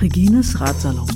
Regines 0.00 0.60
Ratsalon. 0.60 1.06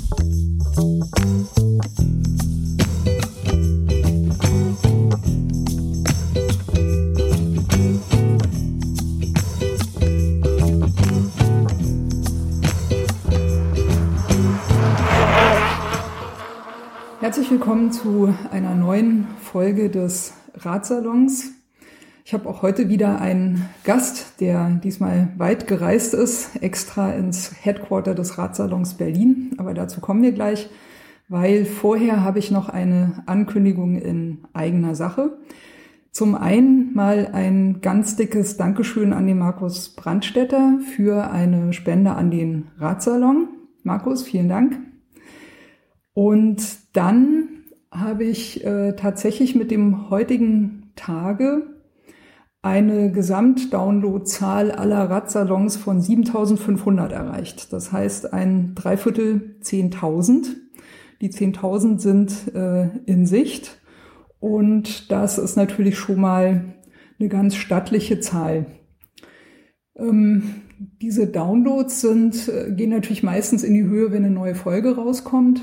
Herzlich 17.19 17.51
willkommen 17.51 17.91
zu 17.91 18.33
einer 18.51 18.75
neuen 18.75 19.27
Folge 19.41 19.89
des 19.89 20.31
Ratsalons. 20.65 21.51
Ich 22.23 22.33
habe 22.33 22.49
auch 22.49 22.63
heute 22.63 22.89
wieder 22.89 23.21
einen 23.21 23.69
Gast, 23.83 24.41
der 24.41 24.69
diesmal 24.83 25.29
weit 25.37 25.67
gereist 25.67 26.15
ist, 26.15 26.61
extra 26.61 27.11
ins 27.11 27.53
Headquarter 27.63 28.15
des 28.15 28.39
Ratsalons 28.39 28.95
Berlin. 28.95 29.51
Aber 29.57 29.75
dazu 29.75 30.01
kommen 30.01 30.23
wir 30.23 30.31
gleich, 30.31 30.67
weil 31.29 31.65
vorher 31.65 32.23
habe 32.23 32.39
ich 32.39 32.49
noch 32.49 32.67
eine 32.67 33.21
Ankündigung 33.27 33.97
in 33.97 34.39
eigener 34.53 34.95
Sache. 34.95 35.37
Zum 36.11 36.33
einen 36.33 36.93
mal 36.95 37.29
ein 37.33 37.81
ganz 37.81 38.15
dickes 38.15 38.57
Dankeschön 38.57 39.13
an 39.13 39.27
den 39.27 39.37
Markus 39.37 39.89
Brandstetter 39.89 40.79
für 40.95 41.29
eine 41.29 41.73
Spende 41.73 42.11
an 42.13 42.31
den 42.31 42.69
Ratsalon. 42.79 43.49
Markus, 43.83 44.23
vielen 44.23 44.49
Dank. 44.49 44.79
Und 46.13 46.63
dann 46.93 47.54
habe 47.99 48.23
ich 48.23 48.63
äh, 48.65 48.93
tatsächlich 48.93 49.55
mit 49.55 49.71
dem 49.71 50.09
heutigen 50.09 50.91
Tage 50.95 51.63
eine 52.61 53.11
Gesamtdownloadzahl 53.11 54.71
aller 54.71 55.09
Radsalons 55.09 55.77
von 55.77 56.01
7500 56.01 57.11
erreicht. 57.11 57.71
Das 57.71 57.91
heißt 57.91 58.33
ein 58.33 58.73
Dreiviertel 58.73 59.57
10.000. 59.61 60.47
Die 61.21 61.29
10.000 61.29 61.99
sind 61.99 62.55
äh, 62.55 62.89
in 63.05 63.27
Sicht 63.27 63.79
und 64.39 65.11
das 65.11 65.37
ist 65.37 65.55
natürlich 65.55 65.97
schon 65.97 66.19
mal 66.19 66.75
eine 67.19 67.29
ganz 67.29 67.55
stattliche 67.55 68.19
Zahl. 68.19 68.65
Ähm, 69.95 70.43
diese 71.01 71.27
Downloads 71.27 72.01
sind, 72.01 72.49
äh, 72.49 72.71
gehen 72.71 72.89
natürlich 72.89 73.23
meistens 73.23 73.63
in 73.63 73.73
die 73.73 73.83
Höhe, 73.83 74.11
wenn 74.11 74.25
eine 74.25 74.33
neue 74.33 74.55
Folge 74.55 74.95
rauskommt. 74.95 75.61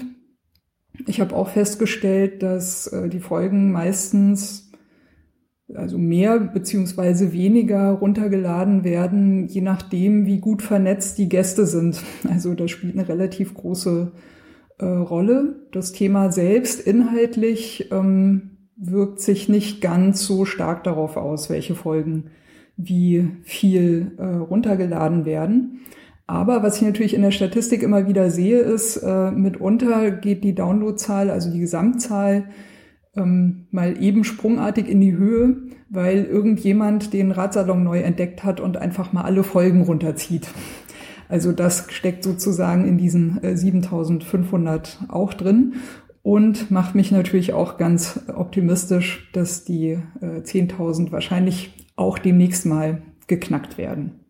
Ich 1.06 1.20
habe 1.20 1.34
auch 1.34 1.48
festgestellt, 1.48 2.42
dass 2.42 2.86
äh, 2.88 3.08
die 3.08 3.20
Folgen 3.20 3.72
meistens 3.72 4.70
also 5.74 5.96
mehr 5.98 6.38
beziehungsweise 6.38 7.32
weniger 7.32 7.90
runtergeladen 7.92 8.84
werden, 8.84 9.48
je 9.48 9.62
nachdem, 9.62 10.26
wie 10.26 10.38
gut 10.38 10.62
vernetzt 10.62 11.18
die 11.18 11.28
Gäste 11.28 11.66
sind. 11.66 12.02
Also 12.28 12.54
das 12.54 12.70
spielt 12.70 12.94
eine 12.94 13.08
relativ 13.08 13.54
große 13.54 14.12
äh, 14.78 14.84
Rolle. 14.84 15.66
Das 15.72 15.92
Thema 15.92 16.30
selbst 16.30 16.80
inhaltlich 16.80 17.90
ähm, 17.90 18.50
wirkt 18.76 19.20
sich 19.20 19.48
nicht 19.48 19.80
ganz 19.80 20.24
so 20.24 20.44
stark 20.44 20.84
darauf 20.84 21.16
aus, 21.16 21.50
welche 21.50 21.74
Folgen 21.74 22.30
wie 22.76 23.28
viel 23.42 24.12
äh, 24.18 24.24
runtergeladen 24.24 25.24
werden. 25.24 25.80
Aber 26.32 26.62
was 26.62 26.76
ich 26.76 26.82
natürlich 26.82 27.12
in 27.12 27.20
der 27.20 27.30
Statistik 27.30 27.82
immer 27.82 28.08
wieder 28.08 28.30
sehe, 28.30 28.60
ist, 28.60 28.96
äh, 28.96 29.30
mitunter 29.30 30.10
geht 30.10 30.44
die 30.44 30.54
Downloadzahl, 30.54 31.28
also 31.28 31.52
die 31.52 31.60
Gesamtzahl, 31.60 32.44
ähm, 33.14 33.66
mal 33.70 34.02
eben 34.02 34.24
sprungartig 34.24 34.88
in 34.88 35.02
die 35.02 35.12
Höhe, 35.12 35.58
weil 35.90 36.24
irgendjemand 36.24 37.12
den 37.12 37.32
Radsalon 37.32 37.84
neu 37.84 38.00
entdeckt 38.00 38.44
hat 38.44 38.60
und 38.60 38.78
einfach 38.78 39.12
mal 39.12 39.24
alle 39.24 39.44
Folgen 39.44 39.82
runterzieht. 39.82 40.48
Also 41.28 41.52
das 41.52 41.84
steckt 41.90 42.24
sozusagen 42.24 42.88
in 42.88 42.96
diesen 42.96 43.44
äh, 43.44 43.54
7500 43.54 45.00
auch 45.08 45.34
drin 45.34 45.74
und 46.22 46.70
macht 46.70 46.94
mich 46.94 47.12
natürlich 47.12 47.52
auch 47.52 47.76
ganz 47.76 48.20
optimistisch, 48.34 49.28
dass 49.34 49.64
die 49.64 49.98
äh, 50.22 50.40
10.000 50.40 51.12
wahrscheinlich 51.12 51.74
auch 51.96 52.18
demnächst 52.18 52.64
mal 52.64 53.02
geknackt 53.26 53.76
werden. 53.76 54.21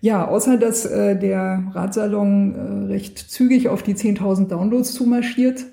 Ja, 0.00 0.28
außer 0.28 0.56
dass 0.56 0.86
äh, 0.86 1.18
der 1.18 1.70
Radsalon 1.72 2.54
äh, 2.54 2.86
recht 2.92 3.18
zügig 3.18 3.68
auf 3.68 3.82
die 3.82 3.94
10.000 3.94 4.48
Downloads 4.48 4.92
zumarschiert, 4.94 5.66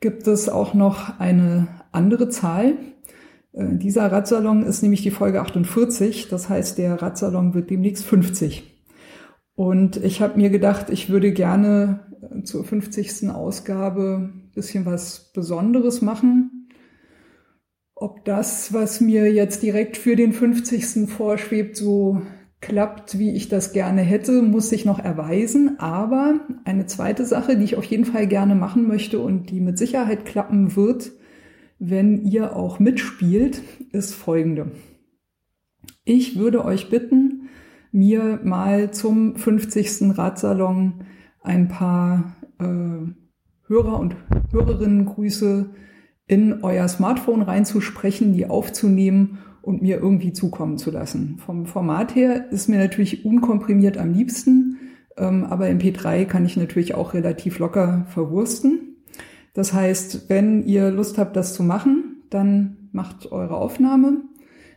gibt 0.00 0.26
es 0.26 0.48
auch 0.48 0.74
noch 0.74 1.18
eine 1.20 1.68
andere 1.92 2.28
Zahl. 2.28 2.74
Äh, 3.52 3.76
dieser 3.76 4.10
Radsalon 4.10 4.64
ist 4.64 4.82
nämlich 4.82 5.02
die 5.02 5.12
Folge 5.12 5.40
48, 5.40 6.28
das 6.28 6.48
heißt, 6.48 6.78
der 6.78 7.00
Radsalon 7.00 7.54
wird 7.54 7.70
demnächst 7.70 8.04
50. 8.04 8.64
Und 9.54 10.02
ich 10.02 10.20
habe 10.20 10.38
mir 10.38 10.50
gedacht, 10.50 10.90
ich 10.90 11.10
würde 11.10 11.32
gerne 11.32 12.00
äh, 12.22 12.42
zur 12.42 12.64
50. 12.64 13.30
Ausgabe 13.30 14.32
bisschen 14.54 14.84
was 14.84 15.32
Besonderes 15.32 16.02
machen. 16.02 16.68
Ob 17.94 18.24
das, 18.24 18.72
was 18.72 19.00
mir 19.00 19.32
jetzt 19.32 19.62
direkt 19.62 19.96
für 19.96 20.16
den 20.16 20.32
50. 20.32 21.08
vorschwebt, 21.08 21.76
so 21.76 22.22
klappt, 22.60 23.18
wie 23.18 23.34
ich 23.34 23.48
das 23.48 23.72
gerne 23.72 24.02
hätte, 24.02 24.42
muss 24.42 24.68
sich 24.68 24.84
noch 24.84 24.98
erweisen. 24.98 25.78
Aber 25.80 26.40
eine 26.64 26.86
zweite 26.86 27.24
Sache, 27.24 27.56
die 27.56 27.64
ich 27.64 27.76
auf 27.76 27.84
jeden 27.84 28.04
Fall 28.04 28.26
gerne 28.26 28.54
machen 28.54 28.86
möchte 28.86 29.20
und 29.20 29.50
die 29.50 29.60
mit 29.60 29.78
Sicherheit 29.78 30.24
klappen 30.24 30.76
wird, 30.76 31.12
wenn 31.78 32.26
ihr 32.26 32.54
auch 32.54 32.78
mitspielt, 32.78 33.62
ist 33.92 34.14
folgende. 34.14 34.72
Ich 36.04 36.38
würde 36.38 36.64
euch 36.64 36.90
bitten, 36.90 37.48
mir 37.92 38.40
mal 38.44 38.90
zum 38.90 39.36
50. 39.36 40.16
Radsalon 40.18 41.04
ein 41.42 41.68
paar 41.68 42.36
äh, 42.58 42.64
Hörer 43.66 43.98
und 43.98 44.16
Hörerinnengrüße 44.52 45.70
in 46.26 46.62
euer 46.62 46.86
Smartphone 46.88 47.42
reinzusprechen, 47.42 48.34
die 48.34 48.46
aufzunehmen 48.46 49.38
und 49.62 49.82
mir 49.82 49.98
irgendwie 49.98 50.32
zukommen 50.32 50.78
zu 50.78 50.90
lassen. 50.90 51.38
Vom 51.44 51.66
Format 51.66 52.14
her 52.14 52.50
ist 52.50 52.68
mir 52.68 52.78
natürlich 52.78 53.24
unkomprimiert 53.24 53.98
am 53.98 54.12
liebsten, 54.12 54.78
ähm, 55.16 55.44
aber 55.44 55.68
im 55.68 55.78
P3 55.78 56.24
kann 56.24 56.44
ich 56.44 56.56
natürlich 56.56 56.94
auch 56.94 57.14
relativ 57.14 57.58
locker 57.58 58.06
verwursten. 58.08 58.96
Das 59.54 59.72
heißt, 59.72 60.28
wenn 60.28 60.64
ihr 60.64 60.90
Lust 60.90 61.18
habt, 61.18 61.36
das 61.36 61.54
zu 61.54 61.62
machen, 61.62 62.22
dann 62.30 62.76
macht 62.92 63.30
eure 63.32 63.56
Aufnahme, 63.56 64.22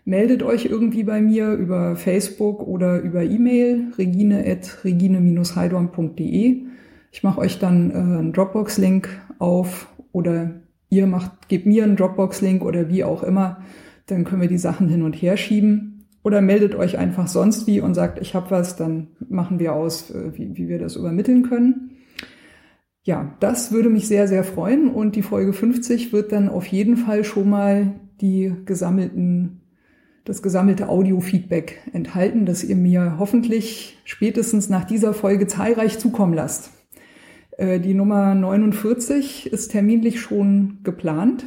meldet 0.05 0.43
euch 0.43 0.66
irgendwie 0.66 1.03
bei 1.03 1.22
mir 1.22 1.53
über 1.53 1.95
Facebook 1.95 2.67
oder 2.67 2.99
über 2.99 3.23
E-Mail 3.23 3.91
regine.regine-heidorn.de. 3.97 6.63
Ich 7.11 7.23
mache 7.23 7.39
euch 7.39 7.59
dann 7.59 7.91
äh, 7.91 7.93
einen 7.93 8.33
Dropbox-Link 8.33 9.07
auf 9.39 9.88
oder 10.11 10.51
ihr 10.89 11.07
macht, 11.07 11.47
gebt 11.47 11.66
mir 11.66 11.83
einen 11.83 11.95
Dropbox-Link 11.95 12.63
oder 12.63 12.89
wie 12.89 13.03
auch 13.03 13.23
immer 13.23 13.63
dann 14.08 14.24
können 14.24 14.41
wir 14.41 14.50
die 14.50 14.58
Sachen 14.58 14.90
hin 14.90 15.03
und 15.03 15.14
her 15.14 15.38
schieben. 15.38 16.08
Oder 16.24 16.41
meldet 16.41 16.75
euch 16.75 16.97
einfach 16.97 17.28
sonst 17.28 17.68
wie 17.68 17.81
und 17.81 17.96
sagt, 17.96 18.19
ich 18.22 18.34
habe 18.34 18.52
was, 18.52 18.78
dann 18.78 19.08
machen 19.28 19.59
wir 19.59 19.74
aus, 19.74 20.09
äh, 20.12 20.31
wie, 20.38 20.56
wie 20.56 20.69
wir 20.69 20.80
das 20.80 20.96
übermitteln 20.96 21.44
können. 21.44 21.91
Ja, 23.03 23.36
das 23.41 23.74
würde 23.74 23.90
mich 23.90 24.08
sehr, 24.08 24.30
sehr 24.30 24.46
freuen 24.46 24.90
und 24.90 25.18
die 25.18 25.24
Folge 25.24 25.52
50 25.52 26.14
wird 26.14 26.31
dann 26.31 26.47
auf 26.47 26.66
jeden 26.66 26.96
Fall 26.96 27.25
schon 27.25 27.50
mal 27.50 27.96
die 28.22 28.53
gesammelten, 28.66 29.59
das 30.24 30.41
gesammelte 30.41 30.88
Audio-Feedback 30.88 31.81
enthalten, 31.91 32.46
das 32.46 32.64
ihr 32.64 32.78
mir 32.78 33.18
hoffentlich 33.20 34.00
spätestens 34.06 34.70
nach 34.70 34.85
dieser 34.85 35.14
Folge 35.14 35.47
zahlreich 35.47 36.00
zukommen 36.00 36.34
lasst. 36.34 36.72
Äh, 37.58 37.81
die 37.81 37.94
Nummer 37.94 38.34
49 38.35 39.52
ist 39.52 39.72
terminlich 39.72 40.22
schon 40.22 40.80
geplant. 40.84 41.46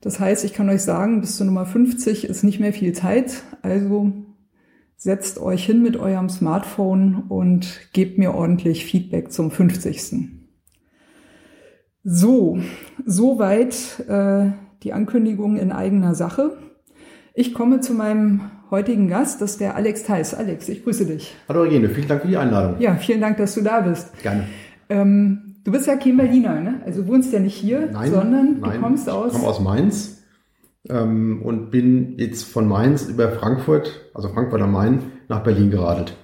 Das 0.00 0.18
heißt, 0.18 0.44
ich 0.44 0.54
kann 0.54 0.68
euch 0.70 0.82
sagen, 0.82 1.20
bis 1.20 1.36
zur 1.36 1.46
Nummer 1.46 1.66
50 1.66 2.24
ist 2.24 2.42
nicht 2.42 2.60
mehr 2.60 2.72
viel 2.72 2.92
Zeit. 2.92 3.42
Also 3.62 4.12
setzt 4.96 5.38
euch 5.38 5.64
hin 5.64 5.82
mit 5.82 5.96
eurem 5.96 6.28
Smartphone 6.28 7.24
und 7.28 7.80
gebt 7.92 8.18
mir 8.18 8.34
ordentlich 8.34 8.84
Feedback 8.84 9.30
zum 9.32 9.50
50. 9.50 10.28
So, 12.02 12.58
soweit 13.04 14.00
äh, 14.08 14.52
die 14.82 14.92
Ankündigung 14.94 15.58
in 15.58 15.70
eigener 15.70 16.14
Sache. 16.14 16.56
Ich 17.34 17.52
komme 17.52 17.80
zu 17.80 17.92
meinem 17.92 18.50
heutigen 18.70 19.08
Gast, 19.08 19.42
das 19.42 19.52
ist 19.52 19.60
der 19.60 19.76
Alex 19.76 20.04
Theis. 20.04 20.32
Alex, 20.32 20.68
ich 20.70 20.82
grüße 20.82 21.04
dich. 21.04 21.34
Hallo 21.48 21.62
Regine, 21.62 21.90
vielen 21.90 22.08
Dank 22.08 22.22
für 22.22 22.28
die 22.28 22.36
Einladung. 22.36 22.80
Ja, 22.80 22.96
vielen 22.96 23.20
Dank, 23.20 23.36
dass 23.36 23.54
du 23.54 23.60
da 23.60 23.80
bist. 23.80 24.10
Gerne. 24.22 24.46
Ähm, 24.88 25.49
Du 25.64 25.72
bist 25.72 25.86
ja 25.86 25.96
kein 25.96 26.16
Berliner, 26.16 26.60
ne? 26.60 26.80
Also 26.84 27.06
wohnst 27.06 27.32
ja 27.32 27.40
nicht 27.40 27.56
hier, 27.56 27.90
nein, 27.92 28.10
sondern 28.10 28.60
nein, 28.60 28.72
du 28.72 28.80
kommst 28.80 29.08
aus. 29.10 29.32
Ich 29.32 29.38
komme 29.38 29.48
aus 29.48 29.60
Mainz 29.60 30.22
ähm, 30.88 31.42
und 31.42 31.70
bin 31.70 32.18
jetzt 32.18 32.44
von 32.44 32.66
Mainz 32.66 33.08
über 33.08 33.30
Frankfurt, 33.30 34.10
also 34.14 34.28
Frankfurt 34.28 34.62
am 34.62 34.72
Main, 34.72 35.02
nach 35.28 35.42
Berlin 35.42 35.70
geradelt. 35.70 36.16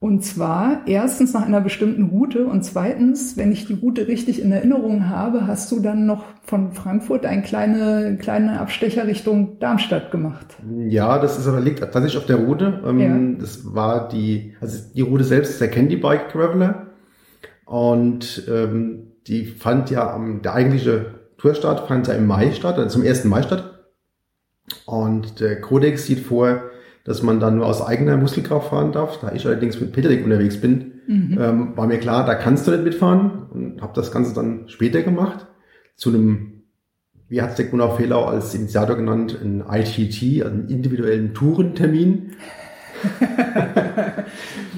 Und 0.00 0.24
zwar 0.24 0.82
erstens 0.86 1.34
nach 1.34 1.44
einer 1.44 1.60
bestimmten 1.60 2.04
Route 2.04 2.46
und 2.46 2.62
zweitens, 2.64 3.36
wenn 3.36 3.50
ich 3.50 3.66
die 3.66 3.74
Route 3.74 4.06
richtig 4.06 4.40
in 4.40 4.52
Erinnerung 4.52 5.08
habe, 5.08 5.48
hast 5.48 5.72
du 5.72 5.80
dann 5.80 6.06
noch 6.06 6.22
von 6.44 6.70
Frankfurt 6.70 7.26
einen 7.26 7.42
kleine, 7.42 8.16
kleine 8.16 8.60
Abstecher 8.60 9.08
Richtung 9.08 9.58
Darmstadt 9.58 10.12
gemacht. 10.12 10.56
Ja, 10.86 11.18
das 11.18 11.36
ist 11.36 11.48
aber 11.48 11.60
liegt 11.60 11.80
tatsächlich 11.80 12.16
auf 12.16 12.26
der 12.26 12.36
Route. 12.36 12.80
Ähm, 12.86 13.00
ja. 13.00 13.40
Das 13.40 13.74
war 13.74 14.06
die, 14.06 14.54
also 14.60 14.78
die 14.94 15.00
Route 15.00 15.24
selbst 15.24 15.50
ist 15.50 15.60
der 15.60 15.68
Candy 15.68 15.96
Bike 15.96 16.28
Traveler 16.28 16.87
und 17.68 18.44
ähm, 18.48 19.12
die 19.26 19.44
fand 19.44 19.90
ja 19.90 20.10
am, 20.10 20.40
der 20.40 20.54
eigentliche 20.54 21.14
Tourstart 21.36 21.86
fand 21.86 22.06
ja 22.06 22.14
im 22.14 22.26
Mai 22.26 22.52
statt, 22.52 22.78
also 22.78 22.98
zum 22.98 23.06
1. 23.06 23.24
Mai 23.24 23.42
statt. 23.42 23.84
Und 24.86 25.40
der 25.40 25.60
Codex 25.60 26.06
sieht 26.06 26.20
vor, 26.20 26.62
dass 27.04 27.22
man 27.22 27.40
dann 27.40 27.56
nur 27.56 27.66
aus 27.66 27.86
eigener 27.86 28.16
Muskelkraft 28.16 28.70
fahren 28.70 28.92
darf. 28.92 29.20
Da 29.20 29.32
ich 29.32 29.46
allerdings 29.46 29.78
mit 29.80 29.92
Pedelec 29.92 30.24
unterwegs 30.24 30.58
bin, 30.62 30.92
mhm. 31.06 31.38
ähm, 31.38 31.76
war 31.76 31.86
mir 31.86 31.98
klar, 31.98 32.24
da 32.24 32.34
kannst 32.34 32.66
du 32.66 32.70
nicht 32.70 32.84
mitfahren 32.84 33.46
und 33.50 33.82
habe 33.82 33.92
das 33.94 34.12
Ganze 34.12 34.34
dann 34.34 34.68
später 34.68 35.02
gemacht 35.02 35.46
zu 35.94 36.08
einem, 36.08 36.62
wie 37.28 37.42
hat 37.42 37.50
es 37.50 37.56
der 37.56 37.66
Gunnar 37.66 37.98
Fehlau 37.98 38.24
als 38.24 38.54
Initiator 38.54 38.96
genannt, 38.96 39.38
ein 39.42 39.60
ITT, 39.60 40.42
also 40.42 40.54
einen 40.54 40.68
individuellen 40.68 41.34
Tourentermin. 41.34 42.32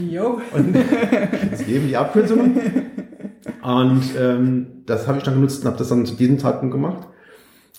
jo. 0.10 0.40
Und 0.52 0.76
das 1.50 1.64
geben 1.64 1.88
die 1.88 1.96
Abkürzungen. 1.96 2.60
Und 3.62 4.02
ähm, 4.18 4.66
das 4.86 5.06
habe 5.06 5.18
ich 5.18 5.24
dann 5.24 5.34
genutzt 5.34 5.62
und 5.62 5.66
habe 5.66 5.78
das 5.78 5.88
dann 5.88 6.06
zu 6.06 6.14
diesem 6.14 6.38
Zeitpunkt 6.38 6.72
gemacht. 6.72 7.08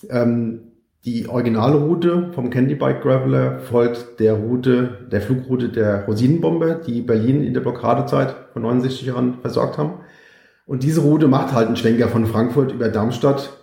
Ähm, 0.08 0.60
die 1.04 1.28
Originalroute 1.28 2.30
vom 2.32 2.50
Candy 2.50 2.76
Bike 2.76 3.02
Graveler 3.02 3.58
folgt 3.58 4.20
der 4.20 4.34
Route, 4.34 5.08
der 5.10 5.20
Flugroute 5.20 5.68
der 5.68 6.04
Rosinenbombe, 6.06 6.80
die 6.86 7.02
Berlin 7.02 7.42
in 7.42 7.54
der 7.54 7.60
Blockadezeit 7.60 8.36
von 8.52 8.62
69 8.62 9.06
Jahren 9.06 9.38
versorgt 9.40 9.78
haben. 9.78 9.94
Und 10.64 10.84
diese 10.84 11.00
Route 11.00 11.26
macht 11.26 11.52
halt 11.52 11.66
einen 11.66 11.76
Schlenker 11.76 12.08
von 12.08 12.26
Frankfurt 12.26 12.72
über 12.72 12.88
Darmstadt 12.88 13.61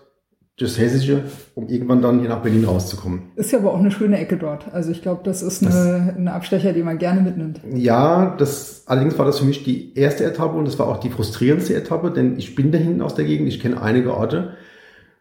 das 0.59 0.77
Hessische, 0.77 1.23
um 1.56 1.67
irgendwann 1.67 2.01
dann 2.01 2.19
hier 2.19 2.29
nach 2.29 2.41
Berlin 2.41 2.65
rauszukommen. 2.65 3.31
Ist 3.35 3.51
ja 3.51 3.59
aber 3.59 3.73
auch 3.73 3.79
eine 3.79 3.91
schöne 3.91 4.17
Ecke 4.17 4.38
dort. 4.38 4.73
Also 4.73 4.91
ich 4.91 5.01
glaube, 5.01 5.21
das 5.23 5.41
ist 5.41 5.65
eine, 5.65 6.13
eine 6.17 6.33
Abstecher, 6.33 6.73
die 6.73 6.83
man 6.83 6.97
gerne 6.97 7.21
mitnimmt. 7.21 7.61
Ja, 7.73 8.35
das 8.38 8.83
allerdings 8.85 9.17
war 9.17 9.25
das 9.25 9.39
für 9.39 9.45
mich 9.45 9.63
die 9.63 9.97
erste 9.97 10.25
Etappe 10.25 10.57
und 10.57 10.65
das 10.65 10.77
war 10.77 10.88
auch 10.88 10.97
die 10.97 11.09
frustrierendste 11.09 11.75
Etappe, 11.75 12.11
denn 12.11 12.38
ich 12.38 12.56
bin 12.56 12.71
da 12.71 12.77
hinten 12.77 13.01
aus 13.01 13.15
der 13.15 13.25
Gegend, 13.25 13.47
ich 13.47 13.61
kenne 13.61 13.81
einige 13.81 14.15
Orte 14.15 14.53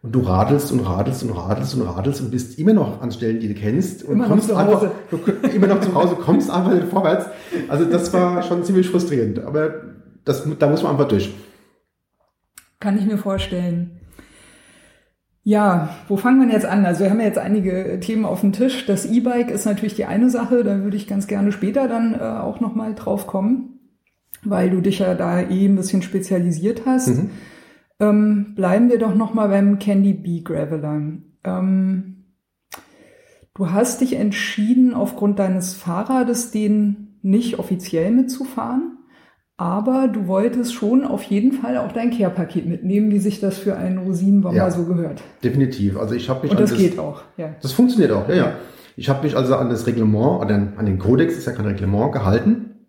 und 0.01 0.13
du 0.13 0.21
radelst 0.21 0.71
und 0.71 0.81
radelst 0.81 1.23
und 1.23 1.31
radelst 1.31 1.75
und 1.75 1.81
radelst 1.83 2.21
und 2.21 2.31
bist 2.31 2.59
immer 2.59 2.73
noch 2.73 3.01
an 3.01 3.11
Stellen, 3.11 3.39
die 3.39 3.47
du 3.47 3.53
kennst 3.53 4.03
und 4.03 4.15
immer 4.15 4.27
kommst 4.27 4.51
einfach 4.51 4.91
du, 5.11 5.17
immer 5.55 5.67
noch 5.67 5.81
zu 5.81 5.93
Hause, 5.93 6.15
kommst 6.15 6.49
einfach 6.49 6.73
nicht 6.73 6.87
vorwärts. 6.87 7.27
Also 7.69 7.85
das 7.85 8.11
war 8.11 8.43
schon 8.43 8.63
ziemlich 8.63 8.89
frustrierend, 8.89 9.39
aber 9.39 9.73
das, 10.25 10.45
da 10.59 10.67
muss 10.67 10.83
man 10.83 10.93
einfach 10.93 11.07
durch. 11.07 11.33
Kann 12.79 12.97
ich 12.97 13.05
mir 13.05 13.17
vorstellen. 13.17 13.98
Ja, 15.43 15.89
wo 16.07 16.17
fangen 16.17 16.45
wir 16.45 16.53
jetzt 16.53 16.65
an? 16.65 16.85
Also 16.85 17.03
wir 17.03 17.09
haben 17.09 17.19
ja 17.19 17.25
jetzt 17.25 17.37
einige 17.37 17.99
Themen 17.99 18.25
auf 18.25 18.41
dem 18.41 18.51
Tisch. 18.51 18.85
Das 18.85 19.05
E-Bike 19.05 19.49
ist 19.49 19.65
natürlich 19.65 19.95
die 19.95 20.05
eine 20.05 20.29
Sache, 20.29 20.63
da 20.63 20.83
würde 20.83 20.97
ich 20.97 21.07
ganz 21.07 21.27
gerne 21.27 21.51
später 21.51 21.87
dann 21.87 22.13
äh, 22.13 22.19
auch 22.19 22.59
nochmal 22.59 22.93
drauf 22.93 23.25
kommen, 23.25 23.79
weil 24.43 24.69
du 24.69 24.81
dich 24.81 24.99
ja 24.99 25.15
da 25.15 25.39
eh 25.41 25.65
ein 25.65 25.75
bisschen 25.75 26.01
spezialisiert 26.01 26.83
hast. 26.85 27.07
Mhm. 27.07 27.29
Ähm, 27.99 28.53
bleiben 28.55 28.89
wir 28.89 28.99
doch 28.99 29.15
noch 29.15 29.33
mal 29.33 29.47
beim 29.47 29.79
Candy 29.79 30.13
Bee 30.13 30.41
Graveler. 30.41 31.01
Ähm, 31.43 32.25
du 33.53 33.71
hast 33.71 34.01
dich 34.01 34.15
entschieden, 34.17 34.93
aufgrund 34.93 35.39
deines 35.39 35.73
Fahrrades 35.73 36.51
den 36.51 37.17
nicht 37.21 37.59
offiziell 37.59 38.11
mitzufahren, 38.11 38.98
aber 39.59 40.07
du 40.07 40.27
wolltest 40.27 40.73
schon 40.73 41.03
auf 41.03 41.21
jeden 41.23 41.51
Fall 41.51 41.77
auch 41.77 41.91
dein 41.91 42.11
Care-Paket 42.11 42.65
mitnehmen, 42.65 43.11
wie 43.11 43.19
sich 43.19 43.41
das 43.41 43.57
für 43.57 43.75
einen 43.75 43.97
Rosinenbomber 43.97 44.55
ja, 44.55 44.71
so 44.71 44.85
gehört. 44.85 45.21
Definitiv. 45.43 45.97
Also 45.97 46.15
ich 46.15 46.29
habe 46.29 46.43
mich 46.43 46.51
und 46.51 46.61
das, 46.61 46.69
das, 46.69 46.79
geht 46.79 46.97
auch. 46.97 47.23
Ja. 47.35 47.55
Das 47.61 47.73
funktioniert 47.73 48.13
auch. 48.13 48.29
Ja, 48.29 48.35
ja. 48.35 48.53
Ich 48.95 49.09
habe 49.09 49.21
mich 49.23 49.35
also 49.35 49.57
an 49.57 49.69
das 49.69 49.85
Reglement, 49.85 50.41
an, 50.41 50.75
an 50.77 50.85
den 50.85 50.97
Kodex, 50.97 51.37
ist 51.37 51.45
ja 51.45 51.51
kein 51.51 51.65
Reglement, 51.65 52.13
gehalten. 52.13 52.85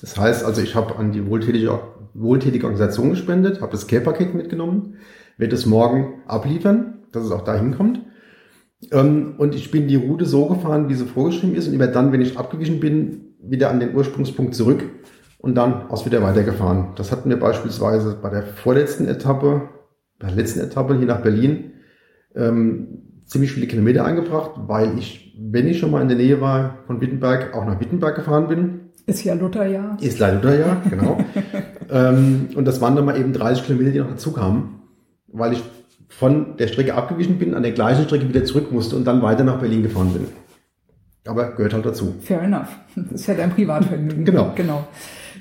Das 0.00 0.16
heißt 0.16 0.44
also, 0.44 0.62
ich 0.62 0.76
habe 0.76 0.94
an 0.94 1.10
die 1.10 1.26
wohltätige 1.26 1.80
wohltätige 2.14 2.66
Organisation 2.66 3.10
gespendet, 3.10 3.60
habe 3.60 3.72
das 3.72 3.88
Care-Paket 3.88 4.32
mitgenommen, 4.32 4.98
werde 5.38 5.56
es 5.56 5.66
morgen 5.66 6.22
abliefern, 6.28 7.02
dass 7.10 7.24
es 7.24 7.32
auch 7.32 7.42
dahin 7.42 7.74
kommt. 7.76 8.00
Ähm, 8.92 9.34
und 9.38 9.56
ich 9.56 9.72
bin 9.72 9.88
die 9.88 9.96
Route 9.96 10.26
so 10.26 10.46
gefahren, 10.46 10.88
wie 10.88 10.94
sie 10.94 11.06
vorgeschrieben 11.06 11.56
ist 11.56 11.66
und 11.66 11.74
immer 11.74 11.88
dann, 11.88 12.12
wenn 12.12 12.20
ich 12.20 12.38
abgewichen 12.38 12.78
bin, 12.78 13.34
wieder 13.42 13.70
an 13.70 13.80
den 13.80 13.96
Ursprungspunkt 13.96 14.54
zurück 14.54 14.84
und 15.42 15.54
dann 15.54 15.90
aus 15.90 16.06
wieder 16.06 16.22
weitergefahren. 16.22 16.88
Das 16.96 17.12
hatten 17.12 17.28
wir 17.28 17.38
beispielsweise 17.38 18.16
bei 18.20 18.30
der 18.30 18.42
vorletzten 18.42 19.06
Etappe, 19.06 19.68
bei 20.18 20.28
der 20.28 20.36
letzten 20.36 20.60
Etappe 20.60 20.96
hier 20.96 21.06
nach 21.06 21.20
Berlin, 21.20 21.72
ähm, 22.34 23.02
ziemlich 23.26 23.52
viele 23.52 23.66
Kilometer 23.66 24.06
eingebracht, 24.06 24.52
weil 24.66 24.98
ich, 24.98 25.36
wenn 25.38 25.68
ich 25.68 25.78
schon 25.78 25.90
mal 25.90 26.00
in 26.00 26.08
der 26.08 26.16
Nähe 26.16 26.40
war 26.40 26.78
von 26.86 27.02
Wittenberg, 27.02 27.54
auch 27.54 27.66
nach 27.66 27.78
Wittenberg 27.80 28.16
gefahren 28.16 28.48
bin 28.48 28.82
ist 29.06 29.24
ja 29.24 29.34
Lutherjahr. 29.34 29.96
Ist 30.00 30.18
leider 30.18 30.36
Lutherjahr, 30.36 30.82
genau. 30.88 31.18
ähm, 31.90 32.50
und 32.54 32.64
das 32.66 32.80
waren 32.80 32.94
dann 32.94 33.04
mal 33.04 33.18
eben 33.18 33.32
30 33.32 33.66
Kilometer, 33.66 33.90
die 33.90 33.98
noch 33.98 34.10
dazu 34.10 34.32
kamen, 34.32 34.80
weil 35.28 35.54
ich 35.54 35.62
von 36.08 36.56
der 36.56 36.68
Strecke 36.68 36.94
abgewichen 36.94 37.38
bin, 37.38 37.54
an 37.54 37.62
der 37.62 37.72
gleichen 37.72 38.04
Strecke 38.04 38.28
wieder 38.28 38.44
zurück 38.44 38.70
musste 38.70 38.94
und 38.96 39.04
dann 39.04 39.22
weiter 39.22 39.44
nach 39.44 39.58
Berlin 39.58 39.82
gefahren 39.82 40.12
bin. 40.12 40.26
Aber 41.26 41.52
gehört 41.52 41.74
halt 41.74 41.86
dazu. 41.86 42.14
Fair 42.20 42.42
enough. 42.42 42.68
Das 42.94 43.12
ist 43.22 43.26
ja 43.26 43.34
dein 43.34 43.50
Privatvergnügen. 43.50 44.24
genau. 44.24 44.52
Genau. 44.54 44.86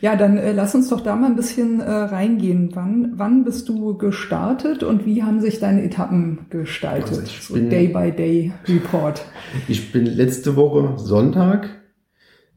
Ja, 0.01 0.15
dann 0.15 0.37
äh, 0.37 0.51
lass 0.51 0.75
uns 0.75 0.89
doch 0.89 1.01
da 1.01 1.15
mal 1.15 1.27
ein 1.27 1.35
bisschen 1.35 1.79
äh, 1.79 1.89
reingehen. 1.89 2.71
Wann, 2.73 3.13
wann 3.15 3.43
bist 3.43 3.69
du 3.69 3.97
gestartet 3.97 4.83
und 4.83 5.05
wie 5.05 5.23
haben 5.23 5.41
sich 5.41 5.59
deine 5.59 5.83
Etappen 5.83 6.47
gestaltet? 6.49 7.19
Also 7.19 7.53
so 7.53 7.55
Day 7.55 7.87
by 7.87 8.11
Day 8.11 8.51
Report. 8.67 9.23
Ich 9.67 9.91
bin 9.91 10.05
letzte 10.05 10.55
Woche 10.55 10.97
Sonntag, 10.97 11.69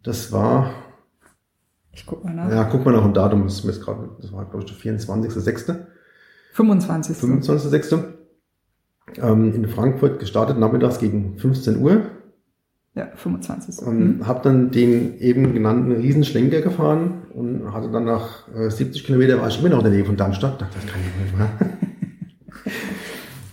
das 0.03 0.33
war 0.33 0.71
ich 1.95 2.07
guck 2.07 2.25
mal 2.25 2.35
nach. 2.35 2.51
Ja, 2.51 2.65
guck 2.65 2.85
mal 2.85 2.93
nach 2.93 3.03
dem 3.03 3.15
Datum. 3.15 3.45
Das, 3.45 3.65
ist 3.65 3.81
grad, 3.81 3.99
das 4.21 4.33
war, 4.33 4.45
glaube 4.45 4.65
ich, 4.65 4.83
der 4.83 4.99
24.06. 4.99 5.77
25. 6.53 7.17
25.06. 7.17 8.05
Ähm, 9.19 9.55
in 9.55 9.69
Frankfurt 9.69 10.19
gestartet, 10.19 10.59
nachmittags 10.59 10.99
gegen 10.99 11.39
15 11.39 11.81
Uhr. 11.81 12.03
Ja, 12.95 13.09
25. 13.17 13.85
Und 13.85 14.19
mhm. 14.19 14.27
habe 14.27 14.41
dann 14.45 14.71
den 14.71 15.19
eben 15.19 15.53
genannten 15.53 15.93
Riesenschlenker 15.93 16.61
gefahren 16.61 17.23
und 17.35 17.73
hatte 17.73 17.91
dann 17.91 18.05
nach 18.05 18.47
äh, 18.55 18.71
70 18.71 19.05
Kilometer 19.05 19.41
war 19.41 19.49
ich 19.49 19.59
immer 19.59 19.71
noch 19.71 19.79
in 19.79 19.85
der 19.85 19.93
Nähe 19.93 20.05
von 20.05 20.17
Darmstadt. 20.17 20.61
Dachte, 20.61 20.77
das 20.81 20.87
kann 20.87 21.01
ich 21.01 21.25
nicht 21.25 21.37
mehr. 21.37 21.49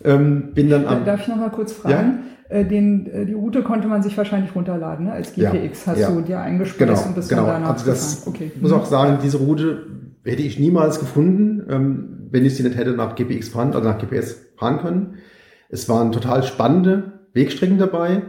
ähm, 0.16 0.54
bin 0.54 0.70
dann 0.70 0.86
am, 0.86 1.06
Darf 1.06 1.22
ich 1.22 1.28
noch 1.28 1.38
mal 1.38 1.50
kurz 1.50 1.74
fragen? 1.74 2.20
Ja? 2.50 2.56
Äh, 2.56 2.66
den, 2.66 3.08
äh, 3.08 3.26
die 3.26 3.34
Route 3.34 3.64
konnte 3.64 3.88
man 3.88 4.04
sich 4.04 4.16
wahrscheinlich 4.16 4.54
runterladen, 4.54 5.06
ne? 5.06 5.14
als 5.14 5.34
GPX 5.34 5.86
ja, 5.86 5.92
hast 5.92 6.00
ja. 6.00 6.12
du 6.12 6.22
dir 6.22 6.40
eingespeist 6.40 6.80
genau, 6.80 7.02
und 7.08 7.16
bist 7.16 7.30
genau. 7.30 7.46
danach 7.46 7.72
also 7.72 7.86
das 7.86 8.28
okay. 8.28 8.52
muss 8.62 8.72
auch 8.72 8.86
sagen, 8.86 9.18
diese 9.24 9.38
Route 9.38 9.88
hätte 10.24 10.44
ich 10.44 10.60
niemals 10.60 11.00
gefunden, 11.00 11.64
ähm, 11.68 12.28
wenn 12.30 12.46
ich 12.46 12.56
sie 12.56 12.64
nicht 12.64 12.78
hätte 12.78 12.92
nach 12.92 13.16
GPX 13.16 13.50
fahren, 13.50 13.74
also 13.74 13.88
nach 13.88 13.98
GPS 13.98 14.38
fahren 14.58 14.80
können. 14.80 15.16
Es 15.70 15.90
waren 15.90 16.12
total 16.12 16.44
spannende 16.44 17.22
Wegstrecken 17.34 17.80
dabei. 17.80 18.22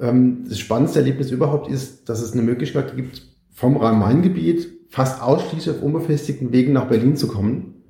Ähm, 0.00 0.44
das 0.48 0.58
spannendste 0.58 0.98
Erlebnis 1.00 1.30
überhaupt 1.30 1.70
ist, 1.70 2.08
dass 2.08 2.20
es 2.20 2.32
eine 2.32 2.42
Möglichkeit 2.42 2.96
gibt, 2.96 3.22
vom 3.52 3.76
Rhein-Main-Gebiet 3.76 4.68
fast 4.90 5.22
ausschließlich 5.22 5.76
auf 5.76 5.82
unbefestigten 5.82 6.52
Wegen 6.52 6.72
nach 6.72 6.86
Berlin 6.86 7.16
zu 7.16 7.28
kommen. 7.28 7.82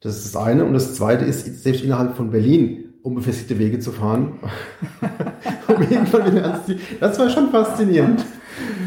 Das 0.00 0.16
ist 0.16 0.34
das 0.34 0.42
eine. 0.42 0.64
Und 0.64 0.74
das 0.74 0.94
zweite 0.94 1.24
ist, 1.24 1.62
selbst 1.62 1.82
innerhalb 1.82 2.16
von 2.16 2.30
Berlin 2.30 2.94
unbefestigte 3.02 3.58
Wege 3.58 3.78
zu 3.78 3.92
fahren. 3.92 4.38
um 5.68 5.82
irgendwann 5.82 6.32
wieder 6.32 6.44
ans 6.44 6.66
Ziel. 6.66 6.78
Das 7.00 7.18
war 7.18 7.30
schon 7.30 7.50
faszinierend. 7.50 8.24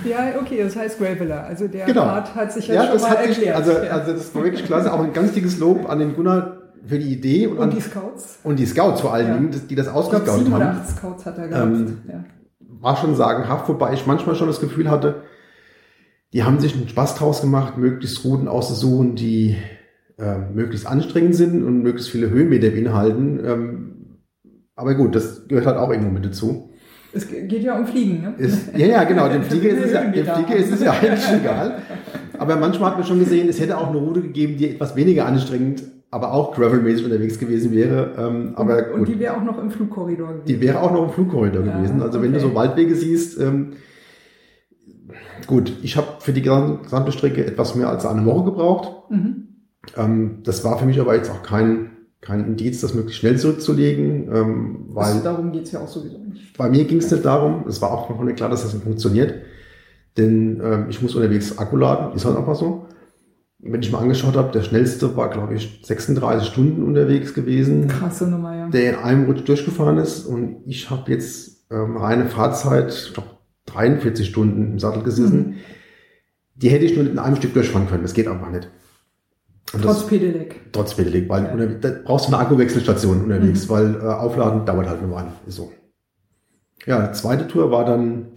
Ja, 0.05 0.33
okay, 0.39 0.63
das 0.63 0.75
heißt 0.75 0.99
Graveler. 0.99 1.45
Also 1.45 1.67
der 1.67 1.85
genau. 1.85 2.03
Part 2.03 2.35
hat 2.35 2.53
sich 2.53 2.67
ja, 2.67 2.75
ja 2.75 2.91
schon 2.91 3.01
mal 3.01 3.15
erklärt. 3.15 3.55
Also, 3.55 3.71
also 3.71 4.13
das 4.13 4.35
war 4.35 4.43
wirklich 4.43 4.65
klasse. 4.65 4.93
Auch 4.93 4.99
ein 4.99 5.13
ganz 5.13 5.33
dickes 5.33 5.59
Lob 5.59 5.89
an 5.89 5.99
den 5.99 6.15
Gunnar 6.15 6.57
für 6.85 6.99
die 6.99 7.11
Idee. 7.11 7.47
Und, 7.47 7.57
und 7.57 7.63
an, 7.63 7.69
die 7.71 7.81
Scouts. 7.81 8.39
Und 8.43 8.59
die 8.59 8.65
Scouts 8.65 9.01
vor 9.01 9.13
allen 9.13 9.33
Dingen, 9.33 9.61
die 9.69 9.75
das 9.75 9.87
ausgescout 9.87 10.51
haben. 10.51 10.81
Scouts 10.85 11.25
hat 11.25 11.37
er 11.37 11.47
gehabt. 11.47 11.65
Ähm, 11.65 11.97
ja. 12.07 12.23
War 12.83 12.97
schon 12.97 13.15
sagenhaft, 13.15 13.69
wobei 13.69 13.93
ich 13.93 14.05
manchmal 14.05 14.35
schon 14.35 14.47
das 14.47 14.59
Gefühl 14.59 14.91
hatte, 14.91 15.23
die 16.33 16.43
haben 16.43 16.59
sich 16.59 16.75
einen 16.75 16.89
Spaß 16.89 17.15
draus 17.15 17.39
gemacht, 17.39 17.77
möglichst 17.77 18.25
Routen 18.25 18.49
auszusuchen, 18.49 19.15
die 19.15 19.55
äh, 20.19 20.37
möglichst 20.53 20.85
anstrengend 20.85 21.33
sind 21.33 21.63
und 21.63 21.81
möglichst 21.81 22.11
viele 22.11 22.29
Höhenmeter 22.29 22.71
beinhalten. 22.71 23.39
Ähm, 23.45 24.17
aber 24.75 24.95
gut, 24.95 25.15
das 25.15 25.47
gehört 25.47 25.65
halt 25.65 25.77
auch 25.77 25.91
irgendwo 25.91 26.11
mit 26.11 26.25
dazu. 26.25 26.71
Es 27.13 27.29
geht 27.29 27.63
ja 27.63 27.77
um 27.77 27.87
Fliegen, 27.87 28.21
ne? 28.21 28.33
Ist, 28.37 28.75
ja, 28.75 28.87
ja, 28.87 29.03
genau. 29.05 29.29
Dem 29.29 29.43
Flieger 29.49 29.69
ist 29.69 29.85
es 29.85 29.91
ja, 29.93 30.03
dem 30.03 30.25
Flieger 30.25 30.55
ist 30.55 30.73
es 30.73 30.81
ja 30.81 30.91
eigentlich 30.91 31.31
egal. 31.41 31.83
Aber 32.37 32.57
manchmal 32.57 32.89
hat 32.89 32.97
man 32.97 33.07
schon 33.07 33.19
gesehen, 33.19 33.47
es 33.47 33.61
hätte 33.61 33.77
auch 33.77 33.87
eine 33.87 33.97
Route 33.97 34.21
gegeben, 34.21 34.57
die 34.57 34.71
etwas 34.71 34.97
weniger 34.97 35.25
anstrengend, 35.25 35.83
aber 36.13 36.31
auch 36.31 36.53
gravelmäßig 36.53 37.05
unterwegs 37.05 37.39
gewesen 37.39 37.71
wäre. 37.71 38.13
Ähm, 38.17 38.53
aber 38.55 38.93
und, 38.93 38.99
und 38.99 39.07
die 39.07 39.19
wäre 39.19 39.35
auch 39.35 39.43
noch 39.43 39.57
im 39.57 39.71
Flugkorridor 39.71 40.27
gewesen. 40.27 40.45
Die 40.45 40.61
wäre 40.61 40.79
auch 40.79 40.91
noch 40.91 41.05
im 41.05 41.09
Flugkorridor 41.09 41.65
ja, 41.65 41.75
gewesen. 41.75 42.03
Also 42.03 42.19
okay. 42.19 42.27
wenn 42.27 42.33
du 42.33 42.39
so 42.39 42.53
Waldwege 42.53 42.95
siehst, 42.95 43.39
ähm, 43.41 43.73
gut, 45.47 45.73
ich 45.81 45.97
habe 45.97 46.07
für 46.19 46.31
die 46.31 46.43
gesamte 46.43 47.11
Strecke 47.11 47.43
etwas 47.43 47.73
mehr 47.73 47.89
als 47.89 48.05
eine 48.05 48.25
Woche 48.25 48.45
gebraucht. 48.45 49.09
Mhm. 49.09 49.47
Ähm, 49.97 50.37
das 50.43 50.63
war 50.63 50.77
für 50.77 50.85
mich 50.85 50.99
aber 50.99 51.15
jetzt 51.15 51.31
auch 51.31 51.41
kein, 51.41 51.89
kein 52.21 52.45
Indiz, 52.45 52.81
das 52.81 52.93
möglichst 52.93 53.19
schnell 53.19 53.39
zurückzulegen, 53.39 54.29
ähm, 54.31 54.85
weil 54.89 55.05
Also 55.05 55.23
darum 55.23 55.51
geht's 55.51 55.71
ja 55.71 55.79
auch 55.79 55.87
sowieso 55.87 56.19
nicht. 56.19 56.55
bei 56.55 56.69
mir 56.69 56.85
ging 56.85 56.99
es 56.99 57.11
nicht 57.11 57.25
darum, 57.25 57.65
es 57.67 57.81
war 57.81 57.91
auch 57.91 58.05
von 58.05 58.17
vorne 58.17 58.35
klar, 58.35 58.49
dass 58.49 58.61
das 58.61 58.73
nicht 58.73 58.83
funktioniert, 58.83 59.33
denn 60.15 60.61
ähm, 60.63 60.85
ich 60.89 61.01
muss 61.01 61.15
unterwegs 61.15 61.57
Akku 61.57 61.75
laden, 61.75 62.15
ist 62.15 62.23
halt 62.23 62.37
einfach 62.37 62.55
so. 62.55 62.85
Wenn 63.65 63.81
ich 63.81 63.91
mal 63.91 63.99
angeschaut 63.99 64.35
habe, 64.35 64.51
der 64.51 64.61
schnellste 64.61 65.15
war, 65.15 65.29
glaube 65.29 65.53
ich, 65.55 65.79
36 65.83 66.47
Stunden 66.49 66.83
unterwegs 66.83 67.33
gewesen, 67.33 67.87
Krasse 67.87 68.27
Nummer, 68.27 68.55
ja. 68.55 68.67
der 68.69 68.89
in 68.91 68.95
einem 68.99 69.25
Rutsch 69.25 69.47
durchgefahren 69.47 69.97
ist 69.97 70.25
und 70.25 70.57
ich 70.65 70.89
habe 70.89 71.09
jetzt 71.11 71.65
ähm, 71.71 71.95
reine 71.97 72.25
Fahrzeit, 72.25 72.93
ich 72.93 73.13
glaube 73.13 73.29
43 73.67 74.27
Stunden 74.27 74.71
im 74.73 74.79
Sattel 74.79 75.03
gesessen. 75.03 75.55
Die 76.55 76.69
hätte 76.69 76.83
ich 76.85 76.95
nur 76.97 77.09
in 77.09 77.17
einem 77.19 77.37
Stück 77.37 77.53
durchfahren 77.53 77.87
können, 77.87 78.03
das 78.03 78.13
geht 78.13 78.27
einfach 78.27 78.51
nicht. 78.51 78.69
Und 79.73 79.81
Trotz 79.81 79.99
das, 79.99 80.07
Pedelec. 80.07 80.59
trotz 80.73 80.93
Pedelec, 80.95 81.29
weil 81.29 81.43
Ja. 81.45 81.65
da 81.79 81.91
brauchst 82.03 82.27
du 82.27 82.33
eine 82.33 82.39
Akkuwechselstation 82.43 83.23
unterwegs, 83.23 83.65
Mhm. 83.67 83.69
weil 83.73 83.95
äh, 83.95 83.99
Aufladen 83.99 84.65
dauert 84.65 84.87
halt 84.89 85.01
eine 85.01 85.11
Weile. 85.11 85.31
Ist 85.47 85.55
so. 85.55 85.71
Ja, 86.85 87.13
zweite 87.13 87.47
Tour 87.47 87.71
war 87.71 87.85
dann 87.85 88.27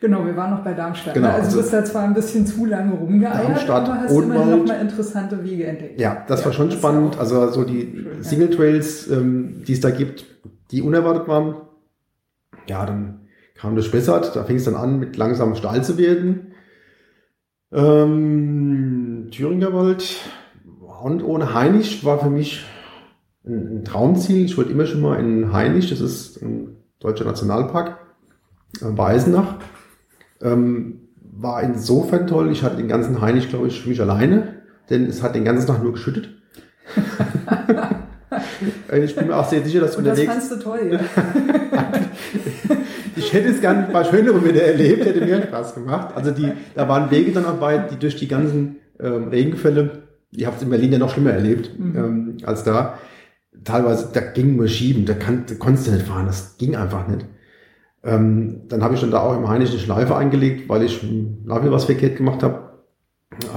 Genau, 0.00 0.24
wir 0.26 0.36
waren 0.36 0.50
noch 0.50 0.62
bei 0.62 0.74
Darmstadt. 0.74 1.14
Genau, 1.14 1.28
ne? 1.28 1.34
also, 1.34 1.46
also 1.46 1.56
du 1.56 1.62
bist 1.62 1.72
da 1.72 1.84
zwar 1.84 2.02
ein 2.04 2.14
bisschen 2.14 2.46
zu 2.46 2.66
lange 2.66 2.94
rumgeeiert, 2.94 3.48
Darmstadt, 3.48 3.88
aber 3.88 4.00
hast 4.00 4.12
Odenwald. 4.12 4.50
noch 4.50 4.66
mal 4.66 4.80
interessante 4.80 5.44
Wege 5.44 5.66
entdeckt. 5.66 6.00
Ja, 6.00 6.24
das 6.28 6.44
war 6.44 6.52
schon 6.52 6.68
ist 6.68 6.74
spannend. 6.74 7.18
Also 7.18 7.50
so 7.50 7.64
die 7.64 7.82
schön, 7.82 8.06
ja. 8.18 8.22
Single 8.22 8.50
Trails, 8.50 9.10
ähm, 9.10 9.62
die 9.66 9.72
es 9.72 9.80
da 9.80 9.90
gibt, 9.90 10.26
die 10.70 10.82
unerwartet 10.82 11.28
waren. 11.28 11.56
Ja, 12.68 12.84
dann 12.84 13.20
kam 13.54 13.76
das 13.76 13.86
Spessart, 13.86 14.36
da 14.36 14.44
fing 14.44 14.56
es 14.56 14.64
dann 14.64 14.74
an, 14.74 14.98
mit 14.98 15.16
langsam 15.16 15.54
steil 15.54 15.82
zu 15.82 15.96
werden. 15.98 16.52
Ähm, 17.72 19.28
Thüringer 19.30 19.72
Wald 19.72 20.16
und 21.02 21.22
ohne 21.22 21.54
Heinisch 21.54 22.04
war 22.04 22.18
für 22.18 22.30
mich 22.30 22.64
ein, 23.44 23.78
ein 23.78 23.84
Traumziel. 23.84 24.44
Ich 24.44 24.56
wollte 24.56 24.72
immer 24.72 24.86
schon 24.86 25.00
mal 25.00 25.18
in 25.18 25.52
Heinisch, 25.52 25.90
das 25.90 26.00
ist 26.00 26.42
ein 26.42 26.76
deutscher 27.00 27.24
Nationalpark, 27.24 27.98
bei 28.80 29.06
Eisenach. 29.06 29.56
Ähm, 30.42 31.00
war 31.38 31.62
insofern 31.62 32.26
toll, 32.26 32.50
ich 32.50 32.62
hatte 32.62 32.76
den 32.76 32.88
ganzen 32.88 33.20
Heinisch, 33.20 33.48
glaube 33.48 33.68
ich, 33.68 33.80
für 33.80 33.88
mich 33.88 34.00
alleine, 34.00 34.54
denn 34.88 35.06
es 35.06 35.22
hat 35.22 35.34
den 35.34 35.44
ganzen 35.44 35.66
Tag 35.66 35.82
nur 35.82 35.92
geschüttet. 35.92 36.30
Ich 39.04 39.14
bin 39.14 39.26
mir 39.28 39.36
auch 39.36 39.48
sehr 39.48 39.62
sicher, 39.62 39.80
dass 39.80 39.96
Und 39.96 40.04
das 40.04 40.20
fandst 40.20 40.50
du 40.50 40.56
toll, 40.56 40.90
ja. 40.90 41.00
ich 43.16 43.32
hätte 43.32 43.48
es 43.48 43.60
gerne 43.60 43.86
ein 43.86 43.92
paar 43.92 44.04
schönere 44.04 44.34
Momente 44.34 44.62
erlebt, 44.62 45.04
hätte 45.04 45.24
mir 45.24 45.42
Spaß 45.42 45.74
gemacht. 45.74 46.14
Also 46.14 46.30
die, 46.30 46.52
da 46.74 46.88
waren 46.88 47.10
Wege 47.10 47.32
dann 47.32 47.44
dabei, 47.44 47.78
die 47.78 47.98
durch 47.98 48.16
die 48.16 48.28
ganzen 48.28 48.76
ähm, 49.00 49.28
Regenfälle, 49.28 50.02
ich 50.32 50.46
habe 50.46 50.56
es 50.56 50.62
in 50.62 50.70
Berlin 50.70 50.92
ja 50.92 50.98
noch 50.98 51.10
schlimmer 51.10 51.32
erlebt 51.32 51.70
Mhm. 51.78 51.96
ähm, 51.96 52.36
als 52.44 52.64
da. 52.64 52.98
Teilweise, 53.64 54.10
da 54.12 54.20
ging 54.20 54.56
nur 54.56 54.68
schieben, 54.68 55.06
da, 55.06 55.14
kann, 55.14 55.44
da 55.48 55.54
konntest 55.54 55.86
du 55.86 55.92
nicht 55.92 56.06
fahren, 56.06 56.26
das 56.26 56.56
ging 56.58 56.76
einfach 56.76 57.08
nicht. 57.08 57.26
Ähm, 58.02 58.62
dann 58.68 58.82
habe 58.82 58.94
ich 58.94 59.00
dann 59.00 59.10
da 59.10 59.20
auch 59.20 59.36
im 59.36 59.48
Heinisch 59.48 59.70
eine 59.70 59.78
Schleife 59.78 60.16
eingelegt, 60.16 60.68
weil 60.68 60.82
ich 60.82 61.02
ein 61.02 61.42
Navi 61.44 61.70
was 61.70 61.84
verkehrt 61.86 62.16
gemacht 62.16 62.42
habe. 62.42 62.66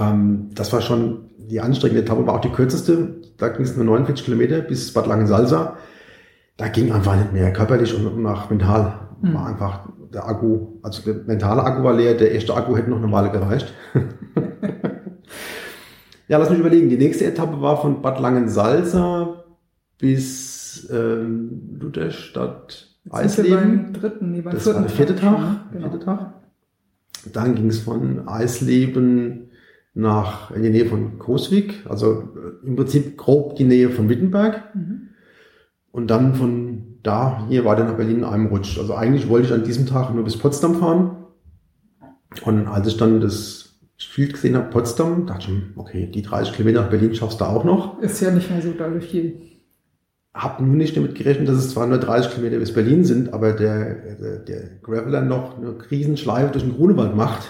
Ähm, 0.01 0.50
das 0.55 0.74
war 0.74 0.81
schon 0.81 1.29
die 1.38 1.62
anstrengende 1.62 2.01
Etappe, 2.01 2.25
war 2.25 2.36
auch 2.36 2.41
die 2.41 2.50
kürzeste. 2.50 3.22
Da 3.38 3.50
ging 3.50 3.63
es 3.63 3.75
nur 3.75 3.86
49 3.86 4.25
Kilometer 4.25 4.60
bis 4.62 4.93
Bad 4.93 5.08
Langensalza. 5.08 5.77
Da 6.58 6.67
ging 6.67 6.91
einfach 6.91 7.15
nicht 7.15 7.34
mehr 7.34 7.53
körperlich 7.53 7.96
und, 7.96 8.05
und 8.05 8.25
auch 8.25 8.50
mental. 8.50 9.10
Mhm. 9.22 9.34
War 9.34 9.48
einfach 9.48 9.89
der 10.13 10.27
Akku, 10.27 10.79
also 10.81 11.03
der 11.03 11.24
mentale 11.25 11.63
Akku 11.63 11.84
war 11.84 11.93
leer, 11.93 12.15
der 12.15 12.34
echte 12.36 12.55
Akku 12.55 12.75
hätte 12.75 12.89
noch 12.89 13.01
eine 13.01 13.12
Weile 13.12 13.31
gereicht. 13.31 13.74
ja, 16.27 16.38
lass 16.38 16.50
mich 16.50 16.60
überlegen. 16.60 16.89
Die 16.89 16.98
nächste 16.98 17.25
Etappe 17.25 17.62
war 17.62 17.81
von 17.81 18.01
Bad 18.01 18.19
Langensalza 18.19 19.43
bis 20.00 20.89
ähm, 20.91 21.77
Lutherstadt 21.79 22.88
Jetzt 23.11 23.39
Eisleben. 23.39 23.93
dritten, 23.93 24.31
nee, 24.31 24.41
beim 24.41 24.53
Das 24.53 24.65
war 24.65 24.73
vierten 24.73 24.87
der 24.87 24.91
vierte 24.91 25.15
Tag. 25.15 25.39
ne? 25.39 25.61
Genau. 25.73 25.89
Vierte 25.89 26.05
Tag. 26.05 26.33
Dann 27.33 27.55
ging 27.55 27.67
es 27.67 27.79
von 27.79 28.27
Eisleben 28.27 29.49
nach 29.93 30.51
in 30.51 30.63
die 30.63 30.69
Nähe 30.69 30.85
von 30.85 31.17
Coswig, 31.19 31.85
also 31.89 32.29
äh, 32.35 32.65
im 32.67 32.75
Prinzip 32.75 33.17
grob 33.17 33.55
die 33.55 33.65
Nähe 33.65 33.89
von 33.89 34.07
Wittenberg. 34.09 34.73
Mhm. 34.75 35.09
Und 35.91 36.07
dann 36.11 36.35
von 36.35 36.83
da 37.03 37.45
hier 37.49 37.65
weiter 37.65 37.83
nach 37.85 37.95
Berlin 37.95 38.17
in 38.19 38.23
einem 38.23 38.45
Rutsch. 38.47 38.77
Also 38.77 38.93
eigentlich 38.93 39.27
wollte 39.27 39.47
ich 39.47 39.53
an 39.53 39.63
diesem 39.63 39.85
Tag 39.87 40.13
nur 40.13 40.23
bis 40.23 40.37
Potsdam 40.37 40.75
fahren. 40.75 41.17
Und 42.45 42.67
als 42.67 42.87
ich 42.87 42.97
dann 42.97 43.19
das 43.21 43.79
Schild 43.97 44.33
gesehen 44.33 44.55
habe, 44.55 44.69
Potsdam, 44.69 45.25
dachte 45.25 45.51
ich, 45.51 45.77
okay, 45.77 46.09
die 46.13 46.21
30 46.21 46.53
Kilometer 46.53 46.83
nach 46.83 46.89
Berlin 46.89 47.15
schaffst 47.15 47.41
du 47.41 47.45
auch 47.45 47.63
noch. 47.63 47.99
Ist 47.99 48.21
ja 48.21 48.31
nicht 48.31 48.49
mehr 48.51 48.61
so 48.61 48.71
doll 48.71 49.01
viel. 49.01 49.41
Hab 50.33 50.62
nur 50.62 50.75
nicht 50.75 50.95
damit 50.95 51.15
gerechnet, 51.15 51.50
dass 51.50 51.57
es 51.57 51.71
zwar 51.71 51.88
nur 51.88 51.98
30 51.98 52.33
Kilometer 52.33 52.59
bis 52.59 52.74
Berlin 52.74 53.03
sind, 53.03 53.33
aber 53.33 53.51
der, 53.53 53.95
der, 54.15 54.38
der 54.39 54.62
Graveler 54.83 55.21
noch 55.21 55.57
eine 55.57 55.75
Riesenschleife 55.89 56.51
durch 56.51 56.63
den 56.63 56.75
Grunewald 56.75 57.15
macht. 57.15 57.50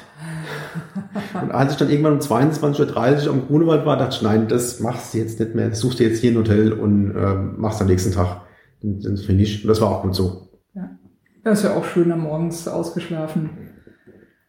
Und 1.41 1.51
als 1.51 1.74
ich 1.74 1.77
dann 1.77 1.89
irgendwann 1.89 2.13
um 2.13 2.19
22.30 2.19 3.25
Uhr 3.27 3.33
am 3.33 3.48
Grunewald 3.48 3.86
war, 3.86 3.98
dachte 3.98 4.15
ich, 4.15 4.21
nein, 4.21 4.48
das 4.48 4.79
machst 4.79 5.13
du 5.13 5.17
jetzt 5.17 5.39
nicht 5.39 5.55
mehr. 5.55 5.74
Suchst 5.75 6.00
dir 6.00 6.07
jetzt 6.07 6.19
hier 6.19 6.31
ein 6.31 6.38
Hotel 6.38 6.71
und 6.71 7.13
ähm, 7.15 7.55
machst 7.57 7.81
am 7.81 7.88
nächsten 7.88 8.13
Tag 8.13 8.41
den, 8.81 9.00
den 9.01 9.17
Finish. 9.17 9.63
Und 9.63 9.67
das 9.67 9.81
war 9.81 9.89
auch 9.89 10.01
gut 10.03 10.15
so. 10.15 10.50
Ja, 10.74 11.51
ist 11.51 11.63
ja 11.63 11.74
auch 11.75 11.86
schön, 11.86 12.12
am 12.12 12.21
morgens 12.21 12.67
ausgeschlafen 12.67 13.50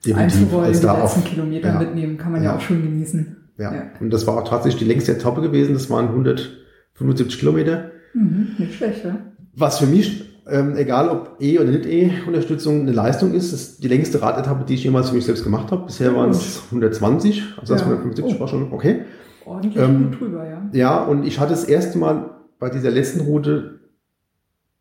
Definitiv. 0.07 0.17
einzurollen, 0.43 0.67
Als 0.67 0.81
die 0.81 0.87
da 0.87 1.01
letzten 1.03 1.25
Kilometer 1.25 1.69
ja. 1.69 1.79
mitnehmen, 1.79 2.17
kann 2.17 2.33
man 2.33 2.43
ja, 2.43 2.51
Ja. 2.51 2.57
auch 2.57 2.61
schön 2.61 2.83
genießen. 2.83 3.37
ja. 3.59 3.75
Ja. 3.75 3.83
Und 4.01 4.11
das 4.11 4.27
war 4.27 4.37
auch 4.39 4.49
tatsächlich 4.49 4.81
die 4.83 4.89
längste 4.89 5.13
Etappe 5.13 5.41
gewesen. 5.41 5.73
Das 5.75 5.91
waren 5.91 6.07
175 6.09 7.39
Kilometer. 7.39 7.90
Mhm, 8.15 8.49
nicht 8.59 8.75
schlecht, 8.75 9.05
ja. 9.05 9.17
Was 9.55 9.79
für 9.79 9.87
mich, 9.87 10.25
ähm, 10.49 10.77
egal 10.77 11.09
ob 11.09 11.37
E- 11.41 11.59
oder 11.59 11.71
nicht 11.71 11.87
E-Unterstützung, 11.87 12.83
eine 12.83 12.93
Leistung 12.93 13.35
ist, 13.35 13.53
ist 13.53 13.83
die 13.83 13.89
längste 13.89 14.21
Radetappe, 14.23 14.65
die 14.65 14.75
ich 14.75 14.85
jemals 14.85 15.11
für 15.11 15.17
mich 15.17 15.25
selbst 15.25 15.45
gemacht 15.45 15.71
habe. 15.71 15.87
Bisher 15.87 16.15
waren 16.15 16.31
es 16.31 16.63
120, 16.71 17.43
also 17.61 17.75
das 17.75 17.83
Ja. 17.83 17.87
175 17.89 18.37
Oh. 18.37 18.41
war 18.41 18.49
schon 18.49 18.73
okay. 18.73 19.03
Ordentlich 19.47 19.77
Ähm, 19.77 20.11
gut 20.11 20.21
drüber, 20.21 20.47
ja. 20.49 20.69
Ja, 20.73 21.03
und 21.05 21.25
ich 21.27 21.41
hatte 21.41 21.51
das 21.51 21.65
erste 21.65 21.99
Mal 21.99 22.31
bei 22.59 22.69
dieser 22.71 22.91
letzten 22.91 23.21
Route 23.21 23.81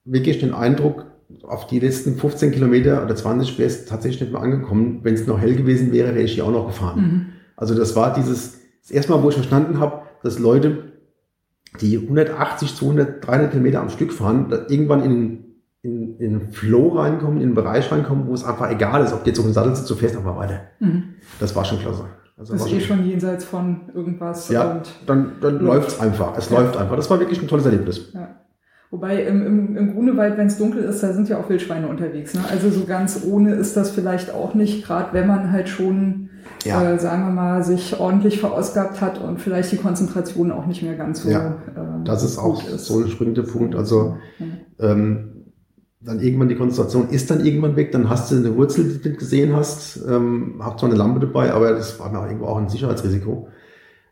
wirklich 0.05 0.39
den 0.39 0.53
Eindruck, 0.53 1.05
auf 1.43 1.67
die 1.67 1.79
letzten 1.79 2.15
15 2.15 2.51
Kilometer 2.51 3.03
oder 3.03 3.15
20 3.15 3.57
wäre 3.59 3.67
es 3.67 3.85
tatsächlich 3.85 4.21
nicht 4.21 4.33
mehr 4.33 4.41
angekommen. 4.41 4.99
Wenn 5.03 5.13
es 5.13 5.27
noch 5.27 5.39
hell 5.39 5.55
gewesen 5.55 5.91
wäre, 5.91 6.09
wäre 6.15 6.23
ich 6.23 6.33
hier 6.33 6.45
auch 6.45 6.51
noch 6.51 6.65
gefahren. 6.67 6.99
Mhm. 7.01 7.25
Also 7.55 7.75
das 7.75 7.95
war 7.95 8.13
dieses, 8.13 8.57
das 8.81 8.91
erste 8.91 9.11
Mal, 9.11 9.21
wo 9.21 9.29
ich 9.29 9.35
verstanden 9.35 9.79
habe, 9.79 10.01
dass 10.23 10.39
Leute, 10.39 10.88
die 11.81 11.97
180, 11.97 12.75
200, 12.75 13.25
300 13.25 13.51
Kilometer 13.51 13.81
am 13.81 13.89
Stück 13.89 14.11
fahren, 14.13 14.51
irgendwann 14.69 15.03
in, 15.03 15.45
in, 15.81 16.17
in 16.19 16.35
einen 16.41 16.51
Flow 16.51 16.89
reinkommen, 16.89 17.37
in 17.37 17.43
einen 17.47 17.55
Bereich 17.55 17.91
reinkommen, 17.91 18.27
wo 18.27 18.33
es 18.33 18.43
einfach 18.43 18.69
egal 18.71 19.03
ist, 19.03 19.13
ob 19.13 19.23
du 19.23 19.29
jetzt 19.29 19.39
auf 19.39 19.45
dem 19.45 19.53
Sattel 19.53 19.75
sitzt, 19.75 19.89
du 19.89 19.95
fährst 19.95 20.17
einfach 20.17 20.35
weiter. 20.37 20.61
Mhm. 20.79 21.03
Das 21.39 21.55
war 21.55 21.63
schon 21.65 21.79
klasse. 21.79 22.05
Also 22.37 22.53
Das 22.53 22.65
ist 22.65 22.71
eh 22.73 22.79
schon 22.79 23.05
jenseits 23.05 23.43
von 23.45 23.89
irgendwas. 23.93 24.49
ja, 24.49 24.71
Und, 24.77 24.89
dann, 25.05 25.33
dann 25.41 25.59
Läuft. 25.59 25.63
läuft's 25.65 25.99
einfach. 25.99 26.37
Es 26.37 26.49
Ja. 26.49 26.59
läuft 26.59 26.77
einfach. 26.77 26.95
Das 26.95 27.09
war 27.09 27.19
wirklich 27.19 27.41
ein 27.41 27.47
tolles 27.47 27.65
Erlebnis. 27.65 28.11
ja. 28.13 28.35
Wobei 28.91 29.21
im, 29.23 29.45
im, 29.45 29.77
im 29.77 29.93
Grunewald, 29.93 30.35
wenn 30.39 30.47
es 30.47 30.57
dunkel 30.57 30.81
ist, 30.83 31.03
da 31.03 31.13
sind 31.13 31.29
ja 31.29 31.37
auch 31.39 31.47
Wildschweine 31.47 31.87
unterwegs. 31.87 32.33
Ne? 32.33 32.41
Also 32.49 32.71
so 32.71 32.85
ganz 32.85 33.21
ohne 33.23 33.53
ist 33.53 33.77
das 33.77 33.91
vielleicht 33.91 34.33
auch 34.33 34.55
nicht, 34.55 34.83
gerade 34.83 35.13
wenn 35.13 35.27
man 35.27 35.51
halt 35.51 35.69
schon, 35.69 36.28
Ja. 36.65 36.91
äh, 36.93 36.99
sagen 36.99 37.23
wir 37.25 37.31
mal, 37.31 37.63
sich 37.63 37.99
ordentlich 37.99 38.39
verausgabt 38.39 38.99
hat 39.01 39.21
und 39.21 39.39
vielleicht 39.39 39.71
die 39.71 39.77
Konzentration 39.77 40.51
auch 40.51 40.65
nicht 40.65 40.83
mehr 40.83 40.95
ganz 40.95 41.23
so 41.23 41.29
Ja, 41.29 41.55
äh, 41.75 42.03
Das 42.03 42.23
ist 42.23 42.37
auch 42.37 42.61
ist. 42.67 42.85
so 42.85 42.99
ein 42.99 43.07
springender 43.09 43.43
Punkt. 43.43 43.75
Also 43.75 44.17
Ja. 44.39 44.91
ähm, 44.91 45.25
dann 46.01 46.19
irgendwann 46.21 46.47
die 46.49 46.55
Konzentration 46.55 47.09
ist 47.09 47.29
dann 47.29 47.45
irgendwann 47.45 47.75
weg, 47.75 47.91
dann 47.91 48.09
hast 48.09 48.31
du 48.31 48.37
eine 48.37 48.55
Wurzel, 48.55 48.85
die 49.03 49.09
du 49.09 49.15
gesehen 49.17 49.53
hast, 49.55 49.99
ähm, 50.07 50.55
hab 50.59 50.79
zwar 50.79 50.89
eine 50.89 50.97
Lampe 50.97 51.19
dabei, 51.19 51.51
aber 51.53 51.71
das 51.71 51.99
war 51.99 52.09
mir 52.11 52.19
auch 52.19 52.25
irgendwo 52.25 52.45
auch 52.45 52.57
ein 52.57 52.69
Sicherheitsrisiko. 52.69 53.49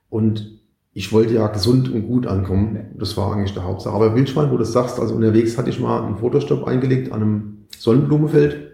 Und 0.09 0.59
ich 0.93 1.13
wollte 1.13 1.33
ja 1.35 1.47
gesund 1.47 1.89
und 1.93 2.07
gut 2.07 2.27
ankommen. 2.27 2.77
Das 2.97 3.15
war 3.17 3.33
eigentlich 3.33 3.53
der 3.53 3.63
Hauptsache. 3.65 3.93
Aber 3.95 4.15
Wildschwein, 4.15 4.47
wo 4.47 4.53
du 4.53 4.59
das 4.59 4.73
sagst, 4.73 4.99
also 4.99 5.15
unterwegs 5.15 5.57
hatte 5.57 5.69
ich 5.69 5.79
mal 5.79 6.03
einen 6.03 6.17
Fotostopp 6.17 6.65
eingelegt 6.67 7.11
an 7.11 7.21
einem 7.21 7.57
Sonnenblumenfeld 7.77 8.71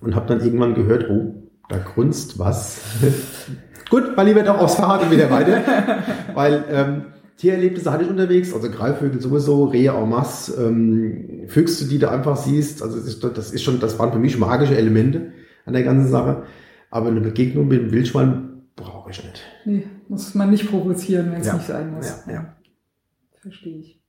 und 0.00 0.14
habe 0.14 0.26
dann 0.26 0.40
irgendwann 0.40 0.74
gehört, 0.74 1.08
oh, 1.10 1.34
da 1.70 1.78
grunzt 1.78 2.38
was. 2.38 2.80
Gut, 3.90 4.16
mal 4.16 4.22
lieber 4.22 4.42
doch 4.42 4.58
aufs 4.58 4.74
Fahrrad 4.74 5.02
und 5.04 5.10
wieder 5.10 5.30
weiter. 5.30 5.62
Weil 6.34 6.64
ähm, 6.70 7.04
Tiererlebnisse 7.38 7.90
hatte 7.90 8.04
ich 8.04 8.10
unterwegs, 8.10 8.52
also 8.52 8.70
Greifvögel 8.70 9.20
sowieso, 9.20 9.64
Rehe 9.64 9.92
en 9.92 10.08
masse, 10.10 10.62
ähm, 10.62 11.44
Füchse, 11.48 11.88
die 11.88 11.98
du 11.98 12.10
einfach 12.10 12.36
siehst. 12.36 12.82
Also 12.82 12.96
das 12.98 13.06
ist, 13.06 13.24
das 13.24 13.52
ist 13.52 13.62
schon, 13.62 13.80
das 13.80 13.98
waren 13.98 14.12
für 14.12 14.18
mich 14.18 14.36
magische 14.38 14.76
Elemente 14.76 15.32
an 15.64 15.72
der 15.72 15.82
ganzen 15.82 16.10
Sache. 16.10 16.42
Aber 16.90 17.08
eine 17.08 17.20
Begegnung 17.20 17.68
mit 17.68 17.80
dem 17.80 17.92
Wildschwein 17.92 18.62
brauche 18.76 19.10
ich 19.10 19.22
nicht. 19.24 19.42
Nee, 19.64 19.86
muss 20.08 20.34
man 20.34 20.50
nicht 20.50 20.68
provozieren, 20.68 21.32
wenn 21.32 21.40
es 21.40 21.46
Ja. 21.46 21.54
nicht 21.54 21.66
sein 21.66 21.92
muss. 21.92 22.24
Ja, 22.26 22.32
ja. 22.32 22.56
Verstehe 23.40 23.78
ich. 23.78 23.99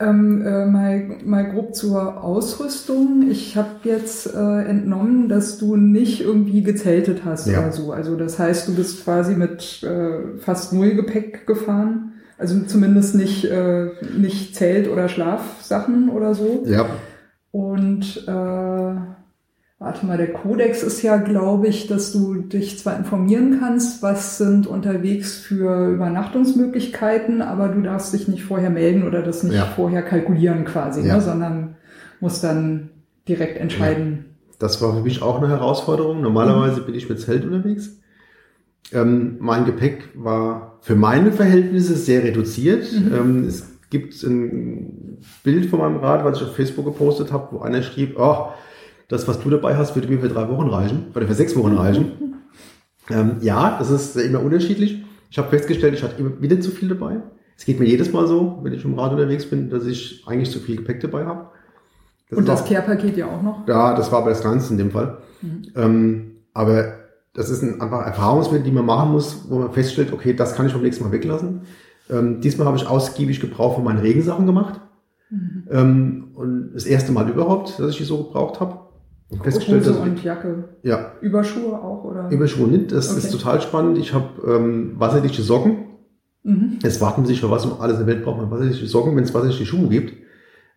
Ähm, 0.00 0.40
äh, 0.46 0.64
mal, 0.64 1.02
mal 1.26 1.50
grob 1.50 1.74
zur 1.74 2.24
Ausrüstung. 2.24 3.28
Ich 3.30 3.54
habe 3.56 3.68
jetzt 3.84 4.34
äh, 4.34 4.62
entnommen, 4.64 5.28
dass 5.28 5.58
du 5.58 5.76
nicht 5.76 6.22
irgendwie 6.22 6.62
gezeltet 6.62 7.22
hast 7.26 7.46
Ja. 7.48 7.60
oder 7.60 7.72
so. 7.72 7.92
Also 7.92 8.16
das 8.16 8.38
heißt, 8.38 8.66
du 8.68 8.74
bist 8.74 9.04
quasi 9.04 9.34
mit 9.34 9.82
äh, 9.82 10.38
fast 10.38 10.72
null 10.72 10.94
Gepäck 10.94 11.46
gefahren. 11.46 12.12
Also 12.38 12.58
zumindest 12.60 13.14
nicht, 13.14 13.44
äh, 13.44 13.90
nicht 14.16 14.56
Zelt- 14.56 14.88
oder 14.90 15.08
Schlafsachen 15.10 16.08
oder 16.08 16.34
so. 16.34 16.64
Ja, 16.66 16.86
Und 17.50 18.24
äh, 18.26 18.94
warte 19.80 20.04
mal, 20.04 20.18
der 20.18 20.32
Kodex 20.32 20.82
ist 20.82 21.00
ja, 21.02 21.16
glaube 21.16 21.66
ich, 21.66 21.86
dass 21.86 22.12
du 22.12 22.34
dich 22.34 22.78
zwar 22.78 22.98
informieren 22.98 23.58
kannst, 23.60 24.02
was 24.02 24.36
sind 24.36 24.66
unterwegs 24.66 25.38
für 25.38 25.88
Übernachtungsmöglichkeiten, 25.94 27.40
aber 27.42 27.68
du 27.68 27.80
darfst 27.80 28.12
dich 28.12 28.28
nicht 28.28 28.44
vorher 28.44 28.68
melden 28.70 29.06
oder 29.08 29.22
das 29.22 29.42
nicht 29.42 29.54
Ja. 29.56 29.64
vorher 29.64 30.02
kalkulieren 30.02 30.64
quasi, 30.66 31.00
Ja. 31.06 31.14
ne, 31.16 31.20
sondern 31.22 31.76
musst 32.20 32.44
dann 32.44 32.90
direkt 33.26 33.58
entscheiden. 33.58 34.26
das 34.58 34.82
war 34.82 34.94
für 34.94 35.00
mich 35.02 35.22
auch 35.22 35.38
eine 35.38 35.48
Herausforderung. 35.48 36.20
Normalerweise 36.20 36.82
bin 36.82 36.94
ich 36.94 37.08
mit 37.08 37.18
Zelt 37.18 37.46
unterwegs. 37.46 37.96
Ähm, 38.92 39.36
mein 39.40 39.64
Gepäck 39.64 40.10
war 40.14 40.76
für 40.82 40.96
meine 40.96 41.32
Verhältnisse 41.32 41.94
sehr 41.96 42.22
reduziert. 42.22 42.84
Ähm, 42.92 43.44
es 43.48 43.66
gibt 43.88 44.22
ein 44.22 45.16
Bild 45.42 45.66
von 45.66 45.78
meinem 45.78 45.96
Rad, 45.96 46.24
was 46.26 46.36
ich 46.42 46.46
auf 46.46 46.54
Facebook 46.54 46.84
gepostet 46.84 47.32
habe, 47.32 47.48
wo 47.52 47.60
einer 47.60 47.80
schrieb, 47.82 48.16
oh, 48.18 48.48
das, 49.10 49.26
was 49.28 49.40
du 49.40 49.50
dabei 49.50 49.76
hast, 49.76 49.94
würde 49.96 50.08
mir 50.08 50.20
für 50.20 50.28
drei 50.28 50.48
Wochen 50.48 50.68
reichen, 50.68 51.06
oder 51.14 51.26
für 51.26 51.34
sechs 51.34 51.54
Wochen 51.56 51.76
reichen. 51.76 52.12
ähm, 53.10 53.36
ja, 53.40 53.76
das 53.78 53.90
ist 53.90 54.16
immer 54.16 54.40
unterschiedlich. 54.40 55.04
Ich 55.30 55.36
habe 55.36 55.48
festgestellt, 55.48 55.94
ich 55.94 56.02
hatte 56.02 56.14
immer 56.18 56.40
wieder 56.40 56.60
zu 56.60 56.70
viel 56.70 56.88
dabei. 56.88 57.16
Es 57.56 57.64
geht 57.64 57.78
mir 57.78 57.86
jedes 57.86 58.12
Mal 58.12 58.26
so, 58.26 58.60
wenn 58.62 58.72
ich 58.72 58.84
im 58.84 58.98
Rad 58.98 59.12
unterwegs 59.12 59.44
bin, 59.44 59.68
dass 59.68 59.84
ich 59.84 60.24
eigentlich 60.26 60.50
zu 60.50 60.60
viel 60.60 60.76
Gepäck 60.76 61.00
dabei 61.00 61.26
habe. 61.26 61.48
Und 62.30 62.38
ist 62.38 62.48
das 62.48 62.64
Care-Paket 62.64 63.16
ja 63.16 63.26
auch 63.26 63.42
noch. 63.42 63.66
ja, 63.66 63.94
das 63.94 64.10
war 64.12 64.20
aber 64.20 64.30
das 64.30 64.40
Kleinste 64.40 64.72
in 64.72 64.78
dem 64.78 64.92
Fall. 64.92 65.18
Ähm, 65.74 66.36
aber 66.54 66.94
das 67.34 67.50
ist 67.50 67.62
ein 67.62 67.80
einfach 67.80 68.06
Erfahrungswert, 68.06 68.64
die 68.64 68.70
man 68.70 68.86
machen 68.86 69.10
muss, 69.10 69.44
wo 69.48 69.58
man 69.58 69.72
feststellt, 69.72 70.12
okay, 70.12 70.34
das 70.34 70.54
kann 70.54 70.66
ich 70.66 70.72
beim 70.72 70.82
nächsten 70.82 71.04
Mal 71.04 71.12
weglassen. 71.12 71.62
Ähm, 72.08 72.40
diesmal 72.40 72.66
habe 72.66 72.76
ich 72.76 72.86
ausgiebig 72.86 73.40
Gebrauch 73.40 73.74
von 73.74 73.84
meinen 73.84 73.98
Regensachen 73.98 74.46
gemacht. 74.46 74.80
Ähm, 75.70 76.28
und 76.34 76.72
das 76.74 76.86
erste 76.86 77.12
Mal 77.12 77.28
überhaupt, 77.28 77.78
dass 77.78 77.90
ich 77.90 77.98
die 77.98 78.04
so 78.04 78.24
gebraucht 78.24 78.60
habe. 78.60 78.89
Festgestellt, 79.42 79.82
Hose 79.82 79.92
dass 79.92 80.00
und 80.00 80.22
Jacke. 80.24 80.64
ja, 80.82 81.12
Überschuhe 81.20 81.74
auch, 81.80 82.04
oder? 82.04 82.28
Überschuhe 82.30 82.66
nicht. 82.68 82.90
Das 82.92 83.16
ist 83.16 83.26
Okay. 83.26 83.36
total 83.38 83.60
spannend. 83.60 83.98
Ich 83.98 84.12
habe 84.12 84.28
ähm, 84.46 84.94
wasserdichte 84.98 85.42
Socken. 85.42 85.84
Mhm. 86.42 86.78
Jetzt 86.82 87.00
warten 87.00 87.24
sich 87.26 87.40
für 87.40 87.50
was 87.50 87.64
um 87.66 87.80
alles 87.80 88.00
in 88.00 88.06
der 88.06 88.14
Welt 88.16 88.24
braucht 88.24 88.38
man 88.38 88.50
wasserdichte 88.50 88.86
Socken, 88.86 89.14
wenn 89.16 89.24
es 89.24 89.32
wasserdichte 89.34 89.66
Schuhe 89.66 89.88
gibt. 89.88 90.14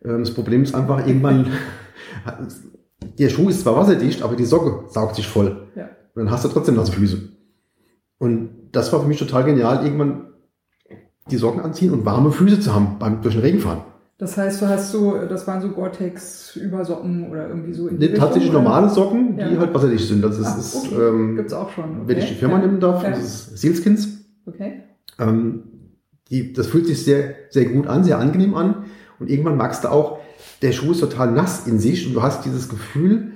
Ähm, 0.05 0.19
das 0.19 0.33
Problem 0.33 0.61
ist 0.63 0.75
einfach, 0.75 1.07
irgendwann, 1.07 1.47
der 3.19 3.29
Schuh 3.29 3.49
ist 3.49 3.61
zwar 3.61 3.75
wasserdicht, 3.75 4.21
aber 4.21 4.35
die 4.35 4.45
Socke 4.45 4.89
saugt 4.89 5.15
sich 5.15 5.27
voll. 5.27 5.67
Ja. 5.75 5.85
Und 6.15 6.25
dann 6.25 6.31
hast 6.31 6.45
du 6.45 6.49
trotzdem 6.49 6.75
nasse 6.75 6.91
Füße. 6.91 7.29
Und 8.19 8.49
das 8.71 8.91
war 8.93 9.01
für 9.01 9.07
mich 9.07 9.19
total 9.19 9.43
genial, 9.43 9.83
irgendwann 9.83 10.27
die 11.31 11.37
Socken 11.37 11.61
anziehen 11.61 11.91
und 11.91 12.05
warme 12.05 12.31
Füße 12.31 12.59
zu 12.59 12.73
haben 12.75 12.97
beim 12.99 13.21
durch 13.21 13.33
den 13.35 13.41
Regen 13.41 13.59
fahren. 13.59 13.81
Das 14.23 14.37
heißt, 14.37 14.61
du 14.61 14.69
hast 14.69 14.91
so, 14.93 15.17
das 15.27 15.45
waren 15.47 15.61
so 15.61 15.67
Gore-Tex-Übersocken 15.71 17.29
oder 17.29 17.49
irgendwie 17.49 17.73
so 17.73 17.89
in 17.89 17.99
die 17.99 18.07
Nee, 18.07 18.13
tatsächlich 18.13 18.51
Richtung, 18.51 18.63
normale 18.63 18.89
Socken, 18.89 19.35
die 19.35 19.41
Ja. 19.41 19.59
halt 19.59 19.73
wasserdicht 19.73 20.07
sind. 20.07 20.21
Das 20.23 20.41
Ach, 20.41 20.57
ist, 20.57 20.75
okay. 20.77 20.95
ähm, 20.95 21.35
Gibt's 21.35 21.51
auch 21.51 21.69
schon. 21.71 21.83
Okay. 21.83 22.01
wenn 22.05 22.17
ich 22.19 22.29
die 22.29 22.35
Firma 22.35 22.55
ja. 22.61 22.65
nehmen 22.65 22.79
darf, 22.79 23.03
Ja. 23.03 23.09
das 23.09 23.19
ist 23.19 23.57
Sealskins. 23.57 24.07
Okay. 24.45 24.83
Ähm, 25.19 25.63
die, 26.29 26.53
das 26.53 26.67
fühlt 26.67 26.85
sich 26.87 27.03
sehr, 27.03 27.35
sehr 27.49 27.65
gut 27.65 27.85
an, 27.87 28.05
sehr 28.05 28.17
angenehm 28.17 28.55
an. 28.55 28.85
Und 29.19 29.29
irgendwann 29.29 29.57
merkst 29.57 29.83
du 29.83 29.89
auch, 29.89 30.19
der 30.61 30.71
Schuh 30.71 30.91
ist 30.91 31.01
total 31.01 31.31
nass 31.33 31.67
in 31.67 31.77
sich 31.79 32.07
und 32.07 32.13
du 32.13 32.21
hast 32.21 32.45
dieses 32.45 32.69
Gefühl, 32.69 33.33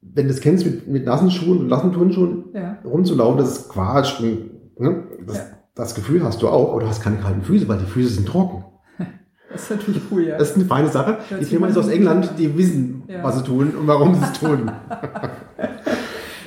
wenn 0.00 0.26
du 0.28 0.32
es 0.32 0.40
kennst, 0.40 0.64
mit, 0.64 0.86
mit 0.86 1.04
nassen 1.04 1.32
Schuhen 1.32 1.58
und 1.58 1.66
nassen 1.66 1.92
Turnschuhen 1.92 2.44
Ja. 2.54 2.78
rumzulaufen, 2.84 3.38
das 3.38 3.58
ist 3.58 3.68
Quatsch. 3.70 4.20
Und, 4.20 4.78
ne, 4.80 5.02
das, 5.26 5.46
das 5.74 5.94
Gefühl 5.96 6.22
hast 6.22 6.42
du 6.42 6.48
auch, 6.48 6.70
aber 6.74 6.82
du 6.82 6.86
hast 6.86 7.02
keine 7.02 7.16
kalten 7.16 7.42
Füße, 7.42 7.66
weil 7.66 7.78
die 7.78 7.86
Füße 7.86 8.10
sind 8.14 8.28
trocken. 8.28 8.64
Das 9.50 9.62
ist 9.62 9.70
natürlich 9.70 10.02
cool, 10.10 10.24
ja. 10.26 10.36
Das 10.38 10.50
ist 10.50 10.56
eine 10.56 10.64
feine 10.66 10.88
Sache. 10.88 11.18
Die 11.40 11.44
Firma 11.44 11.68
ist 11.68 11.78
aus 11.78 11.88
England, 11.88 12.28
an. 12.30 12.36
die 12.36 12.56
wissen, 12.58 13.02
Ja. 13.08 13.22
was 13.22 13.38
sie 13.38 13.44
tun 13.44 13.72
und 13.78 13.86
warum 13.86 14.14
sie 14.14 14.22
es 14.24 14.32
tun. 14.40 14.70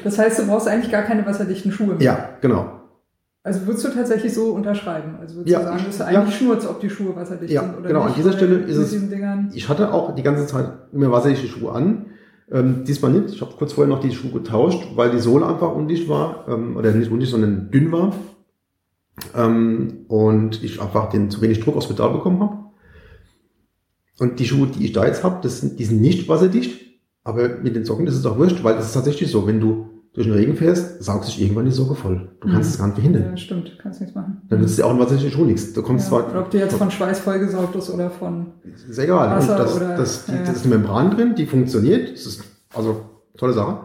Das 0.03 0.17
heißt, 0.17 0.39
du 0.39 0.47
brauchst 0.47 0.67
eigentlich 0.67 0.91
gar 0.91 1.03
keine 1.03 1.25
wasserdichten 1.25 1.71
Schuhe 1.71 1.95
mehr. 1.95 2.01
ja, 2.01 2.29
genau. 2.41 2.77
Also 3.43 3.65
würdest 3.65 3.83
du 3.85 3.89
tatsächlich 3.89 4.33
so 4.35 4.51
unterschreiben? 4.53 5.15
Also 5.19 5.37
würdest 5.37 5.51
Ja, 5.51 5.59
du 5.59 5.65
sagen, 5.65 5.83
dass 5.87 5.97
du 5.97 6.03
ja. 6.03 6.09
eigentlich 6.09 6.35
schnurzt, 6.35 6.67
ob 6.69 6.79
die 6.79 6.91
Schuhe 6.91 7.15
wasserdicht 7.15 7.51
Ja, 7.51 7.61
sind 7.63 7.77
oder 7.79 7.87
genau, 7.87 8.01
an 8.01 8.05
nicht? 8.07 8.17
dieser 8.19 8.29
weil 8.29 8.37
Stelle 8.37 8.55
ist 8.57 8.77
es- 8.77 8.95
Ich 9.55 9.67
hatte 9.67 9.91
auch 9.91 10.13
die 10.13 10.21
ganze 10.21 10.45
Zeit 10.45 10.67
immer 10.93 11.11
wasserdichte 11.11 11.47
Schuhe 11.47 11.71
an. 11.71 12.05
Ähm, 12.51 12.83
diesmal 12.85 13.11
nicht. 13.11 13.33
Ich 13.33 13.41
habe 13.41 13.53
kurz 13.57 13.73
vorher 13.73 13.91
noch 13.91 14.01
die 14.01 14.11
Schuhe 14.13 14.31
getauscht, 14.31 14.89
weil 14.95 15.09
die 15.09 15.17
Sohle 15.19 15.47
einfach 15.47 15.73
undicht 15.73 16.07
war. 16.07 16.45
Ähm, 16.49 16.77
oder 16.77 16.91
nicht 16.91 17.09
undicht, 17.11 17.31
sondern 17.31 17.71
dünn 17.71 17.91
war. 17.91 18.13
Ähm, 19.35 20.05
und 20.07 20.63
ich 20.63 20.79
einfach 20.81 21.09
den 21.09 21.31
zu 21.31 21.41
wenig 21.41 21.61
Druck 21.61 21.75
aufs 21.77 21.87
Pedal 21.87 22.11
bekommen 22.11 22.39
habe. 22.41 22.57
Und 24.19 24.39
die 24.39 24.45
Schuhe, 24.45 24.67
die 24.67 24.85
ich 24.85 24.91
da 24.93 25.05
jetzt 25.05 25.23
habe, 25.23 25.39
das 25.41 25.61
sind, 25.61 25.79
die 25.79 25.85
sind 25.85 26.01
nicht 26.01 26.27
wasserdicht. 26.29 26.79
Aber 27.23 27.47
mit 27.61 27.75
den 27.75 27.85
Socken 27.85 28.07
ist 28.07 28.15
es 28.15 28.25
auch 28.25 28.37
wurscht, 28.37 28.63
weil 28.63 28.75
das 28.75 28.87
ist 28.87 28.93
tatsächlich 28.93 29.29
so. 29.31 29.45
Wenn 29.47 29.59
du 29.59 29.87
durch 30.13 30.27
den 30.27 30.35
Regen 30.35 30.55
fährst, 30.55 31.01
saugt 31.03 31.25
sich 31.25 31.41
irgendwann 31.41 31.65
die 31.65 31.71
Socke 31.71 31.95
voll. 31.95 32.31
Du 32.41 32.47
kannst 32.49 32.69
Mhm. 32.69 32.73
es 32.73 32.77
gar 32.79 32.85
nicht 32.87 32.95
verhindern. 32.95 33.23
ja, 33.29 33.37
stimmt, 33.37 33.77
kannst 33.81 34.01
nichts 34.01 34.13
machen. 34.15 34.41
Dann 34.49 34.59
nützt 34.59 34.77
dir 34.77 34.85
auch 34.85 34.89
ein 34.91 34.99
wasserdichter 34.99 35.31
Schuh 35.31 35.45
nichts. 35.45 35.71
Du 35.73 35.81
kommst 35.83 36.11
Ja, 36.11 36.27
zwar, 36.27 36.41
ob 36.41 36.49
du 36.51 36.57
jetzt 36.57 36.75
von 36.75 36.91
Schweiß 36.91 37.19
vollgesaugt 37.21 37.75
ist 37.75 37.89
oder 37.91 38.09
von. 38.09 38.47
ist 38.89 38.97
egal. 38.99 39.37
Wasser 39.37 39.57
das, 39.57 39.75
oder- 39.75 39.95
das, 39.97 40.25
die, 40.25 40.31
ja. 40.33 40.39
das 40.39 40.57
ist 40.57 40.65
eine 40.65 40.75
Membran 40.75 41.11
drin, 41.11 41.35
die 41.35 41.45
funktioniert. 41.45 42.11
Das 42.11 42.25
ist 42.25 42.43
also 42.73 43.01
tolle 43.37 43.53
Sache. 43.53 43.81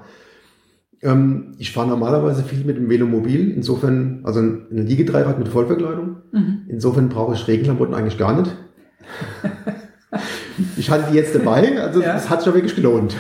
Ähm, 1.03 1.55
ich 1.59 1.73
fahre 1.73 1.89
normalerweise 1.89 2.43
viel 2.43 2.65
mit 2.65 2.77
dem 2.79 2.89
Velomobil. 2.89 3.51
Insofern, 3.53 4.21
also 4.25 4.41
ein 4.41 4.67
ein 4.73 4.87
Liegedreirad 4.87 5.39
mit 5.39 5.49
Vollverkleidung. 5.49 6.17
Mhm. 6.33 6.63
Insofern 6.69 7.09
brauche 7.11 7.35
ich 7.35 7.47
Regenklamotten 7.47 7.95
eigentlich 7.95 8.19
gar 8.19 8.41
nicht. 8.41 8.57
ich 10.77 10.91
hatte 10.91 11.11
die 11.11 11.17
jetzt 11.17 11.35
dabei, 11.35 11.81
also 11.81 12.01
Ja. 12.01 12.13
das 12.15 12.31
hat 12.31 12.41
sich 12.41 12.47
ja 12.49 12.55
wirklich 12.55 12.77
gelohnt. 12.77 13.17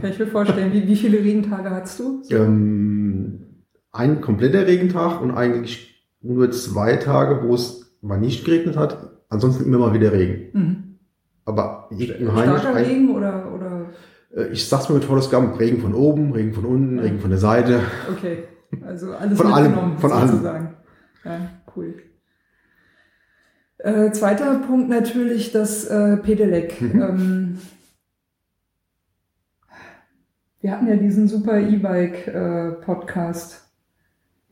Kann 0.00 0.10
ich 0.10 0.18
mir 0.18 0.26
vorstellen. 0.26 0.72
Wie, 0.72 0.86
wie 0.86 0.96
viele 0.96 1.18
Regentage 1.18 1.70
hattest 1.70 1.98
du? 2.00 2.22
Ähm, 2.30 3.46
ein 3.92 4.20
kompletter 4.20 4.66
Regentag 4.66 5.20
und 5.20 5.32
eigentlich 5.32 6.06
nur 6.22 6.50
zwei 6.52 6.96
Tage, 6.96 7.46
wo 7.48 7.54
es 7.54 7.96
mal 8.02 8.18
nicht 8.20 8.44
geregnet 8.44 8.76
hat. 8.76 9.10
Ansonsten 9.28 9.64
immer 9.64 9.78
mal 9.78 9.94
wieder 9.94 10.12
Regen. 10.12 10.48
Mhm. 10.52 10.84
Aber 11.44 11.88
im 11.90 11.98
Heimlich 12.34 12.60
Starker 12.60 12.76
Regen 12.86 13.10
oder, 13.10 13.52
oder 13.52 13.86
Äh, 14.34 14.52
Ich 14.52 14.68
sag's 14.68 14.88
mal 14.88 14.94
mit 14.96 15.04
Forrest 15.04 15.30
Gump, 15.30 15.58
Regen 15.58 15.80
von 15.80 15.94
oben, 15.94 16.32
Regen 16.32 16.52
von 16.54 16.64
unten, 16.64 16.98
Regen 17.00 17.18
von 17.20 17.30
der 17.30 17.38
Seite. 17.40 17.80
okay. 18.12 18.44
Also 18.86 19.12
alles 19.12 19.36
Von 19.36 19.52
allem, 19.52 19.98
von 19.98 20.12
allem. 20.12 20.28
sozusagen. 20.28 20.74
Ja, 21.24 21.50
cool. 21.76 21.94
Äh, 23.82 24.12
zweiter 24.12 24.60
Punkt 24.66 24.90
natürlich 24.90 25.52
das 25.52 25.86
äh, 25.86 26.18
Pedelec. 26.18 26.78
Mhm. 26.80 27.02
Ähm, 27.02 27.58
wir 30.60 30.72
hatten 30.72 30.88
ja 30.88 30.96
diesen 30.96 31.28
super 31.28 31.58
E-Bike-Podcast, 31.58 33.62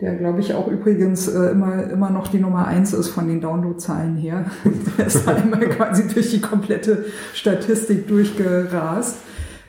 der, 0.01 0.17
glaube 0.17 0.41
ich, 0.41 0.55
auch 0.55 0.69
übrigens 0.69 1.29
äh, 1.29 1.51
immer, 1.51 1.91
immer 1.91 2.09
noch 2.09 2.29
die 2.29 2.39
Nummer 2.39 2.67
eins 2.67 2.95
ist 2.95 3.09
von 3.09 3.29
den 3.29 3.43
Downloadzahlen 3.43 4.17
her. 4.17 4.47
der 4.97 5.07
ist 5.07 5.29
einmal 5.29 5.69
quasi 5.69 6.09
durch 6.09 6.31
die 6.31 6.41
komplette 6.41 7.05
Statistik 7.35 8.09
durchgerast. 8.09 9.19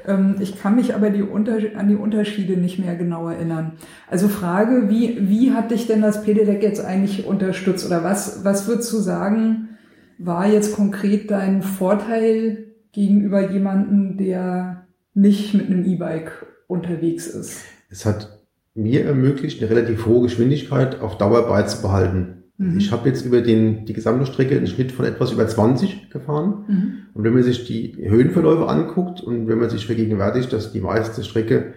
Ähm, 0.06 0.36
ich 0.40 0.60
kann 0.60 0.76
mich 0.76 0.96
aber 0.96 1.10
die 1.10 1.24
an 1.24 1.88
die 1.88 1.96
Unterschiede 1.96 2.58
nicht 2.58 2.80
mehr 2.80 2.96
genau 2.96 3.30
erinnern. 3.30 3.74
Also 4.08 4.28
Frage, 4.28 4.90
wie, 4.90 5.30
wie 5.30 5.52
hat 5.52 5.72
dich 5.72 5.88
denn 5.88 6.02
das 6.02 6.24
Pedelec 6.24 6.64
jetzt 6.64 6.84
eigentlich 6.84 7.26
unterstützt? 7.26 7.86
Oder 7.86 8.04
was, 8.04 8.44
was 8.44 8.68
würdest 8.68 8.92
du 8.94 8.98
sagen, 8.98 9.70
war 10.18 10.48
jetzt 10.48 10.76
konkret 10.76 11.32
dein 11.32 11.62
Vorteil 11.62 12.66
gegenüber 12.92 13.52
jemandem, 13.52 14.18
der 14.18 14.88
nicht 15.14 15.54
mit 15.54 15.68
einem 15.68 15.86
E-Bike 15.86 16.46
unterwegs 16.68 17.28
ist? 17.28 17.62
Es 17.90 18.06
hat 18.06 18.40
mir 18.76 19.06
ermöglicht, 19.06 19.62
eine 19.62 19.70
relativ 19.70 20.06
hohe 20.06 20.24
Geschwindigkeit 20.24 21.02
auf 21.02 21.18
Dauer 21.18 21.48
beizubehalten. 21.48 22.39
Mhm. 22.60 22.78
Ich 22.78 22.92
habe 22.92 23.08
jetzt 23.08 23.26
über 23.26 23.42
den, 23.42 23.86
die 23.86 23.94
gesamte 23.94 24.26
Strecke 24.26 24.58
einen 24.58 24.68
Schnitt 24.68 24.92
von 24.92 25.06
etwas 25.06 25.32
über 25.32 25.48
20 25.48 26.10
gefahren. 26.10 26.66
Mhm. 26.68 26.94
Und 27.14 27.24
wenn 27.24 27.34
man 27.34 27.42
sich 27.42 27.66
die 27.66 27.96
Höhenverläufe 27.98 28.68
anguckt 28.68 29.22
und 29.22 29.48
wenn 29.48 29.60
man 29.60 29.70
sich 29.70 29.86
vergegenwärtigt, 29.86 30.52
dass 30.52 30.74
die 30.74 30.82
meiste 30.82 31.24
Strecke 31.24 31.74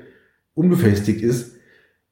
unbefestigt 0.55 1.23
ist, 1.23 1.57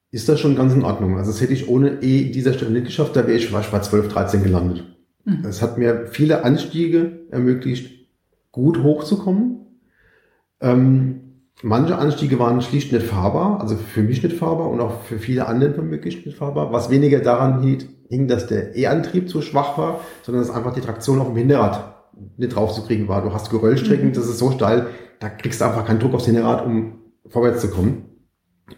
ist 0.09 0.29
das 0.29 0.39
schon 0.39 0.55
ganz 0.55 0.73
in 0.73 0.83
Ordnung. 0.83 1.17
Also 1.17 1.31
das 1.31 1.41
hätte 1.41 1.53
ich 1.53 1.67
ohne 1.67 2.01
E 2.01 2.31
dieser 2.31 2.53
Stelle 2.53 2.71
nicht 2.71 2.85
geschafft, 2.85 3.15
da 3.15 3.27
wäre 3.27 3.37
ich 3.37 3.51
wahrscheinlich 3.51 3.81
bei 3.81 3.87
12, 3.87 4.13
13 4.13 4.43
gelandet. 4.43 4.85
Mhm. 5.25 5.45
Es 5.45 5.61
hat 5.61 5.77
mir 5.77 6.07
viele 6.09 6.45
Anstiege 6.45 7.19
ermöglicht, 7.29 8.07
gut 8.53 8.81
hochzukommen. 8.83 9.65
Ähm, 10.61 11.19
manche 11.61 11.97
Anstiege 11.97 12.39
waren 12.39 12.61
schlicht 12.61 12.93
nicht 12.93 13.05
fahrbar, 13.05 13.59
also 13.59 13.75
für 13.75 14.01
mich 14.01 14.23
nicht 14.23 14.37
fahrbar 14.37 14.69
und 14.69 14.79
auch 14.79 15.01
für 15.03 15.19
viele 15.19 15.47
andere 15.47 15.77
womöglich 15.77 16.25
nicht 16.25 16.37
fahrbar, 16.37 16.71
was 16.71 16.89
weniger 16.89 17.19
daran 17.19 17.61
hielt, 17.63 17.87
hing, 18.11 18.27
dass 18.27 18.45
der 18.45 18.75
E-Antrieb 18.75 19.29
zu 19.29 19.41
schwach 19.41 19.77
war, 19.77 20.01
sondern 20.21 20.43
dass 20.43 20.53
einfach 20.53 20.73
die 20.73 20.81
Traktion 20.81 21.19
auf 21.19 21.27
dem 21.27 21.37
Hinterrad 21.37 21.95
nicht 22.37 22.55
draufzukriegen 22.55 23.07
war. 23.07 23.21
Du 23.23 23.33
hast 23.33 23.49
Geröllstrecken, 23.49 24.09
mhm. 24.09 24.13
das 24.13 24.27
ist 24.27 24.37
so 24.37 24.51
steil, 24.51 24.87
da 25.19 25.29
kriegst 25.29 25.61
du 25.61 25.65
einfach 25.65 25.85
keinen 25.85 25.99
Druck 25.99 26.13
aufs 26.13 26.25
Hinterrad, 26.25 26.65
um 26.65 26.99
vorwärts 27.27 27.61
zu 27.61 27.69
kommen. 27.69 28.05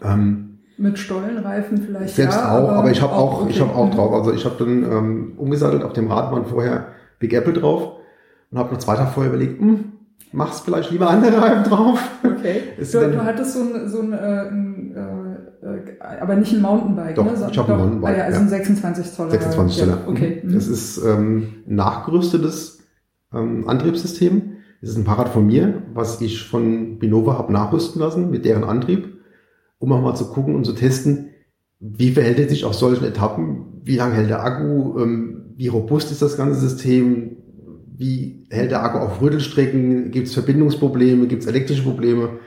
Ähm, 0.02 0.60
Mit 0.78 0.98
Stollenreifen 0.98 1.78
vielleicht 1.78 2.14
selbst 2.14 2.36
ja, 2.36 2.52
auch, 2.52 2.68
aber, 2.68 2.72
aber 2.74 2.90
ich 2.92 3.02
habe 3.02 3.12
auch, 3.12 3.42
okay. 3.42 3.50
ich 3.50 3.60
habe 3.60 3.74
auch 3.74 3.90
drauf. 3.90 4.12
Also 4.12 4.32
ich 4.32 4.44
habe 4.44 4.54
dann 4.58 4.84
ähm, 4.84 5.32
umgesattelt 5.36 5.82
auf 5.82 5.92
dem 5.92 6.10
Rad 6.10 6.30
waren 6.30 6.46
vorher 6.46 6.88
Big 7.18 7.32
Apple 7.32 7.54
drauf 7.54 7.94
und 8.50 8.58
habe 8.58 8.72
noch 8.72 8.78
zwei 8.78 8.94
Tage 8.94 9.10
vorher 9.10 9.32
überlegt, 9.32 9.60
hm, 9.60 9.92
machst 10.30 10.64
vielleicht 10.64 10.92
lieber 10.92 11.10
andere 11.10 11.42
Reifen 11.42 11.64
drauf. 11.64 11.98
Okay. 12.24 12.62
Du, 12.92 13.10
du, 13.10 13.24
hattest 13.24 13.54
so 13.54 13.60
ein, 13.60 13.88
so 13.88 14.00
ein, 14.00 14.12
äh 14.12 14.50
aber 15.98 16.36
nicht 16.36 16.52
ein 16.52 16.60
Mountainbike, 16.60 17.14
doch, 17.14 17.24
ne? 17.24 17.48
ich 17.50 17.58
habe 17.58 17.72
ein 17.72 17.78
Mountainbike. 17.78 18.14
Ah, 18.14 18.18
ja, 18.18 18.24
also 18.24 18.40
ein 18.40 18.48
26 18.48 19.12
Zoller. 19.12 19.30
26 19.30 19.78
Zoller. 19.78 19.98
Ja, 20.04 20.08
okay. 20.08 20.42
Mhm. 20.42 20.52
Das 20.52 20.68
ist 20.68 20.98
ähm, 21.04 21.54
nachgerüstetes 21.66 22.80
ähm, 23.32 23.66
Antriebssystem. 23.66 24.52
Das 24.80 24.90
ist 24.90 24.96
ein 24.96 25.04
Fahrrad 25.04 25.30
von 25.30 25.46
mir, 25.46 25.82
was 25.94 26.20
ich 26.20 26.46
von 26.46 26.98
Binova 26.98 27.38
habe 27.38 27.52
nachrüsten 27.52 28.00
lassen 28.00 28.30
mit 28.30 28.44
deren 28.44 28.64
Antrieb, 28.64 29.16
um 29.78 29.92
auch 29.92 30.02
mal 30.02 30.14
zu 30.14 30.26
gucken 30.26 30.54
und 30.54 30.64
zu 30.64 30.74
testen, 30.74 31.30
wie 31.80 32.12
verhält 32.12 32.38
er 32.38 32.48
sich 32.48 32.64
auf 32.64 32.74
solchen 32.74 33.04
Etappen, 33.04 33.80
wie 33.82 33.96
lange 33.96 34.14
hält 34.14 34.30
der 34.30 34.44
Akku, 34.44 34.98
ähm, 34.98 35.52
wie 35.56 35.68
robust 35.68 36.10
ist 36.10 36.20
das 36.20 36.36
ganze 36.36 36.60
System, 36.60 37.36
wie 37.96 38.46
hält 38.50 38.70
der 38.70 38.82
Akku 38.82 38.98
auf 38.98 39.22
Rüttelstrecken, 39.22 40.10
gibt 40.10 40.28
es 40.28 40.34
Verbindungsprobleme, 40.34 41.26
gibt 41.26 41.42
es 41.42 41.48
elektrische 41.48 41.82
Probleme, 41.82 42.40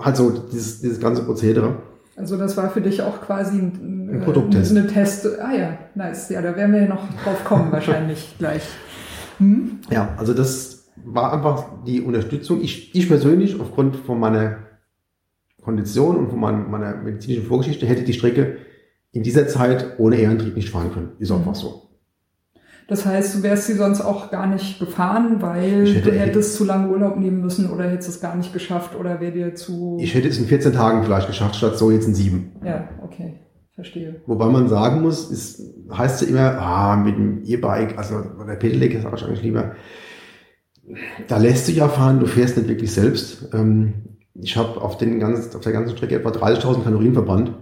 halt 0.00 0.16
so 0.16 0.30
dieses, 0.52 0.80
dieses 0.80 0.98
ganze 0.98 1.22
Prozedere. 1.22 1.93
Also 2.16 2.36
das 2.36 2.56
war 2.56 2.70
für 2.70 2.80
dich 2.80 3.02
auch 3.02 3.20
quasi 3.20 3.58
ein, 3.58 4.08
ein 4.10 4.20
Produkttest. 4.20 4.70
Eine 4.70 4.86
Test. 4.86 5.26
Ah 5.40 5.52
ja, 5.52 5.78
nice. 5.94 6.28
Ja, 6.28 6.42
da 6.42 6.56
werden 6.56 6.72
wir 6.72 6.82
ja 6.82 6.88
noch 6.88 7.08
drauf 7.22 7.44
kommen 7.44 7.72
wahrscheinlich 7.72 8.34
gleich. 8.38 8.62
Hm? 9.38 9.80
Ja, 9.90 10.14
also 10.16 10.32
das 10.32 10.88
war 11.04 11.32
einfach 11.32 11.84
die 11.84 12.00
Unterstützung. 12.00 12.62
Ich, 12.62 12.94
ich 12.94 13.08
persönlich, 13.08 13.60
aufgrund 13.60 13.96
von 13.96 14.20
meiner 14.20 14.58
Kondition 15.60 16.16
und 16.16 16.30
von 16.30 16.38
meiner, 16.38 16.58
meiner 16.58 16.96
medizinischen 16.96 17.46
Vorgeschichte, 17.46 17.86
hätte 17.86 18.04
die 18.04 18.12
Strecke 18.12 18.58
in 19.12 19.22
dieser 19.22 19.48
Zeit 19.48 19.98
ohne 19.98 20.16
Ehrentrieb 20.16 20.56
nicht 20.56 20.70
fahren 20.70 20.92
können. 20.92 21.12
Ist 21.18 21.32
einfach 21.32 21.54
so. 21.54 21.90
Das 22.86 23.06
heißt, 23.06 23.36
du 23.36 23.42
wärst 23.42 23.66
sie 23.66 23.74
sonst 23.74 24.02
auch 24.02 24.30
gar 24.30 24.46
nicht 24.46 24.78
gefahren, 24.78 25.40
weil 25.40 25.86
hätte, 25.86 26.10
du 26.10 26.18
hättest 26.18 26.56
zu 26.56 26.64
lange 26.64 26.90
Urlaub 26.90 27.16
nehmen 27.16 27.40
müssen 27.40 27.70
oder 27.70 27.84
hättest 27.84 28.10
es 28.10 28.20
gar 28.20 28.36
nicht 28.36 28.52
geschafft 28.52 28.94
oder 28.94 29.20
wäre 29.20 29.32
dir 29.32 29.54
zu... 29.54 29.96
Ich 30.00 30.14
hätte 30.14 30.28
es 30.28 30.38
in 30.38 30.46
14 30.46 30.74
Tagen 30.74 31.02
vielleicht 31.02 31.26
geschafft, 31.26 31.56
statt 31.56 31.78
so 31.78 31.90
jetzt 31.90 32.06
in 32.06 32.14
sieben. 32.14 32.52
Ja, 32.62 32.88
okay. 33.02 33.40
Verstehe. 33.74 34.22
Wobei 34.26 34.46
man 34.46 34.68
sagen 34.68 35.02
muss, 35.02 35.30
ist, 35.30 35.62
heißt 35.90 36.22
ja 36.22 36.28
immer, 36.28 36.58
ah, 36.60 36.96
mit 36.96 37.16
dem 37.16 37.42
E-Bike, 37.44 37.98
also 37.98 38.20
der 38.46 38.54
Pedelec 38.54 38.94
ist 38.94 39.04
wahrscheinlich 39.04 39.42
lieber, 39.42 39.72
da 41.26 41.38
lässt 41.38 41.66
du 41.66 41.72
ja 41.72 41.88
fahren, 41.88 42.20
du 42.20 42.26
fährst 42.26 42.56
nicht 42.56 42.68
wirklich 42.68 42.92
selbst. 42.92 43.48
Ähm, 43.52 43.94
ich 44.34 44.56
habe 44.56 44.80
auf, 44.80 44.98
den 44.98 45.18
ganzen, 45.18 45.56
auf 45.56 45.62
der 45.62 45.72
ganzen 45.72 45.96
Strecke 45.96 46.16
etwa 46.16 46.30
30.000 46.30 46.84
Kalorien 46.84 47.14
verbrannt. 47.14 47.52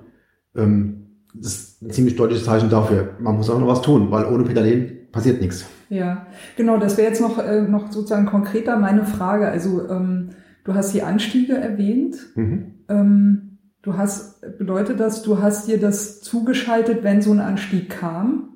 Ähm, 0.56 1.06
das 1.34 1.54
ist 1.54 1.82
ein 1.82 1.90
ziemlich 1.90 2.16
deutliches 2.16 2.44
Zeichen 2.44 2.68
dafür. 2.68 3.16
Man 3.20 3.36
muss 3.36 3.48
auch 3.48 3.58
noch 3.58 3.68
was 3.68 3.82
tun, 3.82 4.10
weil 4.10 4.26
ohne 4.26 4.44
Pedalieren 4.44 4.98
passiert 5.12 5.40
nichts. 5.40 5.66
Ja, 5.90 6.26
genau, 6.56 6.78
das 6.78 6.96
wäre 6.96 7.08
jetzt 7.08 7.20
noch, 7.20 7.38
äh, 7.38 7.60
noch 7.60 7.92
sozusagen 7.92 8.26
konkreter 8.26 8.78
meine 8.78 9.04
Frage. 9.04 9.46
Also 9.46 9.88
ähm, 9.88 10.30
du 10.64 10.74
hast 10.74 10.94
die 10.94 11.02
Anstiege 11.02 11.54
erwähnt. 11.54 12.16
Mhm. 12.34 12.74
Ähm, 12.88 13.58
du 13.82 13.96
hast, 13.96 14.40
bedeutet 14.58 14.98
das, 14.98 15.22
du 15.22 15.40
hast 15.40 15.68
dir 15.68 15.78
das 15.78 16.22
zugeschaltet, 16.22 17.04
wenn 17.04 17.20
so 17.20 17.30
ein 17.30 17.40
Anstieg 17.40 17.90
kam? 17.90 18.48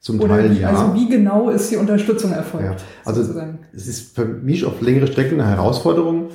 Zum 0.00 0.18
Teil 0.18 0.50
wie, 0.50 0.60
ja. 0.60 0.70
Also 0.70 0.94
wie 0.94 1.08
genau 1.08 1.48
ist 1.48 1.70
die 1.70 1.76
Unterstützung 1.76 2.32
erfolgt? 2.32 2.80
Ja. 2.80 2.86
Also 3.04 3.22
sozusagen? 3.22 3.60
es 3.72 3.86
ist 3.86 4.16
für 4.16 4.24
mich 4.24 4.64
auf 4.64 4.80
längere 4.80 5.06
Strecken 5.06 5.40
eine 5.40 5.48
Herausforderung, 5.48 6.30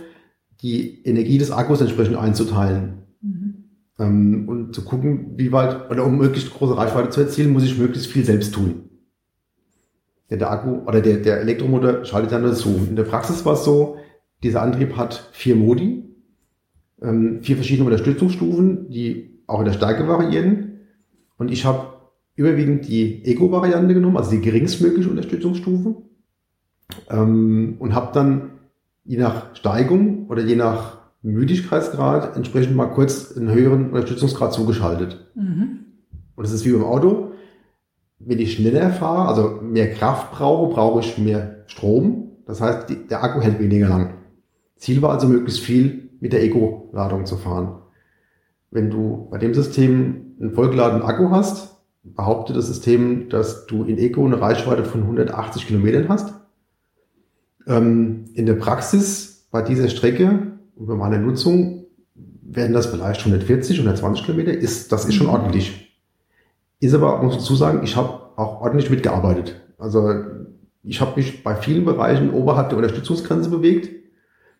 die 0.62 1.03
Energie 1.03 1.38
des 1.38 1.51
Akkus 1.51 1.82
entsprechend 1.82 2.15
einzuteilen. 2.15 2.99
Mhm. 3.21 3.53
Ähm, 3.99 4.47
und 4.47 4.73
zu 4.73 4.86
gucken, 4.86 5.34
wie 5.36 5.51
weit, 5.51 5.91
oder 5.91 6.06
um 6.06 6.17
möglichst 6.17 6.53
große 6.53 6.77
Reichweite 6.77 7.10
zu 7.10 7.19
erzielen, 7.19 7.51
muss 7.51 7.65
ich 7.65 7.77
möglichst 7.77 8.10
viel 8.10 8.23
selbst 8.23 8.53
tun 8.53 8.87
der, 10.30 10.38
der 10.38 10.52
Akku 10.52 10.88
oder 10.88 11.02
der, 11.02 11.18
der 11.18 11.42
Elektromotor 11.42 12.06
schaltet 12.06 12.32
dann 12.32 12.42
nur 12.42 12.54
zu. 12.54 12.70
In 12.90 12.96
der 12.96 13.04
Praxis 13.04 13.46
war 13.46 13.54
es 13.54 13.63
so, 13.63 13.98
dieser 14.44 14.62
Antrieb 14.62 14.98
hat 14.98 15.30
vier 15.32 15.56
Modi, 15.56 16.04
ähm, 17.02 17.40
vier 17.42 17.56
verschiedene 17.56 17.86
Unterstützungsstufen, 17.86 18.90
die 18.90 19.42
auch 19.48 19.60
in 19.60 19.66
der 19.66 19.74
Stärke 19.74 20.08
variieren. 20.08 20.80
Und 21.38 21.52
ich 21.52 21.66
habe 21.66 21.94
überwiegend 22.36 22.88
die 22.88 23.26
Eco-Variante 23.26 23.94
genommen, 23.94 24.18
also 24.18 24.32
die 24.32 24.42
geringstmögliche 24.42 25.10
Unterstützungsstufe. 25.10 25.96
Ähm, 27.10 27.76
und 27.80 27.96
habe 27.96 28.12
dann 28.13 28.52
je 29.04 29.18
nach 29.18 29.56
Steigung 29.56 30.28
oder 30.28 30.44
je 30.44 30.56
nach 30.56 30.98
Müdigkeitsgrad 31.22 32.36
entsprechend 32.36 32.76
mal 32.76 32.88
kurz 32.88 33.36
einen 33.36 33.52
höheren 33.52 33.90
Unterstützungsgrad 33.90 34.54
zugeschaltet. 34.54 35.32
Mhm. 35.36 35.80
Und 36.36 36.44
das 36.44 36.54
ist 36.54 36.66
wie 36.66 36.72
beim 36.72 36.84
Auto 36.84 37.32
wenn 38.28 38.40
ich 38.40 38.54
schneller 38.54 38.90
fahre, 38.90 39.30
also 39.30 39.60
mehr 39.62 39.90
Kraft 39.92 40.34
brauche, 40.34 40.74
brauche 40.74 41.00
ich 41.00 41.18
mehr 41.18 41.63
Strom. 41.68 42.32
Das 42.46 42.60
heißt, 42.60 42.90
die, 42.90 43.08
der 43.08 43.24
Akku 43.24 43.42
hält 43.42 43.60
weniger 43.60 43.88
lang. 43.88 44.16
Ziel 44.76 45.02
war 45.02 45.12
also 45.12 45.28
möglichst 45.28 45.62
viel 45.62 46.10
mit 46.20 46.34
der 46.34 46.44
Eco-Ladung 46.44 47.26
zu 47.26 47.38
fahren. 47.38 47.80
Wenn 48.70 48.90
du 48.90 49.28
bei 49.32 49.38
dem 49.38 49.54
System 49.54 50.36
einen 50.42 50.52
vollgeladenen 50.52 51.04
Akku 51.04 51.30
hast, 51.32 51.78
behauptet 52.04 52.58
das 52.58 52.68
System, 52.68 53.30
dass 53.30 53.66
du 53.66 53.84
in 53.86 53.98
Eco 53.98 54.26
eine 54.26 54.42
Reichweite 54.42 54.84
von 54.84 55.04
180 55.04 55.66
Kilometern 55.66 56.10
hast. 56.10 56.34
Ähm, 57.66 58.26
in 58.34 58.46
der 58.46 58.56
Praxis 58.56 59.48
bei 59.52 59.62
dieser 59.62 59.88
Strecke 59.88 60.52
und 60.76 60.88
bei 60.88 60.96
meiner 60.96 61.18
Nutzung 61.18 61.86
werden 62.44 62.74
das 62.74 62.88
vielleicht 62.88 63.22
140, 63.22 63.78
120 63.78 64.26
Kilometer. 64.26 64.52
Ist, 64.52 64.92
das 64.92 65.06
ist 65.06 65.16
schon 65.16 65.28
mhm. 65.28 65.34
ordentlich. 65.34 65.87
Ist 66.80 66.94
aber, 66.94 67.22
muss 67.22 67.34
ich 67.34 67.40
dazu 67.40 67.56
sagen, 67.56 67.82
ich 67.84 67.96
habe 67.96 68.10
auch 68.36 68.62
ordentlich 68.62 68.90
mitgearbeitet. 68.90 69.60
Also 69.78 70.10
ich 70.84 71.02
habe 71.02 71.13
mich 71.16 71.44
bei 71.44 71.56
vielen 71.56 71.86
Bereichen 71.86 72.32
oberhalb 72.32 72.70
der 72.70 72.78
Unterstützungsgrenze 72.78 73.50
bewegt. 73.50 73.90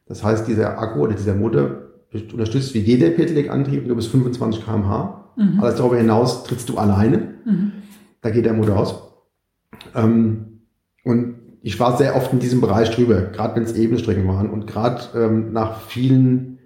Das 0.08 0.24
heißt, 0.24 0.48
dieser 0.48 0.80
Akku 0.80 1.02
oder 1.02 1.14
dieser 1.14 1.36
Motor 1.36 1.84
unterstützt 2.14 2.74
wie 2.74 2.80
jeder 2.80 3.10
Pedelec-Antrieb 3.10 3.86
nur 3.86 3.96
bis 3.96 4.08
25 4.08 4.66
kmh. 4.66 5.32
Mhm. 5.36 5.60
Alles 5.60 5.76
darüber 5.76 5.98
hinaus 5.98 6.44
trittst 6.44 6.70
du 6.70 6.78
alleine. 6.78 7.36
Mhm. 7.46 7.72
Da 8.22 8.30
geht 8.30 8.46
der 8.46 8.54
Motor 8.54 8.78
aus. 8.78 8.96
Ähm, 9.94 10.62
und 11.04 11.36
ich 11.62 11.80
war 11.80 11.98
sehr 11.98 12.16
oft 12.16 12.34
in 12.34 12.40
diesem 12.40 12.62
Bereich 12.62 12.92
drüber, 12.92 13.22
gerade 13.22 13.56
wenn 13.56 13.64
es 13.64 13.74
Ebenstrecken 13.74 14.28
waren 14.28 14.50
und 14.50 14.68
gerade 14.68 15.02
ähm, 15.16 15.54
nach 15.54 15.82
vielen 15.82 16.57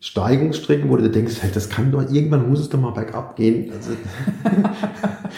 Steigungsstrecken, 0.00 0.90
wo 0.90 0.96
du 0.96 1.10
denkst, 1.10 1.36
hey, 1.40 1.50
das 1.52 1.70
kann 1.70 1.90
doch, 1.90 2.10
irgendwann 2.10 2.48
muss 2.48 2.60
es 2.60 2.68
doch 2.68 2.80
mal 2.80 2.90
bergab 2.90 3.36
gehen. 3.36 3.72
Also, 3.72 3.92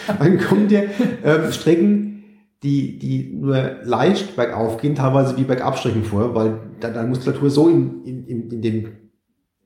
dann 0.19 0.39
kommen 0.39 0.67
dir 0.67 0.89
ähm, 1.23 1.51
Strecken, 1.51 2.23
die, 2.63 2.99
die 2.99 3.31
nur 3.33 3.77
leicht 3.83 4.35
bergauf 4.35 4.77
gehen, 4.77 4.95
teilweise 4.95 5.37
wie 5.37 5.43
Bergabstrecken 5.43 6.03
vor, 6.03 6.35
weil 6.35 6.59
deine 6.81 7.07
Muskulatur 7.07 7.49
so 7.49 7.69
in, 7.69 8.03
in, 8.03 8.27
in, 8.27 8.51
in 8.51 8.61
dem 8.61 8.87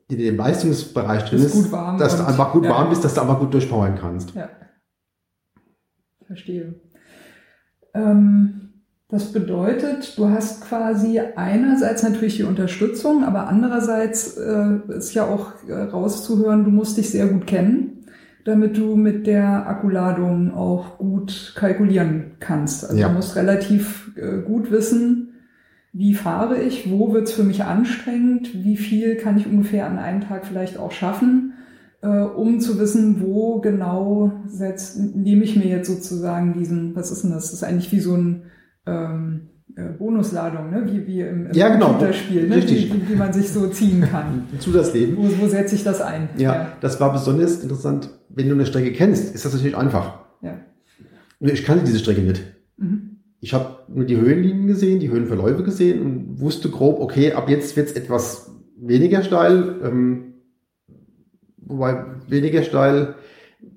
in 0.09 0.17
dem 0.19 0.37
Leistungsbereich 0.37 1.23
drin 1.23 1.39
ist, 1.39 1.71
dass 1.71 2.17
du 2.17 2.27
einfach 2.27 2.51
gut 2.51 2.65
ja. 2.65 2.71
warm 2.71 2.89
bist, 2.89 3.03
dass 3.03 3.15
du 3.15 3.21
einfach 3.21 3.39
gut 3.39 3.53
durchpowern 3.53 3.95
kannst. 3.95 4.35
Ja. 4.35 4.49
Verstehe. 6.27 6.75
Ähm 7.93 8.62
das 9.13 9.31
bedeutet, 9.31 10.17
du 10.17 10.29
hast 10.29 10.61
quasi 10.67 11.21
einerseits 11.35 12.01
natürlich 12.01 12.37
die 12.37 12.43
Unterstützung, 12.43 13.23
aber 13.23 13.47
andererseits 13.47 14.37
äh, 14.37 14.79
ist 14.89 15.13
ja 15.13 15.27
auch 15.27 15.51
äh, 15.67 15.83
rauszuhören, 15.83 16.63
du 16.63 16.71
musst 16.71 16.97
dich 16.97 17.11
sehr 17.11 17.27
gut 17.27 17.45
kennen, 17.45 18.05
damit 18.43 18.75
du 18.75 18.95
mit 18.95 19.27
der 19.27 19.67
Akkuladung 19.67 20.55
auch 20.55 20.97
gut 20.97 21.53
kalkulieren 21.55 22.31
kannst. 22.39 22.85
Also 22.89 22.99
ja. 22.99 23.07
du 23.07 23.13
musst 23.13 23.35
relativ 23.35 24.13
äh, 24.15 24.41
gut 24.41 24.71
wissen, 24.71 25.33
wie 25.91 26.15
fahre 26.15 26.59
ich, 26.59 26.89
wo 26.89 27.13
wird's 27.13 27.33
für 27.33 27.43
mich 27.43 27.63
anstrengend, 27.65 28.63
wie 28.63 28.77
viel 28.77 29.15
kann 29.17 29.37
ich 29.37 29.45
ungefähr 29.45 29.85
an 29.85 29.99
einem 29.99 30.21
Tag 30.21 30.43
vielleicht 30.43 30.79
auch 30.79 30.91
schaffen, 30.91 31.53
äh, 32.01 32.07
um 32.07 32.59
zu 32.59 32.79
wissen, 32.79 33.21
wo 33.21 33.59
genau 33.59 34.31
setzt, 34.47 34.97
nehme 35.15 35.43
ich 35.43 35.55
mir 35.55 35.67
jetzt 35.67 35.87
sozusagen 35.87 36.53
diesen, 36.53 36.95
was 36.95 37.11
ist 37.11 37.23
denn 37.23 37.29
das? 37.29 37.51
Das 37.51 37.53
ist 37.53 37.63
eigentlich 37.63 37.91
wie 37.91 37.99
so 37.99 38.15
ein 38.15 38.45
ähm, 38.85 39.49
äh, 39.75 39.89
Bonusladung, 39.97 40.69
ne? 40.69 40.83
wie, 40.85 41.07
wie 41.07 41.21
im, 41.21 41.47
im 41.47 41.53
ja, 41.53 41.69
genau. 41.69 41.87
Computerspiel, 41.87 42.47
ne? 42.47 42.57
Richtig. 42.57 42.93
Wie, 42.93 43.09
wie, 43.09 43.15
man 43.15 43.33
sich 43.33 43.49
so 43.49 43.67
ziehen 43.67 44.01
kann. 44.01 44.47
Zu 44.59 44.71
das 44.71 44.93
Leben. 44.93 45.17
Wo, 45.17 45.23
wo 45.23 45.47
setze 45.47 45.75
ich 45.75 45.83
das 45.83 46.01
ein? 46.01 46.29
Ja, 46.37 46.53
ja, 46.53 46.77
das 46.79 46.99
war 46.99 47.11
besonders 47.11 47.63
interessant. 47.63 48.09
Wenn 48.29 48.49
du 48.49 48.55
eine 48.55 48.65
Strecke 48.65 48.91
kennst, 48.91 49.33
ist 49.33 49.45
das 49.45 49.53
natürlich 49.53 49.77
einfach. 49.77 50.19
Ja. 50.41 50.59
Ich 51.39 51.65
kannte 51.65 51.85
diese 51.85 51.99
Strecke 51.99 52.21
nicht. 52.21 52.43
Mhm. 52.77 53.17
Ich 53.39 53.53
habe 53.53 53.79
nur 53.87 54.05
die 54.05 54.17
Höhenlinien 54.17 54.67
gesehen, 54.67 54.99
die 54.99 55.09
Höhenverläufe 55.09 55.63
gesehen 55.63 56.01
und 56.01 56.39
wusste 56.39 56.69
grob, 56.69 56.99
okay, 57.01 57.33
ab 57.33 57.49
jetzt 57.49 57.75
wird's 57.75 57.91
etwas 57.93 58.51
weniger 58.77 59.23
steil. 59.23 59.81
Ähm, 59.83 60.33
wobei 61.57 62.05
weniger 62.27 62.63
steil, 62.63 63.15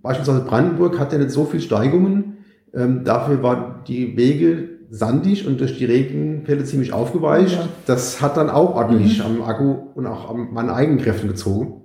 beispielsweise 0.03 0.45
Brandenburg 0.45 0.99
hat 0.99 1.13
ja 1.13 1.19
nicht 1.19 1.31
so 1.31 1.45
viel 1.47 1.61
Steigungen. 1.61 2.45
Ähm, 2.75 3.03
dafür 3.05 3.43
waren 3.43 3.85
die 3.89 4.17
Wege 4.17 4.76
sandig 4.91 5.47
und 5.47 5.61
durch 5.61 5.79
die 5.79 5.85
Regenfälle 5.85 6.65
ziemlich 6.65 6.93
aufgeweicht. 6.93 7.55
Ja. 7.55 7.69
Das 7.87 8.21
hat 8.21 8.37
dann 8.37 8.51
auch 8.51 8.75
ordentlich 8.75 9.23
am 9.23 9.43
Akku 9.43 9.77
und 9.95 10.07
auch 10.07 10.31
an 10.31 10.53
meinen 10.53 10.71
eigenen 10.71 11.01
Kräften 11.01 11.29
gezogen. 11.29 11.83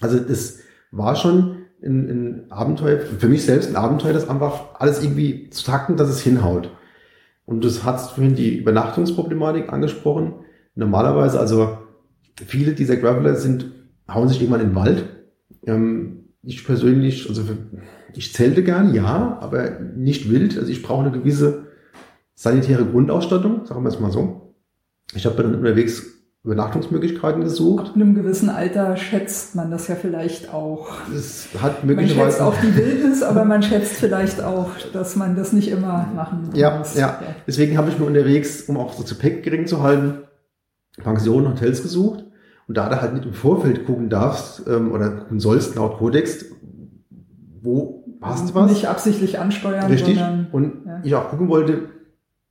Also 0.00 0.18
das 0.18 0.58
war 0.90 1.16
schon 1.16 1.66
ein, 1.82 2.08
ein 2.08 2.50
Abenteuer, 2.50 3.00
für 3.00 3.28
mich 3.28 3.44
selbst 3.44 3.68
ein 3.68 3.76
Abenteuer, 3.76 4.12
das 4.12 4.28
einfach 4.28 4.78
alles 4.78 5.02
irgendwie 5.02 5.50
zu 5.50 5.64
takten, 5.64 5.96
dass 5.96 6.08
es 6.08 6.20
hinhaut. 6.20 6.70
Und 7.44 7.62
du 7.64 7.68
hast 7.84 8.12
vorhin 8.12 8.34
die 8.34 8.56
Übernachtungsproblematik 8.56 9.72
angesprochen. 9.72 10.34
Normalerweise, 10.74 11.38
also 11.38 11.78
viele 12.46 12.72
dieser 12.72 12.96
Graveler 12.96 13.36
sind, 13.36 13.72
hauen 14.08 14.28
sich 14.28 14.40
irgendwann 14.40 14.62
in 14.62 14.68
den 14.70 14.74
Wald. 14.74 15.04
Ähm, 15.66 16.24
ich 16.42 16.64
persönlich, 16.64 17.28
also 17.28 17.42
ich 18.14 18.32
zelte 18.32 18.62
gern, 18.62 18.94
ja, 18.94 19.38
aber 19.40 19.80
nicht 19.80 20.30
wild. 20.30 20.58
Also 20.58 20.70
ich 20.70 20.82
brauche 20.82 21.06
eine 21.06 21.16
gewisse 21.16 21.65
sanitäre 22.36 22.84
Grundausstattung, 22.84 23.64
sagen 23.66 23.82
wir 23.82 23.88
es 23.88 23.98
mal 23.98 24.12
so. 24.12 24.54
Ich 25.14 25.26
habe 25.26 25.42
dann 25.42 25.54
unterwegs 25.56 26.04
Übernachtungsmöglichkeiten 26.44 27.42
gesucht. 27.42 27.88
Ab 27.88 27.96
einem 27.96 28.14
gewissen 28.14 28.50
Alter 28.50 28.96
schätzt 28.96 29.56
man 29.56 29.72
das 29.72 29.88
ja 29.88 29.96
vielleicht 29.96 30.54
auch. 30.54 30.90
Es 31.12 31.48
hat 31.60 31.62
Man 31.62 31.72
schätzt 31.72 31.84
möglicherweise 31.86 32.44
auch 32.44 32.54
die 32.62 32.76
Wildnis, 32.76 33.22
aber 33.24 33.44
man 33.44 33.64
schätzt 33.64 33.94
vielleicht 33.94 34.40
auch, 34.40 34.70
dass 34.92 35.16
man 35.16 35.34
das 35.34 35.52
nicht 35.52 35.68
immer 35.68 36.08
machen 36.14 36.50
Ja, 36.54 36.78
muss. 36.78 36.94
ja. 36.96 37.18
Deswegen 37.48 37.76
habe 37.76 37.90
ich 37.90 37.98
mir 37.98 38.04
unterwegs, 38.04 38.62
um 38.68 38.76
auch 38.76 38.94
das 38.94 39.08
Gepäck 39.08 39.42
gering 39.42 39.66
zu 39.66 39.82
halten, 39.82 40.18
Pensionen, 41.02 41.48
Hotels 41.48 41.82
gesucht. 41.82 42.24
Und 42.68 42.76
da 42.76 42.88
du 42.88 43.00
halt 43.00 43.14
nicht 43.14 43.26
im 43.26 43.32
Vorfeld 43.32 43.84
gucken 43.84 44.08
darfst 44.08 44.62
ähm, 44.68 44.92
oder 44.92 45.10
gucken 45.10 45.40
sollst 45.40 45.74
laut 45.74 45.98
Kodex, 45.98 46.44
wo 47.60 48.04
passt 48.20 48.54
was, 48.54 48.70
Nicht 48.70 48.86
absichtlich 48.88 49.38
ansteuern, 49.38 49.86
richtig. 49.90 50.16
sondern 50.16 50.46
Und 50.52 50.86
ja. 50.86 51.00
ich 51.02 51.14
auch 51.14 51.28
gucken 51.30 51.48
wollte, 51.48 51.88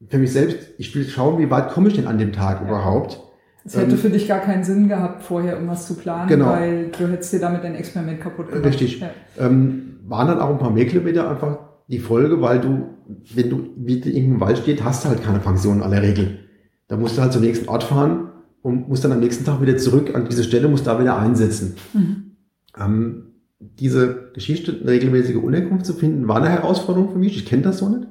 für 0.08 0.18
mich 0.18 0.32
selbst, 0.32 0.58
ich 0.78 0.94
will 0.96 1.06
schauen, 1.06 1.40
wie 1.40 1.50
weit 1.50 1.70
komme 1.72 1.88
ich 1.88 1.96
denn 1.96 2.08
an 2.08 2.18
dem 2.18 2.32
Tag 2.34 2.62
Ja. 2.62 2.68
überhaupt. 2.68 3.22
es 3.64 3.76
hätte 3.76 3.92
ähm, 3.94 3.98
für 3.98 4.10
dich 4.10 4.28
gar 4.28 4.40
keinen 4.40 4.64
Sinn 4.64 4.88
gehabt, 4.88 5.24
vorher 5.24 5.54
irgendwas 5.54 5.88
zu 5.88 5.96
planen, 5.96 6.28
Genau. 6.30 6.48
weil 6.48 6.92
du 6.98 7.08
hättest 7.08 7.34
dir 7.34 7.40
damit 7.40 7.64
dein 7.64 7.76
Experiment 7.76 8.22
kaputt 8.22 8.50
gemacht. 8.50 8.66
Richtig. 8.66 9.00
Ja. 9.00 9.10
Ähm, 9.40 10.00
waren 10.06 10.28
dann 10.28 10.40
auch 10.40 10.50
ein 10.52 10.60
paar 10.60 10.70
mehr 10.72 10.86
Kilometer 10.86 11.30
einfach 11.30 11.58
die 11.88 11.98
Folge, 12.00 12.42
weil 12.42 12.60
du, 12.60 12.90
wenn 13.34 13.50
du 13.50 13.58
in 13.78 13.88
irgendeinem 13.88 14.40
Wald 14.42 14.58
steht, 14.60 14.84
hast 14.84 15.04
du 15.06 15.10
halt 15.10 15.24
keine 15.24 15.40
Pension 15.40 15.78
in 15.78 15.84
aller 15.84 16.02
Regel. 16.02 16.40
Da 16.88 16.98
musst 16.98 17.18
du 17.18 17.22
halt 17.24 17.34
zum 17.34 17.42
nächsten 17.42 17.68
Ort 17.70 17.84
fahren 17.84 18.30
und 18.62 18.88
musst 18.88 19.04
dann 19.04 19.12
am 19.12 19.20
nächsten 19.20 19.46
Tag 19.46 19.62
wieder 19.62 19.78
zurück 19.78 20.14
an 20.14 20.28
diese 20.30 20.44
Stelle, 20.44 20.68
musst 20.68 20.86
da 20.86 21.00
wieder 21.00 21.18
einsetzen. 21.18 21.76
Mhm. 21.94 22.32
Ähm, 22.80 23.24
diese 23.60 24.32
Geschichte, 24.34 24.78
eine 24.80 24.92
regelmäßige 24.92 25.38
Unterkunft 25.38 25.86
zu 25.88 25.94
finden, 25.94 26.28
war 26.28 26.38
eine 26.38 26.50
Herausforderung 26.50 27.12
für 27.14 27.18
mich. 27.18 27.36
Ich 27.38 27.46
kenne 27.48 27.64
das 27.64 27.80
so 27.80 27.90
nicht. 27.90 28.08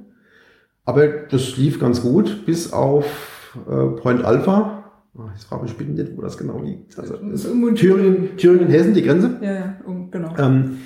Aber 0.84 1.06
das 1.06 1.56
lief 1.56 1.80
ganz 1.80 2.02
gut, 2.02 2.44
bis 2.46 2.72
auf 2.72 3.58
äh, 3.68 3.86
Point 4.00 4.24
Alpha. 4.24 4.84
Ah, 5.16 5.30
Jetzt 5.32 5.44
frage 5.44 5.66
ich 5.66 5.76
bitte 5.76 5.92
nicht, 5.92 6.16
wo 6.16 6.22
das 6.22 6.36
genau 6.36 6.60
liegt. 6.60 6.98
Also, 6.98 7.16
Das 7.16 7.44
ist 7.44 7.76
Thüringen, 7.76 8.36
Thüringen, 8.36 8.68
Hessen, 8.68 8.94
die 8.94 9.02
Grenze. 9.02 9.38
Ja, 9.40 9.52
ja, 9.52 9.76
genau. 10.10 10.34
Ähm, 10.36 10.78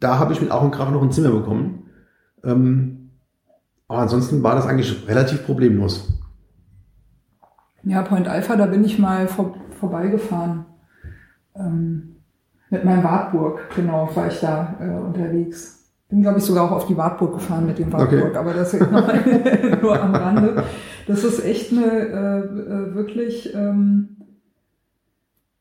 da 0.00 0.18
habe 0.18 0.32
ich 0.32 0.40
mit 0.40 0.50
Auch 0.50 0.62
und 0.62 0.70
Krach 0.70 0.90
noch 0.90 1.02
ein 1.02 1.12
Zimmer 1.12 1.30
bekommen. 1.30 1.84
Ähm, 2.42 3.10
aber 3.88 4.00
ansonsten 4.00 4.42
war 4.42 4.54
das 4.54 4.66
eigentlich 4.66 5.06
relativ 5.08 5.44
problemlos. 5.44 6.12
Ja, 7.84 8.02
Point 8.02 8.26
Alpha, 8.26 8.56
da 8.56 8.66
bin 8.66 8.84
ich 8.84 8.98
mal 8.98 9.28
vor, 9.28 9.54
vorbeigefahren. 9.78 10.66
Ähm, 11.54 12.16
mit 12.70 12.84
meinem 12.84 13.04
Wartburg, 13.04 13.60
genau, 13.76 14.10
war 14.14 14.26
ich 14.26 14.40
da 14.40 14.76
äh, 14.80 14.98
unterwegs. 14.98 15.75
Bin, 16.08 16.22
glaube 16.22 16.38
ich, 16.38 16.44
sogar 16.44 16.64
auch 16.64 16.70
auf 16.72 16.86
die 16.86 16.96
Wartburg 16.96 17.34
gefahren 17.34 17.66
mit 17.66 17.78
dem 17.78 17.92
Wartburg, 17.92 18.26
Okay. 18.28 18.36
aber 18.36 18.54
das 18.54 18.72
ist 18.74 18.90
noch 18.92 19.08
nur 19.82 20.00
am 20.00 20.14
Rande. 20.14 20.62
Das 21.08 21.24
ist 21.24 21.44
echt 21.44 21.72
eine 21.72 21.84
äh, 21.84 22.38
äh, 22.38 22.94
wirklich, 22.94 23.52
ähm, 23.54 24.10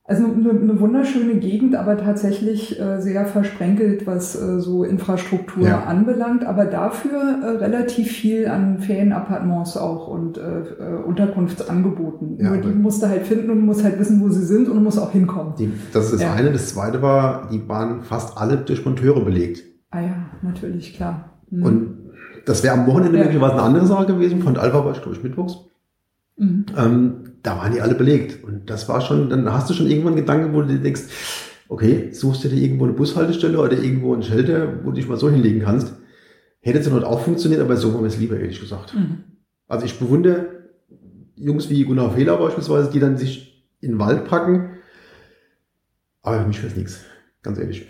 also 0.08 0.24
eine, 0.26 0.52
eine 0.52 0.80
wunderschöne 0.80 1.40
Gegend, 1.40 1.76
aber 1.76 1.98
tatsächlich 1.98 2.80
äh, 2.80 3.02
sehr 3.02 3.26
versprenkelt, 3.26 4.06
was 4.06 4.40
äh, 4.40 4.60
so 4.60 4.84
Infrastruktur 4.84 5.68
Ja. 5.68 5.86
anbelangt, 5.86 6.46
aber 6.46 6.66
dafür 6.66 7.40
äh, 7.44 7.48
relativ 7.58 8.12
viel 8.12 8.46
an 8.48 8.78
Ferienappartements 8.78 9.78
auch 9.78 10.08
und 10.08 10.38
äh, 10.38 10.42
äh, 10.60 11.04
Unterkunftsangeboten. 11.08 12.38
Ja, 12.40 12.50
Nur 12.52 12.58
die 12.60 12.68
musst 12.70 13.02
du 13.02 13.08
halt 13.08 13.26
finden 13.26 13.50
und 13.50 13.62
musst 13.66 13.84
halt 13.84 13.98
wissen, 13.98 14.22
wo 14.22 14.30
sie 14.30 14.46
sind 14.46 14.68
und 14.70 14.76
du 14.76 14.82
musst 14.82 15.00
auch 15.00 15.12
hinkommen. 15.12 15.54
Die, 15.58 15.72
das 15.92 16.06
ist 16.06 16.14
das 16.14 16.22
Ja. 16.22 16.34
eine. 16.34 16.52
Das 16.52 16.70
zweite 16.70 17.02
war, 17.02 17.50
die 17.52 17.68
waren 17.68 18.04
fast 18.04 18.38
alle 18.38 18.58
durch 18.58 18.86
Monteure 18.86 19.26
belegt. 19.26 19.64
Ah 19.96 20.02
ja, 20.02 20.30
natürlich, 20.42 20.94
klar. 20.94 21.40
Mhm. 21.50 21.64
Und 21.64 21.98
das 22.46 22.64
wäre 22.64 22.74
am 22.74 22.86
Wochenende 22.86 23.18
Ja. 23.18 23.24
möglicherweise 23.24 23.54
eine 23.54 23.62
andere 23.62 23.86
Sache 23.86 24.08
gewesen. 24.08 24.42
Von 24.42 24.58
Alpha 24.58 24.84
war 24.84 24.92
ich, 24.94 25.02
glaube 25.02 25.16
ich, 25.16 25.24
mittwochs. 25.24 25.58
Mhm. 26.36 26.66
Ähm, 26.78 27.14
da 27.44 27.58
waren 27.58 27.72
die 27.72 27.80
alle 27.80 27.96
belegt. 27.96 28.44
Und 28.44 28.70
das 28.70 28.90
war 28.90 29.00
schon, 29.00 29.30
dann 29.30 29.52
hast 29.54 29.70
du 29.70 29.74
schon 29.74 29.88
irgendwann 29.88 30.14
einen 30.14 30.22
Gedanken, 30.26 30.54
wo 30.54 30.62
du 30.62 30.68
dir 30.68 30.80
denkst, 30.80 31.04
okay, 31.70 32.12
suchst 32.12 32.44
du 32.44 32.50
dir 32.50 32.62
irgendwo 32.62 32.84
eine 32.84 32.94
Bushaltestelle 32.94 33.58
oder 33.58 33.72
irgendwo 33.78 34.14
ein 34.14 34.22
Shelter, 34.22 34.84
wo 34.84 34.90
du 34.90 34.96
dich 34.98 35.08
mal 35.08 35.18
so 35.18 35.30
hinlegen 35.30 35.62
kannst. 35.62 35.94
Hätte 36.60 36.82
zur 36.82 36.92
Not 36.92 37.06
auch 37.06 37.22
funktioniert, 37.22 37.62
aber 37.62 37.78
so 37.78 37.94
war 37.94 38.02
mir 38.02 38.08
es 38.08 38.18
lieber, 38.18 38.38
ehrlich 38.38 38.60
gesagt. 38.60 38.94
Mhm. 38.96 39.20
Also 39.70 39.86
ich 39.86 39.98
bewundere 39.98 40.66
Jungs 41.38 41.70
wie 41.70 41.86
Gunnar 41.86 42.12
Fehler 42.12 42.36
beispielsweise, 42.36 42.90
die 42.92 43.00
dann 43.00 43.16
sich 43.18 43.66
in 43.80 43.92
den 43.92 44.00
Wald 44.00 44.26
packen. 44.26 44.72
Aber 46.22 46.42
für 46.42 46.48
mich 46.48 46.58
wäre 46.58 46.68
es 46.68 46.76
nichts, 46.76 47.00
ganz 47.44 47.60
ehrlich. 47.60 47.88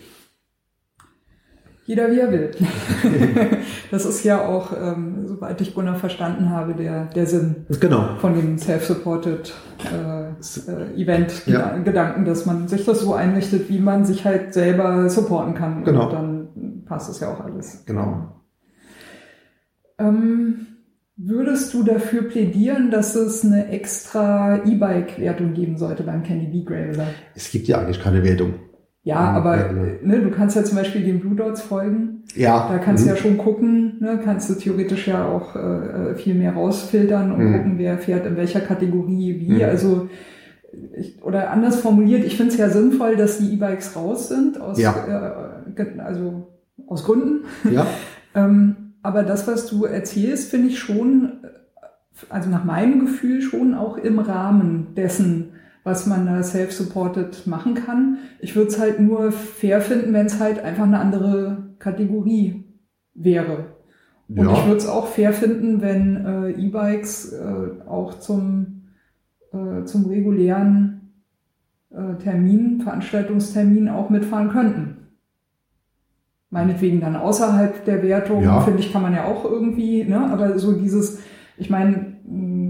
Jeder 1.85 2.09
wie 2.11 2.19
er 2.19 2.31
will. 2.31 2.51
das 3.91 4.05
ist 4.05 4.23
ja 4.23 4.43
auch, 4.43 4.73
ähm, 4.75 5.27
soweit 5.27 5.61
ich 5.61 5.75
Gunnar 5.75 5.95
verstanden 5.95 6.49
habe, 6.49 6.73
der, 6.73 7.05
der 7.05 7.27
Sinn 7.27 7.67
Genau. 7.79 8.15
von 8.17 8.33
dem 8.33 8.57
Self-Supported 8.57 9.53
äh, 9.93 10.29
äh, 10.71 11.01
Event, 11.01 11.45
Ja. 11.45 11.77
Gedanken, 11.77 12.25
dass 12.25 12.47
man 12.47 12.67
sich 12.67 12.85
das 12.85 13.01
so 13.01 13.13
einrichtet, 13.13 13.69
wie 13.69 13.79
man 13.79 14.03
sich 14.03 14.25
halt 14.25 14.53
selber 14.55 15.07
supporten 15.09 15.53
kann. 15.53 15.83
Genau. 15.83 16.05
Und 16.05 16.13
dann 16.13 16.83
passt 16.85 17.09
es 17.09 17.19
ja 17.19 17.31
auch 17.31 17.39
alles. 17.41 17.83
Genau. 17.85 18.31
Ähm, 19.99 20.65
würdest 21.17 21.71
du 21.73 21.83
dafür 21.83 22.23
plädieren, 22.23 22.89
dass 22.89 23.15
es 23.15 23.45
eine 23.45 23.69
extra 23.69 24.63
E-Bike-Wertung 24.65 25.53
geben 25.53 25.77
sollte 25.77 26.01
beim 26.03 26.23
Candy 26.23 26.47
Bee 26.47 26.63
Graveler? 26.63 27.07
Es 27.35 27.51
gibt 27.51 27.67
ja 27.67 27.77
eigentlich 27.79 28.01
keine 28.01 28.23
Wertung. 28.23 28.55
Ja, 29.05 29.21
Mhm, 29.31 29.37
aber 29.37 29.57
ja, 29.57 29.67
genau. 29.67 29.83
ne, 30.03 30.19
du 30.19 30.31
kannst 30.31 30.55
ja 30.55 30.63
zum 30.63 30.77
Beispiel 30.77 31.03
den 31.03 31.19
Blue 31.19 31.35
Dots 31.35 31.61
folgen. 31.61 32.23
Ja. 32.35 32.67
Da 32.69 32.79
kannst 32.79 33.05
du 33.05 33.09
mhm. 33.09 33.15
ja 33.15 33.21
schon 33.21 33.37
gucken, 33.37 33.97
ne, 33.99 34.19
kannst 34.23 34.49
du 34.49 34.55
theoretisch 34.55 35.07
ja 35.07 35.25
auch 35.27 35.55
äh, 35.55 36.15
viel 36.15 36.33
mehr 36.33 36.53
rausfiltern 36.53 37.31
und 37.31 37.37
Mhm. 37.39 37.53
gucken, 37.53 37.73
wer 37.77 37.97
fährt 37.99 38.25
in 38.25 38.35
welcher 38.35 38.61
Kategorie 38.61 39.39
wie. 39.39 39.53
Mhm. 39.53 39.63
Also 39.63 40.09
ich, 40.97 41.23
oder 41.23 41.51
anders 41.51 41.77
formuliert, 41.77 42.25
ich 42.25 42.35
finde 42.35 42.51
es 42.51 42.57
ja 42.57 42.69
sinnvoll, 42.69 43.15
dass 43.15 43.37
die 43.37 43.53
E-Bikes 43.53 43.95
raus 43.95 44.27
sind, 44.27 44.59
aus, 44.59 44.79
Ja. 44.79 44.95
äh, 45.77 45.99
also 45.99 46.47
aus 46.87 47.03
Gründen. 47.05 47.45
Ja, 47.71 47.85
Ähm, 48.37 48.75
aber 49.01 49.23
das, 49.23 49.47
was 49.47 49.67
du 49.67 49.85
erzählst, 49.85 50.49
finde 50.49 50.67
ich 50.67 50.79
schon, 50.79 51.39
äh, 51.43 51.47
also 52.29 52.49
nach 52.49 52.65
meinem 52.65 52.99
Gefühl 53.01 53.41
schon 53.41 53.73
auch 53.75 53.97
im 53.97 54.19
Rahmen 54.19 54.87
dessen, 54.97 55.51
was 55.85 56.07
man 56.07 56.25
da 56.25 56.41
self-supported 56.43 57.45
machen 57.47 57.75
kann. 57.75 58.17
Ich 58.39 58.55
würde 58.55 58.69
es 58.69 58.79
halt 58.79 58.99
nur 58.99 59.31
fair 59.31 59.79
finden, 59.81 60.13
wenn 60.13 60.25
es 60.25 60.39
halt 60.39 60.59
einfach 60.59 60.83
eine 60.83 60.99
andere 60.99 61.75
Kategorie 61.79 62.65
wäre. 63.13 63.75
Und 64.27 64.49
ich 64.49 64.65
würde 64.65 64.77
es 64.77 64.87
auch 64.87 65.05
fair 65.05 65.31
finden, 65.31 65.81
wenn 65.81 66.25
äh, 66.25 66.49
E-Bikes 66.49 67.33
äh, 67.33 67.87
auch 67.87 68.15
zum, 68.15 68.87
äh, 69.53 69.83
zum 69.85 70.07
regulären 70.07 71.13
äh, 71.91 72.15
Termin, 72.15 72.81
Veranstaltungstermin 72.81 73.87
auch 73.87 74.09
mitfahren 74.09 74.49
könnten. 74.49 74.97
Meinetwegen 76.49 76.99
dann 76.99 77.15
außerhalb 77.15 77.85
der 77.85 78.01
Wertung, 78.01 78.43
Ja. 78.43 78.61
finde 78.61 78.79
ich, 78.79 78.91
kann 78.91 79.03
man 79.03 79.13
ja 79.13 79.25
auch 79.25 79.45
irgendwie, 79.45 80.03
ne? 80.03 80.19
aber 80.31 80.57
so 80.57 80.73
dieses, 80.73 81.19
ich 81.57 81.69
meine, 81.69 82.14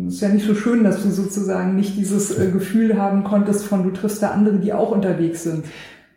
ist 0.08 0.22
ja 0.22 0.30
nicht 0.30 0.46
so 0.46 0.56
schön, 0.56 0.84
dass 0.84 1.04
du 1.04 1.10
sozusagen 1.10 1.76
nicht 1.76 1.98
dieses 1.98 2.38
äh, 2.38 2.52
Gefühl 2.52 2.98
haben 2.98 3.24
konntest 3.24 3.66
von, 3.66 3.84
du 3.84 3.92
triffst 3.92 4.22
da 4.22 4.32
andere, 4.32 4.60
die 4.60 4.74
auch 4.74 4.92
unterwegs 4.92 5.44
sind. 5.44 5.66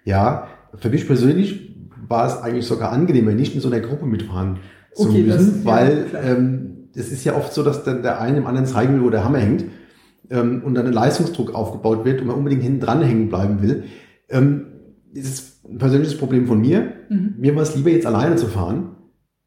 Ja, 0.05 0.49
für 0.75 0.91
mich 0.91 1.07
persönlich 1.07 1.77
war 2.09 2.27
es 2.27 2.37
eigentlich 2.43 2.67
sogar 2.67 2.93
angenehmer, 2.93 3.33
nicht 3.33 3.55
in 3.55 3.61
so 3.61 3.69
einer 3.69 3.81
Gruppe 3.81 4.07
mitfahren 4.07 4.59
zu 4.95 5.09
Okay, 5.09 5.23
müssen, 5.23 5.63
ja, 5.65 5.71
weil 5.71 6.05
klar. 6.05 6.25
ähm, 6.25 6.89
es 6.95 7.13
ist 7.13 7.25
ja 7.25 7.37
oft 7.37 7.53
so, 7.53 7.63
dass 7.63 7.85
dann 7.85 8.03
der 8.03 8.21
eine 8.21 8.37
dem 8.37 8.47
anderen 8.47 8.67
zeigen 8.67 8.95
will, 8.95 9.05
wo 9.05 9.11
der 9.11 9.25
Hammer 9.25 9.39
hängt 9.39 9.65
ähm, 10.31 10.63
und 10.65 10.75
dann 10.75 10.87
ein 10.87 10.93
Leistungsdruck 10.93 11.55
aufgebaut 11.55 12.05
wird 12.05 12.21
und 12.21 12.27
man 12.27 12.37
unbedingt 12.37 12.63
hinten 12.63 12.81
dran 12.81 13.03
hängen 13.03 13.29
bleiben 13.29 13.63
will. 13.63 13.85
Ähm, 14.29 14.67
das 15.15 15.25
ist 15.25 15.65
ein 15.65 15.79
persönliches 15.79 16.19
Problem 16.19 16.47
von 16.47 16.61
mir. 16.61 16.93
Mhm. 17.09 17.35
Mir 17.39 17.55
war 17.55 17.63
es 17.63 17.77
lieber, 17.77 17.91
jetzt 17.91 18.07
alleine 18.07 18.37
zu 18.37 18.47
fahren, 18.47 18.97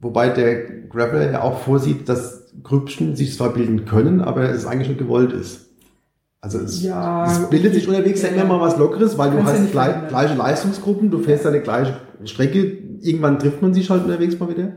wobei 0.02 0.30
der 0.30 0.88
Graveler 0.90 1.32
ja 1.32 1.42
auch 1.42 1.60
vorsieht, 1.60 2.10
dass 2.10 2.52
Grüppchen 2.64 3.16
sich 3.16 3.36
zwar 3.36 3.54
bilden 3.54 3.86
können, 3.86 4.22
aber 4.22 4.50
es 4.50 4.66
eigentlich 4.66 4.90
nicht 4.90 5.00
gewollt 5.00 5.32
ist. 5.32 5.70
Also 6.42 6.58
es, 6.60 6.82
Ja, 6.84 7.32
es 7.32 7.50
bildet 7.50 7.76
sich 7.76 7.88
unterwegs 7.88 8.22
ja 8.24 8.30
ja, 8.30 8.44
immer 8.44 8.58
mal 8.58 8.62
was 8.62 8.78
Lockeres, 8.78 9.18
weil 9.18 9.32
du 9.32 9.38
ja 9.38 9.44
hast 9.44 9.62
nicht 9.62 9.72
gleich, 9.72 10.08
gleiche 10.08 10.36
Leistungsgruppen, 10.36 11.12
du 11.12 11.20
fährst 11.20 11.46
eine 11.46 11.62
gleiche 11.62 11.98
Strecke, 12.26 12.80
irgendwann 13.00 13.40
trifft 13.40 13.62
man 13.62 13.74
sich 13.74 13.90
halt 13.90 14.04
unterwegs 14.04 14.40
mal 14.40 14.50
wieder. 14.50 14.74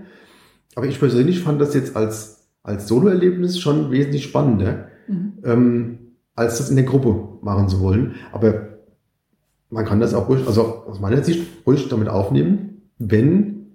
Aber 0.77 0.87
ich 0.87 0.99
persönlich 0.99 1.41
fand 1.41 1.61
das 1.61 1.75
jetzt 1.75 1.97
als 1.97 2.35
als 2.65 2.89
Solo-Erlebnis 2.89 3.61
schon 3.61 3.93
wesentlich 3.93 4.25
spannender, 4.25 4.89
mhm. 5.07 5.33
ähm, 5.45 5.99
als 6.35 6.59
das 6.59 6.71
in 6.71 6.77
der 6.77 6.87
Gruppe 6.87 7.39
machen 7.43 7.69
zu 7.69 7.81
wollen. 7.81 8.15
Aber 8.33 8.69
man 9.69 9.85
kann 9.85 10.01
das 10.01 10.15
auch 10.15 10.29
ruhig, 10.29 10.47
also 10.47 10.85
aus 10.87 10.99
meiner 10.99 11.23
Sicht 11.23 11.47
ruhig 11.67 11.89
damit 11.89 12.09
aufnehmen, 12.09 12.83
wenn 12.99 13.67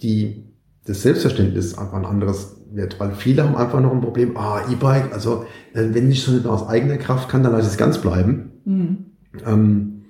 die, 0.00 0.45
das 0.86 1.02
Selbstverständnis 1.02 1.76
einfach 1.76 1.98
ein 1.98 2.04
anderes 2.04 2.56
wird, 2.72 2.98
weil 3.00 3.12
viele 3.12 3.44
haben 3.44 3.56
einfach 3.56 3.80
noch 3.80 3.92
ein 3.92 4.00
Problem, 4.00 4.36
ah, 4.36 4.60
E-Bike, 4.70 5.12
also 5.12 5.44
äh, 5.74 5.84
wenn 5.92 6.10
ich 6.10 6.22
schon 6.22 6.44
aus 6.46 6.68
eigener 6.68 6.96
Kraft 6.96 7.28
kann, 7.28 7.42
dann 7.42 7.52
lasse 7.52 7.66
ich 7.66 7.72
es 7.72 7.78
ganz 7.78 7.98
bleiben. 7.98 8.52
Mhm. 8.64 9.06
Ähm, 9.46 10.04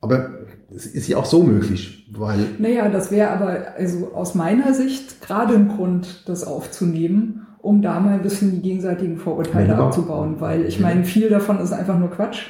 aber 0.00 0.30
es 0.74 0.86
ist 0.86 1.08
ja 1.08 1.16
auch 1.16 1.24
so 1.24 1.42
möglich, 1.42 2.08
weil. 2.12 2.38
Naja, 2.58 2.88
das 2.88 3.10
wäre 3.10 3.30
aber 3.30 3.74
also 3.76 4.12
aus 4.12 4.34
meiner 4.34 4.74
Sicht 4.74 5.22
gerade 5.22 5.54
ein 5.54 5.68
Grund, 5.68 6.24
das 6.26 6.44
aufzunehmen, 6.44 7.46
um 7.58 7.80
da 7.80 7.98
mal 8.00 8.14
ein 8.14 8.22
bisschen 8.22 8.52
die 8.52 8.60
gegenseitigen 8.60 9.16
Vorurteile 9.16 9.68
ja, 9.68 9.78
abzubauen, 9.78 10.36
weil 10.40 10.66
ich 10.66 10.80
meine, 10.80 11.04
viel 11.04 11.30
davon 11.30 11.58
ist 11.60 11.72
einfach 11.72 11.98
nur 11.98 12.10
Quatsch. 12.10 12.42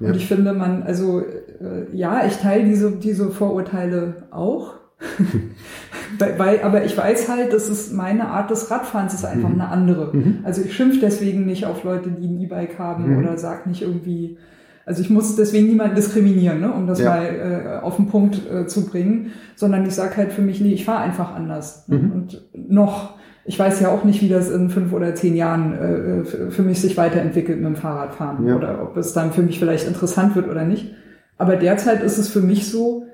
Ja. 0.00 0.08
Und 0.08 0.16
ich 0.16 0.26
finde, 0.26 0.52
man, 0.52 0.82
also 0.82 1.20
äh, 1.20 1.94
ja, 1.94 2.24
ich 2.26 2.36
teile 2.36 2.64
diese, 2.64 2.92
diese 2.92 3.30
Vorurteile 3.30 4.24
auch. 4.30 4.74
weil, 6.38 6.62
aber 6.62 6.84
ich 6.84 6.96
weiß 6.96 7.28
halt, 7.28 7.52
dass 7.52 7.68
es 7.68 7.92
meine 7.92 8.28
Art 8.28 8.50
des 8.50 8.70
Radfahrens 8.70 9.14
ist 9.14 9.24
einfach 9.24 9.48
mhm. 9.48 9.60
eine 9.60 9.68
andere. 9.70 10.16
Mhm. 10.16 10.38
Also 10.44 10.62
ich 10.62 10.74
schimpf 10.74 11.00
deswegen 11.00 11.44
nicht 11.46 11.66
auf 11.66 11.84
Leute, 11.84 12.10
die 12.10 12.26
ein 12.26 12.40
E-Bike 12.40 12.78
haben 12.78 13.12
mhm. 13.12 13.18
oder 13.18 13.38
sag 13.38 13.66
nicht 13.66 13.82
irgendwie, 13.82 14.38
also 14.84 15.02
ich 15.02 15.10
muss 15.10 15.36
deswegen 15.36 15.68
niemanden 15.68 15.96
diskriminieren, 15.96 16.60
ne, 16.60 16.72
um 16.72 16.86
das 16.86 17.00
ja. 17.00 17.10
mal 17.10 17.24
äh, 17.24 17.84
auf 17.84 17.96
den 17.96 18.08
Punkt 18.08 18.40
äh, 18.50 18.66
zu 18.66 18.86
bringen, 18.86 19.32
sondern 19.54 19.86
ich 19.86 19.94
sage 19.94 20.16
halt 20.16 20.32
für 20.32 20.42
mich, 20.42 20.60
nee, 20.60 20.72
ich 20.72 20.84
fahre 20.84 21.02
einfach 21.02 21.34
anders. 21.34 21.88
Ne? 21.88 21.98
Mhm. 21.98 22.12
Und 22.12 22.42
noch, 22.54 23.14
ich 23.44 23.58
weiß 23.58 23.80
ja 23.80 23.88
auch 23.88 24.04
nicht, 24.04 24.22
wie 24.22 24.28
das 24.28 24.50
in 24.50 24.70
fünf 24.70 24.92
oder 24.92 25.14
zehn 25.14 25.36
Jahren 25.36 25.72
äh, 25.72 26.24
für 26.50 26.62
mich 26.62 26.80
sich 26.80 26.96
weiterentwickelt 26.96 27.58
mit 27.58 27.66
dem 27.66 27.76
Fahrradfahren 27.76 28.46
ja. 28.46 28.56
oder 28.56 28.82
ob 28.82 28.96
es 28.96 29.12
dann 29.12 29.32
für 29.32 29.42
mich 29.42 29.58
vielleicht 29.58 29.86
interessant 29.86 30.36
wird 30.36 30.48
oder 30.48 30.64
nicht. 30.64 30.94
Aber 31.38 31.56
derzeit 31.56 32.02
ist 32.02 32.18
es 32.18 32.28
für 32.28 32.40
mich 32.40 32.70
so, 32.70 33.06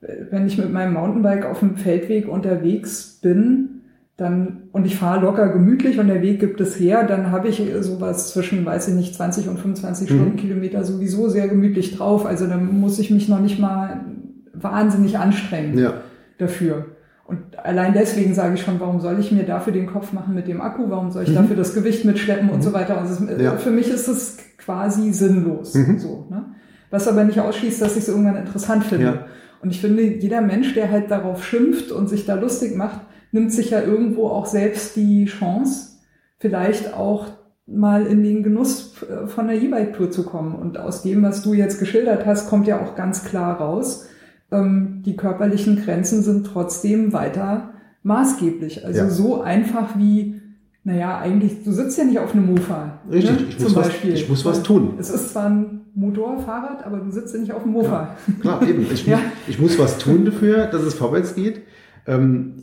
wenn 0.00 0.46
ich 0.46 0.58
mit 0.58 0.72
meinem 0.72 0.94
Mountainbike 0.94 1.46
auf 1.46 1.60
dem 1.60 1.76
Feldweg 1.76 2.28
unterwegs 2.28 3.18
bin, 3.22 3.74
dann 4.16 4.64
und 4.70 4.86
ich 4.86 4.96
fahre 4.96 5.24
locker 5.24 5.48
gemütlich 5.48 5.98
und 5.98 6.06
der 6.06 6.22
Weg 6.22 6.38
gibt 6.38 6.60
es 6.60 6.78
her, 6.78 7.04
dann 7.04 7.32
habe 7.32 7.48
ich 7.48 7.62
sowas 7.80 8.32
zwischen, 8.32 8.64
weiß 8.64 8.88
ich 8.88 8.94
nicht, 8.94 9.14
20 9.14 9.48
und 9.48 9.58
25 9.58 10.08
mhm. 10.08 10.14
Stundenkilometer 10.14 10.84
sowieso 10.84 11.28
sehr 11.28 11.48
gemütlich 11.48 11.96
drauf. 11.96 12.24
Also 12.24 12.46
dann 12.46 12.78
muss 12.80 12.98
ich 12.98 13.10
mich 13.10 13.28
noch 13.28 13.40
nicht 13.40 13.58
mal 13.58 14.04
wahnsinnig 14.52 15.18
anstrengen 15.18 15.78
ja. 15.78 15.94
dafür. 16.38 16.86
Und 17.26 17.58
allein 17.58 17.94
deswegen 17.94 18.34
sage 18.34 18.54
ich 18.54 18.62
schon, 18.62 18.78
warum 18.78 19.00
soll 19.00 19.18
ich 19.18 19.32
mir 19.32 19.44
dafür 19.44 19.72
den 19.72 19.86
Kopf 19.86 20.12
machen 20.12 20.34
mit 20.34 20.46
dem 20.46 20.60
Akku? 20.60 20.90
Warum 20.90 21.10
soll 21.10 21.24
ich 21.24 21.30
mhm. 21.30 21.36
dafür 21.36 21.56
das 21.56 21.74
Gewicht 21.74 22.04
mitschleppen 22.04 22.50
und 22.50 22.58
mhm. 22.58 22.62
so 22.62 22.72
weiter? 22.72 22.98
Also 22.98 23.24
es, 23.24 23.42
ja. 23.42 23.56
für 23.56 23.70
mich 23.70 23.88
ist 23.88 24.06
es 24.06 24.36
quasi 24.58 25.12
sinnlos. 25.12 25.74
Mhm. 25.74 25.98
So, 25.98 26.26
ne? 26.30 26.44
Was 26.90 27.08
aber 27.08 27.24
nicht 27.24 27.40
ausschließt, 27.40 27.82
dass 27.82 27.92
ich 27.92 28.02
es 28.02 28.08
irgendwann 28.08 28.36
interessant 28.36 28.84
finde. 28.84 29.04
Ja. 29.06 29.26
Und 29.62 29.70
ich 29.70 29.80
finde, 29.80 30.02
jeder 30.02 30.40
Mensch, 30.40 30.74
der 30.74 30.90
halt 30.90 31.10
darauf 31.10 31.44
schimpft 31.44 31.90
und 31.92 32.08
sich 32.08 32.26
da 32.26 32.34
lustig 32.34 32.76
macht, 32.76 33.00
nimmt 33.32 33.52
sich 33.52 33.70
ja 33.70 33.80
irgendwo 33.82 34.28
auch 34.28 34.46
selbst 34.46 34.96
die 34.96 35.24
Chance, 35.24 35.98
vielleicht 36.38 36.94
auch 36.94 37.26
mal 37.66 38.06
in 38.06 38.22
den 38.22 38.42
Genuss 38.42 39.02
äh, 39.02 39.26
von 39.26 39.48
der 39.48 39.60
E-Bike-Tour 39.60 40.10
zu 40.10 40.24
kommen. 40.24 40.54
Und 40.54 40.78
aus 40.78 41.02
dem, 41.02 41.22
was 41.22 41.42
du 41.42 41.54
jetzt 41.54 41.78
geschildert 41.78 42.26
hast, 42.26 42.48
kommt 42.48 42.66
ja 42.66 42.80
auch 42.80 42.94
ganz 42.94 43.24
klar 43.24 43.58
raus, 43.58 44.06
ähm, 44.52 45.02
die 45.04 45.16
körperlichen 45.16 45.82
Grenzen 45.82 46.22
sind 46.22 46.46
trotzdem 46.46 47.12
weiter 47.12 47.74
maßgeblich. 48.02 48.84
Also 48.84 49.00
ja. 49.00 49.10
so 49.10 49.40
einfach 49.40 49.96
wie, 49.96 50.40
naja, 50.84 51.18
eigentlich, 51.18 51.64
du 51.64 51.72
sitzt 51.72 51.96
ja 51.98 52.04
nicht 52.04 52.18
auf 52.18 52.34
einem 52.34 52.54
Mofa. 52.54 53.00
Richtig, 53.10 53.40
ne? 53.40 53.46
ich, 53.48 53.58
muss 53.58 53.74
was, 53.74 53.90
ich 54.04 54.28
muss 54.28 54.44
was 54.44 54.62
tun. 54.62 54.94
Es 54.98 55.10
ist 55.10 55.30
zwar 55.30 55.46
ein 55.46 55.80
Motorfahrrad, 55.94 56.84
aber 56.84 56.98
du 56.98 57.10
sitzt 57.10 57.34
ja 57.34 57.40
nicht 57.40 57.52
auf 57.52 57.62
dem 57.62 57.72
Mofa. 57.72 58.16
Ja, 58.26 58.34
klar, 58.40 58.68
eben. 58.68 58.86
Ich, 58.92 59.06
ja. 59.06 59.18
ich 59.48 59.58
muss 59.58 59.78
was 59.78 59.98
tun 59.98 60.24
dafür, 60.26 60.66
dass 60.66 60.82
es 60.82 60.94
vorwärts 60.94 61.34
geht. 61.34 61.62
Ähm, 62.06 62.54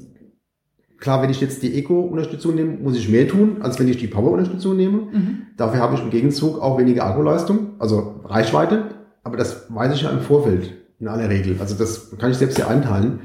Klar, 1.01 1.23
wenn 1.23 1.31
ich 1.31 1.41
jetzt 1.41 1.63
die 1.63 1.73
Eco-Unterstützung 1.79 2.53
nehme, 2.53 2.77
muss 2.77 2.95
ich 2.95 3.09
mehr 3.09 3.27
tun, 3.27 3.57
als 3.61 3.79
wenn 3.79 3.87
ich 3.87 3.97
die 3.97 4.05
Power-Unterstützung 4.05 4.77
nehme. 4.77 4.97
Mhm. 5.11 5.37
Dafür 5.57 5.79
habe 5.79 5.95
ich 5.95 6.01
im 6.03 6.11
Gegenzug 6.11 6.61
auch 6.61 6.77
weniger 6.77 7.07
Akkuleistung, 7.07 7.71
also 7.79 8.21
Reichweite. 8.23 8.85
Aber 9.23 9.35
das 9.35 9.65
weiß 9.69 9.95
ich 9.95 10.03
ja 10.03 10.11
im 10.11 10.19
Vorfeld 10.19 10.73
in 10.99 11.07
aller 11.07 11.27
Regel. 11.27 11.55
Also 11.59 11.73
das 11.75 12.15
kann 12.19 12.29
ich 12.29 12.37
selbst 12.37 12.59
ja 12.59 12.67
einteilen. 12.67 13.21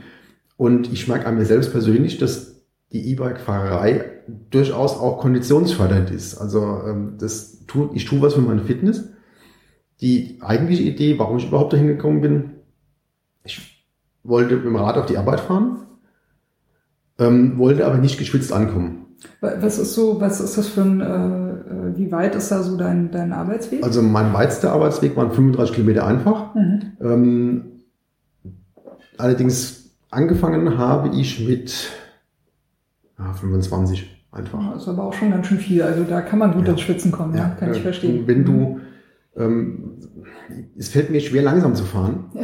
Und 0.56 0.90
ich 0.90 1.06
merke 1.06 1.26
an 1.26 1.36
mir 1.36 1.44
selbst 1.44 1.70
persönlich, 1.70 2.16
dass 2.16 2.55
die 2.92 3.10
E-Bike-Fahrerei 3.10 4.04
durchaus 4.50 4.98
auch 4.98 5.18
konditionsfördernd 5.18 6.10
ist. 6.10 6.38
Also 6.38 6.82
ähm, 6.86 7.14
das 7.18 7.64
tu, 7.66 7.90
ich 7.94 8.04
tue 8.04 8.20
was 8.20 8.34
für 8.34 8.40
meine 8.40 8.62
Fitness. 8.62 9.08
Die 10.00 10.38
eigentliche 10.40 10.82
Idee, 10.82 11.18
warum 11.18 11.38
ich 11.38 11.48
überhaupt 11.48 11.72
dahin 11.72 11.86
gekommen 11.86 12.20
bin, 12.20 12.50
ich 13.44 13.84
wollte 14.22 14.56
mit 14.56 14.64
dem 14.64 14.76
Rad 14.76 14.98
auf 14.98 15.06
die 15.06 15.18
Arbeit 15.18 15.40
fahren 15.40 15.86
ähm, 17.18 17.58
wollte 17.58 17.86
aber 17.86 17.98
nicht 17.98 18.18
geschwitzt 18.18 18.52
ankommen. 18.52 19.06
Was 19.40 19.78
ist 19.78 19.94
so, 19.94 20.20
was 20.20 20.40
ist 20.40 20.58
das 20.58 20.68
für 20.68 20.82
ein, 20.82 21.00
äh, 21.00 21.04
äh, 21.04 21.96
wie 21.96 22.12
weit 22.12 22.34
ist 22.34 22.50
da 22.50 22.62
so 22.62 22.76
dein, 22.76 23.10
dein 23.10 23.32
Arbeitsweg? 23.32 23.82
Also 23.82 24.02
mein 24.02 24.32
weitester 24.32 24.72
Arbeitsweg 24.72 25.16
waren 25.16 25.30
35 25.30 25.74
Kilometer 25.74 26.06
einfach. 26.06 26.54
Mhm. 26.54 26.82
Ähm, 27.00 27.64
allerdings 29.16 29.90
angefangen 30.10 30.76
habe 30.76 31.16
ich 31.16 31.46
mit 31.46 31.90
ja, 33.18 33.32
25 33.32 34.26
einfach. 34.32 34.72
Das 34.72 34.82
ist 34.82 34.88
aber 34.88 35.04
auch 35.04 35.14
schon 35.14 35.30
ganz 35.30 35.46
schön 35.46 35.58
viel. 35.58 35.82
Also 35.82 36.04
da 36.04 36.20
kann 36.20 36.38
man 36.38 36.52
gut 36.52 36.66
ja. 36.66 36.72
ins 36.72 36.80
Schwitzen 36.82 37.12
kommen, 37.12 37.36
ja. 37.36 37.48
kann 37.58 37.72
ich 37.72 37.80
verstehen. 37.80 38.26
Wenn 38.26 38.44
du, 38.44 38.80
ähm, 39.36 39.98
es 40.76 40.88
fällt 40.88 41.10
mir 41.10 41.20
schwer 41.20 41.42
langsam 41.42 41.74
zu 41.74 41.84
fahren. 41.84 42.26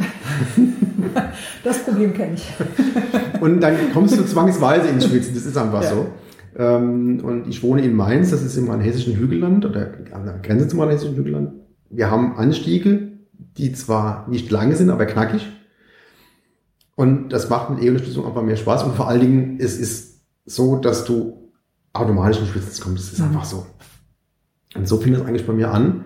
Das 1.63 1.83
Problem 1.83 2.13
kenne 2.13 2.33
ich. 2.33 2.53
Und 3.41 3.61
dann 3.61 3.75
kommst 3.93 4.17
du 4.17 4.25
zwangsweise 4.25 4.87
ins 4.87 5.07
Schwitzen, 5.07 5.33
das 5.33 5.45
ist 5.45 5.57
einfach 5.57 5.83
ja. 5.83 5.89
so. 5.89 6.07
Ähm, 6.55 7.21
und 7.23 7.47
ich 7.47 7.63
wohne 7.63 7.81
in 7.83 7.95
Mainz, 7.95 8.29
das 8.29 8.43
ist 8.43 8.57
im 8.57 8.71
hessischen 8.79 9.15
Hügelland 9.15 9.65
oder 9.65 9.93
an 10.11 10.25
der 10.25 10.39
Grenze 10.39 10.67
zum 10.67 10.87
hessischen 10.87 11.15
Hügelland. 11.15 11.53
Wir 11.89 12.11
haben 12.11 12.35
Anstiege, 12.35 13.13
die 13.57 13.73
zwar 13.73 14.27
nicht 14.29 14.51
lange 14.51 14.75
sind, 14.75 14.89
aber 14.89 15.05
knackig. 15.05 15.47
Und 16.95 17.29
das 17.29 17.49
macht 17.49 17.71
mit 17.71 17.83
E-Unterstützung 17.83 18.25
einfach 18.25 18.43
mehr 18.43 18.55
Spaß. 18.55 18.83
Und 18.83 18.95
vor 18.95 19.07
allen 19.07 19.21
Dingen, 19.21 19.57
es 19.59 19.79
ist 19.79 20.12
so, 20.45 20.77
dass 20.77 21.05
du 21.05 21.51
automatisch 21.93 22.39
in 22.39 22.47
Schwitzen 22.47 22.83
kommst. 22.83 23.05
Das 23.05 23.13
ist 23.13 23.19
mhm. 23.19 23.27
einfach 23.27 23.45
so. 23.45 23.65
Und 24.75 24.87
so 24.87 24.97
fing 24.97 25.13
das 25.13 25.23
eigentlich 25.23 25.45
bei 25.45 25.53
mir 25.53 25.71
an. 25.71 26.05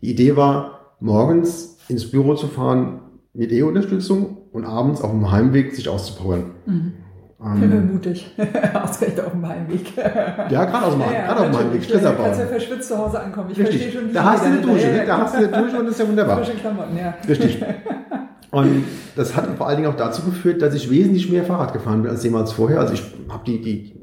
Die 0.00 0.10
Idee 0.10 0.36
war, 0.36 0.96
morgens 1.00 1.78
ins 1.88 2.10
Büro 2.10 2.34
zu 2.34 2.46
fahren 2.46 3.00
mit 3.32 3.52
E-Unterstützung 3.52 4.38
und 4.52 4.64
abends 4.64 5.00
auf 5.00 5.10
dem 5.10 5.30
Heimweg 5.30 5.74
sich 5.74 5.88
auszupowern. 5.88 6.54
Mhm. 6.66 6.92
Ähm, 7.40 7.92
Mutig. 7.92 8.34
Ausgerechnet 8.74 9.24
auf 9.24 9.32
dem 9.32 9.46
Heimweg. 9.46 9.96
ja, 9.96 10.64
gerade 10.64 10.86
aus 10.86 10.92
dem, 10.94 11.02
ja, 11.02 11.12
ja, 11.12 11.36
auf 11.36 11.46
dem 11.46 11.56
Heimweg. 11.56 11.88
Kannst 11.88 12.40
ja 12.40 12.46
verschwitzt 12.46 12.88
zu 12.88 12.98
Hause 12.98 13.20
ankommen. 13.20 13.50
Ich 13.52 13.58
Richtig. 13.58 13.82
verstehe 13.82 14.02
schon, 14.02 14.12
Da 14.12 14.24
hast 14.24 14.42
du 14.42 14.48
eine 14.48 14.60
Dusche, 14.60 15.04
da 15.06 15.18
hast 15.18 15.34
du 15.34 15.38
eine 15.38 15.48
Dusche 15.48 15.78
und 15.78 15.84
das 15.86 15.92
ist 15.92 16.00
ja 16.00 16.08
wunderbar. 16.08 16.38
Frische 16.38 16.58
Klamotten, 16.58 16.96
ja. 16.96 17.14
Richtig. 17.28 17.62
Und 18.50 18.84
das 19.14 19.36
hat 19.36 19.46
vor 19.56 19.68
allen 19.68 19.76
Dingen 19.76 19.90
auch 19.90 19.96
dazu 19.96 20.22
geführt, 20.22 20.62
dass 20.62 20.72
ich 20.74 20.90
wesentlich 20.90 21.30
mehr 21.30 21.44
Fahrrad 21.44 21.74
gefahren 21.74 22.02
bin 22.02 22.10
als 22.10 22.24
jemals 22.24 22.50
vorher. 22.52 22.80
Also 22.80 22.94
ich 22.94 23.04
habe 23.28 23.44
die, 23.44 23.60
die 23.60 23.94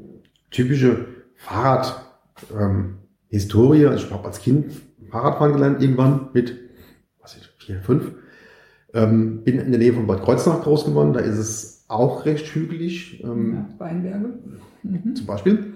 typische 0.50 1.06
Fahrrad-Historie, 1.34 3.82
ähm, 3.82 3.90
also 3.90 4.06
ich 4.06 4.12
habe 4.12 4.24
als 4.24 4.40
Kind 4.40 4.72
Fahrradfahren 5.10 5.52
gelernt, 5.52 5.82
irgendwann 5.82 6.30
mit, 6.32 6.56
was 7.20 7.36
ich, 7.36 7.42
vier, 7.58 7.80
fünf. 7.80 8.12
Ähm, 8.94 9.42
bin 9.42 9.58
in 9.58 9.72
der 9.72 9.80
Nähe 9.80 9.92
von 9.92 10.06
Bad 10.06 10.22
Kreuznach 10.22 10.62
groß 10.62 10.84
geworden, 10.86 11.12
da 11.12 11.18
ist 11.20 11.38
es 11.38 11.84
auch 11.88 12.24
recht 12.24 12.46
hügelig. 12.46 13.22
Ähm, 13.24 13.54
ja, 13.54 13.68
Weinberge. 13.78 14.38
Mhm. 14.82 15.16
Zum 15.16 15.26
Beispiel. 15.26 15.74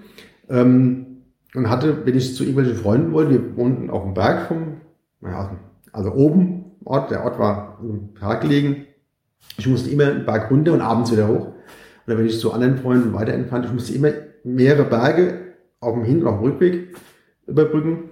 Ähm, 0.49 1.05
und 1.53 1.69
hatte, 1.69 2.05
wenn 2.05 2.15
ich 2.15 2.33
zu 2.35 2.43
irgendwelchen 2.43 2.77
Freunden 2.77 3.11
wollte, 3.11 3.31
wir 3.31 3.57
wohnten 3.57 3.89
auf 3.89 4.03
dem 4.03 4.13
Berg 4.13 4.47
vom, 4.47 4.77
naja, 5.19 5.57
also 5.91 6.13
oben 6.13 6.60
Ort, 6.85 7.11
der 7.11 7.23
Ort 7.23 7.39
war 7.39 7.79
im 7.81 8.13
Park 8.13 8.41
gelegen. 8.41 8.85
Ich 9.57 9.67
musste 9.67 9.89
immer 9.89 10.05
den 10.05 10.25
Berg 10.25 10.49
runter 10.51 10.73
und 10.73 10.81
abends 10.81 11.11
wieder 11.11 11.27
hoch. 11.27 11.47
Oder 12.07 12.17
wenn 12.17 12.25
ich 12.25 12.39
zu 12.39 12.51
anderen 12.51 12.77
Freunden 12.77 13.13
weiter 13.13 13.33
entfernt, 13.33 13.65
ich 13.65 13.73
musste 13.73 13.93
immer 13.93 14.11
mehrere 14.43 14.85
Berge 14.85 15.53
auf 15.79 15.93
dem 15.93 16.03
Hin- 16.03 16.21
und 16.21 16.27
auf 16.27 16.39
dem 16.39 16.51
Rückweg 16.51 16.95
überbrücken. 17.47 18.09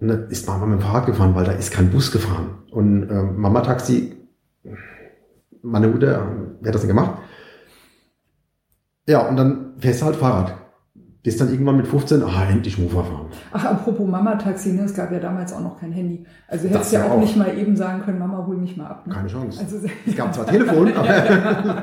Und 0.00 0.08
dann 0.08 0.28
ist 0.30 0.46
Mama 0.46 0.66
mit 0.66 0.80
dem 0.80 0.82
Fahrrad 0.82 1.06
gefahren, 1.06 1.34
weil 1.34 1.44
da 1.44 1.52
ist 1.52 1.72
kein 1.72 1.90
Bus 1.90 2.12
gefahren. 2.12 2.62
Und 2.70 3.10
äh, 3.10 3.22
Mama 3.22 3.60
Taxi 3.60 4.18
meine 5.62 5.88
Mutter, 5.88 6.30
wer 6.60 6.68
hat 6.68 6.74
das 6.74 6.82
denn 6.82 6.88
gemacht? 6.88 7.20
Ja, 9.06 9.26
und 9.26 9.36
dann 9.36 9.74
fährst 9.78 10.02
du 10.02 10.06
halt 10.06 10.16
Fahrrad. 10.16 10.54
Bis 11.22 11.36
dann 11.36 11.50
irgendwann 11.50 11.76
mit 11.76 11.86
15, 11.86 12.22
ah, 12.22 12.48
endlich 12.48 12.78
Mofa 12.78 13.02
fahren. 13.02 13.26
Ach, 13.52 13.64
apropos 13.64 14.06
Mama-Taxi, 14.06 14.72
ne? 14.72 14.82
es 14.82 14.94
gab 14.94 15.10
ja 15.10 15.18
damals 15.18 15.52
auch 15.52 15.60
noch 15.60 15.78
kein 15.78 15.90
Handy. 15.92 16.24
Also 16.46 16.68
du 16.68 16.74
hättest 16.74 16.92
ja 16.92 17.06
ja 17.06 17.12
auch, 17.12 17.18
nicht 17.18 17.36
mal 17.36 17.58
eben 17.58 17.76
sagen 17.76 18.02
können, 18.02 18.18
Mama, 18.20 18.44
hol 18.46 18.56
mich 18.56 18.76
mal 18.76 18.86
ab. 18.86 19.06
Ne? 19.06 19.14
Keine 19.14 19.28
Chance. 19.28 19.60
Also, 19.60 19.76
Es 20.06 20.16
gab 20.16 20.32
zwar 20.32 20.46
Telefon, 20.46 20.92
aber 20.94 21.82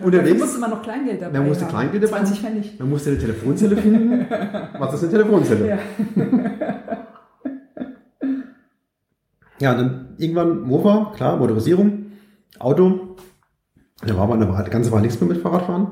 unterwegs, 0.04 0.40
musste 0.40 0.60
man 0.60 0.70
noch 0.70 0.82
Kleingeld 0.82 1.20
dabei 1.20 1.38
Man 1.38 1.48
musste 1.48 1.64
haben. 1.64 1.72
Kleingeld 1.72 2.02
dabei 2.04 2.16
20 2.18 2.40
Pfennig. 2.40 2.78
man 2.78 2.90
musste 2.90 3.10
eine 3.10 3.18
Telefonzelle 3.18 3.76
finden. 3.76 4.26
Was 4.78 4.94
ist 4.94 5.02
eine 5.02 5.12
Telefonzelle? 5.12 5.68
Ja. 5.68 5.78
Ja, 9.60 9.74
dann 9.74 10.14
irgendwann 10.16 10.62
Mofa, 10.62 11.12
klar, 11.14 11.36
Motorisierung, 11.36 12.06
Auto. 12.58 13.16
Da 14.06 14.16
war 14.16 14.22
aber 14.22 14.34
eine 14.34 14.70
ganze 14.70 14.90
Weile 14.92 15.02
nichts 15.02 15.20
mehr 15.20 15.28
mit 15.28 15.42
Fahrradfahren. 15.42 15.88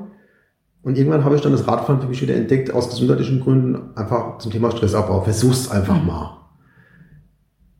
Und 0.81 0.97
irgendwann 0.97 1.25
habe 1.25 1.35
ich 1.35 1.41
dann 1.41 1.51
das 1.51 1.67
Radfahren 1.67 2.01
für 2.01 2.07
mich 2.07 2.21
wieder 2.21 2.35
entdeckt, 2.35 2.71
aus 2.73 2.89
gesundheitlichen 2.89 3.41
Gründen, 3.41 3.95
einfach 3.97 4.37
zum 4.37 4.51
Thema 4.51 4.71
Stressabbau. 4.71 5.21
Versuch's 5.21 5.69
einfach 5.69 6.01
mal. 6.03 6.37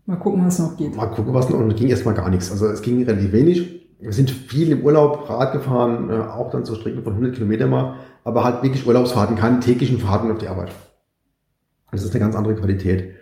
Mal 0.06 0.18
gucken, 0.18 0.46
was 0.46 0.60
noch 0.60 0.76
geht. 0.76 0.96
Mal 0.96 1.06
gucken, 1.08 1.34
was 1.34 1.50
noch. 1.50 1.60
Und 1.60 1.76
ging 1.76 1.88
erstmal 1.88 2.14
gar 2.16 2.30
nichts. 2.30 2.52
Also 2.52 2.66
es 2.68 2.82
ging 2.82 3.04
relativ 3.04 3.32
wenig. 3.32 3.88
Wir 4.00 4.12
sind 4.14 4.32
viel 4.32 4.72
im 4.72 4.82
Urlaub 4.84 5.30
Rad 5.30 5.54
gefahren, 5.54 6.10
äh, 6.10 6.14
auch 6.14 6.50
dann 6.52 6.66
so 6.66 6.74
Strecken 6.76 7.04
von 7.04 7.14
100 7.14 7.36
Kilometer 7.36 7.68
mal, 7.68 7.96
aber 8.24 8.44
halt 8.44 8.64
wirklich 8.64 8.88
Urlaubsfahrten, 8.88 9.36
keine 9.36 9.60
täglichen 9.60 10.00
Fahrten 10.00 10.32
auf 10.32 10.38
die 10.38 10.48
Arbeit. 10.48 10.72
Das 11.92 12.04
ist 12.04 12.12
eine 12.12 12.20
ganz 12.22 12.36
andere 12.36 12.56
Qualität. 12.56 13.14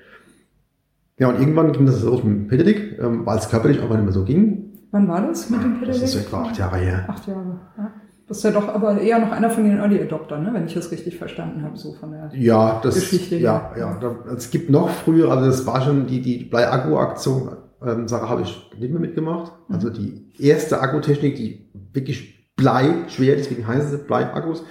Ja, 1.17 1.29
und 1.29 1.39
irgendwann 1.39 1.71
ging 1.71 1.87
das 1.87 2.03
los 2.03 2.23
mit 2.23 2.33
dem 2.33 2.47
Pedelec, 2.47 2.99
ähm, 2.99 3.25
weil 3.25 3.39
es 3.39 3.49
körperlich 3.49 3.81
einfach 3.81 3.95
nicht 3.95 4.03
mehr 4.05 4.13
so 4.13 4.23
ging. 4.23 4.65
Wann 4.91 5.07
war 5.07 5.25
das 5.25 5.49
mit 5.49 5.63
dem 5.63 5.73
Das 5.73 5.79
Pedelec? 5.79 6.03
ist 6.03 6.15
etwa 6.15 6.41
acht 6.43 6.57
Jahre 6.57 6.77
her. 6.77 7.05
Acht 7.07 7.27
Jahre. 7.27 7.59
Ja. 7.77 7.91
Das 8.27 8.37
ist 8.37 8.43
ja 8.43 8.51
doch 8.51 8.67
aber 8.67 8.99
eher 8.99 9.19
noch 9.19 9.31
einer 9.31 9.49
von 9.49 9.63
den 9.63 9.77
Early 9.77 10.01
Adoptern, 10.01 10.43
ne? 10.43 10.53
wenn 10.53 10.65
ich 10.65 10.73
das 10.73 10.91
richtig 10.91 11.17
verstanden 11.17 11.63
habe, 11.63 11.77
so 11.77 11.93
von 11.93 12.11
der. 12.11 12.29
Ja, 12.33 12.81
das, 12.83 12.95
Geschichte, 12.95 13.37
ja, 13.37 13.71
ja. 13.77 13.79
ja. 13.79 13.97
Da, 13.99 14.33
es 14.35 14.51
gibt 14.51 14.69
noch 14.69 14.89
früher, 14.89 15.31
also 15.31 15.45
das 15.45 15.65
war 15.65 15.81
schon 15.81 16.07
die, 16.07 16.21
die 16.21 16.43
Blei-Akku-Aktion, 16.43 17.55
ähm, 17.85 18.07
Sache 18.09 18.27
habe 18.27 18.41
ich 18.41 18.69
nicht 18.77 18.91
mehr 18.91 18.99
mitgemacht. 18.99 19.53
Mhm. 19.69 19.75
Also 19.75 19.89
die 19.89 20.25
erste 20.39 20.81
Akkutechnik, 20.81 21.35
die 21.35 21.69
wirklich 21.93 22.51
Blei 22.57 23.05
schwer, 23.07 23.35
deswegen 23.37 23.65
heißen 23.65 23.91
sie 23.91 23.97
Blei-Akkus, 23.97 24.63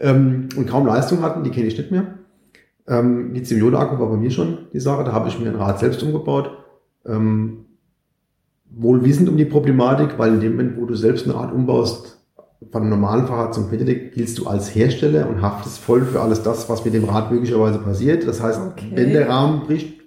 ähm, 0.00 0.48
und 0.56 0.66
kaum 0.66 0.86
Leistung 0.86 1.20
hatten, 1.20 1.44
die 1.44 1.50
kenne 1.50 1.66
ich 1.66 1.76
nicht 1.76 1.90
mehr. 1.90 2.14
Ähm, 2.88 3.34
Lithium-Ionen-Akku 3.34 3.98
war 3.98 4.08
bei 4.08 4.16
mir 4.16 4.30
schon 4.30 4.68
die 4.72 4.80
Sache, 4.80 5.04
da 5.04 5.12
habe 5.12 5.28
ich 5.28 5.38
mir 5.38 5.50
ein 5.50 5.56
Rad 5.56 5.80
selbst 5.80 6.02
umgebaut. 6.02 6.50
Ähm, 7.04 7.66
wohl 8.70 9.04
wissend 9.04 9.28
um 9.28 9.36
die 9.36 9.44
Problematik, 9.44 10.18
weil 10.18 10.34
in 10.34 10.40
dem 10.40 10.52
Moment, 10.52 10.78
wo 10.78 10.86
du 10.86 10.94
selbst 10.94 11.26
ein 11.26 11.32
Rad 11.32 11.52
umbaust, 11.52 12.15
von 12.72 12.82
einem 12.82 12.90
normalen 12.90 13.26
Fahrrad 13.26 13.54
zum 13.54 13.68
Pedelec, 13.68 14.14
giltst 14.14 14.38
du 14.38 14.46
als 14.46 14.74
Hersteller 14.74 15.28
und 15.28 15.42
haftest 15.42 15.78
voll 15.78 16.02
für 16.04 16.20
alles 16.20 16.42
das, 16.42 16.68
was 16.68 16.84
mit 16.84 16.94
dem 16.94 17.04
Rad 17.04 17.30
möglicherweise 17.30 17.78
passiert. 17.78 18.26
Das 18.26 18.42
heißt, 18.42 18.60
Okay. 18.72 18.92
wenn 18.94 19.12
der 19.12 19.28
Rahmen 19.28 19.66
bricht, 19.66 20.00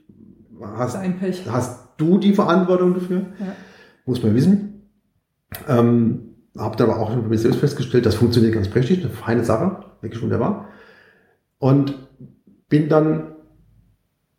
hast, 0.61 0.97
hast 1.49 1.79
du 1.97 2.17
die 2.17 2.33
Verantwortung 2.33 2.93
dafür. 2.95 3.17
Ja. 3.39 3.53
Muss 4.05 4.23
man 4.23 4.33
wissen. 4.33 4.89
Ähm, 5.67 6.35
habe 6.57 6.75
dann 6.75 6.89
aber 6.89 6.99
auch 6.99 7.11
schon 7.11 7.27
mich 7.29 7.41
selbst 7.41 7.59
festgestellt, 7.59 8.05
das 8.05 8.15
funktioniert 8.15 8.53
ganz 8.53 8.67
prächtig, 8.69 9.01
eine 9.01 9.09
feine 9.13 9.43
Sache, 9.43 9.83
wirklich 10.01 10.21
wunderbar. 10.21 10.67
Und 11.59 11.95
bin 12.69 12.89
dann 12.89 13.35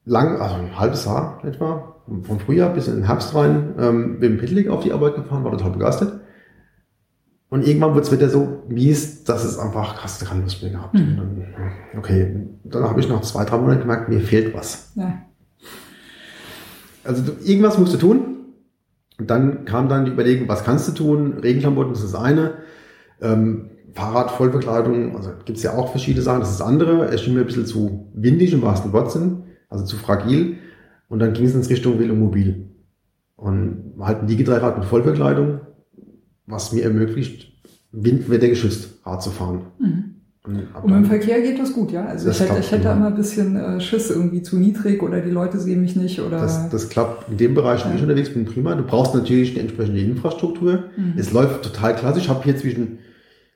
lang, 0.05 0.41
also 0.41 0.57
ein 0.57 0.79
halbes 0.79 1.05
Jahr 1.05 1.41
etwa, 1.45 1.97
vom 2.23 2.41
Frühjahr 2.41 2.71
bis 2.75 2.89
in 2.89 2.97
den 2.97 3.05
Herbst 3.05 3.35
rein, 3.35 3.75
ähm, 3.79 4.13
mit 4.15 4.23
dem 4.23 4.39
Pedelec 4.39 4.69
auf 4.69 4.83
die 4.83 4.93
Arbeit 4.93 5.15
gefahren, 5.15 5.45
war 5.45 5.53
total 5.53 5.71
begeistert. 5.71 6.20
Und 7.51 7.67
irgendwann 7.67 7.91
wurde 7.91 8.01
das 8.03 8.13
Wetter 8.13 8.31
so 8.31 8.63
mies, 8.69 9.25
dass 9.25 9.45
es 9.45 9.59
einfach 9.59 10.03
hast 10.03 10.23
du 10.23 10.27
keine 10.27 10.43
Lust 10.43 10.63
mehr 10.63 10.71
gehabt. 10.71 10.95
Mhm. 10.95 11.17
Dann, 11.17 11.47
okay, 11.99 12.47
dann 12.65 12.85
habe 12.85 13.01
ich 13.01 13.09
nach 13.09 13.21
zwei, 13.23 13.45
drei 13.45 13.59
Monaten 13.59 13.81
gemerkt, 13.81 14.09
mir 14.09 14.21
fehlt 14.21 14.55
was. 14.55 14.93
Ja. 14.95 15.23
Also 17.03 17.33
irgendwas 17.45 17.77
musst 17.77 17.93
du 17.93 17.99
tun. 17.99 18.21
Und 19.19 19.29
dann 19.29 19.65
kam 19.65 19.89
dann 19.89 20.05
die 20.05 20.13
Überlegung, 20.13 20.49
was 20.49 20.65
kannst 20.65 20.89
du 20.89 20.93
tun? 20.93 21.35
Regenklamotten 21.43 21.93
ist 21.93 22.05
das 22.05 22.15
eine. 22.15 22.55
Ähm, 23.21 23.71
Fahrrad, 23.95 24.31
Vollbekleidung, 24.31 25.17
also 25.17 25.31
gibt's 25.45 25.65
ja 25.65 25.75
auch 25.75 25.91
verschiedene 25.91 26.23
Sachen, 26.23 26.41
das 26.41 26.53
ist 26.53 26.61
das 26.61 26.67
andere. 26.67 27.07
Es 27.07 27.23
schien 27.23 27.35
mir 27.35 27.41
ein 27.41 27.47
bisschen 27.47 27.67
zu 27.67 28.09
windig 28.15 28.53
im 28.53 28.63
wahrsten 28.63 28.93
Wortsinn, 28.93 29.43
also 29.69 29.85
zu 29.85 29.97
fragil. 29.97 30.59
Und 31.09 31.19
dann 31.19 31.33
ging 31.33 31.45
es 31.47 31.55
ins 31.55 31.69
Richtung 31.69 31.99
Velomobil. 31.99 32.69
Und 33.35 33.95
halt 33.99 34.21
ein 34.21 34.27
Digidreirad 34.29 34.79
mit 34.79 34.87
Vollbekleidung, 34.87 35.61
was 36.47 36.73
mir 36.73 36.85
ermöglicht, 36.85 37.53
windwettergeschützt 37.93 39.01
Rad 39.05 39.23
zu 39.23 39.31
fahren. 39.31 39.63
Mhm. 39.79 40.05
Und 40.83 40.91
im 40.93 41.05
Verkehr 41.05 41.43
geht 41.43 41.59
das 41.59 41.75
gut, 41.75 41.93
ja? 41.93 42.07
Also 42.07 42.31
ich 42.31 42.41
hätte, 42.41 42.59
ich 42.59 42.73
hätte 42.73 42.89
immer 42.89 43.09
ein 43.09 43.15
bisschen 43.15 43.57
äh, 43.57 43.79
Schiss 43.79 44.11
irgendwie 44.11 44.41
zu 44.43 44.57
niedrig 44.59 45.03
oder 45.03 45.21
die 45.21 45.31
Leute 45.31 45.61
sehen 45.61 45.83
mich 45.83 45.97
nicht 45.97 46.19
oder. 46.19 46.41
Das, 46.41 46.71
das 46.71 46.89
klappt 46.89 47.31
in 47.31 47.37
dem 47.37 47.55
Bereich, 47.55 47.85
wo 47.85 47.91
Ja. 47.91 47.95
ich 47.97 48.03
unterwegs 48.03 48.31
bin, 48.33 48.47
prima. 48.47 48.75
Du 48.75 48.83
brauchst 48.83 49.15
natürlich 49.15 49.51
eine 49.53 49.61
entsprechende 49.61 50.01
Infrastruktur. 50.01 50.85
Mhm. 50.97 51.13
Es 51.19 51.31
läuft 51.33 51.63
total 51.63 51.95
klasse. 51.95 52.21
Ich 52.21 52.31
habe 52.31 52.43
hier 52.43 52.57
zwischen 52.57 52.99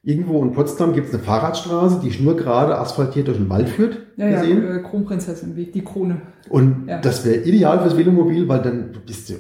irgendwo 0.03 0.43
in 0.43 0.53
Potsdam 0.53 0.93
gibt 0.93 1.09
es 1.09 1.15
eine 1.15 1.23
Fahrradstraße, 1.23 2.01
die 2.05 2.13
schnurgerade 2.13 2.77
asphaltiert 2.79 3.29
durch 3.29 3.39
den 3.39 3.49
Wald 3.49 3.71
führt. 3.71 4.01
ja, 4.19 4.29
ja, 4.29 4.41
gesehen. 4.43 4.63
äh, 4.77 4.81
Kronprinzessinweg, 4.83 5.73
die 5.73 5.83
Krone. 5.83 6.21
Und 6.51 6.87
Ja. 6.87 7.01
das 7.01 7.25
wäre 7.25 7.37
ideal 7.45 7.81
fürs 7.81 7.97
Velomobil, 7.97 8.47
weil 8.47 8.61
dann 8.61 8.91
bist 9.07 9.31
du 9.31 9.35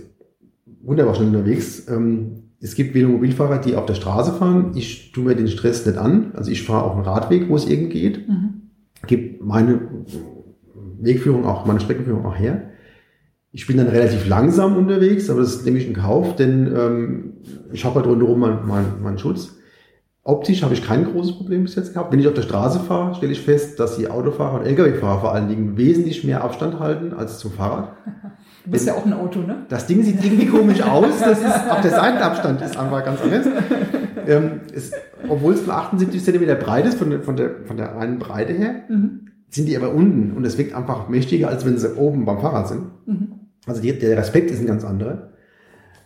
wunderbar 0.82 1.14
schnell 1.14 1.28
unterwegs. 1.28 1.86
Ähm, 1.90 2.43
es 2.64 2.74
gibt 2.74 2.94
Velomobilfahrer, 2.94 3.58
die 3.58 3.76
auf 3.76 3.84
der 3.84 3.92
Straße 3.92 4.32
fahren. 4.32 4.72
Ich 4.74 5.12
tue 5.12 5.22
mir 5.22 5.36
den 5.36 5.48
Stress 5.48 5.84
nicht 5.84 5.98
an. 5.98 6.32
Also 6.34 6.50
ich 6.50 6.62
fahre 6.62 6.84
auf 6.84 6.94
einen 6.94 7.04
Radweg, 7.04 7.50
wo 7.50 7.56
es 7.56 7.68
irgend 7.68 7.90
geht. 7.90 8.26
Mhm. 8.26 8.70
Gebe 9.06 9.44
meine 9.44 9.82
Wegführung 10.98 11.44
auch, 11.44 11.66
meine 11.66 11.80
Streckenführung 11.80 12.24
auch 12.24 12.38
her. 12.38 12.70
Ich 13.52 13.66
bin 13.66 13.76
dann 13.76 13.88
relativ 13.88 14.26
langsam 14.26 14.78
unterwegs, 14.78 15.28
aber 15.28 15.40
das 15.40 15.62
nehme 15.62 15.76
ich 15.76 15.86
in 15.86 15.92
Kauf, 15.92 16.36
denn 16.36 16.74
ähm, 16.74 17.32
ich 17.70 17.84
habe 17.84 17.96
halt 17.96 18.06
rundherum 18.06 18.40
meinen 18.40 18.66
mein, 18.66 19.02
meinen 19.02 19.18
Schutz. 19.18 19.56
Optisch 20.22 20.62
habe 20.62 20.72
ich 20.72 20.82
kein 20.82 21.04
großes 21.04 21.36
Problem 21.36 21.64
bis 21.64 21.74
jetzt 21.74 21.92
gehabt. 21.92 22.12
Wenn 22.12 22.20
ich 22.20 22.28
auf 22.28 22.32
der 22.32 22.40
Straße 22.40 22.80
fahre, 22.80 23.14
stelle 23.14 23.32
ich 23.32 23.42
fest, 23.42 23.78
dass 23.78 23.98
die 23.98 24.08
Autofahrer 24.08 24.60
und 24.60 24.66
Lkw-Fahrer 24.66 25.20
vor 25.20 25.34
allen 25.34 25.50
Dingen 25.50 25.76
wesentlich 25.76 26.24
mehr 26.24 26.42
Abstand 26.42 26.80
halten 26.80 27.12
als 27.12 27.38
zum 27.40 27.52
Fahrrad. 27.52 27.92
Du 28.64 28.70
bist 28.70 28.86
ja 28.86 28.94
auch 28.94 29.04
ein 29.04 29.12
Auto, 29.12 29.40
ne? 29.40 29.66
Das 29.68 29.86
Ding 29.86 30.02
sieht 30.02 30.24
irgendwie 30.24 30.46
komisch 30.46 30.80
aus. 30.82 31.18
Das 31.20 31.38
ist, 31.38 31.70
auch 31.70 31.80
der 31.82 31.90
Seitenabstand 31.90 32.62
ist 32.62 32.76
einfach 32.78 33.04
ganz 33.04 33.20
anders. 33.20 33.46
Ähm, 34.26 34.60
obwohl 35.28 35.52
es 35.52 35.66
nur 35.66 35.76
78 35.76 36.24
cm 36.24 36.58
breit 36.60 36.86
ist, 36.86 36.96
von, 36.98 37.10
der- 37.10 37.20
von, 37.20 37.36
der, 37.36 37.50
von 37.66 37.76
der 37.76 37.94
reinen 37.94 38.18
Breite 38.18 38.54
her, 38.54 38.74
Mhm. 38.88 39.28
sind 39.50 39.68
die 39.68 39.76
aber 39.76 39.92
unten 39.92 40.32
und 40.34 40.46
es 40.46 40.56
wirkt 40.56 40.74
einfach 40.74 41.08
mächtiger, 41.10 41.48
als 41.48 41.66
wenn 41.66 41.76
sie 41.76 41.94
oben 41.94 42.24
beim 42.24 42.38
Fahrrad 42.40 42.68
sind. 42.68 42.82
Mhm. 43.06 43.28
Also 43.66 43.82
die, 43.82 43.98
der 43.98 44.16
Respekt 44.16 44.50
ist 44.50 44.60
ein 44.60 44.66
ganz 44.66 44.82
anderer. 44.82 45.30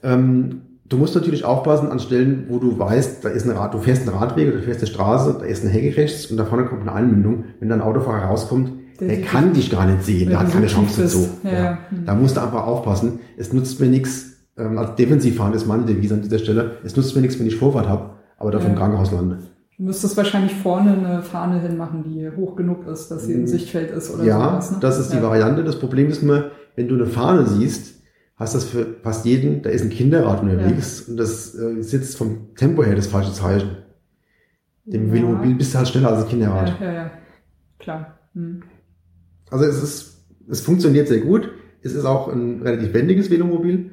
Ähm, 0.03 0.63
du 0.89 0.97
musst 0.97 1.15
natürlich 1.15 1.45
aufpassen 1.45 1.89
an 1.91 2.01
Stellen, 2.01 2.47
wo 2.49 2.59
du 2.59 2.77
weißt, 2.79 3.25
da 3.25 3.29
ist 3.29 3.47
ein 3.49 3.57
Rad, 3.57 3.75
du 3.75 3.79
fährst 3.79 4.09
einen 4.09 4.17
Radweg 4.17 4.49
oder 4.49 4.57
du 4.59 4.63
fährst 4.65 4.81
eine 4.81 4.89
Straße, 4.91 5.37
da 5.39 5.45
ist 5.45 5.63
eine 5.65 5.73
Hecke 5.73 5.97
rechts 5.97 6.27
und 6.27 6.37
da 6.39 6.45
vorne 6.45 6.65
kommt 6.67 6.83
eine 6.83 6.93
Einmündung. 6.93 7.45
Wenn 7.61 7.69
dann 7.69 7.81
ein 7.81 7.87
Autofahrer 7.87 8.27
rauskommt, 8.27 8.73
Der 9.01 9.09
der, 9.09 9.23
kann 9.23 9.53
dich 9.53 9.71
gar 9.71 9.87
nicht 9.87 10.03
sehen, 10.05 10.29
der 10.31 10.41
hat 10.41 10.51
keine 10.51 10.67
Chance 10.67 11.03
dazu. 11.03 11.29
Ja, 11.45 11.53
ja. 11.53 11.79
Da 12.05 12.15
musst 12.15 12.37
du 12.37 12.41
einfach 12.43 12.67
aufpassen. 12.67 13.21
Es 13.37 13.53
nutzt 13.53 13.81
mir 13.81 13.87
nichts, 13.89 14.33
ähm, 14.57 14.77
als 14.77 14.97
Defensivfahren 14.97 15.55
ist 15.55 15.67
meine 15.67 15.85
Devise 15.85 16.15
an 16.15 16.23
dieser 16.23 16.39
Stelle, 16.41 16.73
es 16.85 16.97
nutzt 16.97 17.15
mir 17.15 17.23
nichts, 17.23 17.39
wenn 17.39 17.47
ich 17.47 17.57
Vorfahrt 17.57 17.89
habe, 17.89 18.11
aber 18.39 18.51
dafür 18.51 18.69
Ja. 18.69 18.73
im 18.75 18.79
Krankenhaus 18.79 19.13
lande. 19.13 19.39
Du 19.77 19.85
müsstest 19.85 20.17
wahrscheinlich 20.17 20.53
vorne 20.55 20.93
eine 20.93 21.23
Fahne 21.23 21.61
hinmachen, 21.61 22.03
die 22.03 22.29
hoch 22.37 22.57
genug 22.57 22.87
ist, 22.89 23.09
dass 23.13 23.27
sie 23.27 23.35
im 23.35 23.47
Sichtfeld 23.47 23.93
ist 23.93 24.13
oder 24.13 24.25
ja, 24.25 24.51
sowas. 24.51 24.71
Ne? 24.73 24.79
das 24.81 24.99
ist 24.99 25.13
die 25.13 25.19
ja. 25.19 25.23
Variante. 25.23 25.63
Das 25.63 25.79
Problem 25.79 26.09
ist 26.09 26.23
nur, 26.25 26.51
wenn 26.75 26.89
du 26.89 26.97
eine 26.97 27.07
Fahne 27.07 27.47
siehst, 27.47 27.95
hast 28.35 28.57
das 28.57 28.65
für 28.65 28.97
fast 29.05 29.25
jeden, 29.25 29.63
da 29.63 29.71
ist 29.71 29.85
ein 29.85 29.91
Kinderrad 29.91 30.43
unterwegs 30.43 31.03
und 31.03 31.17
das 31.17 31.55
äh, 31.55 31.81
sitzt 31.83 32.17
vom 32.17 32.55
Tempo 32.57 32.83
her 32.83 32.97
das 32.97 33.07
falsche 33.07 33.33
Zeichen. 33.33 33.69
Dem 34.85 35.07
Ja. 35.09 35.13
Velomobil 35.15 35.55
bist 35.55 35.75
du 35.75 35.79
halt 35.79 35.89
schneller 35.89 36.11
als 36.11 36.25
ein 36.25 36.29
Kinderrad. 36.29 36.75
Ja, 36.81 36.87
ja, 36.87 36.93
ja. 36.93 37.11
Klar. 37.79 38.19
Hm. 38.35 38.63
Also 39.51 39.65
es 39.65 39.83
ist, 39.83 40.27
es 40.49 40.61
funktioniert 40.61 41.09
sehr 41.09 41.21
gut. 41.21 41.51
Es 41.83 41.95
ist 41.95 42.05
auch 42.05 42.29
ein 42.29 42.63
relativ 42.63 42.93
wendiges 42.93 43.31
Velomobil. 43.31 43.91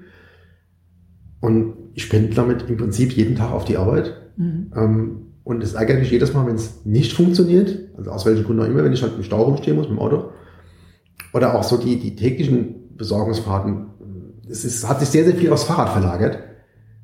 Und 1.39 1.75
ich 1.93 2.09
pendle 2.09 2.35
damit 2.35 2.69
im 2.69 2.77
Prinzip 2.77 3.11
jeden 3.13 3.35
Tag 3.35 3.51
auf 3.51 3.65
die 3.65 3.77
Arbeit. 3.77 4.13
Mhm. 4.37 4.71
Ähm, 4.75 5.21
und 5.43 5.61
es 5.63 5.75
ärgert 5.75 5.99
mich 5.99 6.09
jedes 6.09 6.33
Mal, 6.33 6.47
wenn 6.47 6.55
es 6.55 6.85
nicht 6.85 7.13
funktioniert. 7.13 7.77
Also 7.97 8.11
aus 8.11 8.25
welchen 8.25 8.43
Gründen 8.43 8.63
auch 8.63 8.67
immer, 8.67 8.83
wenn 8.83 8.93
ich 8.93 9.03
halt 9.03 9.15
im 9.15 9.23
Stau 9.23 9.43
rumstehen 9.43 9.75
muss 9.77 9.87
mit 9.87 9.97
dem 9.97 10.01
Auto. 10.01 10.31
Oder 11.33 11.55
auch 11.55 11.63
so 11.63 11.77
die, 11.77 11.99
die 11.99 12.15
täglichen 12.15 12.97
Besorgungsfahrten. 12.97 13.87
Es 14.49 14.65
ist, 14.65 14.87
hat 14.87 14.99
sich 14.99 15.09
sehr, 15.09 15.25
sehr 15.25 15.35
viel 15.35 15.51
aufs 15.51 15.65
Fahrrad 15.65 15.89
verlagert. 15.89 16.39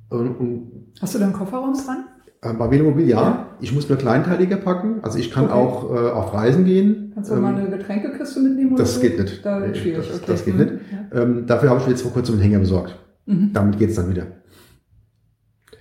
Und, 0.09 0.35
und 0.35 0.71
Hast 0.99 1.13
du 1.13 1.19
da 1.19 1.25
einen 1.25 1.33
Kofferraum 1.33 1.73
dran? 1.73 2.05
Äh, 2.41 2.53
bei 2.53 2.69
Velomobil 2.71 3.07
ja. 3.07 3.21
Ja. 3.21 3.47
Ich 3.61 3.73
muss 3.73 3.87
nur 3.89 3.97
kleinteiliger 3.97 4.57
packen. 4.57 4.99
Also 5.03 5.19
ich 5.19 5.31
kann 5.31 5.45
Okay. 5.45 5.53
auch 5.53 5.93
äh, 5.95 6.09
auf 6.11 6.33
Reisen 6.33 6.65
gehen. 6.65 7.11
Kannst 7.13 7.29
du 7.29 7.35
Ähm, 7.35 7.41
mal 7.41 7.55
eine 7.55 7.69
Getränkekiste 7.69 8.39
mitnehmen 8.39 8.73
oder 8.73 8.83
das 8.83 8.95
so? 8.95 9.01
geht 9.01 9.19
nicht. 9.19 9.45
Da 9.45 9.59
Nee, 9.59 9.75
schwierig, 9.75 10.07
das- 10.07 10.17
okay. 10.17 10.25
das 10.27 10.45
geht 10.45 10.53
Mhm. 10.55 10.59
nicht. 10.59 10.73
ähm, 11.13 11.45
dafür 11.47 11.69
habe 11.69 11.79
ich 11.79 11.85
mir 11.85 11.91
jetzt 11.91 12.01
vor 12.01 12.11
kurzem 12.13 12.35
einen 12.35 12.43
Hänger 12.43 12.59
besorgt. 12.59 12.95
Ja. 13.25 13.33
Mhm. 13.33 13.53
Damit 13.53 13.77
geht's 13.79 13.95
dann 13.95 14.09
wieder. 14.09 14.27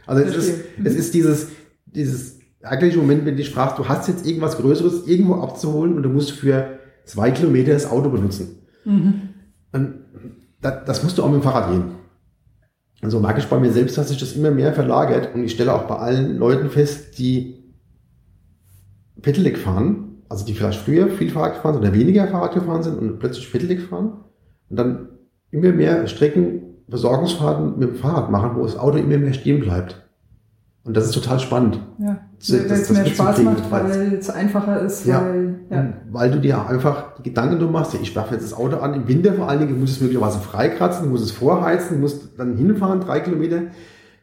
Also 0.07 0.23
es 0.23 0.37
ist. 0.37 0.79
Mhm. 0.79 0.87
es 0.87 0.95
ist 0.97 1.15
dieses, 1.15 1.49
dieses 1.87 2.39
ärgerliche 2.61 2.99
Moment, 2.99 3.21
wenn 3.25 3.35
du 3.35 3.43
dich 3.43 3.51
fragst, 3.51 3.79
du 3.79 3.89
hast 3.89 4.09
jetzt 4.09 4.27
irgendwas 4.27 4.57
Größeres 4.59 5.07
irgendwo 5.07 5.35
abzuholen 5.37 5.95
und 5.95 6.03
du 6.03 6.09
musst 6.11 6.33
für 6.33 6.79
zwei 7.05 7.31
Kilometer 7.31 7.73
das 7.73 7.91
Auto 7.91 8.11
benutzen. 8.11 8.59
Mhm. 8.85 9.15
Das, 10.61 10.75
das 10.85 11.03
musst 11.03 11.17
du 11.17 11.23
auch 11.23 11.31
mit 11.31 11.41
dem 11.41 11.43
Fahrrad 11.43 11.71
gehen. 11.71 11.85
Also 13.03 13.19
merke 13.21 13.41
ich 13.41 13.47
bei 13.47 13.59
mir 13.59 13.73
selbst, 13.73 13.97
dass 13.97 14.09
sich 14.09 14.19
das 14.19 14.37
immer 14.37 14.51
mehr 14.51 14.73
verlagert 14.73 15.35
und 15.35 15.45
ich 15.45 15.53
stelle 15.53 15.75
auch 15.75 15.85
bei 15.85 15.97
allen 15.97 16.37
Leuten 16.37 16.69
fest, 16.69 17.19
die 17.19 17.65
Pedelec 19.23 19.59
fahren, 19.59 20.23
also 20.29 20.45
die 20.45 20.55
vielleicht 20.55 20.81
früher 20.81 21.09
viel 21.09 21.31
Fahrrad 21.31 21.55
gefahren 21.55 21.75
sind 21.75 21.83
oder 21.83 21.95
weniger 21.95 22.29
Fahrrad 22.29 22.55
gefahren 22.55 22.83
sind 22.83 22.99
und 22.99 23.19
plötzlich 23.19 23.51
Pedelec 23.51 23.83
fahren 23.83 24.25
und 24.69 24.77
dann 24.79 25.09
immer 25.51 25.73
mehr 25.73 26.07
Strecken 26.07 26.71
Versorgungsfahrten 26.89 27.79
mit 27.79 27.89
dem 27.89 27.97
Fahrrad 27.97 28.31
machen, 28.31 28.57
wo 28.57 28.65
das 28.65 28.77
Auto 28.77 28.99
immer 28.99 29.17
mehr 29.17 29.33
stehen 29.33 29.61
bleibt. 29.61 30.10
Und 30.83 30.97
das 30.97 31.07
ist 31.07 31.12
total 31.12 31.39
spannend. 31.39 31.78
Ja, 31.99 32.20
weil 32.49 32.70
es 32.70 32.91
mehr 32.91 33.05
Spaß 33.05 33.43
macht, 33.43 33.70
weil 33.70 34.14
es 34.14 34.31
einfacher 34.31 34.81
ist, 34.81 35.05
ja, 35.05 35.22
weil, 35.22 35.61
ja. 35.68 35.93
weil 36.11 36.31
du 36.31 36.41
dir 36.41 36.66
einfach 36.66 37.16
die 37.16 37.22
Gedanken 37.24 37.59
du 37.59 37.68
machst, 37.68 37.95
ich 38.01 38.16
werfe 38.16 38.35
jetzt 38.35 38.45
das 38.45 38.59
Auto 38.59 38.78
an, 38.78 38.95
im 38.95 39.07
Winter 39.07 39.35
vor 39.35 39.49
allen 39.49 39.61
Dingen, 39.61 39.74
du 39.74 39.78
musst 39.78 39.97
es 39.97 40.01
möglicherweise 40.01 40.39
freikratzen, 40.39 41.05
du 41.05 41.11
musst 41.11 41.24
es 41.24 41.33
vorheizen, 41.33 41.97
du 41.97 42.01
musst 42.01 42.39
dann 42.39 42.57
hinfahren, 42.57 43.01
drei 43.01 43.20
Kilometer, 43.20 43.64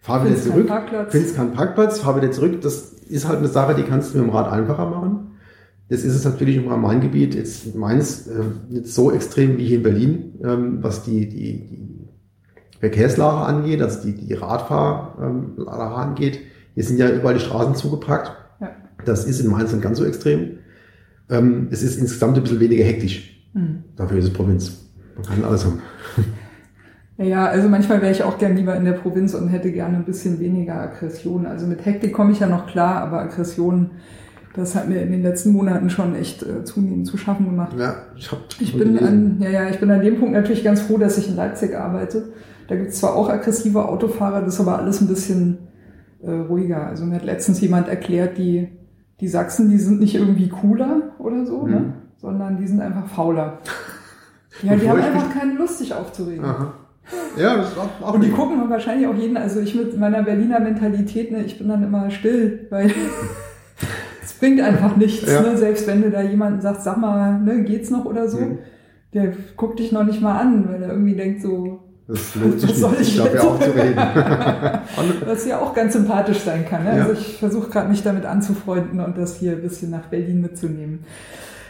fahr 0.01 0.25
wieder 0.25 0.35
zurück, 0.35 0.67
findest 1.09 1.35
keinen 1.35 1.53
Parkplatz, 1.53 1.99
fahr 1.99 2.15
wieder 2.15 2.31
zurück. 2.31 2.59
Das 2.61 2.93
ist 3.07 3.27
halt 3.27 3.37
eine 3.37 3.49
Sache, 3.49 3.75
die 3.75 3.83
kannst 3.83 4.13
du 4.13 4.17
mit 4.17 4.27
dem 4.27 4.33
Rad 4.33 4.51
einfacher 4.51 4.89
machen. 4.89 5.37
Das 5.89 6.03
ist 6.03 6.15
es 6.15 6.25
natürlich 6.25 6.57
im 6.57 6.67
Rhein-Main-Gebiet, 6.67 7.35
jetzt 7.35 7.75
meins, 7.75 8.27
äh, 8.27 8.43
nicht 8.69 8.87
so 8.87 9.11
extrem 9.11 9.57
wie 9.57 9.65
hier 9.65 9.77
in 9.77 9.83
Berlin, 9.83 10.33
ähm, 10.43 10.77
was 10.81 11.03
die, 11.03 11.29
die, 11.29 11.67
die 11.67 11.96
Verkehrslage 12.79 13.45
angeht, 13.45 13.81
also 13.81 14.03
die, 14.03 14.13
die 14.13 14.33
Radfahrlage 14.33 15.23
ähm, 15.23 15.67
angeht. 15.69 16.39
Hier 16.75 16.83
sind 16.83 16.97
ja 16.99 17.09
überall 17.09 17.33
die 17.33 17.39
Straßen 17.39 17.75
zugepackt. 17.75 18.31
Ja. 18.61 18.69
Das 19.05 19.25
ist 19.25 19.39
in 19.39 19.49
Mainz 19.49 19.73
nicht 19.73 19.81
ganz 19.81 19.97
so 19.97 20.05
extrem. 20.05 20.59
Ähm, 21.29 21.67
es 21.71 21.81
ist 21.81 21.97
insgesamt 21.97 22.37
ein 22.37 22.43
bisschen 22.43 22.59
weniger 22.59 22.83
hektisch. 22.83 23.43
Mhm. 23.53 23.83
Dafür 23.95 24.19
ist 24.19 24.25
es 24.25 24.33
Provinz. 24.33 24.77
Man 25.15 25.25
kann 25.25 25.43
alles 25.43 25.65
haben. 25.65 25.81
Ja, 27.19 27.47
also 27.47 27.67
manchmal 27.67 27.99
wäre 28.03 28.11
ich 28.11 28.21
auch 28.21 28.37
gern 28.37 28.55
lieber 28.55 28.75
in 28.75 28.85
der 28.85 28.91
Provinz 28.91 29.33
und 29.33 29.47
hätte 29.47 29.71
gerne 29.71 29.97
ein 29.97 30.05
bisschen 30.05 30.39
weniger 30.39 30.75
Aggression. 30.75 31.47
Also 31.47 31.65
mit 31.65 31.83
Hektik 31.83 32.13
komme 32.13 32.31
ich 32.31 32.39
ja 32.39 32.45
noch 32.45 32.67
klar, 32.67 33.01
aber 33.01 33.21
Aggression, 33.21 33.89
das 34.55 34.75
hat 34.75 34.87
mir 34.87 35.01
in 35.01 35.09
den 35.09 35.23
letzten 35.23 35.51
Monaten 35.51 35.89
schon 35.89 36.13
echt 36.13 36.43
äh, 36.43 36.63
zunehmend 36.63 37.07
zu 37.07 37.17
schaffen 37.17 37.47
gemacht. 37.47 37.75
Ja, 37.75 38.03
ich, 38.15 38.31
hab 38.31 38.41
ich 38.59 38.77
bin 38.77 38.99
an, 38.99 39.37
ja, 39.39 39.49
ja, 39.49 39.69
ich 39.69 39.79
bin 39.79 39.89
an 39.89 40.01
dem 40.01 40.19
Punkt 40.19 40.33
natürlich 40.33 40.63
ganz 40.63 40.81
froh, 40.81 40.99
dass 40.99 41.17
ich 41.17 41.27
in 41.27 41.35
Leipzig 41.35 41.75
arbeite 41.75 42.25
da 42.67 42.75
gibt 42.75 42.89
es 42.89 42.99
zwar 42.99 43.15
auch 43.15 43.29
aggressive 43.29 43.87
Autofahrer, 43.87 44.41
das 44.41 44.55
ist 44.55 44.59
aber 44.59 44.77
alles 44.77 45.01
ein 45.01 45.07
bisschen 45.07 45.57
äh, 46.21 46.31
ruhiger. 46.31 46.87
Also 46.87 47.05
mir 47.05 47.15
hat 47.15 47.23
letztens 47.23 47.61
jemand 47.61 47.87
erklärt, 47.87 48.37
die, 48.37 48.69
die 49.19 49.27
Sachsen, 49.27 49.69
die 49.69 49.77
sind 49.77 49.99
nicht 49.99 50.15
irgendwie 50.15 50.49
cooler 50.49 51.13
oder 51.19 51.45
so, 51.45 51.65
ne? 51.65 51.75
mhm. 51.75 51.85
ne? 51.85 51.93
sondern 52.17 52.57
die 52.57 52.67
sind 52.67 52.81
einfach 52.81 53.07
fauler. 53.07 53.59
Ja, 54.63 54.75
die 54.75 54.89
haben 54.89 54.99
einfach 54.99 55.31
keine 55.31 55.53
Lust, 55.53 55.77
sich 55.77 55.93
aufzuregen. 55.93 56.43
Aha. 56.43 56.73
Ja, 57.37 57.57
das 57.57 57.73
ist 57.73 57.77
auch, 57.77 58.01
auch 58.01 58.15
Und 58.15 58.23
die 58.23 58.31
gucken 58.31 58.69
wahrscheinlich 58.71 59.07
auch 59.07 59.13
jeden, 59.13 59.37
also 59.37 59.59
ich 59.59 59.75
mit 59.75 59.95
meiner 59.99 60.23
Berliner 60.23 60.59
Mentalität, 60.59 61.31
ne, 61.31 61.43
ich 61.43 61.59
bin 61.59 61.67
dann 61.67 61.83
immer 61.83 62.09
still, 62.09 62.65
weil 62.71 62.91
es 64.23 64.33
bringt 64.33 64.59
einfach 64.59 64.97
nichts, 64.97 65.31
ja. 65.31 65.41
ne? 65.41 65.57
selbst 65.57 65.85
wenn 65.85 66.01
du 66.01 66.09
da 66.09 66.21
jemanden 66.21 66.61
sagst, 66.61 66.85
sag 66.85 66.97
mal, 66.97 67.39
ne, 67.39 67.63
geht's 67.65 67.91
noch 67.91 68.05
oder 68.05 68.27
so, 68.27 68.39
mhm. 68.39 68.57
der 69.13 69.31
guckt 69.55 69.77
dich 69.77 69.91
noch 69.91 70.05
nicht 70.05 70.23
mal 70.23 70.39
an, 70.39 70.67
weil 70.67 70.81
er 70.81 70.89
irgendwie 70.89 71.15
denkt 71.15 71.43
so, 71.43 71.86
das 72.07 72.35
lohnt 72.35 72.59
sich 72.59 72.77
nicht, 72.77 73.01
ich 73.01 73.17
dafür 73.17 73.43
auch 73.43 73.59
zu 73.59 73.71
reden. 73.71 73.97
Was 75.25 75.45
ja 75.45 75.59
auch 75.59 75.73
ganz 75.73 75.93
sympathisch 75.93 76.39
sein 76.39 76.65
kann. 76.65 76.85
Ne? 76.85 76.97
Ja. 76.97 77.03
Also 77.03 77.19
ich 77.19 77.37
versuche 77.37 77.69
gerade 77.69 77.89
mich 77.89 78.01
damit 78.01 78.25
anzufreunden 78.25 79.01
und 79.01 79.17
das 79.17 79.37
hier 79.37 79.53
ein 79.53 79.61
bisschen 79.61 79.91
nach 79.91 80.05
Berlin 80.05 80.41
mitzunehmen. 80.41 81.03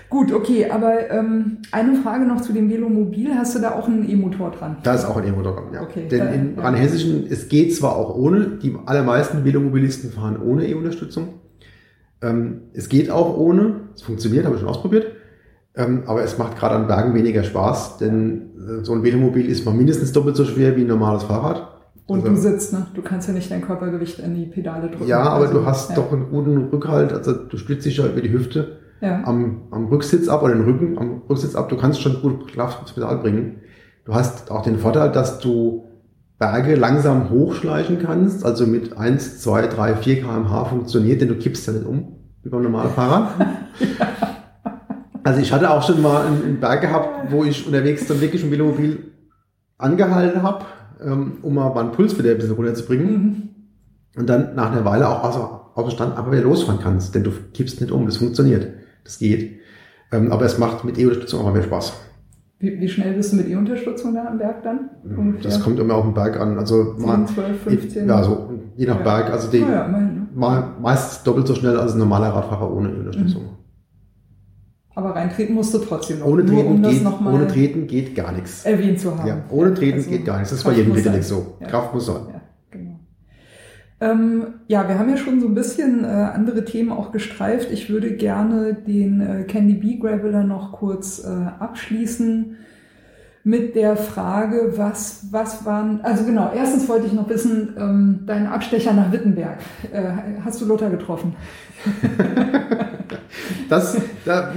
Gut, 0.09 0.31
okay, 0.31 0.69
aber 0.69 1.09
ähm, 1.11 1.57
eine 1.71 1.95
Frage 1.95 2.25
noch 2.25 2.39
zu 2.41 2.53
dem 2.53 2.69
Velomobil. 2.69 3.35
Hast 3.35 3.55
du 3.55 3.59
da 3.59 3.73
auch 3.73 3.87
einen 3.87 4.07
E-Motor 4.09 4.51
dran? 4.51 4.77
Da 4.83 4.93
ist 4.93 5.03
auch 5.03 5.17
ein 5.17 5.27
E-Motor 5.27 5.55
dran, 5.55 5.73
ja. 5.73 5.81
Okay, 5.81 6.07
Denn 6.07 6.33
in 6.33 6.55
ja. 6.55 6.61
Rheinhessischen, 6.61 7.25
es 7.29 7.49
geht 7.49 7.75
zwar 7.75 7.97
auch 7.97 8.15
ohne, 8.15 8.57
die 8.61 8.73
allermeisten 8.85 9.43
Velomobilisten 9.43 10.11
fahren 10.11 10.41
ohne 10.41 10.65
E-Unterstützung. 10.65 11.39
Ähm, 12.21 12.61
es 12.73 12.87
geht 12.87 13.11
auch 13.11 13.35
ohne, 13.37 13.81
es 13.95 14.01
funktioniert, 14.03 14.45
habe 14.45 14.55
ich 14.55 14.61
schon 14.61 14.69
ausprobiert. 14.69 15.07
Ähm, 15.77 16.03
aber 16.07 16.23
es 16.23 16.37
macht 16.37 16.57
gerade 16.57 16.75
an 16.75 16.87
Bergen 16.87 17.13
weniger 17.13 17.43
Spaß, 17.43 17.97
denn 17.97 18.49
äh, 18.57 18.83
so 18.83 18.93
ein 18.93 19.03
Velomobil 19.03 19.47
ist 19.47 19.63
mal 19.63 19.75
mindestens 19.75 20.11
doppelt 20.11 20.35
so 20.35 20.43
schwer 20.43 20.75
wie 20.75 20.81
ein 20.81 20.87
normales 20.87 21.23
Fahrrad. 21.23 21.67
Und 22.07 22.21
also, 22.21 22.31
du 22.31 22.37
sitzt, 22.37 22.73
ne? 22.73 22.87
Du 22.95 23.01
kannst 23.01 23.27
ja 23.27 23.33
nicht 23.33 23.51
dein 23.51 23.61
Körpergewicht 23.61 24.19
in 24.19 24.33
die 24.33 24.45
Pedale 24.45 24.89
drücken. 24.89 25.07
Ja, 25.07 25.21
aber 25.21 25.45
also, 25.45 25.59
du 25.59 25.65
hast 25.65 25.91
ja. 25.91 25.97
doch 25.97 26.11
einen 26.11 26.29
guten 26.29 26.69
Rückhalt, 26.69 27.13
also 27.13 27.33
du 27.33 27.57
stützt 27.57 27.85
dich 27.85 27.97
ja 27.97 28.07
über 28.07 28.21
die 28.21 28.31
Hüfte 28.31 28.77
ja. 29.01 29.21
am, 29.25 29.67
am 29.69 29.85
Rücksitz 29.87 30.27
ab 30.27 30.41
oder 30.41 30.55
den 30.55 30.63
Rücken 30.63 30.97
am 30.97 31.21
Rücksitz 31.29 31.53
ab. 31.55 31.69
Du 31.69 31.77
kannst 31.77 32.01
schon 32.01 32.21
gut 32.21 32.51
Kraft 32.51 32.81
ins 32.81 32.93
Pedal 32.93 33.17
bringen. 33.17 33.57
Du 34.05 34.15
hast 34.15 34.49
auch 34.49 34.63
den 34.63 34.79
Vorteil, 34.79 35.11
dass 35.11 35.39
du 35.39 35.83
Berge 36.39 36.75
langsam 36.75 37.29
hochschleichen 37.29 37.99
kannst, 37.99 38.45
also 38.45 38.65
mit 38.65 38.97
1, 38.97 39.41
2, 39.41 39.67
3, 39.67 39.95
4 39.95 40.21
kmh 40.21 40.65
funktioniert, 40.65 41.21
denn 41.21 41.27
du 41.27 41.35
kippst 41.35 41.67
ja 41.67 41.73
nicht 41.73 41.85
um, 41.85 42.15
wie 42.41 42.49
beim 42.49 42.63
normalen 42.63 42.91
Fahrrad. 42.91 43.31
ja. 43.99 44.07
Also 45.27 45.41
ich 45.41 45.51
hatte 45.51 45.69
auch 45.69 45.85
schon 45.85 46.01
mal 46.01 46.25
einen, 46.25 46.61
Berg 46.61 46.79
gehabt, 46.79 47.29
wo 47.33 47.43
ich 47.43 47.67
unterwegs 47.67 48.07
dann 48.07 48.21
wirklich 48.21 48.45
ein 48.45 48.49
Velomobil 48.49 49.11
angehalten 49.77 50.41
habe, 50.41 50.63
ähm, 51.03 51.39
um 51.41 51.53
mal 51.53 51.73
meinen 51.73 51.91
Puls 51.91 52.17
wieder 52.17 52.31
ein 52.31 52.37
bisschen 52.37 52.55
runterzubringen. 52.55 53.11
Mhm. 53.11 53.49
Und 54.15 54.29
dann 54.29 54.55
nach 54.55 54.71
einer 54.71 54.85
Weile 54.85 55.09
auch 55.09 55.25
außer, 55.25 55.71
außer 55.75 55.91
Stand 55.91 56.17
aber 56.17 56.31
wieder 56.31 56.43
losfahren 56.43 56.79
kannst, 56.81 57.13
denn 57.13 57.25
du 57.25 57.31
kippst 57.53 57.81
nicht 57.81 57.91
um, 57.91 58.05
das 58.05 58.15
funktioniert, 58.15 58.69
das 59.03 59.19
geht. 59.19 59.59
Ähm, 60.13 60.31
aber 60.31 60.45
es 60.45 60.57
macht 60.59 60.85
mit 60.85 60.97
E-Unterstützung 60.97 61.41
auch 61.41 61.51
mehr 61.51 61.63
Spaß. 61.63 61.91
Wie, 62.59 62.79
wie, 62.79 62.87
schnell 62.87 63.13
bist 63.13 63.33
du 63.33 63.35
mit 63.35 63.49
E-Unterstützung 63.49 64.13
da 64.13 64.27
am 64.27 64.37
Berg 64.37 64.63
dann? 64.63 64.91
Ungefähr? 65.03 65.51
Das 65.51 65.61
kommt 65.61 65.77
immer 65.77 65.95
auf 65.95 66.05
den 66.05 66.13
Berg 66.13 66.39
an. 66.39 66.57
Also 66.57 66.93
10, 66.93 67.05
mal, 67.05 67.25
12, 67.27 67.61
15? 67.63 68.07
Ja, 68.07 68.23
so 68.23 68.49
je 68.77 68.87
nach 68.87 68.99
ja. 68.99 69.03
Berg. 69.03 69.29
Also 69.29 69.51
die, 69.51 69.61
ah 69.61 69.71
ja, 69.71 69.87
ne? 69.89 70.27
mal, 70.33 70.69
meist 70.81 71.27
doppelt 71.27 71.47
so 71.47 71.53
schnell 71.53 71.77
als 71.77 71.95
ein 71.95 71.99
normaler 71.99 72.29
Radfahrer 72.29 72.73
ohne 72.73 72.91
E-Unterstützung. 72.91 73.43
Mhm. 73.43 73.66
Aber 74.97 75.11
reintreten 75.11 75.53
musst 75.53 75.71
du 75.75 75.77
trotzdem 75.77 76.21
noch. 76.21 76.25
Ohne 76.25 76.43
Treten, 76.43 76.67
um 76.67 76.81
geht, 76.81 77.05
ohne 77.05 77.47
Treten 77.47 77.85
geht 77.85 78.15
gar 78.15 78.31
nichts. 78.31 78.65
Erwähnt 78.65 78.99
zu 78.99 79.15
haben. 79.15 79.27
Ja, 79.27 79.43
ohne 79.51 79.71
Treten 79.75 79.99
also, 79.99 80.09
geht 80.09 80.25
gar 80.25 80.37
nichts. 80.37 80.49
Das 80.49 80.57
ist 80.57 80.65
bei 80.65 80.73
jedem 80.73 80.91
Pedelec 80.91 81.23
so. 81.23 81.53
Ja. 81.59 81.67
Kraft 81.67 81.93
muss 81.93 82.07
sein. 82.07 82.21
Ja, 82.33 82.41
genau. 82.71 82.99
Ähm, 84.01 84.45
ja, 84.65 84.89
wir 84.89 84.97
haben 84.97 85.07
ja 85.07 85.17
schon 85.17 85.39
so 85.39 85.45
ein 85.45 85.53
bisschen 85.53 86.03
äh, 86.03 86.07
andere 86.07 86.65
Themen 86.65 86.91
auch 86.91 87.11
gestreift. 87.11 87.71
Ich 87.71 87.91
würde 87.91 88.15
gerne 88.15 88.73
den 88.73 89.21
äh, 89.21 89.43
Candy 89.43 89.75
Bee 89.75 89.99
Graveler 89.99 90.43
noch 90.43 90.71
kurz 90.71 91.23
äh, 91.23 91.27
abschließen 91.27 92.57
mit 93.43 93.75
der 93.75 93.97
Frage, 93.97 94.73
was, 94.77 95.27
was 95.31 95.63
waren, 95.63 96.01
also 96.01 96.25
genau, 96.25 96.51
erstens 96.53 96.89
wollte 96.89 97.05
ich 97.05 97.13
noch 97.13 97.29
wissen, 97.29 97.75
ähm, 97.77 98.19
dein 98.25 98.47
Abstecher 98.47 98.91
nach 98.93 99.11
Wittenberg. 99.11 99.59
Äh, 99.93 100.41
hast 100.43 100.59
du 100.59 100.65
Lothar 100.65 100.89
getroffen? 100.89 101.35
Das, 103.69 103.97
da, 104.25 104.53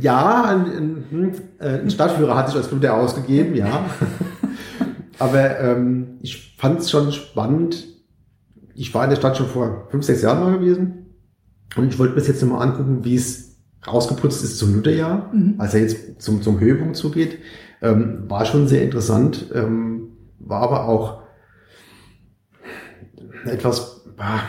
ja, 0.00 0.44
ein, 0.44 1.04
ein, 1.10 1.34
äh, 1.58 1.80
ein 1.80 1.90
Stadtführer 1.90 2.36
hatte 2.36 2.50
ich 2.50 2.56
als 2.56 2.68
Bluter 2.68 2.94
ausgegeben, 2.94 3.54
ja. 3.54 3.84
Aber 5.18 5.60
ähm, 5.60 6.18
ich 6.20 6.56
fand 6.58 6.80
es 6.80 6.90
schon 6.90 7.12
spannend. 7.12 7.86
Ich 8.74 8.94
war 8.94 9.04
in 9.04 9.10
der 9.10 9.16
Stadt 9.16 9.36
schon 9.36 9.48
vor 9.48 9.88
fünf, 9.90 10.04
sechs 10.04 10.22
Jahren 10.22 10.40
mal 10.40 10.58
gewesen. 10.58 11.06
Und 11.76 11.88
ich 11.92 11.98
wollte 11.98 12.14
mir 12.14 12.22
jetzt 12.22 12.42
nochmal 12.42 12.66
angucken, 12.66 13.04
wie 13.04 13.16
es 13.16 13.58
rausgeputzt 13.86 14.42
ist 14.44 14.58
zum 14.58 14.74
Lutherjahr, 14.74 15.30
mhm. 15.32 15.54
als 15.58 15.74
er 15.74 15.80
jetzt 15.80 16.20
zum, 16.20 16.42
zum 16.42 16.58
Höhepunkt 16.60 16.96
zugeht. 16.96 17.38
Ähm, 17.82 18.24
war 18.28 18.44
schon 18.44 18.68
sehr 18.68 18.82
interessant, 18.82 19.46
ähm, 19.54 20.08
war 20.38 20.62
aber 20.62 20.86
auch 20.86 21.22
etwas, 23.46 24.02
bah, 24.16 24.42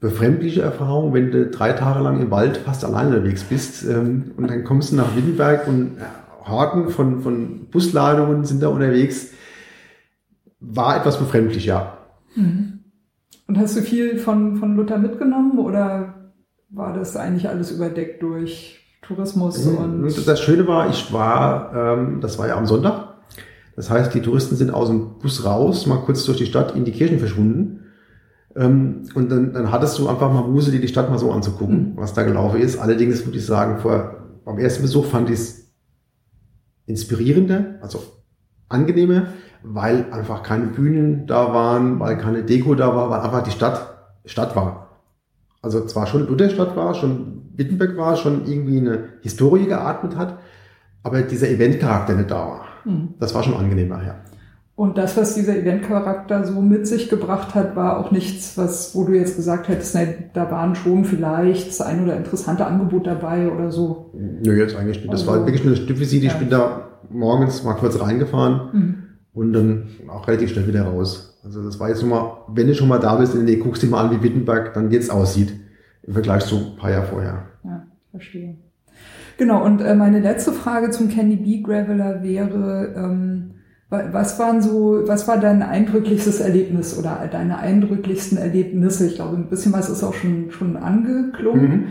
befremdliche 0.00 0.62
Erfahrung, 0.62 1.14
wenn 1.14 1.30
du 1.30 1.46
drei 1.46 1.72
Tage 1.72 2.00
lang 2.00 2.20
im 2.20 2.30
Wald 2.30 2.58
fast 2.58 2.84
allein 2.84 3.08
unterwegs 3.08 3.44
bist 3.44 3.84
ähm, 3.84 4.32
und 4.36 4.50
dann 4.50 4.64
kommst 4.64 4.92
du 4.92 4.96
nach 4.96 5.16
Wittenberg 5.16 5.66
und 5.66 5.96
äh, 5.98 6.48
Horten 6.48 6.90
von, 6.90 7.22
von 7.22 7.66
Busladungen 7.70 8.44
sind 8.44 8.62
da 8.62 8.68
unterwegs. 8.68 9.30
War 10.60 10.96
etwas 10.96 11.18
befremdlich, 11.18 11.66
ja. 11.66 11.98
Mhm. 12.34 12.80
Und 13.48 13.58
hast 13.58 13.76
du 13.76 13.82
viel 13.82 14.18
von, 14.18 14.56
von 14.56 14.76
Luther 14.76 14.98
mitgenommen 14.98 15.58
oder 15.58 16.32
war 16.70 16.92
das 16.92 17.16
eigentlich 17.16 17.48
alles 17.48 17.70
überdeckt 17.70 18.22
durch 18.22 18.80
Tourismus? 19.02 19.64
Mhm. 19.64 19.76
Und 19.78 20.26
das 20.28 20.40
Schöne 20.40 20.66
war, 20.66 20.90
ich 20.90 21.12
war, 21.12 21.72
ähm, 21.74 22.20
das 22.20 22.38
war 22.38 22.48
ja 22.48 22.56
am 22.56 22.66
Sonntag. 22.66 23.14
Das 23.76 23.90
heißt, 23.90 24.14
die 24.14 24.22
Touristen 24.22 24.56
sind 24.56 24.72
aus 24.72 24.88
dem 24.88 25.18
Bus 25.18 25.44
raus, 25.44 25.86
mal 25.86 25.98
kurz 25.98 26.24
durch 26.24 26.38
die 26.38 26.46
Stadt 26.46 26.74
in 26.74 26.84
die 26.84 26.92
Kirchen 26.92 27.18
verschwunden. 27.18 27.85
Ähm, 28.56 29.02
und 29.14 29.30
dann, 29.30 29.52
dann 29.52 29.70
hattest 29.70 29.98
du 29.98 30.08
einfach 30.08 30.32
mal 30.32 30.42
Muse, 30.48 30.70
dir 30.70 30.80
die 30.80 30.88
Stadt 30.88 31.10
mal 31.10 31.18
so 31.18 31.30
anzugucken, 31.30 31.92
mhm. 31.92 31.96
was 31.96 32.14
da 32.14 32.22
gelaufen 32.22 32.60
ist. 32.60 32.78
Allerdings 32.78 33.24
würde 33.24 33.38
ich 33.38 33.46
sagen, 33.46 33.78
vor, 33.78 34.16
beim 34.44 34.58
ersten 34.58 34.82
Besuch 34.82 35.04
fand 35.04 35.28
ich 35.28 35.40
es 35.40 35.72
inspirierender, 36.86 37.76
also 37.82 38.02
angenehmer, 38.68 39.28
weil 39.62 40.06
einfach 40.12 40.42
keine 40.42 40.66
Bühnen 40.66 41.26
da 41.26 41.52
waren, 41.52 42.00
weil 42.00 42.16
keine 42.16 42.44
Deko 42.44 42.74
da 42.74 42.94
war, 42.94 43.10
weil 43.10 43.20
einfach 43.20 43.42
die 43.42 43.50
Stadt 43.50 43.92
Stadt 44.26 44.56
war. 44.56 45.00
also 45.62 45.86
zwar 45.86 46.06
schon 46.06 46.26
Lutherstadt 46.26 46.76
war, 46.76 46.94
schon 46.94 47.50
Wittenberg 47.54 47.96
war, 47.96 48.16
schon 48.16 48.44
irgendwie 48.46 48.78
eine 48.78 49.04
Historie 49.22 49.66
geatmet 49.66 50.16
hat, 50.16 50.38
aber 51.02 51.22
dieser 51.22 51.48
Eventcharakter 51.48 52.14
nicht 52.14 52.30
da 52.30 52.36
war. 52.36 52.64
Mhm. 52.84 53.14
Das 53.18 53.34
war 53.34 53.42
schon 53.42 53.54
angenehm 53.54 53.88
nachher. 53.88 54.24
Und 54.76 54.98
das, 54.98 55.16
was 55.16 55.34
dieser 55.34 55.56
Eventcharakter 55.56 56.44
so 56.44 56.60
mit 56.60 56.86
sich 56.86 57.08
gebracht 57.08 57.54
hat, 57.54 57.76
war 57.76 57.98
auch 57.98 58.10
nichts, 58.10 58.58
was, 58.58 58.94
wo 58.94 59.04
du 59.04 59.14
jetzt 59.14 59.36
gesagt 59.36 59.68
hättest, 59.68 59.94
na, 59.94 60.02
da 60.34 60.50
waren 60.50 60.74
schon 60.74 61.06
vielleicht 61.06 61.68
das 61.68 61.80
ein 61.80 62.04
oder 62.04 62.14
interessante 62.14 62.66
Angebot 62.66 63.06
dabei 63.06 63.50
oder 63.50 63.72
so. 63.72 64.10
Nö, 64.14 64.54
jetzt 64.54 64.76
eigentlich 64.76 64.98
nicht. 64.98 65.10
Das 65.10 65.22
also, 65.22 65.32
war 65.32 65.46
wirklich 65.46 65.64
nur 65.64 65.74
eine 65.74 65.82
Stippvisite. 65.82 66.26
Ja. 66.26 66.32
Ich 66.32 66.38
bin 66.38 66.50
da 66.50 66.90
morgens 67.08 67.64
mal 67.64 67.72
kurz 67.72 67.98
reingefahren 67.98 68.60
mhm. 68.72 68.94
und 69.32 69.54
dann 69.54 69.88
auch 70.08 70.28
relativ 70.28 70.50
schnell 70.50 70.68
wieder 70.68 70.82
raus. 70.82 71.40
Also 71.42 71.64
das 71.64 71.80
war 71.80 71.88
jetzt 71.88 72.02
nochmal, 72.02 72.32
wenn 72.48 72.66
du 72.66 72.74
schon 72.74 72.88
mal 72.88 72.98
da 72.98 73.14
bist, 73.14 73.34
nee, 73.34 73.56
guckst 73.56 73.82
dir 73.82 73.86
mal 73.86 74.04
an, 74.04 74.10
wie 74.10 74.22
Wittenberg 74.22 74.74
dann 74.74 74.90
jetzt 74.90 75.10
aussieht 75.10 75.54
im 76.02 76.12
Vergleich 76.12 76.44
zu 76.44 76.56
ein 76.56 76.76
paar 76.76 76.90
Jahre 76.90 77.06
vorher. 77.06 77.44
Ja, 77.64 77.86
verstehe. 78.10 78.56
Genau, 79.38 79.64
und 79.64 79.80
äh, 79.80 79.94
meine 79.94 80.20
letzte 80.20 80.52
Frage 80.52 80.90
zum 80.90 81.08
Candy 81.08 81.36
Bee 81.36 81.62
Graveler 81.62 82.22
wäre, 82.22 82.94
ähm, 82.94 83.52
was 83.88 84.38
waren 84.38 84.60
so, 84.62 85.02
was 85.06 85.28
war 85.28 85.38
dein 85.38 85.62
eindrücklichstes 85.62 86.40
Erlebnis 86.40 86.98
oder 86.98 87.28
deine 87.30 87.58
eindrücklichsten 87.58 88.36
Erlebnisse? 88.36 89.06
Ich 89.06 89.14
glaube, 89.14 89.36
ein 89.36 89.48
bisschen 89.48 89.72
was 89.72 89.88
ist 89.88 90.02
auch 90.02 90.14
schon, 90.14 90.50
schon 90.50 90.76
angeklungen. 90.76 91.70
Mhm. 91.70 91.86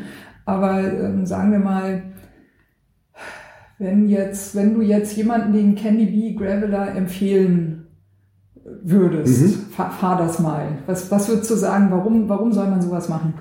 Aber 0.45 0.79
ähm, 0.81 1.25
sagen 1.25 1.51
wir 1.53 1.59
mal, 1.59 2.03
wenn 3.79 4.09
jetzt, 4.09 4.55
wenn 4.55 4.73
du 4.73 4.81
jetzt 4.81 5.15
jemanden 5.15 5.53
den 5.53 5.75
Candy 5.75 6.05
Bee 6.05 6.33
Graveler 6.33 6.95
empfehlen 6.95 7.87
würdest, 8.63 9.41
mhm. 9.41 9.71
fahr, 9.71 9.91
fahr, 9.91 10.17
das 10.17 10.39
mal. 10.39 10.79
Was, 10.85 11.09
was 11.11 11.29
würdest 11.29 11.49
du 11.49 11.55
sagen? 11.55 11.87
Warum, 11.91 12.27
warum 12.27 12.51
soll 12.51 12.67
man 12.67 12.81
sowas 12.81 13.07
machen? 13.09 13.35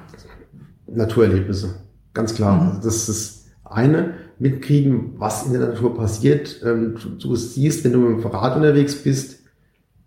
Naturerlebnisse. 0.87 1.75
Ganz 2.13 2.35
klar. 2.35 2.63
Mhm. 2.63 2.81
Das 2.83 3.09
ist 3.09 3.51
eine 3.65 4.15
mitkriegen, 4.39 5.15
was 5.19 5.47
in 5.47 5.53
der 5.53 5.69
Natur 5.69 5.97
passiert. 5.97 6.61
Ähm, 6.65 6.97
du, 7.01 7.09
du, 7.11 7.37
siehst, 7.37 7.85
wenn 7.85 7.93
du 7.93 7.99
mit 7.99 8.11
dem 8.11 8.21
Fahrrad 8.21 8.57
unterwegs 8.57 8.97
bist, 8.97 9.41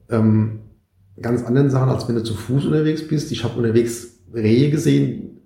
ähm, 0.09 0.59
ganz 1.21 1.43
anderen 1.43 1.69
Sachen, 1.69 1.89
als 1.89 2.07
wenn 2.07 2.15
du 2.15 2.23
zu 2.23 2.34
Fuß 2.34 2.65
unterwegs 2.65 3.07
bist. 3.07 3.32
Ich 3.32 3.43
habe 3.43 3.57
unterwegs 3.57 4.19
Rehe 4.34 4.69
gesehen, 4.69 5.39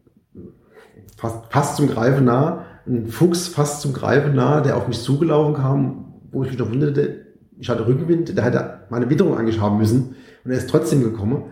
fast, 1.18 1.52
fast 1.52 1.78
zum 1.78 1.88
Greifen 1.88 2.26
nah, 2.26 2.66
ein 2.88 3.08
Fuchs 3.08 3.48
fast 3.48 3.82
zum 3.82 3.94
Greifen 3.94 4.36
nah, 4.36 4.62
der 4.62 4.76
auf 4.78 4.88
mich 4.88 5.02
zugelaufen 5.02 5.54
kam, 5.54 6.14
wo 6.32 6.44
ich 6.44 6.50
mich 6.50 6.60
noch 6.60 6.72
wunderte, 6.72 7.28
ich 7.60 7.70
hatte 7.70 7.86
Rückenwind, 7.86 8.36
der 8.36 8.44
hätte 8.44 8.80
meine 8.90 9.10
Witterung 9.10 9.38
eigentlich 9.38 9.60
haben 9.60 9.78
müssen 9.78 10.16
und 10.44 10.52
er 10.52 10.58
ist 10.58 10.70
trotzdem 10.70 11.04
gekommen. 11.04 11.44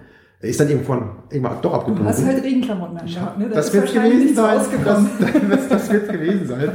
Er 0.42 0.50
ist 0.50 0.60
dann 0.60 0.70
irgendwann, 0.70 1.18
irgendwann 1.30 1.62
doch 1.62 1.74
abgebogen. 1.74 2.04
Du 2.04 2.10
hast 2.10 2.26
halt 2.26 2.42
Regenklamotten 2.42 2.98
angehabt, 2.98 3.40
ne? 3.40 3.50
Das, 3.50 3.66
das 3.66 3.74
wird 3.74 3.94
gewesen 3.94 4.36
sein. 4.36 4.60
Das, 4.86 5.06
das, 5.50 5.68
das, 5.68 5.92
wird 5.92 6.10
gewesen 6.10 6.48
sein. 6.48 6.72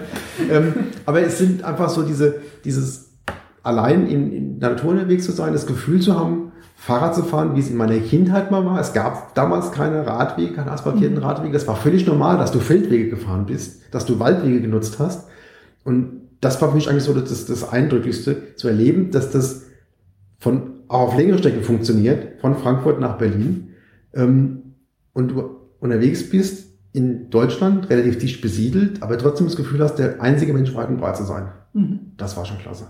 ähm, 0.50 0.74
aber 1.06 1.22
es 1.22 1.38
sind 1.38 1.64
einfach 1.64 1.88
so 1.88 2.02
diese, 2.02 2.36
dieses 2.62 3.12
allein 3.62 4.06
in, 4.06 4.32
in 4.32 4.60
der 4.60 4.70
Natur 4.70 4.90
unterwegs 4.90 5.24
zu 5.24 5.32
sein, 5.32 5.54
das 5.54 5.66
Gefühl 5.66 6.00
zu 6.00 6.18
haben, 6.18 6.52
Fahrrad 6.76 7.14
zu 7.14 7.22
fahren, 7.22 7.56
wie 7.56 7.60
es 7.60 7.70
in 7.70 7.76
meiner 7.78 7.98
Kindheit 7.98 8.50
mal 8.50 8.66
war. 8.66 8.78
Es 8.78 8.92
gab 8.92 9.34
damals 9.34 9.72
keine 9.72 10.06
Radwege, 10.06 10.52
keine 10.52 10.70
asphaltierten 10.70 11.16
mhm. 11.16 11.24
Radwege. 11.24 11.54
Das 11.54 11.66
war 11.66 11.76
völlig 11.76 12.06
normal, 12.06 12.36
dass 12.36 12.52
du 12.52 12.60
Feldwege 12.60 13.08
gefahren 13.08 13.46
bist, 13.46 13.80
dass 13.90 14.04
du 14.04 14.18
Waldwege 14.18 14.60
genutzt 14.60 14.98
hast. 14.98 15.26
Und 15.84 16.20
das 16.42 16.60
war 16.60 16.68
für 16.68 16.74
mich 16.74 16.90
eigentlich 16.90 17.04
so 17.04 17.14
das, 17.14 17.46
das 17.46 17.72
Eindrücklichste, 17.72 18.54
zu 18.56 18.68
erleben, 18.68 19.10
dass 19.10 19.30
das 19.30 19.62
von 20.38 20.73
auch 20.94 21.08
auf 21.08 21.16
längere 21.16 21.38
Strecken 21.38 21.62
funktioniert, 21.62 22.40
von 22.40 22.56
Frankfurt 22.56 23.00
nach 23.00 23.18
Berlin, 23.18 23.70
ähm, 24.14 24.74
und 25.12 25.28
du 25.28 25.56
unterwegs 25.80 26.30
bist 26.30 26.72
in 26.92 27.30
Deutschland, 27.30 27.90
relativ 27.90 28.18
dicht 28.18 28.40
besiedelt, 28.40 29.02
aber 29.02 29.18
trotzdem 29.18 29.46
das 29.46 29.56
Gefühl 29.56 29.80
hast, 29.80 29.96
der 29.96 30.22
einzige 30.22 30.52
Mensch 30.52 30.74
weit 30.74 30.88
und 30.88 30.98
breit 30.98 31.16
zu 31.16 31.24
sein. 31.24 31.48
Mhm. 31.72 32.12
Das 32.16 32.36
war 32.36 32.44
schon 32.44 32.58
klasse. 32.58 32.86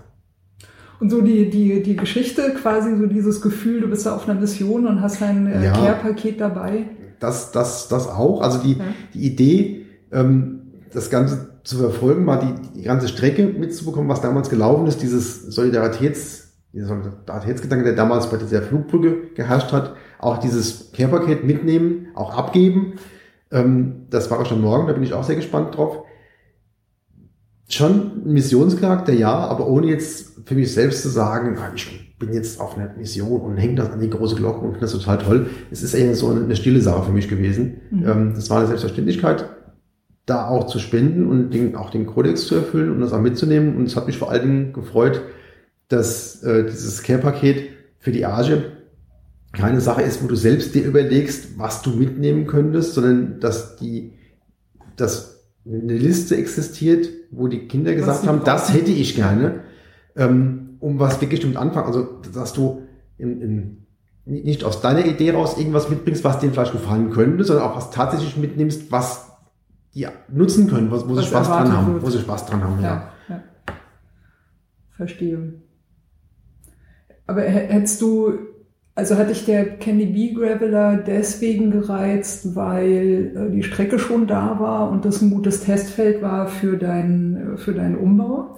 Und 0.99 1.09
so 1.09 1.21
die, 1.21 1.49
die, 1.49 1.81
die 1.81 1.95
Geschichte, 1.95 2.53
quasi 2.61 2.95
so 2.95 3.07
dieses 3.07 3.41
Gefühl, 3.41 3.81
du 3.81 3.87
bist 3.87 4.05
da 4.05 4.15
auf 4.15 4.29
einer 4.29 4.39
Mission 4.39 4.85
und 4.85 5.01
hast 5.01 5.21
ein 5.21 5.47
äh, 5.47 5.65
ja, 5.65 5.73
Care-Paket 5.73 6.39
dabei. 6.39 6.85
Das, 7.19 7.51
das, 7.51 7.87
das 7.87 8.07
auch. 8.07 8.41
Also 8.41 8.59
die, 8.59 8.73
ja. 8.73 8.85
die 9.13 9.25
Idee, 9.25 9.85
ähm, 10.11 10.61
das 10.93 11.09
Ganze 11.09 11.49
zu 11.63 11.77
verfolgen, 11.77 12.25
war 12.27 12.39
die, 12.39 12.79
die 12.79 12.83
ganze 12.83 13.07
Strecke 13.07 13.45
mitzubekommen, 13.47 14.07
was 14.07 14.21
damals 14.21 14.49
gelaufen 14.49 14.85
ist, 14.85 15.01
dieses 15.01 15.57
Solidaritäts- 15.57 16.44
dieser 16.75 16.87
Solidaritätsgedanke, 16.87 17.85
der 17.85 17.93
damals 17.93 18.29
bei 18.29 18.37
dieser 18.37 18.61
Flugbrücke 18.61 19.29
geherrscht 19.33 19.71
hat, 19.71 19.95
auch 20.19 20.37
dieses 20.39 20.91
Care-Paket 20.91 21.45
mitnehmen, 21.45 22.07
auch 22.15 22.37
abgeben. 22.37 22.95
Ähm, 23.51 24.07
das 24.09 24.29
war 24.29 24.41
auch 24.41 24.45
schon 24.45 24.61
morgen, 24.61 24.87
da 24.87 24.93
bin 24.93 25.03
ich 25.03 25.13
auch 25.13 25.23
sehr 25.23 25.37
gespannt 25.37 25.77
drauf. 25.77 26.03
Schon 27.69 28.25
Missionscharakter, 28.25 29.13
ja, 29.13 29.33
aber 29.33 29.67
ohne 29.67 29.87
jetzt 29.87 30.45
für 30.45 30.53
mich 30.53 30.73
selbst 30.73 31.01
zu 31.01 31.09
sagen, 31.09 31.57
ah, 31.57 31.71
ich 31.73 32.17
bin 32.19 32.33
jetzt 32.33 32.59
auf 32.59 32.77
einer 32.77 32.93
Mission 32.93 33.41
und 33.41 33.57
hänge 33.57 33.75
das 33.75 33.91
an 33.91 34.01
die 34.01 34.09
große 34.09 34.35
Glocke 34.35 34.59
und 34.59 34.73
finde 34.73 34.81
das 34.81 34.91
total 34.91 35.17
toll. 35.17 35.49
Es 35.71 35.81
ist 35.81 35.93
eher 35.93 36.13
so 36.13 36.29
eine 36.29 36.55
stille 36.55 36.81
Sache 36.81 37.03
für 37.03 37.11
mich 37.11 37.29
gewesen. 37.29 37.81
Mhm. 37.89 38.07
Ähm, 38.07 38.33
das 38.35 38.49
war 38.49 38.57
eine 38.57 38.67
Selbstverständlichkeit, 38.67 39.49
da 40.25 40.47
auch 40.47 40.67
zu 40.67 40.79
spenden 40.79 41.27
und 41.27 41.51
den, 41.51 41.75
auch 41.75 41.89
den 41.89 42.05
Kodex 42.05 42.45
zu 42.45 42.55
erfüllen 42.55 42.91
und 42.91 42.99
das 42.99 43.13
auch 43.13 43.21
mitzunehmen. 43.21 43.77
Und 43.77 43.85
es 43.85 43.95
hat 43.95 44.07
mich 44.07 44.17
vor 44.17 44.29
allen 44.29 44.41
Dingen 44.41 44.73
gefreut, 44.73 45.21
dass 45.87 46.43
äh, 46.43 46.65
dieses 46.65 47.03
Care-Paket 47.03 47.69
für 47.99 48.11
die 48.11 48.25
Arge 48.25 48.71
keine 49.55 49.81
Sache 49.81 50.01
ist, 50.01 50.23
wo 50.23 50.27
du 50.27 50.35
selbst 50.35 50.75
dir 50.75 50.83
überlegst, 50.83 51.57
was 51.57 51.81
du 51.81 51.91
mitnehmen 51.91 52.45
könntest, 52.45 52.93
sondern 52.93 53.39
dass 53.39 53.77
die, 53.77 54.13
dass 54.95 55.45
eine 55.65 55.97
Liste 55.97 56.37
existiert, 56.37 57.09
wo 57.31 57.47
die 57.47 57.67
Kinder 57.67 57.95
gesagt 57.95 58.27
haben, 58.27 58.41
das 58.43 58.73
hätte 58.73 58.91
ich 58.91 59.15
gerne, 59.15 59.61
ähm, 60.15 60.77
um 60.79 60.99
was 60.99 61.19
wirklich 61.21 61.39
stimmt 61.39 61.57
anfangen. 61.57 61.87
Also, 61.87 62.21
dass 62.33 62.53
du 62.53 62.83
in, 63.17 63.41
in, 63.41 63.85
nicht 64.25 64.63
aus 64.63 64.81
deiner 64.81 65.05
Idee 65.05 65.31
raus 65.31 65.57
irgendwas 65.57 65.89
mitbringst, 65.89 66.23
was 66.23 66.39
dir 66.39 66.51
vielleicht 66.51 66.73
gefallen 66.73 67.09
könnte, 67.09 67.43
sondern 67.43 67.65
auch 67.65 67.75
was 67.75 67.91
tatsächlich 67.91 68.37
mitnimmst, 68.37 68.91
was 68.91 69.31
die 69.93 70.07
nutzen 70.29 70.67
können, 70.67 70.91
wo, 70.91 71.07
wo 71.07 71.15
sie 71.15 71.23
Spaß 71.23 71.47
dran 71.47 71.71
haben, 71.71 71.93
wird. 71.93 72.03
wo 72.03 72.09
sie 72.09 72.19
Spaß 72.19 72.45
dran 72.45 72.63
haben, 72.63 72.81
ja. 72.81 72.87
ja. 73.29 73.35
ja. 73.35 73.43
Verstehe. 74.91 75.53
Aber 77.27 77.41
hättest 77.41 78.01
du, 78.01 78.33
also 78.93 79.17
hat 79.17 79.29
dich 79.29 79.45
der 79.45 79.77
Candy 79.77 80.05
Bee 80.05 80.33
Graveler 80.33 80.97
deswegen 80.97 81.71
gereizt, 81.71 82.55
weil 82.55 83.33
äh, 83.35 83.51
die 83.51 83.63
Strecke 83.63 83.99
schon 83.99 84.27
da 84.27 84.59
war 84.59 84.89
und 84.91 85.05
das 85.05 85.21
ein 85.21 85.31
gutes 85.31 85.61
Testfeld 85.61 86.21
war 86.21 86.47
für, 86.47 86.77
dein, 86.77 87.53
für 87.57 87.73
deinen 87.73 87.97
Umbau? 87.97 88.57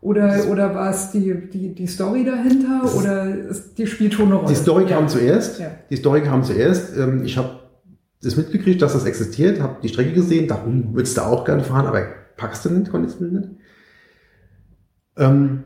Oder, 0.00 0.48
oder 0.50 0.74
war 0.74 0.90
es 0.90 1.10
die, 1.10 1.48
die, 1.50 1.74
die 1.74 1.86
Story 1.86 2.24
dahinter? 2.24 2.82
Oder 2.96 3.34
ist, 3.34 3.78
die 3.78 3.86
spielt 3.86 4.14
schon 4.14 4.26
eine 4.26 4.36
Rolle? 4.36 4.48
Die 4.48 4.54
Story 4.54 4.84
kam 4.86 5.04
ja. 5.04 5.08
zuerst. 5.08 5.58
Ja. 5.58 5.70
Die 5.90 5.96
Story 5.96 6.22
kam 6.22 6.44
zuerst. 6.44 6.96
Ähm, 6.96 7.24
ich 7.24 7.36
habe 7.36 7.58
das 8.22 8.36
mitgekriegt, 8.36 8.80
dass 8.82 8.92
das 8.92 9.04
existiert, 9.04 9.60
habe 9.60 9.78
die 9.82 9.88
Strecke 9.88 10.12
gesehen, 10.12 10.48
hm, 10.48 10.94
würdest 10.94 11.16
du 11.16 11.22
auch 11.22 11.44
gerne 11.44 11.64
fahren, 11.64 11.86
aber 11.86 12.02
packst 12.36 12.64
du 12.64 12.70
nicht, 12.70 12.90
konntest 12.90 13.20
du 13.20 13.24
nicht. 13.24 13.48
Ähm, 15.16 15.64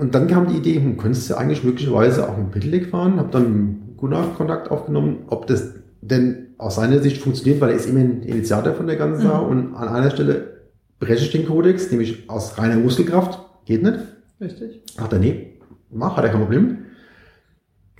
und 0.00 0.14
dann 0.14 0.28
kam 0.28 0.48
die 0.48 0.56
Idee, 0.56 0.76
hm, 0.76 0.96
könntest 0.96 1.28
du 1.28 1.34
eigentlich 1.34 1.62
möglicherweise 1.62 2.26
auch 2.26 2.36
mit 2.38 2.52
Pedelec 2.52 2.86
fahren? 2.86 3.18
Habe 3.18 3.30
dann 3.30 3.94
Gunnar 3.98 4.34
Kontakt 4.34 4.70
aufgenommen, 4.70 5.24
ob 5.26 5.46
das 5.46 5.74
denn 6.00 6.54
aus 6.56 6.76
seiner 6.76 7.00
Sicht 7.00 7.18
funktioniert, 7.18 7.60
weil 7.60 7.70
er 7.70 7.76
ist 7.76 7.86
immer 7.86 8.00
ein 8.00 8.22
Initiator 8.22 8.72
von 8.72 8.86
der 8.86 8.96
ganzen 8.96 9.22
Sache 9.22 9.44
mhm. 9.44 9.50
und 9.50 9.74
an 9.74 9.88
einer 9.88 10.10
Stelle 10.10 10.60
breche 10.98 11.24
ich 11.24 11.30
den 11.30 11.46
Kodex, 11.46 11.90
nämlich 11.90 12.30
aus 12.30 12.56
reiner 12.56 12.76
Muskelkraft, 12.76 13.40
geht 13.66 13.82
nicht. 13.82 13.98
Richtig. 14.40 14.82
Ach, 14.96 15.12
er, 15.12 15.18
nee, 15.18 15.58
mach, 15.90 16.16
hat 16.16 16.24
er 16.24 16.30
kein 16.30 16.40
Problem. 16.40 16.78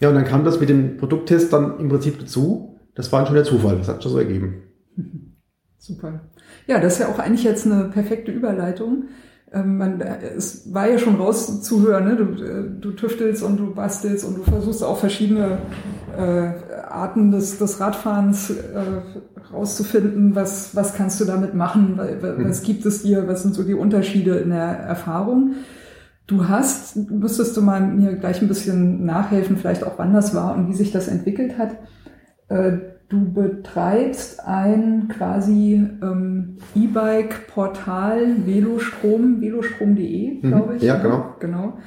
Ja, 0.01 0.09
und 0.09 0.14
dann 0.14 0.24
kam 0.24 0.44
das 0.44 0.59
mit 0.59 0.70
dem 0.70 0.96
Produkttest 0.96 1.53
dann 1.53 1.78
im 1.78 1.90
Prinzip 1.90 2.18
dazu. 2.18 2.78
Das 2.94 3.12
war 3.12 3.26
schon 3.26 3.34
der 3.34 3.44
Zufall, 3.44 3.76
das 3.76 3.88
hat 3.88 4.03
schon 4.03 4.12
so 4.12 4.18
ergeben. 4.18 4.62
Super. 5.78 6.20
Ja, 6.66 6.80
das 6.80 6.94
ist 6.94 6.98
ja 7.01 7.09
auch 7.09 7.18
eigentlich 7.18 7.44
jetzt 7.44 7.66
eine 7.66 7.90
perfekte 7.90 8.32
Überleitung. 8.32 9.09
Ähm, 9.53 9.78
man, 9.78 10.01
es 10.01 10.72
war 10.72 10.88
ja 10.88 10.98
schon 10.98 11.16
rauszuhören, 11.16 12.05
ne? 12.05 12.16
du, 12.16 12.44
äh, 12.44 12.80
du 12.80 12.92
tüftelst 12.92 13.42
und 13.42 13.57
du 13.57 13.74
bastelst 13.74 14.24
und 14.24 14.38
du 14.38 14.42
versuchst 14.44 14.84
auch 14.84 14.98
verschiedene 14.98 15.59
äh, 16.16 16.53
Arten 16.88 17.32
des, 17.32 17.59
des 17.59 17.80
Radfahrens 17.80 18.51
äh, 18.51 19.53
rauszufinden, 19.53 20.36
was, 20.36 20.76
was 20.76 20.94
kannst 20.94 21.20
du 21.20 21.24
damit 21.24 21.55
machen, 21.55 21.96
mhm. 21.96 22.48
was 22.48 22.62
gibt 22.62 22.86
es 22.86 23.03
dir, 23.03 23.26
was 23.26 23.42
sind 23.42 23.55
so 23.55 23.64
die 23.64 23.74
Unterschiede 23.74 24.36
in 24.36 24.51
der 24.51 24.61
Erfahrung. 24.61 25.55
Du 26.28 26.48
hast, 26.48 26.96
müsstest 27.11 27.57
du 27.57 27.62
mal 27.62 27.80
mir 27.80 28.14
gleich 28.14 28.40
ein 28.40 28.46
bisschen 28.46 29.05
nachhelfen, 29.05 29.57
vielleicht 29.57 29.82
auch 29.82 29.98
wann 29.98 30.12
das 30.12 30.32
war 30.32 30.55
und 30.55 30.68
wie 30.68 30.74
sich 30.74 30.92
das 30.92 31.09
entwickelt 31.09 31.59
hat. 31.59 31.72
Äh, 32.48 32.78
Du 33.11 33.32
betreibst 33.32 34.38
ein 34.46 35.08
quasi 35.08 35.74
ähm, 36.00 36.58
E-Bike-Portal 36.76 38.46
Velostrom, 38.46 39.40
velostrom.de, 39.40 40.34
mhm. 40.34 40.40
glaube 40.48 40.76
ich. 40.76 40.82
Ja, 40.82 40.96
genau. 41.02 41.34
genau. 41.40 41.78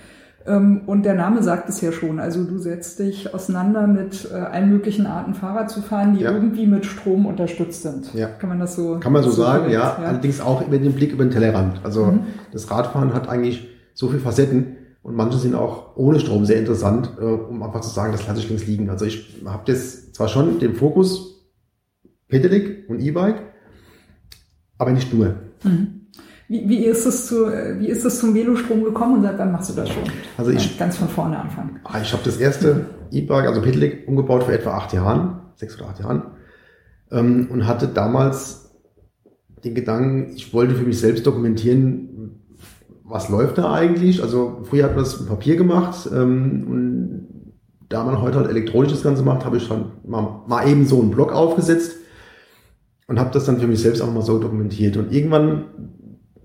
Ähm, 0.45 0.81
und 0.85 1.03
der 1.05 1.13
Name 1.15 1.41
sagt 1.41 1.69
es 1.69 1.79
ja 1.79 1.93
schon. 1.93 2.19
Also 2.19 2.43
du 2.43 2.57
setzt 2.57 2.99
dich 2.99 3.33
auseinander 3.33 3.87
mit 3.87 4.27
äh, 4.31 4.35
allen 4.35 4.69
möglichen 4.69 5.05
Arten 5.05 5.33
Fahrrad 5.33 5.69
zu 5.71 5.81
fahren, 5.81 6.15
die 6.17 6.23
Ja. 6.25 6.31
irgendwie 6.31 6.67
mit 6.67 6.85
Strom 6.85 7.25
unterstützt 7.25 7.83
sind. 7.83 8.13
Ja. 8.13 8.27
Kann 8.27 8.49
man 8.49 8.59
das 8.59 8.75
so 8.75 8.99
Kann 8.99 9.13
man 9.13 9.23
so 9.23 9.31
sagen, 9.31 9.59
korrekt, 9.59 9.73
ja. 9.75 9.95
Allerdings 10.05 10.41
auch 10.41 10.67
mit 10.67 10.83
dem 10.83 10.91
Blick 10.91 11.13
über 11.13 11.23
den 11.23 11.31
Tellerrand. 11.31 11.79
Also 11.85 12.05
Mhm. 12.07 12.19
das 12.51 12.69
Radfahren 12.69 13.13
hat 13.13 13.29
eigentlich 13.29 13.69
so 13.93 14.09
viele 14.09 14.19
Facetten 14.19 14.75
und 15.03 15.15
manche 15.15 15.37
sind 15.37 15.53
auch 15.53 15.95
ohne 15.95 16.19
Strom 16.19 16.45
sehr 16.45 16.57
interessant, 16.59 17.11
äh, 17.19 17.23
um 17.23 17.61
einfach 17.61 17.81
zu 17.81 17.89
sagen, 17.89 18.11
das 18.13 18.25
lasse 18.27 18.39
ich 18.39 18.49
links 18.49 18.65
liegen. 18.65 18.89
Also 18.89 19.05
ich 19.05 19.41
habe 19.45 19.63
jetzt 19.71 20.15
zwar 20.15 20.27
schon 20.27 20.59
den 20.59 20.73
Fokus 20.75 21.45
Pedelec 22.27 22.89
und 22.89 22.99
E-Bike, 22.99 23.41
aber 24.77 24.91
nicht 24.91 25.13
nur. 25.13 25.35
Mhm. 25.63 25.99
Wie, 26.49 26.67
wie, 26.67 26.85
ist 26.85 27.05
es 27.05 27.27
zu, 27.27 27.45
äh, 27.47 27.79
wie 27.79 27.87
ist 27.87 28.03
es 28.05 28.19
zum 28.19 28.33
Velostrom 28.33 28.83
gekommen 28.83 29.15
und 29.17 29.23
seit 29.23 29.37
wann 29.39 29.51
machst 29.51 29.69
du 29.69 29.73
das 29.75 29.89
schon? 29.89 30.03
Also 30.37 30.51
ich- 30.51 30.77
Ganz 30.77 30.97
von 30.97 31.07
vorne 31.07 31.39
anfangen. 31.39 31.79
Ah, 31.83 32.01
Ich 32.01 32.11
habe 32.11 32.23
das 32.23 32.37
erste 32.37 32.85
E-Bike, 33.11 33.47
also 33.47 33.61
Pedelec, 33.61 34.07
umgebaut 34.07 34.43
vor 34.43 34.53
etwa 34.53 34.71
acht 34.77 34.93
Jahren, 34.93 35.39
sechs 35.55 35.77
oder 35.79 35.89
acht 35.89 35.99
Jahren, 35.99 36.23
ähm, 37.11 37.47
und 37.51 37.65
hatte 37.67 37.87
damals 37.87 38.71
den 39.63 39.73
Gedanken, 39.75 40.33
ich 40.35 40.53
wollte 40.53 40.75
für 40.75 40.83
mich 40.83 40.99
selbst 40.99 41.25
dokumentieren, 41.25 42.12
was 43.13 43.29
läuft 43.29 43.59
da 43.59 43.71
eigentlich. 43.71 44.23
Also 44.23 44.61
früher 44.63 44.85
hat 44.85 44.95
man 44.95 45.03
das 45.03 45.19
mit 45.19 45.29
Papier 45.29 45.55
gemacht 45.55 46.09
ähm, 46.11 46.65
und 46.67 47.27
da 47.87 48.03
man 48.03 48.19
heute 48.19 48.39
halt 48.39 48.49
elektronisch 48.49 48.91
das 48.91 49.03
Ganze 49.03 49.21
macht, 49.21 49.45
habe 49.45 49.57
ich 49.57 49.69
dann 49.69 49.91
mal, 50.03 50.41
mal 50.47 50.67
eben 50.67 50.87
so 50.87 50.99
einen 50.99 51.11
Blog 51.11 51.31
aufgesetzt 51.31 51.95
und 53.07 53.19
habe 53.19 53.29
das 53.29 53.45
dann 53.45 53.59
für 53.59 53.67
mich 53.67 53.83
selbst 53.83 54.01
auch 54.01 54.11
mal 54.11 54.23
so 54.23 54.39
dokumentiert. 54.39 54.97
Und 54.97 55.11
irgendwann 55.11 55.65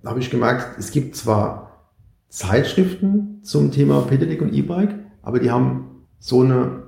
habe 0.05 0.21
ich 0.21 0.29
gemerkt, 0.29 0.79
es 0.79 0.91
gibt 0.91 1.17
zwar 1.17 1.89
Zeitschriften 2.29 3.41
zum 3.43 3.73
Thema 3.73 4.03
Pedelec 4.03 4.43
und 4.43 4.53
E-Bike, 4.53 4.95
aber 5.23 5.39
die 5.39 5.51
haben 5.51 6.05
so 6.19 6.43
eine, 6.43 6.83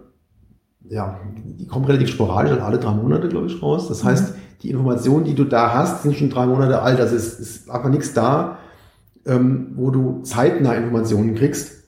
ja, 0.90 1.18
die 1.58 1.66
kommen 1.66 1.86
relativ 1.86 2.10
sporadisch, 2.10 2.52
also 2.52 2.64
alle 2.64 2.78
drei 2.78 2.92
Monate, 2.92 3.30
glaube 3.30 3.46
ich, 3.46 3.62
raus. 3.62 3.88
Das 3.88 4.04
heißt, 4.04 4.34
die 4.60 4.68
Informationen, 4.68 5.24
die 5.24 5.34
du 5.34 5.44
da 5.44 5.72
hast, 5.72 6.02
sind 6.02 6.16
schon 6.16 6.28
drei 6.28 6.44
Monate 6.44 6.82
alt. 6.82 7.00
Also 7.00 7.16
es 7.16 7.40
ist 7.40 7.70
einfach 7.70 7.88
nichts 7.88 8.12
da, 8.12 8.58
ähm, 9.26 9.72
wo 9.74 9.90
du 9.90 10.22
zeitnah 10.22 10.74
Informationen 10.74 11.34
kriegst, 11.34 11.84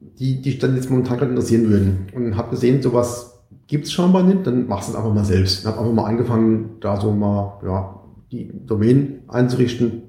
die 0.00 0.40
dich 0.40 0.58
dann 0.58 0.76
jetzt 0.76 0.90
momentan 0.90 1.18
gerade 1.18 1.30
interessieren 1.30 1.68
würden. 1.68 2.06
Und 2.14 2.36
habe 2.36 2.50
gesehen, 2.50 2.82
sowas 2.82 3.40
gibt's 3.66 3.92
scheinbar 3.92 4.22
nicht, 4.22 4.46
dann 4.46 4.66
machst 4.66 4.88
du 4.88 4.92
es 4.92 4.98
einfach 4.98 5.12
mal 5.12 5.24
selbst. 5.24 5.64
Und 5.64 5.70
habe 5.70 5.80
einfach 5.80 5.94
mal 5.94 6.04
angefangen, 6.04 6.76
da 6.80 7.00
so 7.00 7.12
mal 7.12 7.60
ja, 7.64 8.00
die 8.30 8.50
Domain 8.66 9.20
einzurichten 9.28 10.02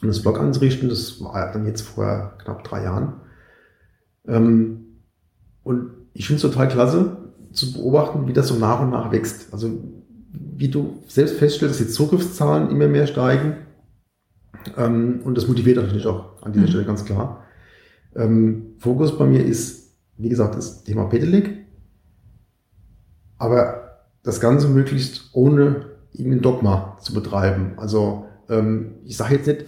und 0.00 0.08
das 0.08 0.22
Blog 0.22 0.40
einzurichten. 0.40 0.88
Das 0.88 1.22
war 1.22 1.52
dann 1.52 1.66
jetzt 1.66 1.82
vor 1.82 2.34
knapp 2.42 2.64
drei 2.64 2.84
Jahren. 2.84 3.14
Ähm, 4.26 4.84
und 5.62 5.90
ich 6.14 6.26
finde 6.26 6.36
es 6.36 6.52
total 6.52 6.68
klasse 6.68 7.16
zu 7.52 7.72
beobachten, 7.72 8.26
wie 8.26 8.32
das 8.32 8.48
so 8.48 8.56
nach 8.56 8.80
und 8.80 8.90
nach 8.90 9.12
wächst. 9.12 9.52
Also 9.52 9.70
wie 10.32 10.68
du 10.68 11.02
selbst 11.06 11.36
feststellst, 11.36 11.80
dass 11.80 11.86
die 11.86 11.92
Zugriffszahlen 11.92 12.70
immer 12.70 12.88
mehr 12.88 13.06
steigen. 13.06 13.56
Ähm, 14.76 15.20
und 15.24 15.36
das 15.36 15.48
motiviert 15.48 15.76
natürlich 15.76 16.06
auch 16.06 16.42
an 16.42 16.52
dieser 16.52 16.66
Mhm. 16.66 16.70
Stelle 16.70 16.84
ganz 16.84 17.04
klar. 17.04 17.44
Ähm, 18.14 18.74
Fokus 18.78 19.16
bei 19.16 19.26
mir 19.26 19.44
ist, 19.44 19.96
wie 20.18 20.28
gesagt, 20.28 20.54
das 20.56 20.84
Thema 20.84 21.04
Pedelec. 21.06 21.50
Aber 23.38 23.82
das 24.22 24.40
Ganze 24.40 24.68
möglichst 24.68 25.30
ohne 25.32 25.86
irgendein 26.12 26.42
Dogma 26.42 26.98
zu 27.00 27.14
betreiben. 27.14 27.72
Also 27.76 28.26
ähm, 28.48 28.96
ich 29.04 29.16
sage 29.16 29.36
jetzt 29.36 29.46
nicht, 29.46 29.64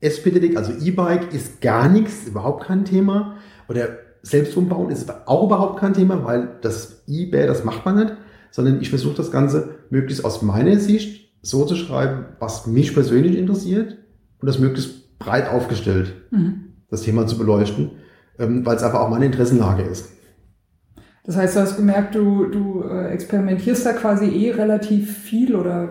S-Pedelec, 0.00 0.56
also 0.56 0.72
E-Bike 0.72 1.32
ist 1.32 1.60
gar 1.60 1.88
nichts, 1.88 2.26
überhaupt 2.26 2.64
kein 2.64 2.84
Thema. 2.84 3.36
Oder 3.68 3.88
selbst 4.22 4.56
umbauen 4.56 4.90
ist 4.90 5.10
auch 5.26 5.46
überhaupt 5.46 5.78
kein 5.78 5.94
Thema, 5.94 6.24
weil 6.24 6.58
das 6.62 7.04
eBay, 7.06 7.46
das 7.46 7.64
macht 7.64 7.84
man 7.84 7.96
nicht. 7.96 8.12
Sondern 8.50 8.80
ich 8.80 8.90
versuche 8.90 9.14
das 9.14 9.30
Ganze 9.30 9.76
möglichst 9.90 10.24
aus 10.24 10.42
meiner 10.42 10.78
Sicht 10.78 11.29
so 11.42 11.64
zu 11.64 11.74
schreiben, 11.76 12.26
was 12.38 12.66
mich 12.66 12.94
persönlich 12.94 13.36
interessiert 13.38 13.96
und 14.40 14.46
das 14.46 14.58
möglichst 14.58 15.18
breit 15.18 15.48
aufgestellt, 15.48 16.14
Mhm. 16.30 16.72
das 16.90 17.02
Thema 17.02 17.26
zu 17.26 17.38
beleuchten, 17.38 17.92
ähm, 18.38 18.64
weil 18.66 18.76
es 18.76 18.82
einfach 18.82 19.00
auch 19.00 19.10
meine 19.10 19.26
Interessenlage 19.26 19.82
ist. 19.82 20.10
Das 21.24 21.36
heißt, 21.36 21.56
du 21.56 21.60
hast 21.60 21.76
gemerkt, 21.76 22.14
du, 22.14 22.46
du 22.46 22.82
äh, 22.82 23.08
experimentierst 23.08 23.84
da 23.84 23.92
quasi 23.92 24.26
eh 24.26 24.52
relativ 24.52 25.16
viel 25.18 25.54
oder 25.54 25.90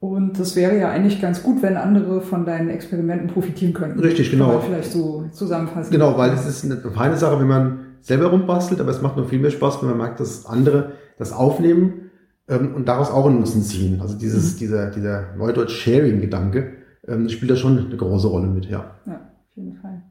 und 0.00 0.38
das 0.38 0.54
wäre 0.54 0.78
ja 0.78 0.90
eigentlich 0.90 1.22
ganz 1.22 1.42
gut, 1.42 1.62
wenn 1.62 1.78
andere 1.78 2.20
von 2.20 2.44
deinen 2.44 2.68
Experimenten 2.68 3.28
profitieren 3.28 3.72
könnten. 3.72 4.00
Richtig, 4.00 4.30
genau. 4.30 4.46
Kann 4.48 4.54
man 4.56 4.62
vielleicht 4.64 4.92
so 4.92 5.24
zusammenfassen. 5.32 5.90
Genau, 5.90 6.18
weil 6.18 6.30
es 6.32 6.44
ist 6.46 6.62
eine 6.64 6.76
feine 6.76 7.16
Sache, 7.16 7.40
wenn 7.40 7.46
man 7.46 7.78
selber 8.02 8.26
rumbastelt, 8.26 8.82
aber 8.82 8.90
es 8.90 9.00
macht 9.00 9.16
noch 9.16 9.26
viel 9.30 9.38
mehr 9.38 9.50
Spaß, 9.50 9.80
wenn 9.80 9.88
man 9.88 9.96
merkt, 9.98 10.20
dass 10.20 10.44
andere 10.44 10.92
das 11.16 11.32
aufnehmen 11.32 12.10
ähm, 12.48 12.74
und 12.74 12.88
daraus 12.88 13.10
auch 13.10 13.26
einen 13.26 13.38
Nutzen 13.38 13.62
ziehen. 13.62 14.00
Also 14.00 14.16
dieses, 14.18 14.54
Mhm. 14.54 14.58
dieser, 14.58 14.90
dieser 14.90 15.24
Neudeutsch 15.36 15.72
Sharing-Gedanke 15.82 16.72
ähm, 17.08 17.28
spielt 17.28 17.50
da 17.50 17.56
schon 17.56 17.78
eine 17.86 17.96
große 17.96 18.28
Rolle 18.28 18.46
mit, 18.48 18.66
ja. 18.66 18.92
Ja, 19.06 19.12
auf 19.14 19.56
jeden 19.56 19.76
Fall. 19.76 20.02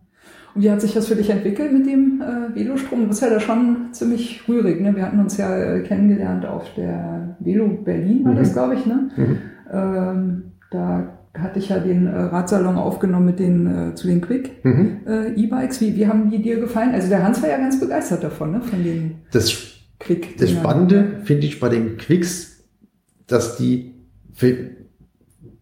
Und 0.56 0.62
wie 0.62 0.70
hat 0.70 0.82
sich 0.82 0.94
das 0.94 1.08
für 1.08 1.16
dich 1.16 1.30
entwickelt 1.32 1.74
mit 1.74 1.88
dem 1.88 2.22
äh, 2.22 2.56
Velostrom? 2.56 3.02
Du 3.02 3.08
bist 3.08 3.22
ja 3.24 3.30
da 3.32 3.40
schon 3.40 3.88
ziemlich 3.92 4.44
rührig. 4.48 4.80
Ne? 4.82 4.96
Wir 4.96 5.04
hatten 5.04 5.20
uns 5.20 5.38
ja 5.38 5.56
äh, 5.58 5.82
kennengelernt 5.82 6.46
auf 6.46 6.66
der 6.76 7.36
Velo 7.40 7.68
Berlin, 7.84 8.24
war 8.24 8.34
Mhm. 8.34 8.38
das, 8.38 8.54
glaube 8.54 8.76
ich. 8.76 8.86
Ne? 8.86 9.10
Mhm. 9.18 9.38
Ähm, 9.72 10.44
da 10.70 11.18
hatte 11.36 11.58
ich 11.58 11.70
ja 11.70 11.80
den 11.80 12.06
äh, 12.06 12.16
Radsalon 12.16 12.76
aufgenommen 12.76 13.26
mit 13.26 13.40
den 13.40 13.66
äh, 13.92 13.96
zu 13.96 14.06
den 14.08 14.22
Quick 14.22 14.64
Mhm. 14.64 14.98
äh, 15.08 15.34
E-Bikes. 15.34 15.82
Wie, 15.82 15.96
wie 15.96 16.06
haben 16.08 16.30
die 16.30 16.40
dir 16.44 16.60
gefallen? 16.60 16.92
Also 16.94 17.10
der 17.10 17.24
Hans 17.24 17.42
war 17.42 17.50
ja 17.50 17.58
ganz 17.58 17.80
begeistert 17.80 18.24
davon, 18.24 18.52
ne? 18.52 18.62
von 18.62 18.84
den 18.84 19.16
Das, 19.32 19.73
Quick. 20.04 20.38
das 20.38 20.52
Spannende 20.52 21.22
finde 21.24 21.48
ich 21.48 21.60
bei 21.60 21.70
den 21.70 21.98
Quicks, 21.98 22.64
dass 23.28 23.58
die 23.58 23.94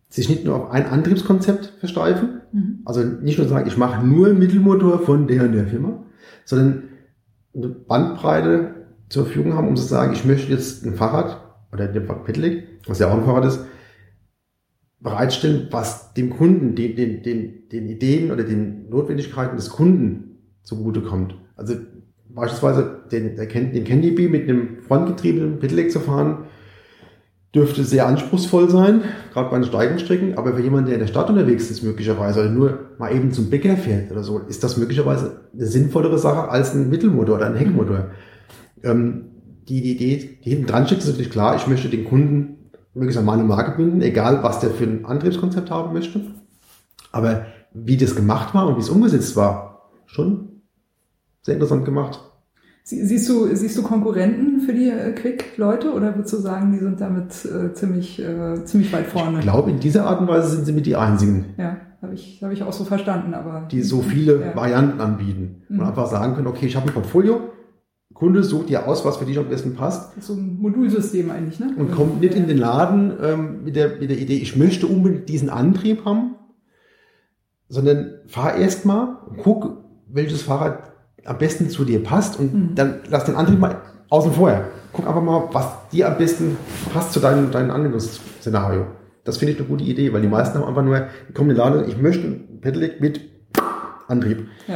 sich 0.09 0.29
nicht 0.29 0.45
nur 0.45 0.55
auf 0.55 0.71
ein 0.71 0.85
Antriebskonzept 0.85 1.73
versteifen, 1.79 2.41
Mhm. 2.51 2.79
Also 2.85 3.03
nicht 3.03 3.37
nur 3.37 3.47
sagen, 3.47 3.67
ich 3.67 3.77
mache 3.77 4.05
nur 4.05 4.33
Mittelmotor 4.33 4.99
von 4.99 5.27
der 5.27 5.43
und 5.43 5.53
der 5.53 5.67
Firma, 5.67 6.03
sondern 6.45 6.83
eine 7.55 7.67
Bandbreite 7.67 8.75
zur 9.09 9.25
Verfügung 9.25 9.53
haben, 9.53 9.67
um 9.67 9.75
zu 9.75 9.83
sagen, 9.83 10.13
ich 10.13 10.25
möchte 10.25 10.51
jetzt 10.51 10.85
ein 10.85 10.95
Fahrrad 10.95 11.41
oder 11.71 11.87
in 11.87 11.93
dem 11.93 12.05
Fall 12.05 12.23
Pedelec, 12.23 12.67
was 12.87 12.99
ja 12.99 13.09
auch 13.09 13.17
ein 13.17 13.25
Fahrrad 13.25 13.45
ist, 13.45 13.65
bereitstellen, 14.99 15.67
was 15.71 16.13
dem 16.13 16.29
Kunden, 16.29 16.75
den, 16.75 16.95
den, 16.95 17.23
den, 17.23 17.69
den 17.69 17.89
Ideen 17.89 18.31
oder 18.31 18.43
den 18.43 18.89
Notwendigkeiten 18.89 19.55
des 19.55 19.69
Kunden 19.69 20.37
zugutekommt. 20.63 21.35
Also 21.55 21.75
beispielsweise 22.33 23.01
den, 23.11 23.35
den 23.35 23.83
Candy 23.83 24.27
mit 24.27 24.49
einem 24.49 24.81
frontgetriebenen 24.87 25.59
Pedelec 25.59 25.91
zu 25.91 25.99
fahren, 25.99 26.45
dürfte 27.53 27.83
sehr 27.83 28.07
anspruchsvoll 28.07 28.69
sein, 28.69 29.01
gerade 29.33 29.49
bei 29.49 29.57
den 29.57 29.65
Steigungsstrecken, 29.65 30.37
aber 30.37 30.53
für 30.53 30.61
jemanden, 30.61 30.85
der 30.85 30.95
in 30.95 31.01
der 31.01 31.07
Stadt 31.07 31.29
unterwegs 31.29 31.69
ist, 31.69 31.83
möglicherweise, 31.83 32.41
oder 32.41 32.49
nur 32.49 32.79
mal 32.97 33.13
eben 33.13 33.31
zum 33.31 33.49
Bäcker 33.49 33.75
fährt 33.75 34.11
oder 34.11 34.23
so, 34.23 34.39
ist 34.39 34.63
das 34.63 34.77
möglicherweise 34.77 35.41
eine 35.53 35.65
sinnvollere 35.65 36.17
Sache 36.17 36.49
als 36.49 36.73
ein 36.73 36.89
Mittelmotor 36.89 37.35
oder 37.35 37.47
ein 37.47 37.55
Heckmotor. 37.55 38.11
Ähm, 38.83 39.25
die, 39.67 39.81
die 39.81 39.91
Idee, 39.95 40.39
die 40.43 40.49
hinten 40.49 40.65
dran 40.65 40.85
steht, 40.85 40.99
ist 40.99 41.07
natürlich 41.07 41.31
klar, 41.31 41.55
ich 41.55 41.67
möchte 41.67 41.89
den 41.89 42.05
Kunden 42.05 42.69
möglichst 42.93 43.19
an 43.19 43.25
meine 43.25 43.43
Marke 43.43 43.77
binden, 43.77 44.01
egal 44.01 44.43
was 44.43 44.59
der 44.59 44.71
für 44.71 44.85
ein 44.85 45.05
Antriebskonzept 45.05 45.69
haben 45.69 45.93
möchte. 45.93 46.21
Aber 47.11 47.45
wie 47.73 47.97
das 47.97 48.15
gemacht 48.15 48.53
war 48.53 48.67
und 48.67 48.77
wie 48.77 48.81
es 48.81 48.89
umgesetzt 48.89 49.35
war, 49.35 49.89
schon 50.05 50.50
sehr 51.41 51.55
interessant 51.55 51.85
gemacht. 51.85 52.19
Sie- 52.83 53.05
Siehst 53.05 53.29
du, 53.29 53.47
siehst 53.55 53.77
du 53.77 53.83
Konkurrenten 53.83 54.61
für 54.61 54.73
die 54.73 54.89
äh, 54.89 55.11
Quick-Leute 55.13 55.93
oder 55.93 56.15
würdest 56.15 56.33
du 56.33 56.37
sagen, 56.37 56.71
die 56.73 56.79
sind 56.79 56.99
damit 56.99 57.45
äh, 57.45 57.73
ziemlich, 57.73 58.19
äh, 58.21 58.63
ziemlich 58.65 58.91
weit 58.91 59.05
vorne? 59.07 59.37
Ich 59.39 59.43
glaube, 59.43 59.69
in 59.71 59.79
dieser 59.79 60.05
Art 60.07 60.19
und 60.21 60.27
Weise 60.27 60.49
sind 60.55 60.65
sie 60.65 60.73
mit 60.73 60.85
die 60.85 60.95
einzigen, 60.95 61.45
Ja, 61.57 61.77
habe 62.01 62.13
ich, 62.15 62.41
hab 62.43 62.51
ich 62.51 62.63
auch 62.63 62.73
so 62.73 62.83
verstanden, 62.83 63.33
aber. 63.35 63.67
die 63.71 63.81
so 63.83 64.01
viele 64.01 64.41
Ja. 64.41 64.55
Varianten 64.55 64.99
anbieten 64.99 65.63
und 65.69 65.77
Mhm. 65.77 65.83
einfach 65.83 66.07
sagen 66.07 66.33
können, 66.33 66.47
okay, 66.47 66.65
ich 66.65 66.75
habe 66.75 66.87
ein 66.87 66.93
Portfolio, 66.93 67.41
Kunde 68.15 68.43
sucht 68.43 68.69
dir 68.69 68.87
aus, 68.87 69.05
was 69.05 69.17
für 69.17 69.25
dich 69.25 69.37
am 69.39 69.47
besten 69.49 69.73
passt 69.75 70.21
So 70.21 70.33
ein 70.33 70.57
Modulsystem 70.59 71.29
eigentlich, 71.31 71.59
ne? 71.59 71.73
und 71.77 71.91
kommt 71.91 72.19
nicht 72.21 72.33
in 72.35 72.47
den 72.47 72.57
Laden 72.57 73.13
ähm, 73.21 73.63
mit, 73.63 73.75
der, 73.75 73.97
mit 73.99 74.09
der 74.09 74.17
Idee, 74.19 74.37
ich 74.37 74.55
möchte 74.57 74.85
unbedingt 74.87 75.29
diesen 75.29 75.49
Antrieb 75.49 76.03
haben, 76.05 76.35
sondern 77.69 78.15
fahr 78.27 78.55
erst 78.55 78.85
mal 78.85 79.17
und 79.29 79.37
guck, 79.37 79.77
welches 80.07 80.41
Fahrrad 80.43 80.90
am 81.25 81.37
besten 81.37 81.69
zu 81.69 81.85
dir 81.85 82.03
passt 82.03 82.39
und 82.39 82.53
Mhm. 82.53 82.75
dann 82.75 82.95
lass 83.09 83.25
den 83.25 83.35
Antrieb 83.35 83.59
mal 83.59 83.75
außen 84.09 84.33
vor. 84.33 84.61
Guck 84.93 85.07
einfach 85.07 85.21
mal, 85.21 85.43
was 85.51 85.67
dir 85.91 86.07
am 86.09 86.17
besten 86.17 86.57
passt 86.93 87.13
zu 87.13 87.19
deinem, 87.19 87.51
deinem 87.51 87.71
Anwendungsszenario. 87.71 88.87
Das 89.23 89.37
finde 89.37 89.53
ich 89.53 89.59
eine 89.59 89.67
gute 89.67 89.83
Idee, 89.83 90.11
weil 90.13 90.21
die 90.21 90.27
meisten 90.27 90.57
haben 90.57 90.67
einfach 90.67 90.83
nur, 90.83 91.05
die 91.29 91.33
kommen 91.33 91.51
in 91.51 91.55
den 91.55 91.63
Laden, 91.63 91.87
ich 91.87 91.97
möchte 91.97 92.27
ein 92.27 92.59
Pedelec 92.59 92.99
mit 92.99 93.21
Antrieb. 94.07 94.47
Ja. 94.67 94.75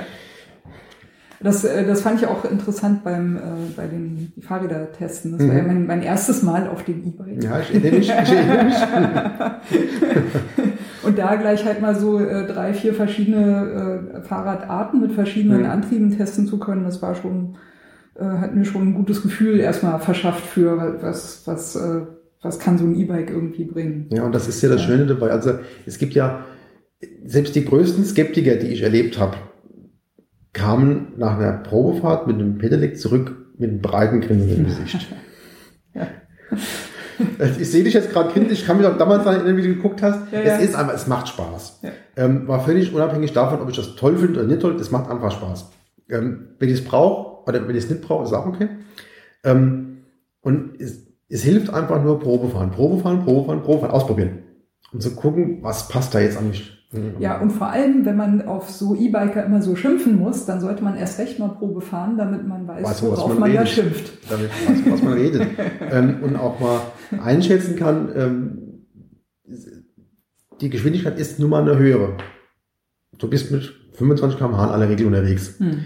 Das, 1.42 1.66
äh, 1.66 1.86
das 1.86 2.02
fand 2.02 2.22
ich 2.22 2.28
auch 2.28 2.46
interessant 2.46 3.04
beim, 3.04 3.36
äh, 3.36 3.40
bei 3.76 3.88
den 3.88 4.32
die 4.36 4.42
Fahrräder 4.42 4.92
testen. 4.94 5.34
Das 5.34 5.42
war 5.42 5.48
Mhm. 5.54 5.58
ja 5.58 5.64
mein, 5.64 5.86
mein 5.88 6.02
erstes 6.02 6.42
Mal 6.44 6.68
auf 6.70 6.84
dem 6.86 7.04
E-Bike. 7.06 7.44
Ja, 7.44 7.60
ich 7.60 7.74
erinnere 7.76 8.66
mich. 8.66 8.76
Und 11.06 11.18
da 11.18 11.36
gleich 11.36 11.66
halt 11.66 11.82
mal 11.82 11.96
so 11.96 12.20
äh, 12.20 12.46
drei, 12.48 12.74
vier 12.74 12.94
verschiedene 12.94 14.12
äh, 14.16 14.22
Fahrradarten 14.24 15.02
mit 15.02 15.12
verschiedenen 15.14 15.62
Mhm. 15.62 15.70
Antrieben 15.70 16.16
testen 16.18 16.48
zu 16.48 16.58
können, 16.60 16.84
das 16.84 17.02
war 17.02 17.16
schon, 17.16 17.58
äh, 18.16 18.24
hat 18.26 18.56
mir 18.56 18.66
schon 18.66 18.90
ein 18.90 18.94
gutes 18.96 19.22
Gefühl 19.22 19.60
erstmal 19.60 20.00
verschafft 20.00 20.46
für 20.46 20.98
was, 21.02 21.46
was, 21.46 21.76
äh, 21.76 22.02
was 22.42 22.60
kann 22.60 22.78
so 22.78 22.86
ein 22.86 22.96
E-Bike 22.96 23.30
irgendwie 23.30 23.66
bringen. 23.66 24.08
Ja, 24.12 24.24
und 24.24 24.34
das 24.36 24.48
ist 24.48 24.62
ja 24.62 24.70
das. 24.70 24.82
Schöne 24.84 25.06
dabei. 25.06 25.32
Also 25.32 25.52
es 25.86 25.98
gibt 25.98 26.14
ja 26.14 26.46
selbst 27.26 27.56
die 27.56 27.66
größten 27.66 28.04
Skeptiker, 28.06 28.56
die 28.56 28.68
ich 28.68 28.82
erlebt 28.82 29.20
habe, 29.20 29.38
kamen 30.54 31.14
nach 31.18 31.38
einer 31.38 31.54
Probefahrt 31.54 32.28
mit 32.28 32.38
einem 32.38 32.58
Pedelec 32.58 32.98
zurück 32.98 33.36
mit 33.58 33.70
einem 33.70 33.82
breiten 33.82 34.22
Grinsen 34.22 34.58
im 34.58 34.66
Gesicht. 34.66 35.08
Ja. 35.94 36.08
Ich 37.60 37.72
sehe 37.72 37.84
dich 37.84 37.94
jetzt 37.94 38.12
gerade 38.12 38.30
kritisch, 38.32 38.60
ich 38.62 38.66
kann 38.66 38.78
mich 38.78 38.86
auch 38.88 38.98
damals 38.98 39.26
erinnern, 39.26 39.58
wie 39.58 39.62
du 39.62 39.76
geguckt 39.76 40.02
hast. 40.02 40.32
Ja, 40.32 40.40
es 40.40 40.62
ist 40.64 40.76
einfach, 40.76 40.94
es 40.94 41.08
macht 41.08 41.28
Spaß. 41.30 41.82
Ähm, 42.16 42.48
war 42.48 42.64
völlig 42.64 42.94
unabhängig 42.94 43.34
davon, 43.34 43.62
ob 43.62 43.70
ich 43.70 43.76
das 43.76 43.96
toll 43.96 44.18
finde 44.18 44.40
oder 44.40 44.48
nicht 44.48 44.62
toll, 44.62 44.76
es 44.80 44.92
macht 44.92 45.10
einfach 45.10 45.32
Spaß. 45.32 45.70
Ähm, 46.10 46.50
wenn 46.60 46.70
ich 46.70 46.76
es 46.76 46.84
brauche 46.84 47.48
oder 47.50 47.68
wenn 47.68 47.76
ich 47.76 47.86
es 47.86 47.90
nicht 47.90 48.02
brauche, 48.02 48.24
ist 48.26 48.34
auch 48.34 48.46
okay. 48.46 48.70
Ähm, 49.44 49.98
und 50.42 50.80
es, 50.80 51.00
es 51.30 51.44
hilft 51.44 51.74
einfach 51.74 52.04
nur 52.04 52.20
Probefahren, 52.20 52.72
Probefahren, 52.72 53.24
Probefahren, 53.24 53.64
Probefahren, 53.64 53.92
ausprobieren. 53.92 54.40
Um 54.94 55.00
zu 55.00 55.16
gucken, 55.16 55.60
was 55.62 55.88
passt 55.88 56.14
da 56.14 56.20
jetzt 56.20 56.38
an 56.38 56.50
mich. 56.50 56.72
Ja, 57.20 57.42
und 57.42 57.50
vor 57.52 57.68
allem, 57.68 58.06
wenn 58.06 58.16
man 58.16 58.48
auf 58.48 58.70
so 58.70 58.96
E-Biker 58.96 59.44
immer 59.44 59.62
so 59.62 59.76
schimpfen 59.76 60.18
muss, 60.18 60.46
dann 60.46 60.62
sollte 60.62 60.84
man 60.84 60.96
erst 60.96 61.20
recht 61.20 61.40
mal 61.40 61.50
Probe 61.50 61.82
fahren, 61.82 62.18
damit 62.18 62.48
man 62.48 62.68
weiß, 62.68 62.86
Weiß 62.86 63.04
worauf 63.04 63.30
man 63.38 63.52
man, 63.52 63.54
da 63.54 63.66
schimpft. 63.66 64.14
damit 64.30 64.50
weiß, 64.50 64.94
was 64.94 65.02
man 65.02 65.14
redet. 65.14 65.48
ähm, 65.92 66.18
und 66.22 66.36
auch 66.38 66.60
mal 66.60 66.80
einschätzen 67.12 67.76
kann, 67.76 68.12
ähm, 68.16 68.62
die 70.62 70.70
Geschwindigkeit 70.70 71.20
ist 71.20 71.40
nun 71.40 71.50
mal 71.50 71.62
eine 71.62 71.78
höhere. 71.78 72.18
Du 73.18 73.30
bist 73.30 73.52
mit 73.52 73.74
25 73.94 74.38
km/h 74.38 74.64
in 74.66 74.72
aller 74.72 74.90
Regel 74.90 75.08
unterwegs. 75.08 75.60
Hm. 75.60 75.86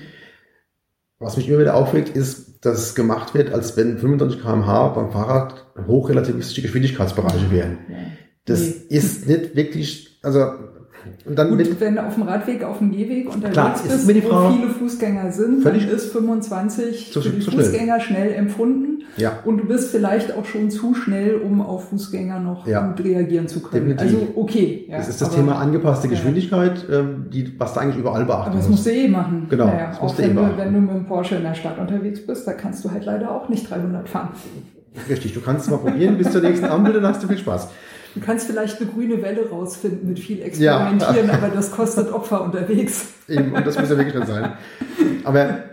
Was 1.20 1.38
mich 1.38 1.50
immer 1.50 1.60
wieder 1.60 1.76
aufregt, 1.76 2.10
ist, 2.16 2.66
dass 2.66 2.80
es 2.80 2.96
gemacht 2.96 3.34
wird, 3.34 3.52
als 3.54 3.76
wenn 3.78 3.98
25 3.98 4.42
km/h 4.42 4.90
beim 4.90 5.12
Fahrrad 5.12 5.66
hochrelativistische 5.86 6.62
Geschwindigkeitsbereiche 6.62 7.52
wären. 7.52 7.78
Das 8.46 8.60
Nee. 8.62 8.76
ist 8.90 9.28
nicht 9.28 9.56
wirklich, 9.56 10.20
also, 10.24 10.40
und 11.26 11.38
dann 11.38 11.50
Gut, 11.50 11.80
wenn 11.80 11.96
du 11.96 12.04
auf 12.06 12.14
dem 12.16 12.24
Radweg, 12.24 12.64
auf 12.64 12.78
dem 12.80 12.92
Gehweg 12.92 13.28
unterwegs 13.28 13.54
Klar, 13.54 13.76
ist 13.76 14.08
bist, 14.08 14.24
wo 14.32 14.50
viele 14.52 14.70
Fußgänger 14.70 15.32
sind, 15.32 15.66
dann 15.66 15.76
ist 15.76 16.12
25 16.12 17.12
Zu- 17.12 17.22
für 17.22 17.30
die 17.30 17.40
zu 17.40 17.52
schnell. 17.52 17.64
Fußgänger 17.66 18.00
schnell 18.00 18.34
empfunden. 18.34 19.04
ja, 19.18 19.40
Und 19.46 19.58
du 19.58 19.66
bist 19.66 19.92
vielleicht 19.92 20.36
auch 20.36 20.46
schon 20.46 20.70
zu 20.72 20.94
schnell, 20.96 21.36
um 21.36 21.62
auf 21.62 21.90
Fußgänger 21.90 22.40
noch 22.40 22.68
Ja. 22.68 22.88
gut 22.88 23.04
reagieren 23.04 23.48
zu 23.48 23.62
können. 23.62 23.90
Definitiv. 23.90 24.20
Also 24.20 24.34
okay. 24.36 24.86
Ja, 24.90 24.98
das 24.98 25.10
ist 25.10 25.22
das 25.22 25.30
aber, 25.30 25.38
Thema 25.38 25.56
angepasste. 25.60 26.08
Geschwindigkeit, 26.08 26.86
ähm, 26.92 27.26
die, 27.32 27.54
was 27.60 27.74
du 27.74 27.80
eigentlich 27.82 27.98
überall 27.98 28.26
beachten 28.26 28.50
Aber 28.52 28.58
das 28.58 28.70
musst. 28.70 28.86
du 28.86 28.92
eh 28.92 29.08
machen. 29.08 29.48
Genau, 29.50 29.66
Naja, 29.68 29.88
das 29.92 30.02
musst 30.02 30.14
auch 30.14 30.18
du 30.18 30.24
eh 30.24 30.28
wenn, 30.28 30.36
du, 30.36 30.42
beachten. 30.42 30.58
wenn 30.60 30.74
du 30.74 30.80
mit 30.82 30.92
dem 30.96 31.06
Porsche 31.06 31.36
in 31.36 31.44
der 31.44 31.54
Stadt 31.56 31.78
unterwegs 31.80 32.26
bist, 32.26 32.48
da 32.48 32.54
kannst 32.54 32.84
du 32.86 32.92
halt 32.92 33.06
leider 33.06 33.32
auch 33.32 33.50
nicht 33.50 33.70
300 33.70 34.08
fahren. 34.10 34.30
Richtig, 35.08 35.34
du 35.34 35.42
kannst 35.42 35.66
es 35.66 35.72
mal 35.72 35.78
probieren 35.78 36.18
bis 36.18 36.32
zur 36.32 36.42
nächsten 36.42 36.66
Ampel, 36.66 36.94
dann 36.94 37.06
hast 37.06 37.22
du 37.24 37.28
viel 37.28 37.38
Spaß. 37.38 37.70
Du 38.16 38.22
kannst 38.22 38.48
vielleicht 38.48 38.82
eine 38.82 38.90
grüne 38.90 39.22
Welle 39.22 39.50
rausfinden 39.50 40.08
mit 40.08 40.20
viel 40.20 40.42
Experimentieren, 40.42 41.30
aber 41.30 41.50
das 41.50 41.72
kostet 41.72 42.12
Opfer 42.12 42.44
unterwegs. 42.44 43.10
Eben, 43.28 43.54
und 43.54 43.66
das 43.66 43.80
muss 43.80 43.90
ja 43.90 43.98
wirklich 43.98 44.16
nicht 44.16 44.28
sein. 44.28 44.54
Aber 45.24 45.64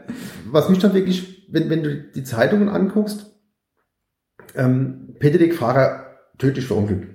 was 0.51 0.69
mich 0.69 0.79
dann 0.79 0.95
wirklich, 0.95 1.47
wenn, 1.51 1.71
wenn 1.71 1.83
du 1.83 1.97
die 1.97 2.25
Zeitungen 2.25 2.69
anguckst, 2.69 3.35
ähm, 4.55 5.15
Pedelec-Fahrer 5.19 6.07
tödlich 6.39 6.67
verunglückt. 6.67 7.15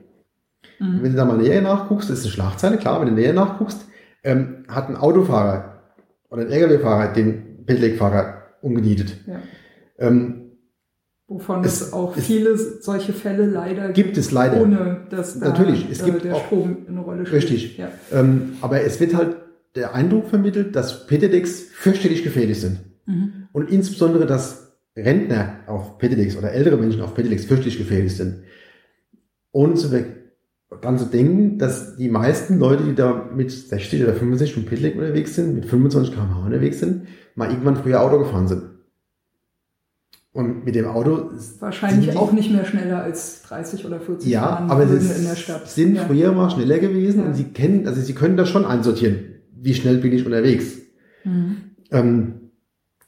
Mhm. 0.80 1.04
Wenn 1.04 1.12
du 1.12 1.18
da 1.18 1.26
mal 1.26 1.38
näher 1.38 1.62
nachguckst, 1.62 2.10
das 2.10 2.20
ist 2.20 2.26
eine 2.26 2.34
Schlagzeile, 2.34 2.78
klar, 2.78 3.00
wenn 3.00 3.10
du 3.10 3.14
näher 3.14 3.34
nachguckst, 3.34 3.86
ähm, 4.24 4.66
hat 4.68 4.90
ein 4.90 4.96
Autofahrer 4.96 5.82
oder 6.30 6.42
ein 6.42 6.52
LKW-Fahrer 6.52 7.14
den 7.14 7.66
Pedelec-Fahrer 7.66 8.42
umgenietet. 8.62 9.16
Ja. 9.28 9.40
Ähm, 10.00 10.41
Wovon 11.32 11.64
Es- 11.64 11.80
es, 11.80 11.94
auch 11.94 12.18
es- 12.18 12.26
viele 12.26 12.58
solche 12.58 13.14
Fälle 13.14 13.46
leider 13.46 13.94
gibt 13.94 14.18
es 14.18 14.32
leider. 14.32 14.60
ohne 14.62 15.08
dass 15.10 15.40
da 15.40 15.48
Natürlich, 15.50 15.88
es 15.90 16.02
äh, 16.02 16.06
gibt 16.06 16.26
der 16.26 16.36
auch- 16.36 16.46
Strom 16.46 16.76
eine 16.90 17.00
Rolle 17.00 17.26
spielt. 17.26 17.44
Richtig. 17.44 17.78
Ja. 17.78 17.90
Ähm, 18.12 18.54
aber 18.60 18.82
es 18.82 19.00
wird 19.00 19.14
halt 19.16 19.38
der 19.76 19.96
Eindruck 19.96 20.28
vermittelt, 20.28 20.76
dass 20.76 21.08
Pedelecs 21.08 21.62
fürchterlich 21.72 22.24
gefährlich 22.24 22.60
sind. 22.60 22.80
Mhm. 23.06 23.32
Und 23.54 23.70
insbesondere, 23.72 24.26
dass 24.26 24.74
Rentner 24.98 25.60
auf 25.68 25.98
Pedelecs 26.00 26.36
oder 26.38 26.52
ältere 26.52 26.76
Menschen 26.76 27.02
auf 27.02 27.14
Pedelecs 27.16 27.46
fürchterlich 27.46 27.78
gefährlich 27.78 28.18
sind. 28.18 28.44
Ohne 29.54 29.76
zu 29.76 29.88
dann 30.82 30.98
zu 31.00 31.06
denken, 31.06 31.58
dass 31.58 31.96
die 31.96 32.10
meisten 32.10 32.60
Leute, 32.60 32.84
die 32.84 32.96
da 32.96 33.30
mit 33.34 33.52
60 33.52 34.04
oder 34.04 34.14
65 34.14 34.58
mit 34.58 34.66
Pedelec 34.68 34.96
unterwegs 34.96 35.36
sind, 35.36 35.56
mit 35.56 35.66
25 35.66 36.14
km/h 36.14 36.46
unterwegs 36.46 36.80
sind, 36.80 37.04
mal 37.36 37.50
irgendwann 37.50 37.78
früher 37.78 38.02
Auto 38.02 38.20
gefahren 38.20 38.48
sind. 38.50 38.64
Und 40.34 40.64
mit 40.64 40.76
dem 40.76 40.86
Auto 40.86 41.30
Wahrscheinlich 41.60 42.06
sind 42.06 42.14
die- 42.14 42.18
auch 42.18 42.32
nicht 42.32 42.52
mehr 42.52 42.64
schneller 42.64 43.04
als 43.04 43.42
30 43.44 43.86
oder 43.86 44.00
40 44.00 44.30
Ja, 44.32 44.42
fahren 44.44 44.72
aber 44.72 44.88
sie 44.88 44.96
in 45.18 45.26
der 45.26 45.36
Stadt. 45.36 45.70
sind 45.70 45.96
ja. 45.96 46.06
früher 46.06 46.32
mal 46.32 46.50
schneller 46.50 46.80
gewesen 46.80 47.20
Ja. 47.20 47.26
und 47.26 47.34
sie 47.34 47.46
kennen, 47.46 47.86
also 47.86 48.00
sie 48.00 48.14
können 48.14 48.38
das 48.38 48.48
schon 48.48 48.66
einsortieren. 48.66 49.26
Wie 49.54 49.74
schnell 49.74 49.98
bin 49.98 50.14
ich 50.14 50.26
unterwegs? 50.26 50.78
Mhm. 51.26 51.58
Ähm, 51.92 52.34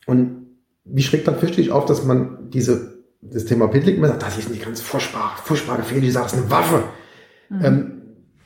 und 0.06 0.48
mich 0.84 1.06
schreckt 1.06 1.28
dann 1.28 1.38
fürchterlich 1.38 1.72
auf, 1.72 1.86
dass 1.86 2.04
man 2.04 2.50
diese, 2.50 2.96
das 3.22 3.46
Thema 3.46 3.68
Pedelec 3.68 3.96
immer 3.98 4.10
sagt, 4.10 4.22
das 4.24 4.38
ist 4.38 4.50
nicht 4.50 4.66
ganz 4.66 4.82
furchtbar, 4.82 5.32
furchtbar 5.42 5.78
gefährlich, 5.78 6.10
ich 6.10 6.14
sage, 6.14 6.26
es 6.26 6.34
ist 6.34 6.40
eine 6.42 6.52
Waffe. 6.52 6.84
Mhm. 7.50 7.62
Ähm, 7.66 7.92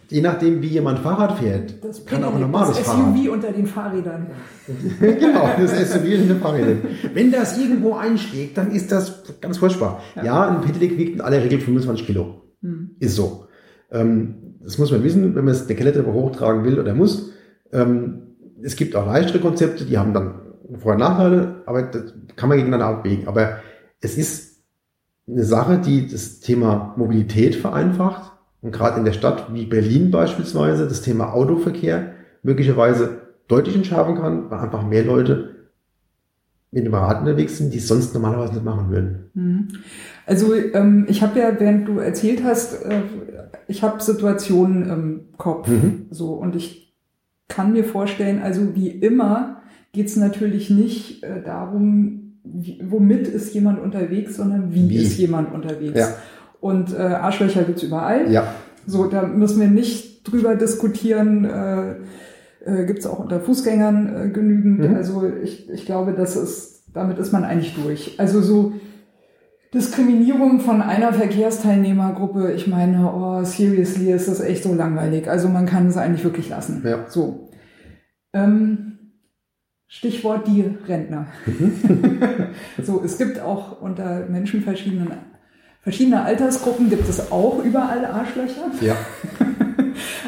je 0.10 0.22
nachdem, 0.22 0.62
wie 0.62 0.68
jemand 0.68 1.00
Fahrrad 1.00 1.38
fährt, 1.40 1.84
Das 1.84 2.06
kann 2.06 2.24
auch 2.24 2.34
ein 2.36 2.42
normales 2.42 2.78
das 2.78 2.86
Fahrrad. 2.88 3.16
SUV 3.16 3.32
unter 3.32 3.52
den 3.52 3.68
Fahrrädern. 3.68 4.28
genau, 5.00 5.50
das 5.60 5.92
SUV 5.92 6.06
in 6.06 6.28
den 6.28 6.40
Fahrrädern. 6.40 6.82
Wenn 7.14 7.32
das 7.32 7.58
irgendwo 7.58 7.94
einschlägt, 7.96 8.58
dann 8.58 8.72
ist 8.72 8.92
das 8.92 9.24
ganz 9.42 9.58
furchtbar. 9.58 10.02
Ja, 10.16 10.24
Ja. 10.24 10.48
ein 10.50 10.62
Pedelec 10.62 10.98
wiegt 10.98 11.16
in 11.16 11.22
aller 11.22 11.44
Regel 11.44 11.60
25 11.60 12.06
Kilo. 12.06 12.42
Mhm. 12.62 12.92
Ist 13.00 13.16
so. 13.16 13.46
Ähm, 13.92 14.36
das 14.62 14.78
muss 14.78 14.92
man 14.92 15.04
wissen, 15.04 15.36
wenn 15.36 15.46
man 15.46 15.54
es 15.54 15.66
eine 15.66 15.76
Kellertreppe 15.76 16.12
hochtragen 16.14 16.64
will 16.64 16.80
oder 16.80 16.94
muss. 16.94 17.32
Ähm, 17.72 18.24
es 18.62 18.76
gibt 18.76 18.96
auch 18.96 19.06
leichtere 19.06 19.40
Konzepte, 19.40 19.86
die 19.86 19.98
haben 19.98 20.14
dann 20.14 20.36
Vor- 20.80 20.94
und 20.94 21.00
Nachteile, 21.00 21.64
aber 21.66 21.84
das 21.84 22.14
kann 22.36 22.50
man 22.50 22.58
gegeneinander 22.58 22.98
abwägen. 22.98 23.28
Aber 23.28 23.58
es 24.02 24.18
ist 24.18 24.58
eine 25.30 25.44
Sache, 25.44 25.78
die 25.80 26.08
das 26.08 26.40
Thema 26.40 26.94
Mobilität 26.98 27.56
vereinfacht 27.56 28.32
und 28.68 28.74
gerade 28.74 29.00
in 29.00 29.06
der 29.06 29.14
Stadt 29.14 29.54
wie 29.54 29.66
Berlin 29.66 30.12
beispielsweise 30.12 30.90
das 30.90 31.02
Thema 31.02 31.32
Autoverkehr 31.32 32.12
möglicherweise 32.44 33.22
deutlich 33.48 33.78
entschärfen 33.78 34.16
kann, 34.16 34.52
weil 34.52 34.60
einfach 34.60 34.86
mehr 34.86 35.06
Leute 35.06 35.56
mit 36.72 36.86
dem 36.86 36.94
Rad 36.94 37.22
unterwegs 37.22 37.58
sind, 37.58 37.74
die 37.74 37.78
es 37.78 37.88
sonst 37.88 38.14
normalerweise 38.14 38.56
nicht 38.56 38.66
machen 38.66 38.90
würden. 38.90 39.30
Mhm. 39.34 39.68
Also 40.26 40.54
ähm, 40.54 41.06
ich 41.08 41.22
habe 41.22 41.40
ja, 41.40 41.58
während 41.58 41.88
du 41.88 42.00
erzählt 42.00 42.44
hast, 42.44 42.84
äh, 42.84 43.04
ich 43.70 43.84
habe 43.84 44.04
Situationen 44.04 44.90
im 44.90 45.22
Kopf. 45.38 45.70
Mhm. 45.70 46.08
So 46.10 46.34
und 46.34 46.58
ich 46.58 46.94
kann 47.48 47.72
mir 47.72 47.86
vorstellen, 47.86 48.42
also 48.42 48.76
wie 48.76 48.90
immer 48.90 49.62
geht 49.94 50.08
es 50.08 50.18
natürlich 50.18 50.70
nicht 50.70 51.24
äh, 51.24 51.42
darum, 51.42 52.42
wie, 52.44 52.82
womit 52.84 53.30
ist 53.30 53.54
jemand 53.54 53.80
unterwegs, 53.80 54.36
sondern 54.36 54.74
wie, 54.74 54.90
Wie. 54.90 54.98
ist 54.98 55.18
jemand 55.18 55.54
unterwegs. 55.54 55.98
Ja. 55.98 56.10
Und 56.68 56.94
äh, 56.94 56.98
Arschlöcher 56.98 57.64
gibt's 57.64 57.82
überall. 57.82 58.30
Ja, 58.30 58.54
So, 58.86 59.06
da 59.06 59.22
müssen 59.22 59.62
wir 59.62 59.70
nicht 59.70 60.30
drüber 60.30 60.58
diskutieren. 60.58 61.46
Äh, 61.46 61.92
äh, 62.66 62.86
Gibt 62.86 63.00
es 63.00 63.08
auch 63.08 63.20
unter 63.20 63.40
Fußgängern 63.40 64.26
äh, 64.26 64.30
genügend. 64.32 64.80
Mhm. 64.80 64.96
Also 64.98 65.32
ich, 65.42 65.70
ich 65.70 65.86
glaube, 65.86 66.12
das 66.12 66.36
ist, 66.36 66.84
damit 66.94 67.20
ist 67.20 67.32
man 67.32 67.46
eigentlich 67.46 67.74
durch. 67.82 68.20
Also 68.20 68.42
so 68.42 68.74
Diskriminierung 69.74 70.60
von 70.60 70.82
einer 70.82 71.14
Verkehrsteilnehmergruppe, 71.14 72.52
ich 72.52 72.68
meine, 72.68 73.14
oh, 73.14 73.46
seriously, 73.46 74.12
ist 74.12 74.28
das 74.28 74.42
echt 74.42 74.64
so 74.64 74.74
langweilig. 74.74 75.30
Also 75.30 75.48
man 75.48 75.68
kann 75.68 75.88
es 75.88 75.96
eigentlich 75.96 76.26
wirklich 76.26 76.50
lassen. 76.50 76.84
Ja. 76.86 77.06
So. 77.08 77.50
Ähm, 78.34 79.14
Stichwort 79.88 80.46
die 80.48 80.66
Rentner. 80.86 81.28
so, 82.84 83.02
es 83.06 83.18
gibt 83.18 83.40
auch 83.40 83.82
unter 83.82 84.26
Menschen 84.26 84.64
verschiedenen, 84.64 85.14
verschiedener 85.88 86.26
Altersgruppen 86.26 86.90
gibt 86.90 87.08
es 87.08 87.32
auch 87.32 87.64
überall 87.64 88.04
Arschlöcher. 88.06 88.66
ja. 88.82 88.96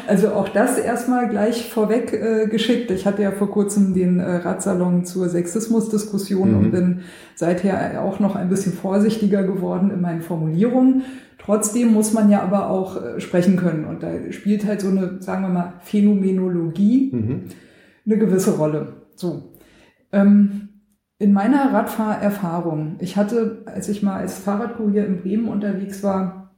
Also 0.08 0.30
auch 0.30 0.48
das 0.48 0.78
erstmal 0.78 1.28
gleich 1.28 1.70
vorweg 1.70 2.12
äh, 2.12 2.48
geschickt. 2.48 2.90
Ich 2.90 3.06
hatte 3.06 3.22
ja 3.22 3.30
vor 3.30 3.48
kurzem 3.50 3.94
den 3.94 4.18
äh, 4.18 4.24
Radsalon 4.36 5.04
zur 5.04 5.28
Sexismusdiskussion 5.28 6.50
Mhm. 6.50 6.56
und 6.58 6.70
bin 6.72 7.00
seither 7.36 8.02
auch 8.02 8.18
noch 8.18 8.34
ein 8.34 8.48
bisschen 8.48 8.72
vorsichtiger 8.72 9.44
geworden 9.44 9.92
in 9.92 10.00
meinen 10.00 10.22
Formulierungen. 10.22 11.02
Trotzdem 11.38 11.92
muss 11.92 12.12
man 12.12 12.28
ja 12.30 12.42
aber 12.42 12.68
auch 12.70 12.96
äh, 13.00 13.20
sprechen 13.20 13.56
können. 13.56 13.84
Und 13.84 14.02
da 14.02 14.08
spielt 14.30 14.66
halt 14.66 14.80
so 14.80 14.88
eine, 14.88 15.18
sagen 15.22 15.42
wir 15.42 15.48
mal, 15.50 15.74
Phänomenologie 15.82 17.10
Mhm. 17.12 17.40
eine 18.06 18.18
gewisse 18.18 18.56
Rolle. 18.56 18.94
So. 19.14 19.52
Ähm, 20.12 20.69
in 21.20 21.34
meiner 21.34 21.72
Radfahrerfahrung, 21.72 22.96
ich 22.98 23.18
hatte, 23.18 23.62
als 23.66 23.90
ich 23.90 24.02
mal 24.02 24.16
als 24.16 24.38
Fahrradkurier 24.38 25.06
in 25.06 25.18
Bremen 25.18 25.48
unterwegs 25.48 26.02
war, 26.02 26.56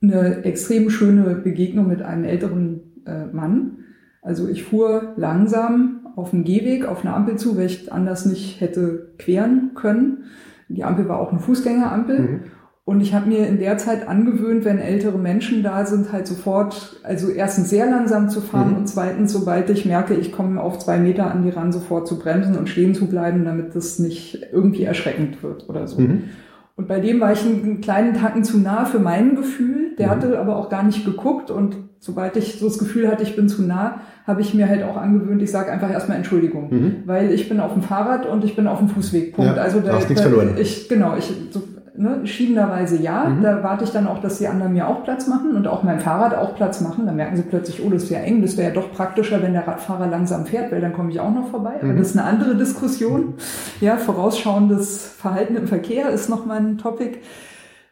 eine 0.00 0.44
extrem 0.44 0.88
schöne 0.88 1.34
Begegnung 1.34 1.88
mit 1.88 2.00
einem 2.00 2.24
älteren 2.24 3.02
äh, 3.06 3.26
Mann. 3.26 3.78
Also 4.22 4.48
ich 4.48 4.62
fuhr 4.62 5.14
langsam 5.16 6.06
auf 6.14 6.30
dem 6.30 6.44
Gehweg, 6.44 6.86
auf 6.86 7.04
eine 7.04 7.12
Ampel 7.12 7.36
zu, 7.36 7.56
weil 7.56 7.66
ich 7.66 7.92
anders 7.92 8.24
nicht 8.24 8.60
hätte 8.60 9.14
queren 9.18 9.72
können. 9.74 10.24
Die 10.68 10.84
Ampel 10.84 11.08
war 11.08 11.18
auch 11.18 11.32
eine 11.32 11.40
Fußgängerampel. 11.40 12.18
Mhm. 12.20 12.40
Und 12.84 13.00
ich 13.00 13.14
habe 13.14 13.28
mir 13.28 13.46
in 13.46 13.60
der 13.60 13.78
Zeit 13.78 14.08
angewöhnt, 14.08 14.64
wenn 14.64 14.78
ältere 14.78 15.16
Menschen 15.16 15.62
da 15.62 15.86
sind, 15.86 16.12
halt 16.12 16.26
sofort, 16.26 16.96
also 17.04 17.28
erstens 17.28 17.70
sehr 17.70 17.86
langsam 17.86 18.28
zu 18.28 18.40
fahren 18.40 18.70
mhm. 18.70 18.76
und 18.78 18.88
zweitens, 18.88 19.32
sobald 19.32 19.70
ich 19.70 19.84
merke, 19.84 20.14
ich 20.14 20.32
komme 20.32 20.60
auf 20.60 20.80
zwei 20.80 20.98
Meter 20.98 21.30
an 21.30 21.44
die 21.44 21.50
ran, 21.50 21.70
sofort 21.70 22.08
zu 22.08 22.18
bremsen 22.18 22.58
und 22.58 22.68
stehen 22.68 22.94
zu 22.94 23.06
bleiben, 23.06 23.44
damit 23.44 23.76
das 23.76 24.00
nicht 24.00 24.46
irgendwie 24.52 24.82
erschreckend 24.82 25.44
wird 25.44 25.68
oder 25.68 25.86
so. 25.86 26.00
Mhm. 26.00 26.24
Und 26.74 26.88
bei 26.88 26.98
dem 26.98 27.20
war 27.20 27.32
ich 27.32 27.44
einen 27.44 27.80
kleinen 27.80 28.14
Tacken 28.14 28.42
zu 28.42 28.58
nah 28.58 28.84
für 28.84 28.98
mein 28.98 29.36
Gefühl. 29.36 29.94
Der 29.98 30.08
mhm. 30.08 30.10
hatte 30.10 30.38
aber 30.40 30.56
auch 30.56 30.68
gar 30.68 30.82
nicht 30.82 31.04
geguckt 31.04 31.52
und 31.52 31.76
sobald 32.00 32.36
ich 32.36 32.58
so 32.58 32.66
das 32.66 32.78
Gefühl 32.78 33.06
hatte, 33.08 33.22
ich 33.22 33.36
bin 33.36 33.48
zu 33.48 33.62
nah, 33.62 34.00
habe 34.26 34.40
ich 34.40 34.54
mir 34.54 34.68
halt 34.68 34.82
auch 34.82 34.96
angewöhnt, 34.96 35.40
ich 35.40 35.52
sage 35.52 35.70
einfach 35.70 35.90
erstmal 35.90 36.16
Entschuldigung, 36.16 36.68
mhm. 36.70 36.96
weil 37.06 37.30
ich 37.30 37.48
bin 37.48 37.60
auf 37.60 37.74
dem 37.74 37.82
Fahrrad 37.82 38.26
und 38.26 38.42
ich 38.42 38.56
bin 38.56 38.66
auf 38.66 38.78
dem 38.78 38.88
Fußweg. 38.88 39.36
Punkt. 39.36 39.56
Ja, 39.56 39.62
also 39.62 39.78
da, 39.78 39.92
hast 39.92 40.08
nichts 40.08 40.22
verloren. 40.22 40.56
Ich 40.58 40.88
genau, 40.88 41.16
ich 41.16 41.32
so, 41.50 41.62
ne, 41.96 42.26
schiebenderweise 42.26 42.96
ja. 42.96 43.24
Mhm. 43.24 43.42
Da 43.42 43.62
warte 43.62 43.84
ich 43.84 43.90
dann 43.90 44.06
auch, 44.06 44.20
dass 44.20 44.38
die 44.38 44.48
anderen 44.48 44.72
mir 44.72 44.88
auch 44.88 45.04
Platz 45.04 45.26
machen 45.26 45.54
und 45.56 45.66
auch 45.66 45.82
mein 45.82 46.00
Fahrrad 46.00 46.34
auch 46.34 46.54
Platz 46.54 46.80
machen. 46.80 47.06
Dann 47.06 47.16
merken 47.16 47.36
sie 47.36 47.42
plötzlich, 47.42 47.84
oh, 47.84 47.90
das 47.90 48.04
ist 48.04 48.10
ja 48.10 48.20
eng. 48.20 48.42
Das 48.42 48.56
wäre 48.56 48.68
ja 48.68 48.74
doch 48.74 48.92
praktischer, 48.92 49.42
wenn 49.42 49.52
der 49.52 49.66
Radfahrer 49.66 50.06
langsam 50.06 50.46
fährt, 50.46 50.72
weil 50.72 50.80
dann 50.80 50.92
komme 50.92 51.10
ich 51.10 51.20
auch 51.20 51.32
noch 51.32 51.48
vorbei. 51.48 51.74
Mhm. 51.80 51.90
Aber 51.90 51.98
das 51.98 52.08
ist 52.08 52.18
eine 52.18 52.26
andere 52.26 52.56
Diskussion. 52.56 53.34
Ja, 53.80 53.96
vorausschauendes 53.96 55.06
Verhalten 55.06 55.56
im 55.56 55.66
Verkehr 55.66 56.10
ist 56.10 56.28
nochmal 56.28 56.58
ein 56.58 56.78
Topic. 56.78 57.18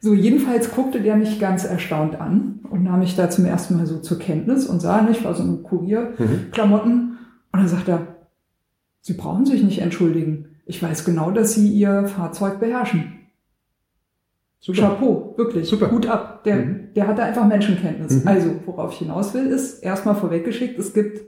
So, 0.00 0.14
jedenfalls 0.14 0.70
guckte 0.74 1.00
der 1.00 1.16
mich 1.16 1.38
ganz 1.38 1.64
erstaunt 1.64 2.18
an 2.18 2.60
und 2.70 2.84
nahm 2.84 3.00
mich 3.00 3.16
da 3.16 3.28
zum 3.28 3.44
ersten 3.44 3.76
Mal 3.76 3.86
so 3.86 3.98
zur 3.98 4.18
Kenntnis 4.18 4.66
und 4.66 4.80
sah 4.80 5.02
nicht, 5.02 5.24
war 5.24 5.34
so 5.34 5.42
ein 5.42 5.62
Kurierklamotten. 5.62 6.94
Mhm. 6.94 7.18
Und 7.52 7.60
dann 7.60 7.68
sagt 7.68 7.88
er, 7.88 8.06
Sie 9.02 9.14
brauchen 9.14 9.46
sich 9.46 9.62
nicht 9.62 9.80
entschuldigen. 9.80 10.56
Ich 10.66 10.82
weiß 10.82 11.04
genau, 11.04 11.30
dass 11.30 11.54
Sie 11.54 11.68
Ihr 11.68 12.06
Fahrzeug 12.06 12.60
beherrschen. 12.60 13.19
Super. 14.60 14.80
Chapeau, 14.82 15.34
wirklich. 15.36 15.68
Super. 15.68 15.90
Hut 15.90 16.06
ab. 16.06 16.44
Der, 16.44 16.56
mhm. 16.56 16.94
der 16.94 17.06
hatte 17.06 17.22
einfach 17.22 17.46
Menschenkenntnis. 17.46 18.22
Mhm. 18.22 18.28
Also, 18.28 18.50
worauf 18.66 18.92
ich 18.92 18.98
hinaus 18.98 19.32
will, 19.32 19.46
ist 19.46 19.82
erstmal 19.82 20.14
vorweggeschickt, 20.14 20.78
es 20.78 20.92
gibt 20.92 21.22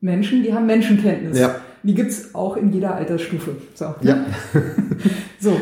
Menschen, 0.00 0.42
die 0.42 0.52
haben 0.52 0.66
Menschenkenntnis. 0.66 1.38
Ja. 1.38 1.56
Die 1.82 1.94
gibt's 1.94 2.34
auch 2.34 2.56
in 2.56 2.72
jeder 2.72 2.94
Altersstufe. 2.94 3.56
So. 3.74 3.94
Ja. 4.02 4.26
so. 5.40 5.56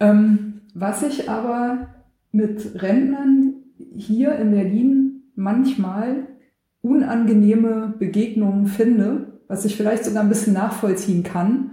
Ähm, 0.00 0.62
was 0.74 1.02
ich 1.02 1.30
aber 1.30 1.88
mit 2.32 2.82
Rentnern 2.82 3.54
hier 3.94 4.34
in 4.36 4.50
Berlin 4.50 5.22
manchmal 5.34 6.28
unangenehme 6.82 7.94
Begegnungen 7.98 8.66
finde, 8.66 9.40
was 9.48 9.64
ich 9.64 9.76
vielleicht 9.76 10.04
sogar 10.04 10.22
ein 10.22 10.28
bisschen 10.28 10.54
nachvollziehen 10.54 11.22
kann, 11.22 11.72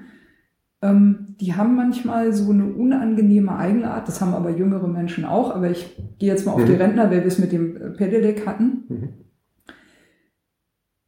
ähm, 0.81 1.35
die 1.39 1.55
haben 1.55 1.75
manchmal 1.75 2.33
so 2.33 2.51
eine 2.51 2.65
unangenehme 2.65 3.55
Eigenart, 3.55 4.07
das 4.07 4.21
haben 4.21 4.33
aber 4.33 4.51
jüngere 4.51 4.87
Menschen 4.87 5.25
auch, 5.25 5.55
aber 5.55 5.71
ich 5.71 5.95
gehe 6.19 6.29
jetzt 6.29 6.45
mal 6.45 6.53
auf 6.53 6.61
mhm. 6.61 6.67
die 6.67 6.73
Rentner, 6.73 7.09
weil 7.09 7.21
wir 7.21 7.27
es 7.27 7.39
mit 7.39 7.51
dem 7.51 7.75
äh, 7.77 7.89
Pedelec 7.91 8.45
hatten. 8.45 8.83
Mhm. 8.87 9.09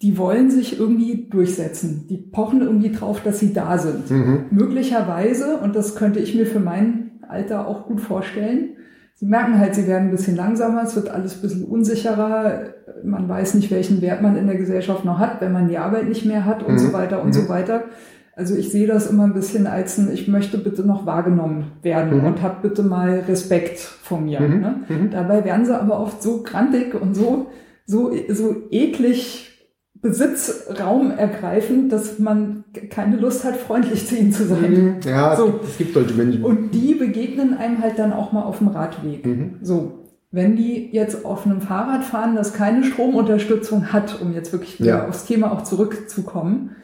Die 0.01 0.17
wollen 0.17 0.49
sich 0.49 0.79
irgendwie 0.79 1.27
durchsetzen. 1.29 2.07
Die 2.09 2.17
pochen 2.17 2.61
irgendwie 2.61 2.91
drauf, 2.91 3.21
dass 3.21 3.39
sie 3.39 3.53
da 3.53 3.77
sind. 3.77 4.09
Mhm. 4.09 4.45
Möglicherweise, 4.49 5.57
und 5.57 5.75
das 5.75 5.95
könnte 5.95 6.19
ich 6.19 6.33
mir 6.33 6.45
für 6.45 6.61
mein 6.61 7.19
Alter 7.27 7.67
auch 7.67 7.85
gut 7.85 7.99
vorstellen, 7.99 8.77
sie 9.15 9.25
merken 9.25 9.59
halt, 9.59 9.75
sie 9.75 9.87
werden 9.87 10.07
ein 10.07 10.11
bisschen 10.11 10.37
langsamer, 10.37 10.83
es 10.83 10.95
wird 10.95 11.09
alles 11.09 11.35
ein 11.35 11.41
bisschen 11.41 11.65
unsicherer, 11.65 12.73
man 13.03 13.27
weiß 13.27 13.55
nicht, 13.55 13.69
welchen 13.69 14.01
Wert 14.01 14.21
man 14.21 14.37
in 14.37 14.47
der 14.47 14.55
Gesellschaft 14.55 15.03
noch 15.03 15.19
hat, 15.19 15.41
wenn 15.41 15.51
man 15.51 15.67
die 15.67 15.77
Arbeit 15.77 16.07
nicht 16.07 16.25
mehr 16.25 16.45
hat 16.45 16.63
und 16.63 16.79
so 16.79 16.87
mhm. 16.87 16.93
weiter 16.93 17.21
und 17.21 17.33
so 17.33 17.41
mhm. 17.41 17.49
weiter. 17.49 17.83
Also 18.39 18.55
ich 18.55 18.69
sehe 18.69 18.87
das 18.87 19.07
immer 19.07 19.25
ein 19.25 19.33
bisschen 19.33 19.67
als 19.67 19.97
ein, 19.97 20.09
ich 20.13 20.29
möchte 20.29 20.57
bitte 20.57 20.83
noch 20.83 21.05
wahrgenommen 21.05 21.73
werden 21.81 22.19
mhm. 22.19 22.25
und 22.25 22.41
hab 22.41 22.61
bitte 22.61 22.83
mal 22.83 23.25
Respekt 23.27 23.79
vor 23.79 24.21
mir. 24.21 24.39
Mhm. 24.39 24.61
Ne? 24.61 24.75
Mhm. 24.87 25.11
Dabei 25.11 25.43
werden 25.43 25.65
sie 25.65 25.77
aber 25.77 25.99
oft 25.99 26.23
so 26.23 26.41
grantig 26.41 26.93
und 26.93 27.15
so, 27.15 27.47
so, 27.85 28.13
so 28.29 28.55
eklig 28.71 29.49
Besitzraum 30.01 31.11
ergreifen, 31.11 31.89
dass 31.89 32.17
man 32.17 32.63
keine 32.89 33.17
Lust 33.17 33.43
hat, 33.43 33.57
freundlich 33.57 34.07
zu 34.07 34.15
ihnen 34.15 34.31
zu 34.31 34.45
sein. 34.45 34.71
Mhm. 34.71 34.95
Ja, 35.05 35.35
so. 35.35 35.59
es 35.61 35.77
gibt 35.77 35.93
solche 35.93 36.13
Menschen. 36.13 36.41
Und 36.45 36.71
die 36.71 36.93
begegnen 36.93 37.57
einem 37.57 37.83
halt 37.83 37.99
dann 37.99 38.13
auch 38.13 38.31
mal 38.31 38.43
auf 38.43 38.59
dem 38.59 38.69
Radweg. 38.69 39.25
Mhm. 39.25 39.55
So. 39.61 40.05
Wenn 40.31 40.55
die 40.55 40.87
jetzt 40.93 41.25
auf 41.25 41.45
einem 41.45 41.59
Fahrrad 41.59 42.05
fahren, 42.05 42.37
das 42.37 42.53
keine 42.53 42.85
Stromunterstützung 42.85 43.91
hat, 43.91 44.21
um 44.21 44.31
jetzt 44.31 44.53
wirklich 44.53 44.79
ja. 44.79 45.09
aufs 45.09 45.25
Thema 45.25 45.51
auch 45.51 45.63
zurückzukommen, 45.63 46.77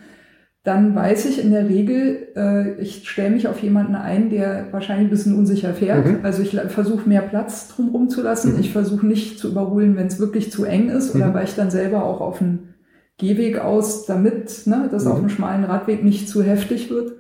dann 0.66 0.96
weiß 0.96 1.26
ich 1.28 1.42
in 1.42 1.52
der 1.52 1.70
Regel, 1.70 2.30
äh, 2.36 2.82
ich 2.82 3.08
stelle 3.08 3.30
mich 3.30 3.48
auf 3.48 3.60
jemanden 3.60 3.94
ein, 3.94 4.32
der 4.32 4.66
wahrscheinlich 4.72 5.08
ein 5.08 5.12
bisschen 5.12 5.38
unsicher 5.38 5.76
fährt. 5.76 6.06
Mhm. 6.06 6.20
Also 6.24 6.42
ich 6.42 6.60
versuche 6.70 7.08
mehr 7.08 7.22
Platz 7.22 7.68
drumherum 7.70 8.10
zu 8.10 8.24
lassen. 8.24 8.54
Mhm. 8.54 8.60
Ich 8.60 8.72
versuche 8.72 9.06
nicht 9.06 9.38
zu 9.38 9.50
überholen, 9.52 9.96
wenn 9.96 10.08
es 10.08 10.20
wirklich 10.20 10.52
zu 10.52 10.66
eng 10.66 10.90
ist 10.90 11.14
oder 11.14 11.28
mhm. 11.28 11.34
weiche 11.36 11.56
dann 11.56 11.70
selber 11.70 12.04
auch 12.04 12.20
auf 12.20 12.42
einen 12.42 12.74
Gehweg 13.20 13.60
aus, 13.60 14.08
damit 14.08 14.66
ne, 14.66 14.90
das 14.92 15.06
auf 15.06 15.14
mhm. 15.14 15.20
einem 15.20 15.30
schmalen 15.30 15.64
Radweg 15.66 16.04
nicht 16.04 16.28
zu 16.28 16.42
heftig 16.42 16.90
wird. 16.90 17.14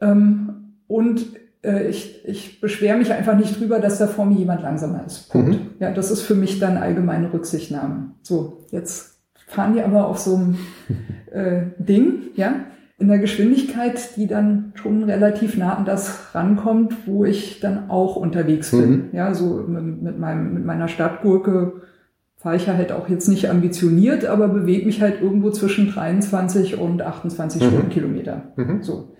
Ähm, 0.00 0.76
und 0.86 1.26
äh, 1.64 1.88
ich, 1.88 2.24
ich 2.24 2.60
beschwere 2.60 2.98
mich 2.98 3.12
einfach 3.12 3.36
nicht 3.36 3.58
drüber, 3.58 3.80
dass 3.80 3.98
da 3.98 4.06
vor 4.06 4.26
mir 4.26 4.38
jemand 4.38 4.62
langsamer 4.62 5.04
ist. 5.04 5.28
Punkt. 5.28 5.50
Mhm. 5.50 5.70
Ja, 5.80 5.90
das 5.90 6.12
ist 6.12 6.22
für 6.22 6.36
mich 6.36 6.60
dann 6.60 6.76
allgemeine 6.76 7.32
Rücksichtnahme. 7.32 8.12
So, 8.22 8.64
jetzt 8.70 9.11
fahren 9.52 9.74
die 9.74 9.82
aber 9.82 10.06
auf 10.06 10.18
so 10.18 10.36
einem 10.36 10.58
äh, 11.32 11.62
Ding, 11.78 12.30
ja, 12.34 12.54
in 12.98 13.08
der 13.08 13.18
Geschwindigkeit, 13.18 14.16
die 14.16 14.28
dann 14.28 14.72
schon 14.76 15.02
relativ 15.02 15.56
nah 15.56 15.74
an 15.74 15.84
das 15.84 16.34
rankommt, 16.34 17.06
wo 17.06 17.24
ich 17.24 17.58
dann 17.60 17.90
auch 17.90 18.16
unterwegs 18.16 18.70
bin. 18.70 18.90
Mhm. 18.90 19.04
Ja, 19.12 19.34
so 19.34 19.64
mit, 19.66 20.18
meinem, 20.18 20.54
mit 20.54 20.64
meiner 20.64 20.86
Stadtgurke 20.86 21.82
fahre 22.36 22.56
ich 22.56 22.68
halt 22.68 22.92
auch 22.92 23.08
jetzt 23.08 23.28
nicht 23.28 23.50
ambitioniert, 23.50 24.24
aber 24.24 24.48
bewege 24.48 24.86
mich 24.86 25.02
halt 25.02 25.20
irgendwo 25.20 25.50
zwischen 25.50 25.90
23 25.90 26.78
und 26.78 27.02
28 27.02 27.60
mhm. 27.60 27.66
Stundenkilometer. 27.66 28.52
Mhm. 28.56 28.82
So. 28.82 29.14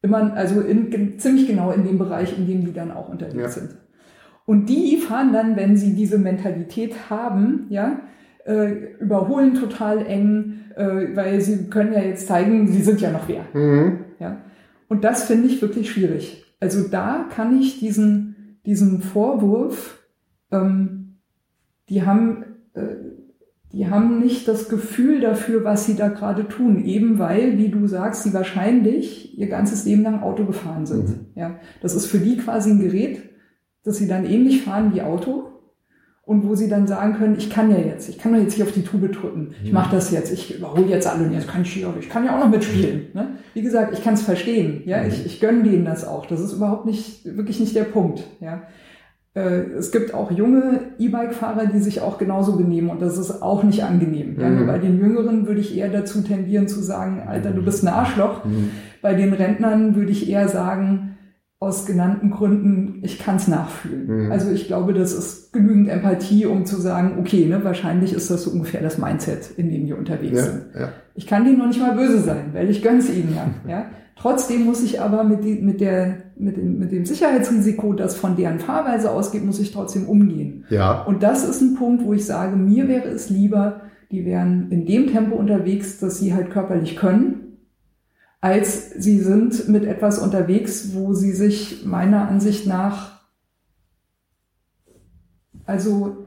Immer, 0.00 0.34
also 0.34 0.60
in, 0.60 1.18
ziemlich 1.18 1.48
genau 1.48 1.72
in 1.72 1.84
dem 1.84 1.98
Bereich, 1.98 2.38
in 2.38 2.46
dem 2.46 2.64
die 2.64 2.72
dann 2.72 2.92
auch 2.92 3.08
unterwegs 3.08 3.36
ja. 3.36 3.48
sind. 3.48 3.76
Und 4.46 4.68
die 4.68 4.96
fahren 4.96 5.32
dann, 5.32 5.56
wenn 5.56 5.76
sie 5.76 5.94
diese 5.94 6.18
Mentalität 6.18 7.10
haben, 7.10 7.66
ja, 7.68 8.00
äh, 8.48 8.94
überholen 8.98 9.54
total 9.54 10.06
eng, 10.06 10.60
äh, 10.74 11.14
weil 11.14 11.40
sie 11.40 11.68
können 11.68 11.92
ja 11.92 12.00
jetzt 12.00 12.26
zeigen, 12.26 12.66
sie 12.68 12.82
sind 12.82 13.00
ja 13.00 13.10
noch 13.10 13.28
wer. 13.28 13.44
Mhm. 13.52 13.98
Ja? 14.18 14.38
Und 14.88 15.04
das 15.04 15.24
finde 15.24 15.48
ich 15.48 15.60
wirklich 15.60 15.90
schwierig. 15.90 16.44
Also 16.58 16.88
da 16.88 17.26
kann 17.34 17.60
ich 17.60 17.78
diesen, 17.78 18.58
diesen 18.64 19.02
Vorwurf, 19.02 20.02
ähm, 20.50 21.18
die 21.90 22.04
haben, 22.04 22.44
äh, 22.72 22.96
die 23.72 23.88
haben 23.88 24.18
nicht 24.18 24.48
das 24.48 24.70
Gefühl 24.70 25.20
dafür, 25.20 25.62
was 25.62 25.84
sie 25.84 25.94
da 25.94 26.08
gerade 26.08 26.48
tun, 26.48 26.82
eben 26.82 27.18
weil, 27.18 27.58
wie 27.58 27.68
du 27.68 27.86
sagst, 27.86 28.22
sie 28.22 28.32
wahrscheinlich 28.32 29.38
ihr 29.38 29.48
ganzes 29.48 29.84
Leben 29.84 30.02
lang 30.02 30.22
Auto 30.22 30.46
gefahren 30.46 30.86
sind. 30.86 31.08
Mhm. 31.08 31.26
Ja, 31.34 31.60
das 31.82 31.94
ist 31.94 32.06
für 32.06 32.18
die 32.18 32.38
quasi 32.38 32.70
ein 32.70 32.80
Gerät, 32.80 33.22
dass 33.84 33.98
sie 33.98 34.08
dann 34.08 34.24
ähnlich 34.24 34.62
fahren 34.62 34.94
wie 34.94 35.02
Auto 35.02 35.57
und 36.28 36.46
wo 36.46 36.54
sie 36.54 36.68
dann 36.68 36.86
sagen 36.86 37.14
können, 37.14 37.36
ich 37.38 37.48
kann 37.48 37.70
ja 37.70 37.78
jetzt, 37.78 38.06
ich 38.10 38.18
kann 38.18 38.34
doch 38.34 38.38
jetzt 38.38 38.52
hier 38.52 38.66
auf 38.66 38.72
die 38.72 38.82
Tube 38.82 39.10
drücken, 39.10 39.54
ich 39.64 39.72
mache 39.72 39.96
das 39.96 40.10
jetzt, 40.10 40.30
ich 40.30 40.58
überhole 40.58 40.84
jetzt 40.84 41.06
alle 41.06 41.24
und 41.24 41.32
jetzt 41.32 41.48
kann 41.48 41.62
ich 41.62 41.72
hier, 41.72 41.90
ich 41.98 42.10
kann 42.10 42.22
ja 42.26 42.36
auch 42.36 42.44
noch 42.44 42.50
mitspielen. 42.50 43.06
Ne? 43.14 43.28
Wie 43.54 43.62
gesagt, 43.62 43.94
ich 43.94 44.04
kann 44.04 44.12
es 44.12 44.20
verstehen, 44.20 44.82
ja, 44.84 45.06
ich, 45.06 45.24
ich 45.24 45.40
gönne 45.40 45.62
denen 45.62 45.86
das 45.86 46.06
auch. 46.06 46.26
Das 46.26 46.40
ist 46.40 46.52
überhaupt 46.52 46.84
nicht, 46.84 47.24
wirklich 47.24 47.60
nicht 47.60 47.74
der 47.74 47.84
Punkt. 47.84 48.24
Ja. 48.40 48.64
Äh, 49.32 49.70
es 49.78 49.90
gibt 49.90 50.12
auch 50.12 50.30
junge 50.30 50.80
E-Bike-Fahrer, 50.98 51.64
die 51.64 51.78
sich 51.78 52.02
auch 52.02 52.18
genauso 52.18 52.56
benehmen 52.56 52.90
und 52.90 53.00
das 53.00 53.16
ist 53.16 53.40
auch 53.40 53.62
nicht 53.62 53.82
angenehm. 53.82 54.38
Ja, 54.38 54.50
mhm. 54.50 54.66
bei 54.66 54.78
den 54.78 54.98
Jüngeren 54.98 55.46
würde 55.46 55.62
ich 55.62 55.74
eher 55.78 55.88
dazu 55.88 56.20
tendieren 56.20 56.68
zu 56.68 56.82
sagen, 56.82 57.22
Alter, 57.26 57.52
du 57.52 57.62
bist 57.62 57.82
ein 57.82 57.88
Arschloch. 57.88 58.44
Mhm. 58.44 58.68
Bei 59.00 59.14
den 59.14 59.32
Rentnern 59.32 59.96
würde 59.96 60.12
ich 60.12 60.28
eher 60.28 60.46
sagen, 60.50 61.16
aus 61.60 61.86
genannten 61.86 62.30
Gründen, 62.30 63.00
ich 63.02 63.18
kann 63.18 63.36
es 63.36 63.48
nachfühlen. 63.48 64.26
Mhm. 64.26 64.32
Also 64.32 64.50
ich 64.52 64.68
glaube, 64.68 64.92
das 64.92 65.12
ist 65.12 65.52
genügend 65.52 65.88
Empathie, 65.88 66.46
um 66.46 66.64
zu 66.64 66.76
sagen, 66.76 67.16
okay, 67.18 67.46
ne, 67.46 67.64
wahrscheinlich 67.64 68.12
ist 68.12 68.30
das 68.30 68.44
so 68.44 68.50
ungefähr 68.50 68.80
das 68.80 68.98
Mindset, 68.98 69.50
in 69.56 69.68
dem 69.68 69.86
die 69.86 69.92
unterwegs 69.92 70.36
ja, 70.36 70.44
sind. 70.44 70.64
Ja. 70.78 70.92
Ich 71.14 71.26
kann 71.26 71.44
denen 71.44 71.58
noch 71.58 71.66
nicht 71.66 71.80
mal 71.80 71.96
böse 71.96 72.20
sein, 72.20 72.50
weil 72.52 72.70
ich 72.70 72.80
gönn's 72.80 73.10
ihnen 73.10 73.34
ja. 73.34 73.50
ja. 73.70 73.84
Trotzdem 74.14 74.64
muss 74.64 74.82
ich 74.82 75.00
aber 75.00 75.24
mit, 75.24 75.44
die, 75.44 75.54
mit, 75.54 75.80
der, 75.80 76.16
mit, 76.36 76.56
dem, 76.56 76.78
mit 76.78 76.90
dem 76.90 77.04
Sicherheitsrisiko, 77.04 77.92
das 77.92 78.16
von 78.16 78.36
deren 78.36 78.58
Fahrweise 78.58 79.12
ausgeht, 79.12 79.44
muss 79.44 79.60
ich 79.60 79.72
trotzdem 79.72 80.08
umgehen. 80.08 80.64
Ja. 80.70 81.02
Und 81.02 81.22
das 81.22 81.48
ist 81.48 81.60
ein 81.60 81.74
Punkt, 81.76 82.04
wo 82.04 82.12
ich 82.12 82.24
sage, 82.24 82.56
mir 82.56 82.88
wäre 82.88 83.08
es 83.08 83.30
lieber, 83.30 83.82
die 84.10 84.24
wären 84.24 84.70
in 84.70 84.86
dem 84.86 85.08
Tempo 85.08 85.36
unterwegs, 85.36 85.98
dass 86.00 86.18
sie 86.18 86.34
halt 86.34 86.50
körperlich 86.50 86.96
können 86.96 87.47
als 88.40 88.90
sie 88.90 89.18
sind 89.20 89.68
mit 89.68 89.84
etwas 89.84 90.18
unterwegs, 90.18 90.94
wo 90.94 91.12
sie 91.14 91.32
sich 91.32 91.84
meiner 91.84 92.28
Ansicht 92.28 92.66
nach, 92.66 93.18
also 95.64 96.26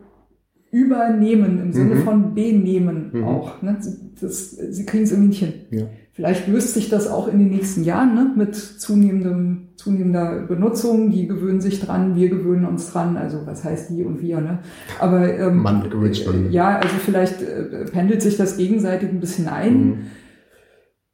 übernehmen, 0.72 1.60
im 1.62 1.74
Sinne 1.74 1.96
Mhm. 1.96 2.04
von 2.04 2.34
benehmen 2.36 3.10
Mhm. 3.14 3.24
auch. 3.26 3.62
Ne? 3.62 3.78
Das, 4.22 4.52
sie 4.52 4.86
kriegen 4.86 5.04
es 5.04 5.12
irgendwie 5.12 5.30
nicht 5.30 5.40
hin. 5.44 5.54
Ja. 5.72 5.84
Vielleicht 6.14 6.48
löst 6.48 6.74
sich 6.74 6.90
das 6.90 7.08
auch 7.10 7.28
in 7.28 7.40
den 7.40 7.50
nächsten 7.50 7.84
Jahren 7.84 8.14
ne? 8.16 8.32
mit 8.36 8.56
zunehmendem, 8.56 9.70
zunehmender 9.76 10.42
Benutzung. 10.44 11.10
Die 11.12 11.28
gewöhnen 11.28 11.60
sich 11.62 11.80
dran, 11.82 12.16
wir 12.16 12.30
gewöhnen 12.30 12.66
uns 12.66 12.92
dran. 12.92 13.18
Also 13.18 13.40
was 13.46 13.64
heißt 13.64 13.90
die 13.90 14.04
und 14.04 14.22
wir? 14.22 14.40
Ne? 14.40 14.60
Aber 15.00 15.34
ähm, 15.34 15.58
Man 15.58 15.90
gewöhnt 15.90 16.16
sich 16.16 16.26
dran. 16.26 16.52
ja, 16.52 16.78
also 16.78 16.96
vielleicht 17.04 17.42
äh, 17.42 17.86
pendelt 17.92 18.22
sich 18.22 18.38
das 18.38 18.58
gegenseitig 18.58 19.10
ein 19.10 19.20
bisschen 19.20 19.48
ein. 19.48 19.86
Mhm. 19.86 19.98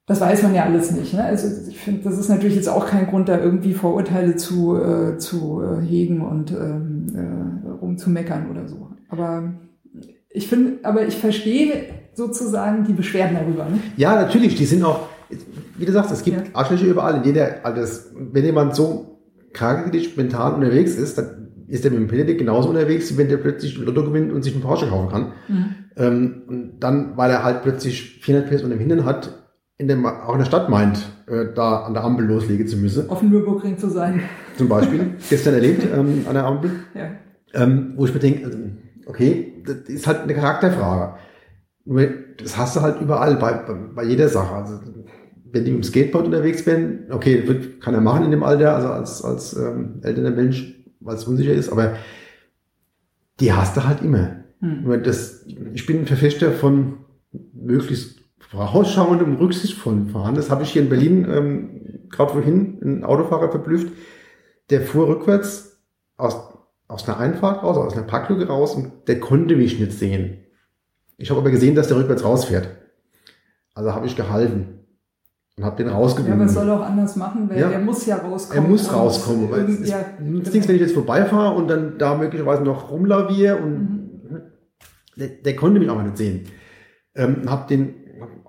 Das 0.07 0.21
weiß 0.21 0.43
man 0.43 0.55
ja 0.55 0.63
alles 0.63 0.91
nicht. 0.91 1.13
Ne? 1.13 1.23
Also 1.23 1.69
ich 1.69 1.77
finde, 1.77 2.01
das 2.03 2.17
ist 2.17 2.29
natürlich 2.29 2.55
jetzt 2.55 2.69
auch 2.69 2.87
kein 2.87 3.07
Grund, 3.07 3.27
da 3.27 3.37
irgendwie 3.37 3.73
Vorurteile 3.73 4.37
zu, 4.37 4.77
äh, 4.77 5.17
zu 5.17 5.61
äh, 5.61 5.85
hegen 5.85 6.21
und 6.21 6.51
ähm, 6.51 7.07
äh, 7.13 7.69
rumzumeckern 7.69 8.49
oder 8.49 8.69
so. 8.69 8.89
Aber 9.09 9.53
ich 10.29 10.47
finde, 10.47 10.79
aber 10.83 11.05
ich 11.05 11.17
verstehe 11.17 11.73
sozusagen 12.13 12.85
die 12.85 12.93
Beschwerden 12.93 13.35
darüber. 13.35 13.65
Ne? 13.65 13.79
Ja, 13.97 14.15
natürlich, 14.15 14.55
die 14.55 14.65
sind 14.65 14.81
auch, 14.83 15.07
wie 15.77 15.85
du 15.85 15.91
sagst, 15.91 16.11
es 16.11 16.23
gibt 16.23 16.37
Ja. 16.37 16.43
Arschlöcher 16.53 16.85
überall. 16.85 17.17
In 17.17 17.23
jeder, 17.25 17.65
alles, 17.65 18.11
wenn 18.15 18.45
jemand 18.45 18.75
so 18.75 19.19
charakterlich 19.51 20.15
mental 20.15 20.53
unterwegs 20.53 20.95
ist, 20.95 21.17
dann 21.17 21.49
ist 21.67 21.83
er 21.83 21.91
mit 21.91 21.99
dem 21.99 22.07
Pedelec 22.07 22.37
genauso 22.37 22.69
unterwegs, 22.69 23.11
wie 23.11 23.17
wenn 23.17 23.27
der 23.27 23.37
plötzlich 23.37 23.77
Lotto 23.77 24.05
gewinnt 24.05 24.31
und 24.31 24.41
sich 24.41 24.53
einen 24.53 24.63
Porsche 24.63 24.87
kaufen 24.87 25.09
kann. 25.09 25.33
Ähm, 25.97 26.43
und 26.47 26.79
dann, 26.79 27.17
weil 27.17 27.29
er 27.29 27.43
halt 27.43 27.63
plötzlich 27.63 28.21
400 28.21 28.49
PS 28.49 28.63
unter 28.63 28.77
dem 28.77 28.79
Hintern 28.79 29.03
hat, 29.03 29.46
in 29.77 29.87
dem, 29.87 30.05
auch 30.05 30.33
in 30.33 30.39
der 30.39 30.45
Stadt 30.45 30.69
meint, 30.69 30.97
äh, 31.27 31.53
da 31.53 31.83
an 31.83 31.93
der 31.93 32.03
Ampel 32.03 32.25
loslegen 32.25 32.67
zu 32.67 32.77
müssen. 32.77 33.09
Auf 33.09 33.19
dem 33.19 33.29
Nürburgring 33.29 33.77
zu 33.77 33.89
sein. 33.89 34.21
Zum 34.57 34.67
Beispiel, 34.69 35.15
gestern 35.29 35.53
erlebt 35.53 35.83
ähm, 35.93 36.25
an 36.27 36.33
der 36.33 36.45
Ampel. 36.45 36.71
Ja. 36.95 37.11
Ähm, 37.53 37.93
wo 37.95 38.05
ich 38.05 38.13
mir 38.13 38.19
denke, 38.19 38.45
also, 38.45 38.57
okay, 39.05 39.63
das 39.65 39.89
ist 39.89 40.07
halt 40.07 40.21
eine 40.21 40.33
Charakterfrage. 40.33 41.17
Nur 41.85 42.07
das 42.37 42.57
hast 42.57 42.75
du 42.75 42.81
halt 42.81 43.01
überall, 43.01 43.35
bei, 43.35 43.53
bei, 43.53 43.73
bei 43.73 44.03
jeder 44.03 44.27
Sache. 44.27 44.55
Also, 44.55 44.79
wenn 45.51 45.63
die 45.63 45.71
mit 45.71 45.83
dem 45.83 45.83
Skateboard 45.83 46.25
unterwegs 46.25 46.65
wären, 46.65 47.05
okay, 47.09 47.39
das 47.39 47.47
wird, 47.47 47.81
kann 47.81 47.93
er 47.93 48.01
machen 48.01 48.25
in 48.25 48.31
dem 48.31 48.43
Alter, 48.43 48.75
also 48.75 48.89
als, 48.89 49.23
als 49.23 49.55
ähm, 49.55 50.01
älterer 50.01 50.31
Mensch, 50.31 50.83
weil 50.99 51.15
es 51.15 51.23
unsicher 51.25 51.53
ist, 51.53 51.71
aber 51.71 51.95
die 53.39 53.53
hast 53.53 53.77
du 53.77 53.85
halt 53.85 54.01
immer. 54.01 54.43
Hm. 54.59 55.03
Das, 55.03 55.45
ich 55.73 55.85
bin 55.85 55.99
ein 55.99 56.05
Verfechter 56.05 56.51
von 56.51 56.97
möglichst 57.53 58.17
vorausschauendem, 58.49 59.35
rücksichtsvollen 59.35 60.09
Fahren. 60.09 60.35
Das 60.35 60.49
habe 60.49 60.63
ich 60.63 60.71
hier 60.71 60.81
in 60.81 60.89
Berlin 60.89 61.27
ähm, 61.29 62.09
gerade 62.09 62.31
vorhin 62.33 62.79
einen 62.81 63.03
Autofahrer 63.03 63.49
verblüfft, 63.49 63.91
der 64.69 64.81
fuhr 64.81 65.07
rückwärts 65.07 65.79
aus, 66.17 66.37
aus 66.87 67.07
einer 67.07 67.19
Einfahrt 67.19 67.63
raus, 67.63 67.77
aus 67.77 67.93
einer 67.93 68.03
Parklücke 68.07 68.47
raus 68.47 68.75
und 68.75 69.07
der 69.07 69.19
konnte 69.19 69.55
mich 69.55 69.79
nicht 69.79 69.91
sehen. 69.93 70.39
Ich 71.17 71.29
habe 71.29 71.41
aber 71.41 71.51
gesehen, 71.51 71.75
dass 71.75 71.87
der 71.87 71.97
rückwärts 71.97 72.23
rausfährt. 72.23 72.69
Also 73.73 73.93
habe 73.93 74.05
ich 74.07 74.15
gehalten 74.15 74.79
und 75.57 75.65
habe 75.65 75.75
den 75.77 75.87
Ja, 75.87 75.93
rausgewunken. 75.95 76.39
was 76.39 76.53
soll 76.53 76.67
er 76.69 76.79
auch 76.79 76.85
anders 76.85 77.15
machen, 77.15 77.49
weil 77.49 77.59
Ja. 77.59 77.69
er 77.71 77.79
muss 77.79 78.05
ja 78.05 78.17
er 78.17 78.23
rauskommen. 78.23 78.69
muss 78.69 78.87
Und 78.87 78.95
rauskommen, 78.95 79.51
weil 79.51 79.69
es 79.69 79.89
ja, 79.89 79.97
nützt 80.19 80.45
genau. 80.45 80.53
nichts, 80.53 80.67
wenn 80.67 80.75
ich 80.75 80.81
jetzt 80.81 80.93
vorbeifahre 80.93 81.55
und 81.55 81.67
dann 81.67 81.97
da 81.97 82.15
möglicherweise 82.15 82.63
noch 82.63 82.89
rumlaviere 82.91 83.57
und 83.57 83.73
Mhm. 84.29 84.41
der, 85.15 85.27
der 85.29 85.55
konnte 85.55 85.79
mich 85.79 85.89
aber 85.89 86.03
nicht 86.03 86.17
sehen. 86.17 86.45
Ähm, 87.15 87.43
hab 87.49 87.67
den 87.67 87.95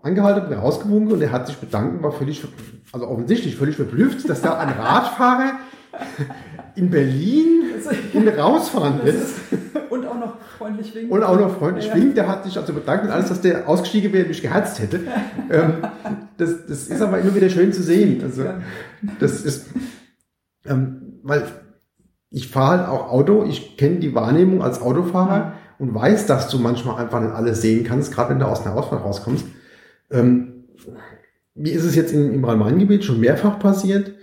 angehalten, 0.03 0.43
hab 0.43 0.51
ihn 0.51 0.59
rausgewunken 0.59 1.13
und 1.13 1.23
er 1.23 1.33
hat 1.33 1.47
sich 1.47 1.57
bedankt 1.57 2.03
war 2.03 2.13
völlig, 2.13 2.45
also 2.93 3.07
offensichtlich 3.09 3.57
völlig 3.57 3.77
verblüfft, 3.77 4.29
dass 4.29 4.41
da 4.41 4.59
ein 4.59 4.69
Radfahrer 4.71 5.53
in 6.77 6.91
Berlin 6.91 7.63
ihn 8.15 8.29
rausfahren 8.29 9.01
ist, 9.01 9.35
und 9.91 10.07
auch 10.07 10.19
noch 10.19 10.35
freundlich 10.59 10.95
winken. 10.95 11.11
und 11.11 11.23
auch 11.23 11.39
noch 11.39 11.57
freundlich 11.59 11.87
Ja. 11.89 11.95
winkt. 11.95 12.17
Der 12.17 12.29
hat 12.29 12.45
sich 12.45 12.57
also 12.59 12.73
bedankt 12.73 13.05
und 13.05 13.11
alles, 13.11 13.29
dass 13.29 13.41
der 13.41 13.69
ausgestiegen 13.69 14.13
wäre 14.13 14.25
und 14.25 14.29
mich 14.29 14.43
geherzt 14.43 14.81
hätte. 14.81 15.01
ähm, 15.51 15.73
das, 16.37 16.67
das 16.67 16.89
ist 16.89 17.01
aber 17.01 17.19
immer 17.19 17.35
wieder 17.35 17.49
schön 17.49 17.73
zu 17.73 17.83
sehen. 17.83 18.23
Also, 18.23 18.45
das 19.19 19.41
ist, 19.43 19.67
ähm, 20.67 21.21
weil 21.23 21.45
ich 22.31 22.49
fahre 22.49 22.79
halt 22.81 22.89
auch 22.89 23.11
Auto, 23.11 23.45
ich 23.45 23.77
kenne 23.77 23.97
die 23.97 24.15
Wahrnehmung 24.15 24.63
als 24.63 24.83
Autofahrer 24.83 25.55
und 25.79 25.95
weiß, 25.95 26.27
dass 26.27 26.49
du 26.49 26.59
manchmal 26.59 27.03
einfach 27.03 27.21
nicht 27.21 27.33
alles 27.33 27.63
sehen 27.63 27.85
kannst, 27.85 28.13
gerade 28.15 28.31
wenn 28.31 28.39
du 28.39 28.47
aus 28.47 28.65
einer 28.67 28.77
Ausfahrt 28.77 29.03
rauskommst. 29.05 29.47
Ähm, 30.11 30.65
mir 31.55 31.73
ist 31.73 31.85
es 31.85 31.95
jetzt 31.95 32.13
im, 32.13 32.33
im 32.33 32.45
Rhein-Main-Gebiet 32.45 33.05
schon 33.05 33.21
mehrfach 33.21 33.59
passiert, 33.59 34.15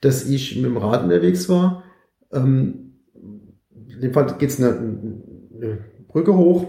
dass 0.00 0.28
ich 0.28 0.56
mit 0.56 0.66
dem 0.66 0.76
Rad 0.76 1.04
unterwegs 1.04 1.48
war. 1.48 1.84
Ähm, 2.32 3.00
in 3.88 4.00
dem 4.00 4.12
Fall 4.12 4.26
geht 4.38 4.50
es 4.50 4.60
eine, 4.60 4.70
eine 4.70 5.78
Brücke 6.08 6.36
hoch. 6.36 6.66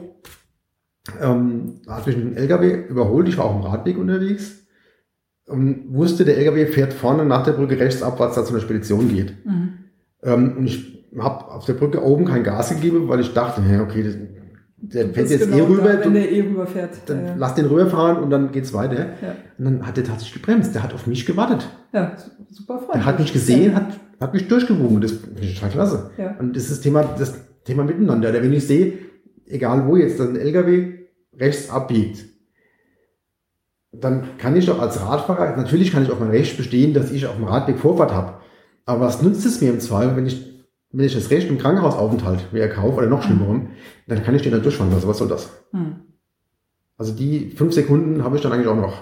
Ähm, 1.21 1.81
da 1.85 1.97
hat 1.97 2.07
mich 2.07 2.15
ein 2.15 2.35
LKW 2.35 2.87
überholt, 2.87 3.27
ich 3.27 3.37
war 3.37 3.45
auf 3.45 3.61
dem 3.61 3.69
Radweg 3.69 3.97
unterwegs 3.97 4.65
und 5.47 5.93
wusste, 5.93 6.25
der 6.25 6.37
LKW 6.37 6.65
fährt 6.67 6.93
vorne 6.93 7.25
nach 7.25 7.43
der 7.43 7.53
Brücke 7.53 7.79
rechts 7.79 8.01
ab, 8.01 8.19
weil 8.19 8.29
es 8.29 8.35
da 8.35 8.43
zu 8.43 8.53
einer 8.53 8.61
Spedition 8.61 9.09
geht. 9.09 9.45
Mhm. 9.45 9.73
Ähm, 10.23 10.57
und 10.57 10.65
ich 10.65 11.05
habe 11.17 11.47
auf 11.51 11.65
der 11.65 11.73
Brücke 11.73 12.03
oben 12.03 12.25
kein 12.25 12.43
Gas 12.43 12.69
gegeben, 12.69 13.07
weil 13.07 13.19
ich 13.19 13.33
dachte, 13.33 13.61
ja, 13.71 13.81
okay, 13.81 14.03
das, 14.03 14.15
der 14.93 15.09
fährt 15.09 15.29
jetzt 15.29 15.43
eh 15.47 15.51
genau 15.51 15.65
rüber, 15.65 15.93
Da, 15.93 16.05
wenn 16.05 16.13
der 16.13 16.31
eh 16.31 16.41
rüberfährt. 16.41 16.91
dann 17.07 17.25
ja, 17.25 17.35
lass 17.37 17.55
den 17.55 17.65
rüberfahren 17.65 18.23
und 18.23 18.29
dann 18.29 18.51
geht's 18.51 18.73
weiter. 18.73 18.95
ja. 19.21 19.35
Und 19.57 19.65
dann 19.65 19.85
hat 19.87 19.97
der 19.97 20.03
tatsächlich 20.03 20.41
gebremst, 20.41 20.73
der 20.75 20.83
hat 20.83 20.93
auf 20.93 21.07
mich 21.07 21.25
gewartet. 21.25 21.67
ja, 21.93 22.15
super 22.51 22.79
freundlich. 22.79 22.95
Er 23.01 23.05
hat 23.05 23.19
mich 23.19 23.33
gesehen, 23.33 23.75
hat, 23.75 23.99
hat 24.19 24.33
mich 24.33 24.47
durchgewunken. 24.47 25.01
Das 25.01 25.11
finde 25.11 25.41
ich 25.41 25.55
total 25.55 25.69
klasse. 25.71 26.09
Ja. 26.17 26.35
Und 26.39 26.55
das 26.55 26.63
ist 26.63 26.71
das 26.71 26.81
Thema, 26.81 27.03
das 27.17 27.33
Thema 27.63 27.83
miteinander. 27.83 28.33
Wenn 28.33 28.53
ich 28.53 28.67
sehe, 28.67 28.93
egal 29.47 29.87
wo 29.87 29.95
jetzt, 29.95 30.19
dass 30.19 30.29
ein 30.29 30.35
LKW 30.37 30.93
rechts 31.39 31.69
abbiegt, 31.69 32.25
dann 33.91 34.37
kann 34.37 34.55
ich 34.55 34.65
doch 34.65 34.79
als 34.81 35.01
Radfahrer, 35.01 35.55
natürlich 35.55 35.91
kann 35.91 36.03
ich 36.03 36.11
auf 36.11 36.19
mein 36.19 36.29
Recht 36.29 36.57
bestehen, 36.57 36.93
dass 36.93 37.11
ich 37.11 37.27
auf 37.27 37.35
dem 37.35 37.45
Radweg 37.45 37.79
Vorfahrt 37.79 38.13
habe. 38.13 38.33
Aber 38.85 39.01
was 39.05 39.21
nützt 39.21 39.45
es 39.45 39.61
mir 39.61 39.69
im 39.71 39.79
Zweifel, 39.79 40.15
wenn 40.17 40.25
ich, 40.25 40.54
wenn 40.97 41.05
ich 41.05 41.13
das 41.13 41.29
Recht 41.29 41.49
im 41.49 41.57
Krankenhausaufenthalt 41.57 42.51
mir 42.53 42.67
kaufe 42.69 42.97
oder 42.97 43.07
noch 43.07 43.23
schlimmerem, 43.23 43.67
dann 44.07 44.23
kann 44.23 44.35
ich 44.35 44.41
den 44.43 44.51
dann 44.51 44.63
durchfahren 44.63 44.91
lassen. 44.93 45.07
Was 45.07 45.17
soll 45.17 45.27
das? 45.27 45.49
Hm. 45.71 45.95
Also 46.97 47.11
die 47.13 47.49
fünf 47.55 47.73
Sekunden 47.73 48.23
habe 48.23 48.35
ich 48.37 48.41
dann 48.41 48.51
eigentlich 48.51 48.67
auch 48.67 48.75
noch. 48.75 49.01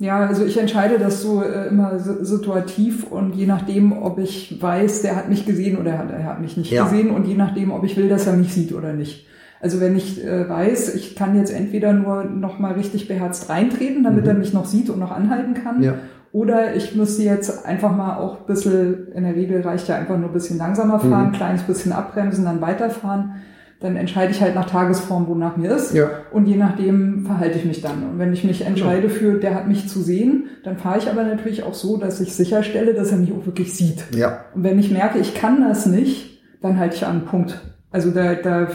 Ja, 0.00 0.20
also 0.26 0.44
ich 0.44 0.56
entscheide 0.58 0.98
das 0.98 1.22
so 1.22 1.42
äh, 1.42 1.66
immer 1.68 1.98
si- 1.98 2.24
situativ 2.24 3.04
und 3.04 3.34
je 3.34 3.46
nachdem, 3.46 3.92
ob 3.92 4.18
ich 4.18 4.62
weiß, 4.62 5.02
der 5.02 5.16
hat 5.16 5.28
mich 5.28 5.44
gesehen 5.44 5.76
oder 5.76 5.90
er 5.90 5.98
hat, 5.98 6.10
er 6.12 6.24
hat 6.24 6.40
mich 6.40 6.56
nicht 6.56 6.70
Ja. 6.70 6.84
gesehen 6.84 7.10
und 7.10 7.26
je 7.26 7.34
nachdem, 7.34 7.72
ob 7.72 7.82
ich 7.84 7.96
will, 7.96 8.08
dass 8.08 8.26
er 8.28 8.34
mich 8.34 8.54
sieht 8.54 8.72
oder 8.72 8.92
nicht. 8.92 9.26
Also 9.60 9.80
wenn 9.80 9.96
ich 9.96 10.24
äh, 10.24 10.48
weiß, 10.48 10.94
ich 10.94 11.16
kann 11.16 11.36
jetzt 11.36 11.52
entweder 11.52 11.92
nur 11.92 12.22
noch 12.24 12.60
mal 12.60 12.74
richtig 12.74 13.08
beherzt 13.08 13.48
reintreten, 13.48 14.04
damit 14.04 14.22
Mhm. 14.22 14.28
er 14.30 14.34
mich 14.34 14.52
noch 14.52 14.66
sieht 14.66 14.88
und 14.88 15.00
noch 15.00 15.10
anhalten 15.10 15.54
kann, 15.54 15.82
Ja. 15.82 15.94
Oder 16.32 16.74
ich 16.76 16.94
müsste 16.94 17.22
jetzt 17.22 17.64
einfach 17.64 17.94
mal 17.96 18.16
auch 18.18 18.40
ein 18.40 18.46
bisschen, 18.46 19.08
in 19.14 19.24
der 19.24 19.34
Regel 19.34 19.62
reicht 19.62 19.88
ja 19.88 19.96
einfach 19.96 20.18
nur 20.18 20.28
ein 20.28 20.32
bisschen 20.34 20.58
langsamer 20.58 20.98
fahren, 21.00 21.10
Mhm. 21.10 21.26
ein 21.28 21.32
kleines 21.32 21.62
bisschen 21.62 21.92
abbremsen, 21.92 22.44
dann 22.44 22.60
weiterfahren. 22.60 23.36
Dann 23.80 23.94
entscheide 23.94 24.32
ich 24.32 24.40
halt 24.40 24.56
nach 24.56 24.68
Tagesform, 24.68 25.28
wonach 25.28 25.56
mir 25.56 25.70
ist. 25.70 25.94
Ja. 25.94 26.10
Und 26.32 26.46
je 26.46 26.56
nachdem 26.56 27.24
verhalte 27.24 27.58
ich 27.58 27.64
mich 27.64 27.80
dann. 27.80 28.02
Und 28.10 28.18
wenn 28.18 28.32
ich 28.32 28.42
mich 28.42 28.66
entscheide 28.66 29.08
für, 29.08 29.34
der 29.38 29.54
hat 29.54 29.68
mich 29.68 29.88
zu 29.88 30.00
sehen, 30.02 30.46
dann 30.64 30.78
fahre 30.78 30.98
ich 30.98 31.08
aber 31.08 31.22
natürlich 31.22 31.62
auch 31.62 31.74
so, 31.74 31.96
dass 31.96 32.20
ich 32.20 32.34
sicherstelle, 32.34 32.92
dass 32.92 33.12
er 33.12 33.18
mich 33.18 33.30
auch 33.32 33.46
wirklich 33.46 33.72
sieht. 33.74 34.02
Ja. 34.16 34.40
Und 34.52 34.64
wenn 34.64 34.80
ich 34.80 34.90
merke, 34.90 35.20
ich 35.20 35.32
kann 35.34 35.60
das 35.60 35.86
nicht, 35.86 36.40
dann 36.60 36.76
halte 36.76 36.96
ich 36.96 37.06
an, 37.06 37.24
Punkt. 37.26 37.60
Also 37.92 38.10
da, 38.10 38.34
da, 38.34 38.66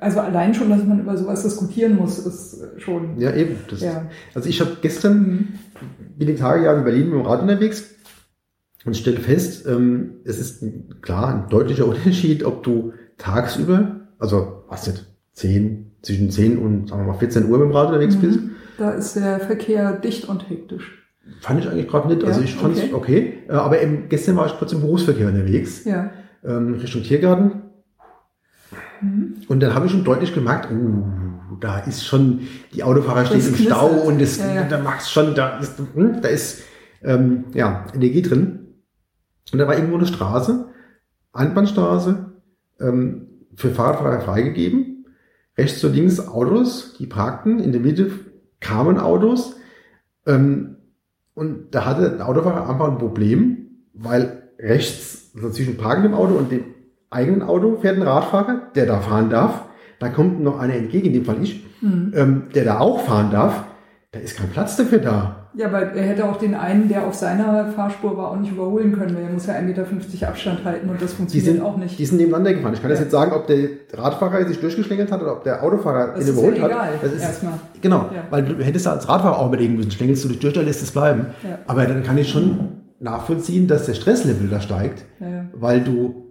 also 0.00 0.20
allein 0.20 0.54
schon, 0.54 0.70
dass 0.70 0.82
man 0.84 1.00
über 1.00 1.16
sowas 1.18 1.42
diskutieren 1.42 1.94
muss, 1.96 2.18
ist 2.18 2.62
schon. 2.78 3.18
Ja, 3.20 3.32
eben. 3.34 3.56
Das, 3.70 3.80
Ja. 3.82 4.06
Also 4.34 4.48
ich 4.48 4.60
habe 4.60 4.78
gestern 4.80 5.18
Mhm. 5.18 5.48
Bin 6.16 6.28
die 6.28 6.34
Tage 6.36 6.64
ja 6.64 6.72
in 6.76 6.84
Berlin 6.84 7.06
mit 7.10 7.14
dem 7.14 7.26
Rad 7.26 7.42
unterwegs 7.42 7.94
und 8.84 8.96
stelle 8.96 9.18
fest, 9.20 9.66
ähm, 9.66 10.16
es 10.24 10.38
ist 10.38 10.62
klar 11.02 11.28
ein 11.28 11.48
deutlicher 11.48 11.86
Unterschied, 11.88 12.44
ob 12.44 12.62
du 12.62 12.92
tagsüber, 13.18 14.00
also 14.18 14.64
was 14.68 14.86
nicht, 14.86 15.04
10, 15.32 15.92
zwischen 16.02 16.30
10 16.30 16.58
und 16.58 16.88
sagen 16.90 17.02
wir 17.06 17.12
mal 17.12 17.18
14 17.18 17.44
Uhr 17.48 17.58
mit 17.58 17.68
dem 17.68 17.72
Rad 17.72 17.88
unterwegs 17.88 18.16
Mhm. 18.16 18.20
bist. 18.20 18.38
Da 18.78 18.90
ist 18.90 19.14
der 19.16 19.38
Verkehr 19.40 19.92
dicht 19.92 20.28
und 20.28 20.48
hektisch. 20.50 21.00
Fand 21.40 21.60
ich 21.60 21.68
eigentlich 21.70 21.88
gerade 21.88 22.08
nicht. 22.08 22.22
Ja, 22.22 22.28
also 22.28 22.42
ich 22.42 22.54
fand 22.54 22.76
es 22.76 22.82
okay. 22.84 22.94
okay. 22.94 23.38
Äh, 23.48 23.52
aber 23.52 23.80
eben 23.80 24.08
gestern 24.08 24.36
war 24.36 24.46
ich 24.46 24.58
kurz 24.58 24.72
im 24.72 24.80
Berufsverkehr 24.80 25.28
unterwegs, 25.28 25.84
Ja. 25.84 26.10
ähm, 26.44 26.74
Richtung 26.74 27.02
Tiergarten. 27.02 27.62
Mhm. 29.00 29.34
Und 29.48 29.60
dann 29.60 29.74
habe 29.74 29.86
ich 29.86 29.92
schon 29.92 30.04
deutlich 30.04 30.34
gemerkt, 30.34 30.70
uh, 30.70 31.04
da 31.60 31.78
ist 31.80 32.04
schon, 32.04 32.40
die 32.72 32.82
Autofahrer 32.82 33.26
stehen 33.26 33.46
im. 33.46 33.54
Stau 33.54 33.88
und 33.88 34.20
das, 34.20 34.38
Ja, 34.38 34.54
ja. 34.54 34.62
da 34.64 34.78
magst 34.78 35.10
schon, 35.10 35.34
da 35.34 35.58
ist, 35.58 35.78
hm, 35.78 36.20
da 36.20 36.28
ist 36.28 36.62
ähm, 37.02 37.44
ja, 37.54 37.86
Energie 37.94 38.22
drin. 38.22 38.66
Und 39.52 39.58
da 39.58 39.66
war 39.66 39.74
irgendwo 39.74 39.96
eine 39.96 40.06
Straße, 40.06 40.68
Einbahnstraße, 41.32 42.32
ähm, 42.80 43.28
für 43.54 43.70
Fahrradfahrer 43.70 44.20
freigegeben. 44.20 45.06
Rechts 45.56 45.80
zu 45.80 45.88
links 45.88 46.18
Autos, 46.18 46.96
die 46.98 47.06
parkten, 47.06 47.60
in 47.60 47.72
der 47.72 47.80
Mitte 47.80 48.10
kamen 48.60 48.98
Autos. 48.98 49.56
Ähm, 50.26 50.76
und 51.34 51.74
da 51.74 51.84
hatte 51.84 52.16
der 52.16 52.28
Autofahrer 52.28 52.68
einfach 52.68 52.90
ein 52.90 52.98
Problem, 52.98 53.86
weil 53.92 54.50
rechts, 54.58 55.30
also 55.34 55.50
zwischen 55.50 55.76
parkendem 55.76 56.14
Auto 56.14 56.34
und 56.34 56.50
dem 56.50 56.64
eigenen 57.10 57.42
Auto 57.42 57.76
fährt 57.76 57.96
ein 57.96 58.02
Radfahrer, 58.02 58.70
der 58.74 58.86
da 58.86 59.00
fahren 59.00 59.30
darf. 59.30 59.64
Da 59.98 60.08
kommt 60.08 60.42
noch 60.42 60.58
einer 60.58 60.74
entgegen, 60.74 61.06
in 61.08 61.12
dem 61.14 61.24
Fall 61.24 61.36
ich, 61.42 61.64
Mhm. 61.80 62.12
ähm, 62.16 62.42
der 62.54 62.64
da 62.64 62.78
auch 62.78 63.00
fahren 63.00 63.30
darf, 63.30 63.64
da 64.12 64.20
ist 64.20 64.36
kein 64.38 64.48
Platz 64.48 64.76
dafür 64.76 64.98
da. 65.00 65.36
Ja, 65.56 65.66
aber 65.68 65.82
er 65.92 66.02
hätte 66.04 66.24
auch 66.24 66.36
den 66.36 66.54
einen, 66.54 66.88
der 66.88 67.06
auf 67.06 67.14
seiner 67.14 67.66
Fahrspur 67.68 68.16
war, 68.16 68.30
auch 68.32 68.36
nicht 68.36 68.50
überholen 68.52 68.92
können, 68.92 69.14
weil 69.14 69.22
er 69.24 69.30
muss 69.30 69.46
ja 69.46 69.54
1,50 69.54 69.62
Meter 70.14 70.28
Abstand 70.28 70.64
halten 70.64 70.88
und 70.88 71.00
das 71.00 71.12
funktioniert 71.12 71.54
sind, 71.56 71.62
auch 71.64 71.76
nicht. 71.76 71.96
die 71.98 72.06
sind 72.06 72.16
nebeneinander 72.18 72.54
gefahren. 72.54 72.74
Ich 72.74 72.80
kann 72.80 72.90
Ja. 72.90 72.96
jetzt 72.96 73.04
nicht 73.04 73.12
sagen, 73.12 73.32
ob 73.32 73.46
der 73.46 73.68
Radfahrer 73.92 74.46
sich 74.48 74.58
durchgeschlängelt 74.58 75.12
hat 75.12 75.20
oder 75.22 75.32
ob 75.32 75.44
der 75.44 75.62
Autofahrer 75.62 76.08
Das 76.14 76.16
ihn 76.16 76.20
ist 76.22 76.28
überholt 76.30 76.58
ja 76.58 76.66
egal, 76.66 76.80
hat. 76.94 77.02
Das 77.02 77.12
ist, 77.12 77.22
erstmal. 77.22 77.52
Genau, 77.80 77.98
Ja. 78.14 78.22
weil 78.30 78.42
du 78.44 78.64
hättest 78.64 78.86
da 78.86 78.92
als 78.92 79.08
Radfahrer 79.08 79.38
auch 79.38 79.46
überlegen 79.48 79.76
müssen, 79.76 79.90
schlängelst 79.92 80.24
du 80.24 80.28
dich 80.28 80.38
durch 80.40 80.56
oder 80.56 80.64
lässt 80.64 80.82
es 80.82 80.90
bleiben. 80.90 81.26
Aber 81.68 81.84
dann 81.84 82.02
kann 82.02 82.18
ich 82.18 82.28
schon 82.30 82.58
nachvollziehen, 82.98 83.68
dass 83.68 83.86
der 83.86 83.94
Stresslevel 83.94 84.48
da 84.48 84.60
steigt, 84.60 85.04
weil 85.54 85.82
du, 85.82 86.23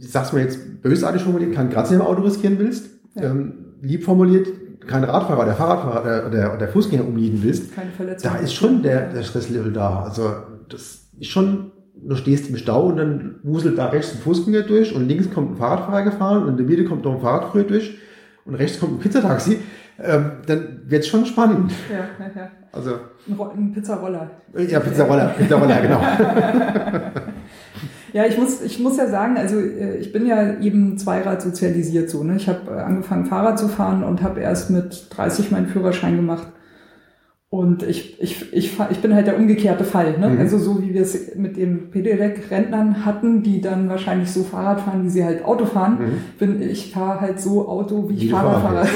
ich 0.00 0.10
sag's 0.10 0.32
mir 0.32 0.40
jetzt 0.40 0.82
bösartig 0.82 1.22
formuliert, 1.22 1.54
keinen 1.54 1.70
Kratzer 1.70 1.94
im 1.94 2.02
Auto 2.02 2.22
riskieren 2.22 2.58
willst, 2.58 2.90
Ja. 3.14 3.24
ähm, 3.30 3.54
lieb 3.82 4.04
formuliert, 4.04 4.48
keinen 4.86 5.04
Radfahrer 5.04 5.42
oder 5.44 5.54
Fahrradfahrer 5.54 6.00
oder, 6.02 6.26
oder, 6.26 6.54
oder 6.54 6.68
Fußgänger 6.68 7.06
umnieten 7.06 7.40
willst, 7.42 7.74
Keine 7.74 7.90
Verletzung. 7.90 8.30
da 8.32 8.38
ist 8.38 8.52
schon 8.54 8.82
der, 8.82 9.12
der 9.12 9.22
Stresslevel 9.22 9.72
da. 9.72 10.00
Also 10.02 10.30
das 10.68 11.06
ist 11.18 11.28
schon, 11.30 11.70
du 11.94 12.16
stehst 12.16 12.50
im 12.50 12.56
Stau 12.56 12.86
und 12.86 12.96
dann 12.96 13.36
wuselt 13.42 13.78
da 13.78 13.86
rechts 13.86 14.12
ein 14.14 14.18
Fußgänger 14.18 14.62
durch 14.62 14.94
und 14.94 15.08
links 15.08 15.30
kommt 15.32 15.52
ein 15.52 15.56
Fahrradfahrer 15.56 16.02
gefahren 16.02 16.42
und 16.42 16.48
in 16.50 16.56
der 16.58 16.66
Mitte 16.66 16.84
kommt 16.84 17.04
noch 17.04 17.14
ein 17.14 17.20
Fahrradfahrer 17.20 17.64
durch 17.64 17.96
und 18.44 18.54
rechts 18.56 18.78
kommt 18.80 18.94
ein 18.94 18.98
Pizzataxi. 18.98 19.58
Ähm, 20.02 20.32
dann 20.46 20.80
wird's 20.86 21.06
schon 21.06 21.24
spannend. 21.24 21.72
Ja, 21.90 21.98
ja, 22.26 22.30
ja. 22.34 22.48
Also 22.72 22.94
ein 23.54 23.72
Pizzaroller. 23.72 24.28
ja, 24.68 24.80
Pizzaroller, 24.80 25.28
Pizzaroller, 25.38 25.80
genau. 25.80 26.00
Ja, 28.14 28.24
ich 28.26 28.38
muss, 28.38 28.62
ich 28.62 28.78
muss 28.78 28.96
ja 28.96 29.08
sagen, 29.08 29.36
also 29.36 29.58
äh, 29.58 29.96
ich 29.96 30.12
bin 30.12 30.24
ja 30.24 30.60
eben 30.60 30.96
Zweirad 30.96 31.42
sozialisiert 31.42 32.08
so. 32.08 32.22
Ne? 32.22 32.36
Ich 32.36 32.48
habe 32.48 32.70
äh, 32.70 32.80
angefangen 32.80 33.26
Fahrrad 33.26 33.58
zu 33.58 33.66
fahren 33.66 34.04
und 34.04 34.22
habe 34.22 34.40
erst 34.40 34.70
mit 34.70 35.08
30 35.10 35.50
meinen 35.50 35.66
Führerschein 35.66 36.14
gemacht. 36.14 36.46
Und 37.50 37.82
ich, 37.82 38.20
ich, 38.22 38.52
ich, 38.52 38.78
ich 38.90 38.98
bin 39.00 39.14
halt 39.14 39.26
der 39.26 39.36
umgekehrte 39.36 39.82
Fall. 39.82 40.16
Ne? 40.18 40.28
Mhm. 40.28 40.38
Also 40.38 40.58
so 40.58 40.80
wie 40.80 40.94
wir 40.94 41.02
es 41.02 41.34
mit 41.34 41.56
den 41.56 41.90
Pedelec-Rentnern 41.90 43.04
hatten, 43.04 43.42
die 43.42 43.60
dann 43.60 43.88
wahrscheinlich 43.88 44.30
so 44.30 44.44
Fahrrad 44.44 44.80
fahren, 44.80 45.04
wie 45.04 45.10
sie 45.10 45.24
halt 45.24 45.44
Auto 45.44 45.66
fahren, 45.66 45.98
Mhm. 45.98 46.20
bin 46.38 46.62
ich 46.62 46.92
fahre 46.92 47.20
halt 47.20 47.40
so 47.40 47.68
Auto, 47.68 48.08
wie 48.08 48.14
ich 48.14 48.22
Wie 48.22 48.28
Fahrrad 48.28 48.62
Fahrrad 48.62 48.86
fahre. 48.86 48.88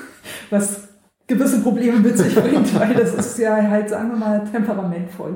Was 0.50 0.85
gewisse 1.26 1.60
Probleme 1.60 1.98
mit 1.98 2.16
sich 2.16 2.34
bringt, 2.34 2.78
weil 2.78 2.94
das 2.94 3.14
ist 3.14 3.38
ja 3.38 3.56
halt, 3.56 3.88
sagen 3.88 4.10
wir 4.10 4.16
mal, 4.16 4.44
temperamentvoll. 4.44 5.34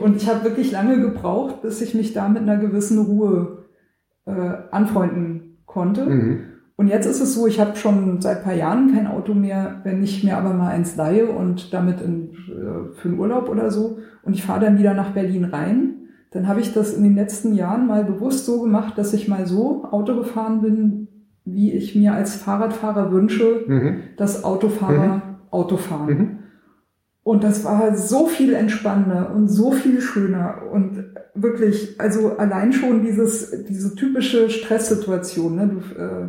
Und 0.00 0.16
ich 0.16 0.28
habe 0.28 0.44
wirklich 0.44 0.72
lange 0.72 1.00
gebraucht, 1.00 1.62
bis 1.62 1.80
ich 1.82 1.94
mich 1.94 2.12
da 2.14 2.28
mit 2.28 2.42
einer 2.42 2.56
gewissen 2.56 2.98
Ruhe 2.98 3.64
äh, 4.26 4.52
anfreunden 4.70 5.58
konnte. 5.66 6.06
Mhm. 6.06 6.40
Und 6.76 6.86
jetzt 6.86 7.06
ist 7.06 7.20
es 7.20 7.34
so, 7.34 7.46
ich 7.48 7.58
habe 7.58 7.76
schon 7.76 8.20
seit 8.20 8.44
paar 8.44 8.54
Jahren 8.54 8.94
kein 8.94 9.08
Auto 9.08 9.34
mehr, 9.34 9.80
wenn 9.82 10.02
ich 10.02 10.22
mir 10.22 10.36
aber 10.36 10.54
mal 10.54 10.68
eins 10.68 10.94
leihe 10.94 11.26
und 11.26 11.74
damit 11.74 12.00
in, 12.00 12.30
äh, 12.30 12.94
für 12.94 13.08
einen 13.08 13.18
Urlaub 13.18 13.48
oder 13.48 13.70
so 13.70 13.98
und 14.22 14.34
ich 14.34 14.44
fahre 14.44 14.60
dann 14.60 14.78
wieder 14.78 14.94
nach 14.94 15.10
Berlin 15.10 15.44
rein, 15.44 15.94
dann 16.30 16.46
habe 16.46 16.60
ich 16.60 16.72
das 16.72 16.94
in 16.94 17.02
den 17.02 17.16
letzten 17.16 17.54
Jahren 17.54 17.86
mal 17.86 18.04
bewusst 18.04 18.46
so 18.46 18.62
gemacht, 18.62 18.96
dass 18.96 19.12
ich 19.12 19.26
mal 19.26 19.46
so 19.46 19.84
Auto 19.90 20.14
gefahren 20.16 20.60
bin, 20.60 21.08
wie 21.54 21.72
ich 21.72 21.94
mir 21.94 22.14
als 22.14 22.36
Fahrradfahrer 22.36 23.12
wünsche, 23.12 23.64
Mhm. 23.66 23.96
dass 24.16 24.44
Autofahrer 24.44 25.22
Auto 25.50 25.76
fahren. 25.76 26.08
Mhm. 26.08 26.38
Und 27.22 27.44
das 27.44 27.64
war 27.64 27.94
so 27.94 28.26
viel 28.26 28.54
entspannender 28.54 29.34
und 29.34 29.48
so 29.48 29.70
viel 29.72 30.00
schöner 30.00 30.62
und 30.72 31.04
wirklich, 31.34 32.00
also 32.00 32.38
allein 32.38 32.72
schon 32.72 33.02
dieses, 33.02 33.64
diese 33.68 33.94
typische 33.94 34.48
Stresssituation, 34.48 35.54
ne? 35.56 35.68
Du, 35.68 36.00
äh, 36.00 36.28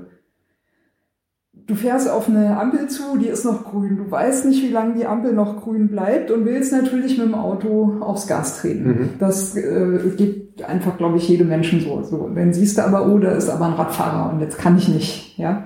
du 1.70 1.76
fährst 1.76 2.10
auf 2.10 2.28
eine 2.28 2.60
Ampel 2.60 2.88
zu, 2.88 3.18
die 3.18 3.28
ist 3.28 3.46
noch 3.46 3.64
grün. 3.64 3.98
Du 3.98 4.10
weißt 4.12 4.46
nicht, 4.46 4.64
wie 4.64 4.72
lange 4.72 4.96
die 4.96 5.06
Ampel 5.06 5.34
noch 5.34 5.62
grün 5.62 5.88
bleibt 5.88 6.32
und 6.32 6.44
willst 6.46 6.74
natürlich 6.74 7.18
mit 7.18 7.28
dem 7.28 7.36
Auto 7.36 7.98
aufs 8.02 8.28
Gas 8.28 8.60
treten. 8.60 8.88
Mhm. 8.88 9.10
Das 9.20 9.56
äh, 9.56 10.00
geht 10.18 10.64
einfach, 10.68 10.98
glaube 10.98 11.18
ich, 11.18 11.30
jedem 11.30 11.48
Menschen 11.48 11.80
so. 11.80 12.02
so. 12.04 12.30
Dann 12.34 12.52
siehst 12.54 12.78
du 12.78 12.84
aber, 12.84 13.08
oh, 13.08 13.20
da 13.20 13.32
ist 13.32 13.50
aber 13.50 13.68
ein 13.68 13.74
Radfahrer 13.74 14.34
und 14.34 14.42
jetzt 14.42 14.58
kann 14.58 14.78
ich 14.78 14.90
nicht, 14.90 15.38
ja. 15.38 15.66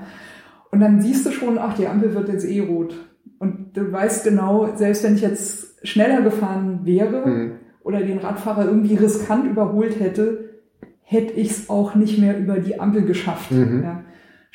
Und 0.71 0.79
dann 0.81 1.01
siehst 1.01 1.25
du 1.25 1.31
schon, 1.31 1.57
ach, 1.57 1.75
die 1.75 1.87
Ampel 1.87 2.13
wird 2.13 2.29
jetzt 2.29 2.45
eh 2.45 2.59
rot. 2.59 2.95
Und 3.39 3.75
du 3.75 3.91
weißt 3.91 4.23
genau, 4.23 4.69
selbst 4.75 5.03
wenn 5.03 5.15
ich 5.15 5.21
jetzt 5.21 5.87
schneller 5.87 6.21
gefahren 6.21 6.81
wäre 6.83 7.27
Mhm. 7.27 7.51
oder 7.83 8.01
den 8.01 8.17
Radfahrer 8.19 8.65
irgendwie 8.65 8.95
riskant 8.95 9.45
überholt 9.45 9.99
hätte, 9.99 10.49
hätte 11.01 11.33
ich 11.33 11.51
es 11.51 11.69
auch 11.69 11.95
nicht 11.95 12.17
mehr 12.19 12.37
über 12.37 12.57
die 12.59 12.79
Ampel 12.79 13.03
geschafft. 13.03 13.51
Mhm. 13.51 13.83
Ja. 13.83 14.01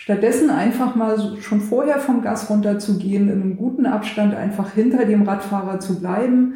Stattdessen 0.00 0.48
einfach 0.48 0.94
mal 0.94 1.18
so 1.18 1.36
schon 1.40 1.60
vorher 1.60 1.98
vom 1.98 2.22
Gas 2.22 2.48
runterzugehen, 2.48 3.28
in 3.28 3.42
einem 3.42 3.56
guten 3.56 3.84
Abstand 3.84 4.32
einfach 4.32 4.70
hinter 4.72 5.04
dem 5.04 5.22
Radfahrer 5.24 5.80
zu 5.80 5.98
bleiben. 5.98 6.54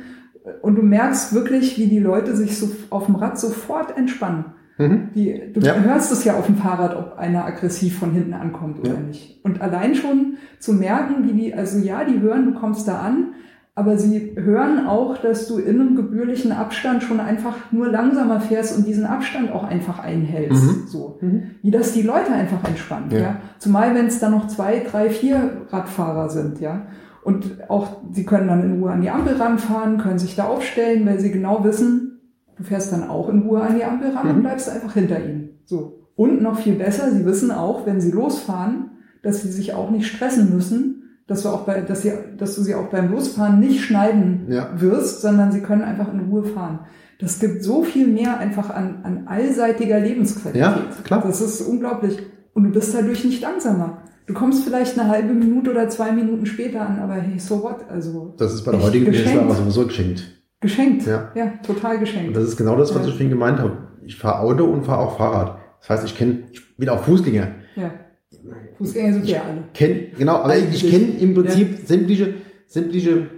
Und 0.62 0.76
du 0.76 0.82
merkst 0.82 1.34
wirklich, 1.34 1.76
wie 1.76 1.88
die 1.88 1.98
Leute 1.98 2.36
sich 2.36 2.56
so 2.56 2.70
auf 2.90 3.06
dem 3.06 3.16
Rad 3.16 3.40
sofort 3.40 3.96
entspannen. 3.96 4.44
Mhm. 4.78 5.08
Die, 5.16 5.40
du 5.52 5.58
Ja. 5.60 5.74
hörst 5.74 6.12
es 6.12 6.22
ja 6.24 6.34
auf 6.36 6.46
dem 6.46 6.54
Fahrrad, 6.56 6.96
ob 6.96 7.18
einer 7.18 7.44
aggressiv 7.44 7.98
von 7.98 8.12
hinten 8.12 8.32
ankommt 8.32 8.78
oder 8.78 8.94
Ja. 8.94 9.00
nicht. 9.00 9.44
Und 9.44 9.60
allein 9.60 9.96
schon 9.96 10.34
zu 10.60 10.72
merken, 10.72 11.24
wie 11.28 11.32
die, 11.32 11.52
also 11.54 11.78
ja, 11.78 12.04
die 12.04 12.20
hören, 12.20 12.44
du 12.44 12.54
kommst 12.60 12.86
da 12.86 13.00
an, 13.00 13.34
aber 13.74 13.96
sie 13.96 14.32
hören 14.36 14.86
auch, 14.86 15.16
dass 15.16 15.48
du 15.48 15.58
in 15.58 15.80
einem 15.80 15.96
gebührlichen 15.96 16.52
Abstand 16.52 17.02
schon 17.02 17.20
einfach 17.20 17.56
nur 17.72 17.88
langsamer 17.88 18.40
fährst 18.40 18.76
und 18.76 18.86
diesen 18.86 19.06
Abstand 19.06 19.50
auch 19.50 19.64
einfach 19.64 19.98
einhältst. 19.98 20.62
Mhm. 20.62 20.86
So. 20.86 21.18
Mhm. 21.22 21.42
Wie 21.62 21.70
das 21.70 21.92
die 21.92 22.02
Leute 22.02 22.32
einfach 22.32 22.62
entspannt, 22.68 23.12
ja. 23.12 23.18
Ja. 23.18 23.36
Zumal 23.58 23.94
wenn 23.94 24.06
es 24.06 24.18
dann 24.18 24.32
noch 24.32 24.46
zwei, 24.48 24.80
drei, 24.80 25.08
vier 25.08 25.62
Radfahrer 25.70 26.28
sind, 26.28 26.60
ja. 26.60 26.86
Und 27.24 27.70
auch, 27.70 28.02
sie 28.10 28.24
können 28.26 28.48
dann 28.48 28.62
in 28.64 28.80
Ruhe 28.80 28.90
an 28.90 29.00
die 29.00 29.10
Ampel 29.10 29.36
ranfahren, 29.36 29.98
können 29.98 30.18
sich 30.18 30.34
da 30.36 30.44
aufstellen, 30.44 31.06
weil 31.06 31.20
sie 31.20 31.30
genau 31.30 31.62
wissen, 31.64 32.20
du 32.56 32.64
fährst 32.64 32.92
dann 32.92 33.08
auch 33.08 33.28
in 33.28 33.42
Ruhe 33.42 33.62
an 33.62 33.76
die 33.76 33.84
Ampel 33.84 34.10
ran 34.10 34.28
und 34.28 34.36
Mhm. 34.38 34.42
bleibst 34.42 34.68
einfach 34.68 34.92
hinter 34.94 35.24
ihnen. 35.24 35.60
So. 35.64 36.08
Und 36.14 36.42
noch 36.42 36.58
viel 36.58 36.74
besser, 36.74 37.10
sie 37.10 37.24
wissen 37.24 37.50
auch, 37.52 37.86
wenn 37.86 38.00
sie 38.00 38.10
losfahren, 38.10 38.90
dass 39.22 39.40
sie 39.42 39.48
sich 39.50 39.72
auch 39.72 39.90
nicht 39.90 40.06
stressen 40.08 40.52
müssen, 40.52 41.01
dass 41.26 41.42
du 41.42 41.48
auch 41.50 41.62
bei, 41.64 41.80
dass 41.80 42.02
sie, 42.02 42.12
dass 42.36 42.54
du 42.56 42.62
sie 42.62 42.74
auch 42.74 42.88
beim 42.88 43.10
Losfahren 43.10 43.60
nicht 43.60 43.80
schneiden 43.84 44.46
Ja. 44.48 44.68
wirst, 44.76 45.22
sondern 45.22 45.52
sie 45.52 45.60
können 45.60 45.82
einfach 45.82 46.12
in 46.12 46.20
Ruhe 46.30 46.44
fahren. 46.44 46.80
Das 47.20 47.38
gibt 47.38 47.62
so 47.62 47.82
viel 47.84 48.08
mehr 48.08 48.38
einfach 48.38 48.70
an, 48.70 49.00
an 49.04 49.22
allseitiger 49.28 50.00
Lebensqualität. 50.00 50.60
Ja, 50.60 50.78
klar. 51.04 51.22
Das 51.24 51.40
ist 51.40 51.60
unglaublich. 51.62 52.18
Und 52.54 52.64
du 52.64 52.70
bist 52.70 52.94
dadurch 52.94 53.24
nicht 53.24 53.40
langsamer. 53.40 53.98
Du 54.26 54.34
kommst 54.34 54.64
vielleicht 54.64 54.98
eine 54.98 55.08
halbe 55.08 55.32
Minute 55.32 55.70
oder 55.70 55.88
zwei 55.88 56.12
Minuten 56.12 56.46
später 56.46 56.80
an, 56.88 56.98
aber 56.98 57.14
hey, 57.14 57.38
so 57.38 57.62
what? 57.62 57.88
Also 57.88 58.34
Das 58.38 58.52
ist 58.54 58.62
bei 58.64 58.72
der 58.72 58.82
heutigen. 58.82 59.10
Tesla 59.12 59.48
sowieso 59.54 59.86
geschenkt. 59.86 60.24
geschenkt. 60.60 61.06
Ja. 61.06 61.30
ja 61.34 61.52
total 61.64 61.94
Und 61.94 62.00
geschenkt. 62.00 62.36
das 62.36 62.44
ist 62.44 62.56
genau 62.56 62.76
das, 62.76 62.90
was 62.94 63.02
Ja. 63.02 63.08
ich 63.08 63.14
vorhin 63.14 63.30
gemeint 63.30 63.58
habe. 63.58 63.76
Ich 64.04 64.16
fahre 64.16 64.40
Auto 64.40 64.64
und 64.64 64.84
fahre 64.84 65.00
auch 65.00 65.16
Fahrrad. 65.16 65.58
Das 65.80 65.90
heißt, 65.90 66.04
ich 66.04 66.16
kenne, 66.16 66.44
ich 66.52 66.76
bin 66.76 66.88
auch 66.88 67.02
Fußgänger. 67.04 67.48
Ja. 67.76 67.90
Fußgänger 68.78 69.12
sind 69.14 69.26
wir 69.26 69.44
alle. 69.44 69.64
Kenn, 69.74 70.06
genau, 70.16 70.36
aber 70.36 70.56
ich 70.56 70.64
Eigentlich. 70.64 70.90
kenne 70.90 71.18
im 71.18 71.34
Prinzip 71.34 71.86
sämtliche, 71.86 72.34
sämtliche 72.66 73.28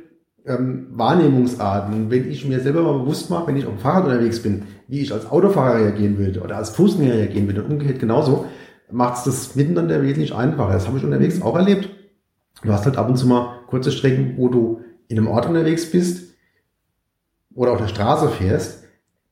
ähm, 0.46 0.88
Wahrnehmungsarten. 0.92 2.10
Wenn 2.10 2.30
ich 2.30 2.46
mir 2.46 2.60
selber 2.60 2.82
mal 2.82 2.98
bewusst 3.00 3.30
mache, 3.30 3.48
wenn 3.48 3.56
ich 3.56 3.66
auf 3.66 3.74
dem 3.74 3.80
Fahrrad 3.80 4.04
unterwegs 4.04 4.40
bin, 4.40 4.62
wie 4.88 5.00
ich 5.00 5.12
als 5.12 5.30
Autofahrer 5.30 5.80
reagieren 5.80 6.18
würde 6.18 6.40
oder 6.40 6.56
als 6.56 6.70
Fußgänger 6.70 7.14
reagieren 7.14 7.46
würde 7.46 7.62
und 7.62 7.72
umgekehrt 7.72 8.00
genauso, 8.00 8.46
macht 8.90 9.18
es 9.18 9.24
das 9.24 9.56
miteinander 9.56 10.02
wesentlich 10.02 10.34
einfacher. 10.34 10.72
Das 10.72 10.86
habe 10.86 10.98
ich 10.98 11.04
unterwegs 11.04 11.42
auch 11.42 11.56
erlebt. 11.56 11.88
Du 12.62 12.72
hast 12.72 12.84
halt 12.84 12.96
ab 12.96 13.08
und 13.08 13.16
zu 13.16 13.26
mal 13.26 13.60
kurze 13.66 13.92
Strecken, 13.92 14.34
wo 14.36 14.48
du 14.48 14.80
in 15.08 15.18
einem 15.18 15.28
Ort 15.28 15.46
unterwegs 15.46 15.90
bist 15.90 16.34
oder 17.54 17.72
auf 17.72 17.78
der 17.78 17.88
Straße 17.88 18.28
fährst. 18.28 18.84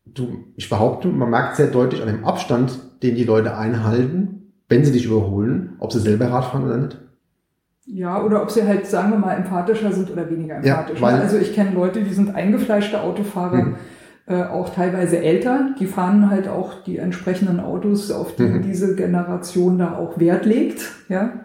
Du, 0.04 0.44
ich 0.56 0.68
behaupte, 0.68 1.08
man 1.08 1.30
merkt 1.30 1.56
sehr 1.56 1.68
deutlich 1.68 2.02
an 2.02 2.08
dem 2.08 2.24
Abstand, 2.24 2.78
den 3.02 3.14
die 3.14 3.24
Leute 3.24 3.56
einhalten, 3.56 4.41
wenn 4.72 4.84
sie 4.84 4.92
dich 4.92 5.04
überholen, 5.04 5.74
ob 5.78 5.92
sie 5.92 6.00
selber 6.00 6.30
Rad 6.30 6.46
fahren 6.46 6.64
oder 6.64 6.78
nicht. 6.78 6.98
Ja, 7.84 8.22
oder 8.24 8.42
ob 8.42 8.50
sie 8.50 8.62
halt, 8.66 8.86
sagen 8.86 9.10
wir 9.10 9.18
mal, 9.18 9.34
empathischer 9.34 9.92
sind 9.92 10.10
oder 10.10 10.30
weniger 10.30 10.64
Ja, 10.64 10.80
empathisch. 10.80 11.00
weil- 11.02 11.20
also 11.20 11.36
ich 11.36 11.52
kenne 11.54 11.72
Leute, 11.74 12.00
die 12.02 12.14
sind 12.14 12.34
eingefleischte 12.34 13.00
Autofahrer, 13.02 13.62
Mhm. 13.64 13.74
äh, 14.26 14.44
auch 14.44 14.70
teilweise 14.74 15.18
älter. 15.18 15.74
Die 15.78 15.86
fahren 15.86 16.30
halt 16.30 16.48
auch 16.48 16.82
die 16.84 16.96
entsprechenden 16.96 17.60
Autos, 17.60 18.10
auf 18.10 18.34
die 18.36 18.44
Mhm. 18.44 18.62
diese 18.62 18.96
Generation 18.96 19.78
da 19.78 19.96
auch 19.96 20.18
Wert 20.18 20.46
legt. 20.46 20.80
Ja? 21.10 21.40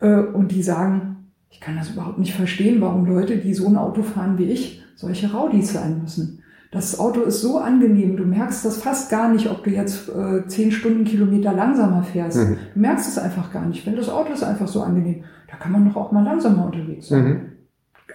Äh, 0.00 0.20
und 0.20 0.52
die 0.52 0.62
sagen, 0.62 1.16
ich 1.50 1.60
kann 1.60 1.76
das 1.76 1.90
überhaupt 1.90 2.18
nicht 2.18 2.34
verstehen, 2.34 2.80
warum 2.80 3.04
Leute, 3.04 3.36
die 3.36 3.52
so 3.52 3.66
ein 3.68 3.76
Auto 3.76 4.02
fahren 4.02 4.38
wie 4.38 4.44
ich, 4.50 4.82
solche 4.96 5.30
Raudis 5.32 5.72
sein 5.72 6.00
müssen. 6.00 6.40
Das 6.74 6.98
Auto 6.98 7.22
ist 7.22 7.40
so 7.40 7.58
angenehm, 7.58 8.16
du 8.16 8.24
merkst 8.24 8.64
das 8.64 8.78
fast 8.78 9.08
gar 9.08 9.32
nicht, 9.32 9.48
ob 9.48 9.62
du 9.62 9.70
jetzt 9.70 10.08
äh, 10.08 10.44
10 10.46 10.72
Stundenkilometer 10.72 11.52
langsamer 11.52 12.02
fährst. 12.02 12.36
Mhm. 12.36 12.58
Du 12.74 12.80
merkst 12.80 13.08
es 13.08 13.16
einfach 13.16 13.52
gar 13.52 13.64
nicht, 13.64 13.86
weil 13.86 13.94
das 13.94 14.08
Auto 14.08 14.32
ist 14.32 14.42
einfach 14.42 14.66
so 14.66 14.82
angenehm. 14.82 15.22
Da 15.48 15.56
kann 15.56 15.70
man 15.70 15.88
doch 15.88 15.94
auch 15.96 16.10
mal 16.10 16.24
langsamer 16.24 16.66
unterwegs 16.66 17.08
sein. 17.08 17.24
Mhm. 17.24 17.40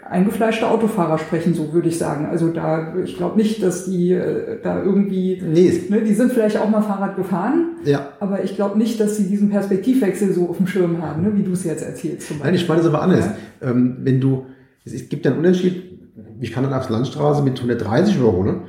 eingefleischte 0.10 0.68
Autofahrer 0.68 1.18
sprechen, 1.20 1.54
so 1.54 1.72
würde 1.72 1.88
ich 1.88 1.98
sagen. 1.98 2.26
Also 2.26 2.52
da, 2.52 2.96
ich 2.98 3.16
glaube 3.16 3.38
nicht, 3.38 3.64
dass 3.64 3.86
die 3.86 4.12
äh, 4.12 4.60
da 4.62 4.84
irgendwie, 4.84 5.42
Nee, 5.42 5.84
ne, 5.90 6.02
die 6.02 6.14
sind 6.14 6.34
vielleicht 6.34 6.58
auch 6.58 6.70
mal 6.70 6.82
Fahrrad 6.82 7.16
gefahren, 7.16 7.78
ja. 7.86 8.10
aber 8.20 8.44
ich 8.44 8.56
glaube 8.56 8.78
nicht, 8.78 9.00
dass 9.00 9.16
sie 9.16 9.28
diesen 9.28 9.50
Perspektivwechsel 9.50 10.34
so 10.34 10.50
auf 10.50 10.58
dem 10.58 10.68
Schirm 10.68 11.02
haben, 11.02 11.22
ne, 11.22 11.32
wie 11.36 11.44
du 11.44 11.54
es 11.54 11.64
jetzt 11.64 11.84
erzählst. 11.84 12.28
Zum 12.28 12.40
Nein, 12.40 12.56
ich 12.56 12.68
meine 12.68 12.82
es 12.82 12.88
aber 12.88 13.02
anders. 13.02 13.30
Ähm, 13.62 14.00
wenn 14.02 14.20
du, 14.20 14.48
es, 14.84 14.94
es 14.94 15.08
gibt 15.08 15.24
ja 15.24 15.32
einen 15.32 15.40
Unterschied, 15.40 15.99
ich 16.40 16.52
kann 16.54 16.64
dann 16.64 16.74
aufs 16.74 16.90
Landstraße 16.90 17.42
mit 17.44 17.58
130 17.58 18.18
überholen, 18.18 18.62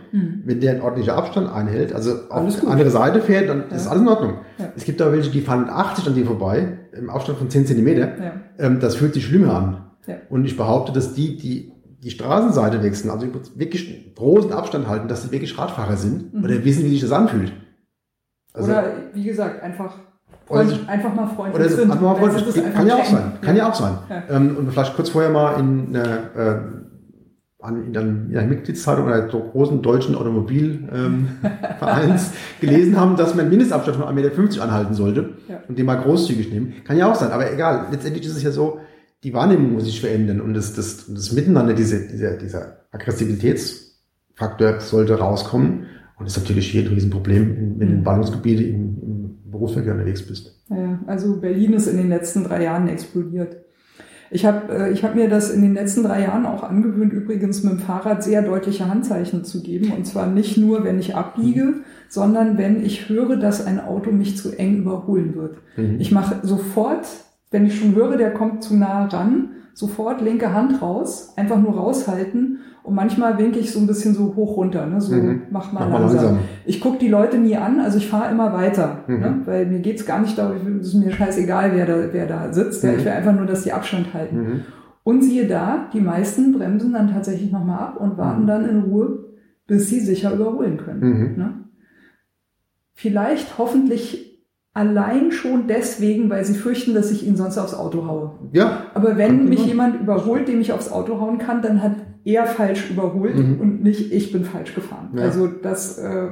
wenn 0.44 0.60
der 0.60 0.72
einen 0.72 0.80
ordentlichen 0.82 1.12
Abstand 1.12 1.50
einhält, 1.52 1.92
also 1.92 2.12
auf 2.28 2.60
die 2.60 2.66
andere 2.66 2.90
Seite 2.90 3.20
fährt, 3.20 3.48
dann 3.48 3.70
ist 3.70 3.86
alles 3.86 4.02
in 4.02 4.08
Ordnung. 4.08 4.34
Ja. 4.58 4.72
Es 4.76 4.84
gibt 4.84 5.00
aber 5.00 5.12
welche, 5.12 5.30
die 5.30 5.40
fahren 5.40 5.60
mit 5.60 5.70
80 5.70 6.06
an 6.08 6.14
dir 6.14 6.26
vorbei, 6.26 6.78
im 6.92 7.08
Abstand 7.10 7.38
von 7.38 7.48
10 7.48 7.66
Zentimeter. 7.66 8.08
Ja. 8.18 8.32
Ähm, 8.58 8.80
das 8.80 8.96
fühlt 8.96 9.14
sich 9.14 9.24
schlimmer 9.26 9.54
an. 9.54 9.84
Ja. 10.06 10.16
Und 10.30 10.44
ich 10.44 10.56
behaupte, 10.56 10.92
dass 10.92 11.14
die, 11.14 11.36
die 11.36 11.72
die 12.02 12.10
Straßenseite 12.10 12.82
wechseln, 12.82 13.10
also 13.10 13.26
wirklich 13.56 14.14
großen 14.14 14.52
Abstand 14.54 14.88
halten, 14.88 15.06
dass 15.06 15.22
sie 15.22 15.32
wirklich 15.32 15.58
Radfahrer 15.58 15.96
sind 15.98 16.32
Mhm. 16.32 16.44
oder 16.44 16.64
wissen, 16.64 16.84
wie 16.86 16.88
sich 16.90 17.02
das 17.02 17.12
anfühlt. 17.12 17.52
Also, 18.54 18.70
Oder 18.72 18.84
wie 19.12 19.22
gesagt, 19.24 19.62
einfach, 19.62 19.94
freund, 20.46 20.88
einfach 20.88 21.14
mal 21.14 21.26
freundlich 21.26 21.54
Oder 21.60 21.68
sind. 21.68 21.90
einfach 21.90 22.00
mal 22.02 22.16
freundlich. 22.16 22.74
Kann 22.74 22.86
ja 22.86 22.96
auch 22.96 23.04
sein. 23.04 23.32
Kann 23.42 23.54
ja 23.56 23.68
auch 23.68 23.74
sein. 23.74 23.98
Ja. 24.08 24.22
Ähm, 24.34 24.56
und 24.56 24.72
vielleicht 24.72 24.96
kurz 24.96 25.10
vorher 25.10 25.30
mal 25.30 25.60
in 25.60 25.94
äh, 25.94 26.00
an, 27.62 27.86
in 27.86 27.96
einer, 27.96 28.08
in 28.08 28.36
einer 28.36 28.48
Mitgliedszeitung 28.48 29.06
so 29.30 29.40
großen 29.40 29.82
deutschen 29.82 30.14
Automobilvereins 30.14 32.32
gelesen 32.60 32.98
haben, 32.98 33.16
dass 33.16 33.30
man 33.34 33.40
einen 33.40 33.50
Mindestabstand 33.50 33.98
von 33.98 34.06
1,50 34.06 34.12
Meter 34.14 34.62
anhalten 34.62 34.94
sollte 34.94 35.30
Ja. 35.48 35.60
und 35.68 35.78
den 35.78 35.86
mal 35.86 35.96
großzügig 35.96 36.50
nehmen. 36.52 36.74
Kann 36.84 36.96
ja 36.96 37.10
auch 37.10 37.14
sein. 37.14 37.30
Aber 37.32 37.52
egal. 37.52 37.86
Letztendlich 37.90 38.24
ist 38.26 38.36
es 38.36 38.42
ja 38.42 38.50
so, 38.50 38.78
die 39.22 39.34
Wahrnehmung 39.34 39.74
muss 39.74 39.84
sich 39.84 40.00
verändern 40.00 40.40
und 40.40 40.54
das, 40.54 40.74
das, 40.74 41.12
das 41.12 41.32
Miteinander, 41.32 41.74
diese, 41.74 42.08
dieser, 42.08 42.36
dieser 42.38 42.78
Aggressivitätsfaktor 42.90 44.80
sollte 44.80 45.18
rauskommen. 45.18 45.86
Und 46.18 46.26
das 46.26 46.36
ist 46.36 46.42
natürlich 46.42 46.70
hier 46.70 46.82
ein 46.82 46.88
Riesenproblem, 46.88 47.74
wenn 47.78 47.88
du 47.88 47.94
in 47.94 48.04
Ballungsgebiete 48.04 48.62
im, 48.62 48.98
im 49.02 49.50
Berufsverkehr 49.50 49.92
unterwegs 49.94 50.26
bist. 50.26 50.54
Ja, 50.70 50.98
also 51.06 51.36
Berlin 51.40 51.72
ist 51.74 51.86
in 51.86 51.96
den 51.96 52.08
letzten 52.08 52.44
drei 52.44 52.64
Jahren 52.64 52.88
explodiert. 52.88 53.56
Ich 54.30 54.46
habe 54.46 54.72
äh, 54.72 54.92
ich 54.92 55.04
hab 55.04 55.14
mir 55.14 55.28
das 55.28 55.50
in 55.50 55.62
den 55.62 55.74
letzten 55.74 56.04
drei 56.04 56.22
Jahren 56.22 56.46
auch 56.46 56.62
angewöhnt, 56.62 57.12
übrigens 57.12 57.62
mit 57.62 57.72
dem 57.72 57.78
Fahrrad 57.80 58.22
sehr 58.22 58.42
deutliche 58.42 58.88
Handzeichen 58.88 59.44
zu 59.44 59.62
geben. 59.62 59.92
Und 59.92 60.06
zwar 60.06 60.26
nicht 60.26 60.56
nur, 60.56 60.84
wenn 60.84 60.98
ich 60.98 61.16
abbiege, 61.16 61.74
sondern 62.08 62.56
wenn 62.56 62.84
ich 62.84 63.08
höre, 63.08 63.36
dass 63.36 63.66
ein 63.66 63.80
Auto 63.80 64.10
mich 64.12 64.36
zu 64.36 64.56
eng 64.56 64.78
überholen 64.78 65.34
wird. 65.34 65.56
Mhm. 65.76 65.96
Ich 65.98 66.12
mache 66.12 66.36
sofort, 66.42 67.06
wenn 67.50 67.66
ich 67.66 67.78
schon 67.78 67.94
höre, 67.94 68.16
der 68.16 68.32
kommt 68.32 68.62
zu 68.62 68.76
nah 68.76 69.06
ran, 69.06 69.50
sofort 69.74 70.20
linke 70.20 70.52
Hand 70.52 70.80
raus, 70.80 71.32
einfach 71.36 71.58
nur 71.58 71.74
raushalten. 71.74 72.60
Und 72.82 72.94
manchmal 72.94 73.36
winke 73.38 73.58
ich 73.58 73.70
so 73.72 73.78
ein 73.78 73.86
bisschen 73.86 74.14
so 74.14 74.34
hoch 74.36 74.56
runter, 74.56 74.86
ne? 74.86 75.00
so 75.00 75.14
Mhm. 75.14 75.42
mach 75.50 75.70
mal 75.72 75.88
Mach 75.88 76.00
langsam. 76.00 76.24
langsam. 76.24 76.38
Ich 76.64 76.80
gucke 76.80 76.98
die 76.98 77.08
Leute 77.08 77.36
nie 77.38 77.56
an, 77.56 77.78
also 77.80 77.98
ich 77.98 78.08
fahre 78.08 78.30
immer 78.32 78.52
weiter, 78.52 79.04
Mhm. 79.06 79.20
ne? 79.20 79.40
weil 79.44 79.66
mir 79.66 79.80
geht's 79.80 80.06
gar 80.06 80.20
nicht 80.20 80.36
darum, 80.38 80.78
es 80.80 80.88
ist 80.88 80.94
mir 80.94 81.10
scheißegal, 81.12 81.72
wer 81.74 81.86
da, 81.86 81.94
wer 82.12 82.26
da 82.26 82.52
sitzt. 82.52 82.82
Mhm. 82.82 82.90
Ich 82.98 83.04
will 83.04 83.12
einfach 83.12 83.34
nur, 83.34 83.46
dass 83.46 83.62
die 83.64 83.72
Abstand 83.72 84.14
halten. 84.14 84.36
Mhm. 84.36 84.60
Und 85.04 85.22
siehe 85.22 85.46
da, 85.46 85.88
die 85.92 86.00
meisten 86.00 86.52
bremsen 86.52 86.92
dann 86.92 87.10
tatsächlich 87.12 87.52
nochmal 87.52 87.78
ab 87.80 87.96
und 88.00 88.16
warten 88.18 88.42
Mhm. 88.42 88.46
dann 88.46 88.68
in 88.68 88.80
Ruhe, 88.82 89.24
bis 89.66 89.88
sie 89.88 90.00
sicher 90.00 90.32
überholen 90.34 90.76
können. 90.78 91.00
Mhm. 91.00 91.36
Ne? 91.36 91.54
Vielleicht 92.94 93.58
hoffentlich 93.58 94.26
allein 94.72 95.32
schon 95.32 95.66
deswegen, 95.66 96.30
weil 96.30 96.44
sie 96.44 96.54
fürchten, 96.54 96.94
dass 96.94 97.10
ich 97.10 97.26
ihnen 97.26 97.36
sonst 97.36 97.58
aufs 97.58 97.74
Auto 97.74 98.06
haue. 98.06 98.32
Ja, 98.52 98.84
Aber 98.94 99.16
wenn 99.16 99.48
mich 99.48 99.66
jemand 99.66 100.00
überholt, 100.00 100.48
dem 100.48 100.60
ich 100.60 100.72
aufs 100.72 100.90
Auto 100.92 101.20
hauen 101.20 101.38
kann, 101.38 101.60
dann 101.62 101.82
hat 101.82 101.92
er 102.24 102.46
falsch 102.46 102.90
überholt 102.90 103.36
Mhm. 103.36 103.60
und 103.60 103.82
nicht 103.82 104.12
ich 104.12 104.32
bin 104.32 104.44
falsch 104.44 104.74
gefahren. 104.74 105.10
Ja. 105.16 105.22
Also 105.22 105.46
das, 105.46 105.98
äh, 105.98 106.28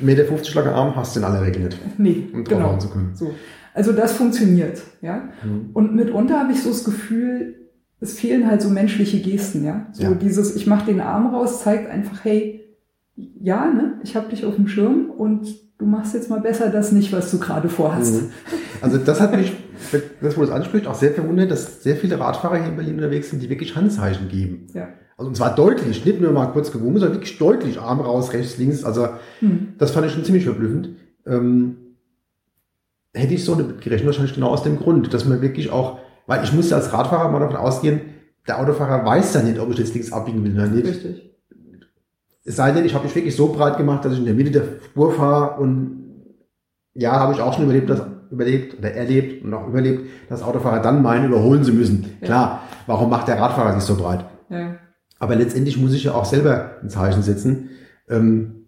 Meter 0.00 0.24
50 0.24 0.54
lange 0.54 0.72
Arm 0.72 0.96
hast 0.96 1.14
du 1.14 1.20
in 1.20 1.26
aller 1.26 1.42
Regel 1.42 1.62
nicht, 1.64 1.78
nee, 1.98 2.28
um 2.32 2.44
genau. 2.44 2.78
zu 2.78 2.88
können. 2.88 3.10
So. 3.14 3.34
Also 3.74 3.92
das 3.92 4.12
funktioniert, 4.12 4.80
ja. 5.02 5.28
Mhm. 5.44 5.70
Und 5.74 5.94
mitunter 5.94 6.40
habe 6.40 6.52
ich 6.52 6.62
so 6.62 6.70
das 6.70 6.84
Gefühl, 6.84 7.54
es 8.00 8.18
fehlen 8.18 8.46
halt 8.48 8.62
so 8.62 8.70
menschliche 8.70 9.20
Gesten, 9.20 9.64
ja. 9.64 9.86
So 9.92 10.04
Ja. 10.04 10.10
dieses, 10.14 10.56
ich 10.56 10.66
mache 10.66 10.86
den 10.86 11.00
Arm 11.00 11.34
raus, 11.34 11.62
zeigt 11.62 11.90
einfach, 11.90 12.24
hey, 12.24 12.64
ja, 13.16 13.66
ne, 13.66 14.00
ich 14.04 14.16
habe 14.16 14.28
dich 14.30 14.44
auf 14.46 14.54
dem 14.56 14.68
Schirm 14.68 15.10
und 15.10 15.48
du 15.78 15.86
machst 15.86 16.14
jetzt 16.14 16.28
mal 16.28 16.40
besser 16.40 16.70
das 16.70 16.92
nicht, 16.92 17.12
was 17.12 17.30
du 17.30 17.38
gerade 17.38 17.68
vorhast. 17.68 18.22
Mhm. 18.22 18.30
Also 18.80 18.98
das 18.98 19.20
hat 19.20 19.34
mich, 19.36 19.52
das 20.20 20.36
wo 20.36 20.40
du 20.40 20.46
es 20.46 20.52
anspricht, 20.52 20.86
auch 20.86 20.94
sehr 20.94 21.12
verwundert, 21.12 21.50
dass 21.50 21.82
sehr 21.82 21.96
viele 21.96 22.18
Radfahrer 22.18 22.56
hier 22.56 22.68
in 22.68 22.76
Berlin 22.76 22.96
unterwegs 22.96 23.30
sind, 23.30 23.42
die 23.42 23.48
wirklich 23.48 23.76
Handzeichen 23.76 24.28
geben. 24.28 24.66
Ja. 24.74 24.88
Also 25.16 25.28
und 25.28 25.36
zwar 25.36 25.54
deutlich, 25.54 26.04
nicht 26.04 26.20
nur 26.20 26.32
mal 26.32 26.46
kurz 26.46 26.70
gewungen, 26.70 26.98
sondern 26.98 27.16
wirklich 27.18 27.38
deutlich, 27.38 27.80
Arm 27.80 28.00
raus, 28.00 28.32
rechts, 28.32 28.58
links. 28.58 28.84
Also 28.84 29.08
Hm. 29.40 29.74
das 29.78 29.92
fand 29.92 30.06
ich 30.06 30.12
schon 30.12 30.24
ziemlich 30.24 30.44
verblüffend. 30.44 30.90
Ähm, 31.26 31.76
hätte 33.14 33.34
ich 33.34 33.44
so 33.44 33.54
nicht 33.54 33.80
gerechnet, 33.80 34.06
wahrscheinlich 34.06 34.34
genau 34.34 34.48
aus 34.48 34.62
dem 34.62 34.78
Grund, 34.78 35.12
dass 35.12 35.24
man 35.24 35.40
wirklich 35.40 35.70
auch, 35.70 35.98
weil 36.26 36.44
ich 36.44 36.52
musste 36.52 36.76
als 36.76 36.92
Radfahrer 36.92 37.30
mal 37.30 37.40
davon 37.40 37.56
ausgehen, 37.56 38.00
der 38.46 38.60
Autofahrer 38.60 39.04
weiß 39.04 39.34
ja 39.34 39.42
nicht, 39.42 39.58
ob 39.58 39.70
ich 39.70 39.78
jetzt 39.78 39.94
links 39.94 40.12
abbiegen 40.12 40.42
will 40.44 40.54
oder 40.54 40.66
nicht. 40.66 40.86
Richtig. 40.86 41.27
Es 42.48 42.56
sei 42.56 42.72
denn, 42.72 42.84
ich 42.86 42.94
habe 42.94 43.04
mich 43.04 43.14
wirklich 43.14 43.36
so 43.36 43.52
breit 43.52 43.76
gemacht, 43.76 44.04
dass 44.04 44.14
ich 44.14 44.20
in 44.20 44.24
der 44.24 44.34
Mitte 44.34 44.50
der 44.50 44.64
Spur 44.84 45.12
fahre 45.12 45.60
und 45.60 46.24
ja, 46.94 47.12
habe 47.12 47.34
ich 47.34 47.40
auch 47.40 47.52
schon 47.54 47.64
überlebt, 47.64 47.90
das 47.90 48.02
überlebt 48.30 48.78
oder 48.78 48.90
erlebt 48.92 49.44
und 49.44 49.52
auch 49.52 49.68
überlebt, 49.68 50.08
dass 50.30 50.42
Autofahrer 50.42 50.80
dann 50.80 51.02
meinen, 51.02 51.26
überholen 51.26 51.62
zu 51.62 51.72
müssen. 51.72 52.06
Ja. 52.20 52.26
Klar, 52.26 52.62
warum 52.86 53.10
macht 53.10 53.28
der 53.28 53.38
Radfahrer 53.38 53.74
sich 53.74 53.82
so 53.84 53.96
breit? 53.96 54.24
Ja. 54.48 54.76
Aber 55.18 55.36
letztendlich 55.36 55.76
muss 55.76 55.92
ich 55.92 56.04
ja 56.04 56.14
auch 56.14 56.24
selber 56.24 56.76
ein 56.82 56.88
Zeichen 56.88 57.22
setzen. 57.22 57.70
Ähm, 58.08 58.66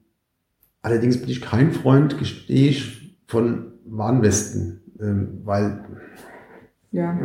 allerdings 0.82 1.18
bin 1.18 1.30
ich 1.30 1.40
kein 1.40 1.72
Freund, 1.72 2.18
gestehe 2.18 2.68
ich, 2.68 3.18
von 3.26 3.72
Warnwesten, 3.86 4.82
ähm, 5.00 5.40
weil 5.44 5.84
Ja. 6.92 7.16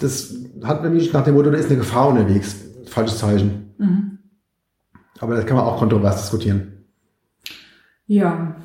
das 0.00 0.34
hat 0.64 0.82
nämlich 0.82 1.12
nach 1.12 1.24
dem 1.24 1.34
Motto, 1.34 1.50
da 1.50 1.58
ist 1.58 1.68
eine 1.68 1.78
Gefahr 1.78 2.08
unterwegs. 2.08 2.56
Falsches 2.86 3.18
Zeichen. 3.18 3.69
Mhm. 3.80 4.18
Aber 5.18 5.34
das 5.34 5.46
kann 5.46 5.56
man 5.56 5.66
auch 5.66 5.78
kontrovers 5.78 6.20
diskutieren. 6.20 6.84
Ja. 8.06 8.56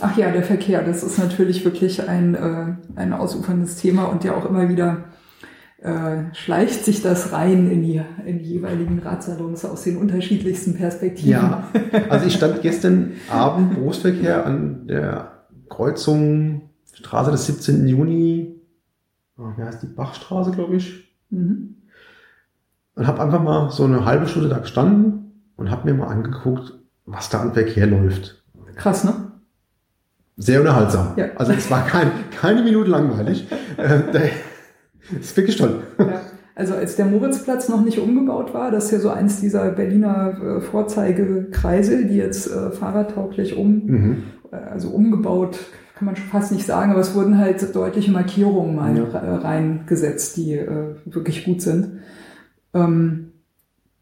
Ach 0.00 0.16
ja, 0.16 0.30
der 0.30 0.42
Verkehr, 0.42 0.82
das 0.82 1.02
ist 1.02 1.18
natürlich 1.18 1.64
wirklich 1.64 2.06
ein, 2.06 2.34
äh, 2.34 2.76
ein 2.96 3.12
ausuferndes 3.14 3.76
Thema 3.76 4.04
und 4.04 4.24
ja 4.24 4.36
auch 4.36 4.44
immer 4.44 4.68
wieder 4.68 5.04
äh, 5.78 6.34
schleicht 6.34 6.84
sich 6.84 7.00
das 7.00 7.32
rein 7.32 7.70
in 7.70 7.82
die, 7.82 8.02
in 8.26 8.38
die 8.38 8.44
jeweiligen 8.44 8.98
Radsalons 8.98 9.64
aus 9.64 9.84
den 9.84 9.96
unterschiedlichsten 9.96 10.74
Perspektiven. 10.74 11.30
Ja, 11.30 11.68
also 12.10 12.26
ich 12.26 12.34
stand 12.34 12.60
gestern 12.60 13.12
Abend 13.30 13.74
Berufsverkehr 13.74 14.44
an 14.44 14.86
der 14.86 15.46
Kreuzung 15.70 16.70
Straße 16.92 17.30
des 17.30 17.46
17. 17.46 17.86
Juni, 17.86 18.60
oh, 19.38 19.50
wie 19.56 19.62
heißt 19.62 19.82
die 19.82 19.86
Bachstraße, 19.86 20.50
glaube 20.50 20.76
ich, 20.76 21.06
Mhm. 21.30 21.75
Und 22.96 23.06
habe 23.06 23.22
einfach 23.22 23.40
mal 23.42 23.70
so 23.70 23.84
eine 23.84 24.04
halbe 24.04 24.26
Stunde 24.26 24.48
da 24.48 24.58
gestanden 24.58 25.50
und 25.56 25.70
habe 25.70 25.88
mir 25.88 25.96
mal 25.96 26.08
angeguckt, 26.08 26.74
was 27.04 27.28
da 27.30 27.40
an 27.40 27.52
Verkehr 27.54 27.86
läuft. 27.86 28.42
Krass, 28.74 29.04
ne? 29.04 29.12
Sehr 30.36 30.60
unterhaltsam. 30.60 31.12
Ja. 31.16 31.26
Also 31.36 31.52
es 31.52 31.70
war 31.70 31.86
kein, 31.86 32.10
keine 32.38 32.62
Minute 32.62 32.90
langweilig. 32.90 33.46
äh, 33.76 34.00
der- 34.12 34.30
ist 35.20 35.36
wirklich 35.36 35.56
toll. 35.56 35.82
Ja. 35.98 36.20
Also 36.56 36.74
als 36.74 36.96
der 36.96 37.06
Moritzplatz 37.06 37.68
noch 37.68 37.82
nicht 37.84 37.98
umgebaut 37.98 38.52
war, 38.54 38.70
das 38.70 38.86
ist 38.86 38.90
ja 38.90 38.98
so 38.98 39.10
eins 39.10 39.40
dieser 39.40 39.70
Berliner 39.70 40.36
äh, 40.42 40.60
Vorzeigekreisel, 40.62 42.06
die 42.08 42.16
jetzt 42.16 42.50
äh, 42.50 42.70
fahrradtauglich 42.70 43.56
um, 43.56 43.86
Mhm. 43.86 44.22
äh, 44.50 44.56
also 44.56 44.88
umgebaut, 44.88 45.58
kann 45.96 46.06
man 46.06 46.16
schon 46.16 46.26
fast 46.28 46.52
nicht 46.52 46.66
sagen, 46.66 46.90
aber 46.90 47.00
es 47.00 47.14
wurden 47.14 47.38
halt 47.38 47.74
deutliche 47.74 48.10
Markierungen 48.10 48.74
mal 48.74 48.96
Ja. 48.96 49.04
re- 49.04 49.44
reingesetzt, 49.44 50.36
die 50.36 50.54
äh, 50.54 50.96
wirklich 51.04 51.44
gut 51.44 51.62
sind. 51.62 52.00
Ähm, 52.76 53.22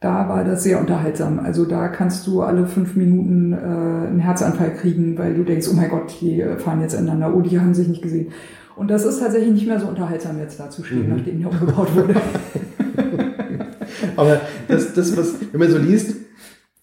da 0.00 0.28
war 0.28 0.44
das 0.44 0.64
sehr 0.64 0.80
unterhaltsam. 0.80 1.38
Also 1.38 1.64
da 1.64 1.88
kannst 1.88 2.26
du 2.26 2.42
alle 2.42 2.66
fünf 2.66 2.94
Minuten 2.94 3.52
äh, 3.52 3.56
einen 3.56 4.18
Herzanfall 4.20 4.74
kriegen, 4.74 5.16
weil 5.16 5.34
du 5.34 5.44
denkst, 5.44 5.66
oh 5.70 5.74
mein 5.74 5.88
Gott, 5.88 6.14
die 6.20 6.42
äh, 6.42 6.58
fahren 6.58 6.82
jetzt 6.82 6.92
ineinander, 6.94 7.34
oh, 7.34 7.40
die 7.40 7.58
haben 7.58 7.72
sich 7.72 7.88
nicht 7.88 8.02
gesehen. 8.02 8.32
Und 8.76 8.88
das 8.90 9.06
ist 9.06 9.20
tatsächlich 9.20 9.54
nicht 9.54 9.66
mehr 9.66 9.80
so 9.80 9.86
unterhaltsam, 9.86 10.38
jetzt 10.40 10.60
da 10.60 10.68
zu 10.68 10.84
stehen, 10.84 11.08
Mhm. 11.08 11.16
nachdem 11.16 11.40
der 11.40 11.50
umgebaut 11.50 11.94
wurde. 11.94 12.16
Aber 14.16 14.40
das, 14.68 14.92
das, 14.94 15.16
was, 15.16 15.34
wenn 15.52 15.60
man 15.60 15.70
so 15.70 15.78
liest, 15.78 16.16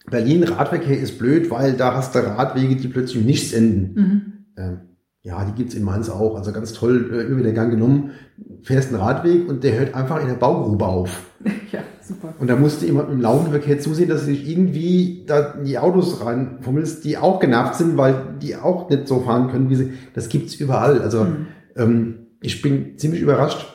Berlin 0.09 0.43
Radverkehr 0.43 0.99
ist 0.99 1.19
blöd, 1.19 1.49
weil 1.51 1.73
da 1.73 1.93
hast 1.95 2.15
du 2.15 2.19
Radwege, 2.19 2.75
die 2.75 2.87
plötzlich 2.87 3.23
nichts 3.23 3.53
enden. 3.53 3.93
mhm. 4.01 4.21
Ähm, 4.57 4.77
ja, 5.23 5.45
die 5.45 5.53
gibt's 5.53 5.75
in 5.75 5.83
Mainz 5.83 6.09
auch. 6.09 6.35
Also 6.35 6.51
ganz 6.51 6.73
toll, 6.73 7.11
äh, 7.13 7.21
über 7.23 7.43
den 7.43 7.53
Gang 7.55 7.69
genommen, 7.71 8.11
fährst 8.63 8.89
einen 8.89 9.01
Radweg 9.01 9.47
und 9.47 9.63
der 9.63 9.77
hört 9.79 9.93
einfach 9.93 10.19
in 10.21 10.27
der 10.27 10.35
Baugrube 10.35 10.85
auf. 10.85 11.21
Ja, 11.71 11.79
super. 12.01 12.33
Und 12.37 12.49
da 12.49 12.57
musst 12.57 12.81
du 12.81 12.85
immer 12.85 13.07
im 13.07 13.21
laufenden 13.21 13.53
Verkehr 13.53 13.79
zusehen, 13.79 14.09
dass 14.09 14.25
du 14.25 14.31
dich 14.31 14.45
irgendwie 14.49 15.23
da 15.25 15.53
in 15.53 15.63
die 15.63 15.77
Autos 15.79 16.23
reinfummelst, 16.23 17.05
die 17.05 17.17
auch 17.17 17.39
genervt 17.39 17.75
sind, 17.75 17.95
weil 17.95 18.35
die 18.41 18.57
auch 18.57 18.89
nicht 18.89 19.07
so 19.07 19.21
fahren 19.21 19.49
können, 19.49 19.69
wie 19.69 19.75
sie. 19.75 19.93
Das 20.13 20.27
gibt's 20.27 20.55
überall. 20.55 21.01
Also 21.01 21.23
Mhm. 21.23 21.47
ähm, 21.77 22.15
ich 22.41 22.61
bin 22.61 22.97
ziemlich 22.97 23.21
überrascht, 23.21 23.65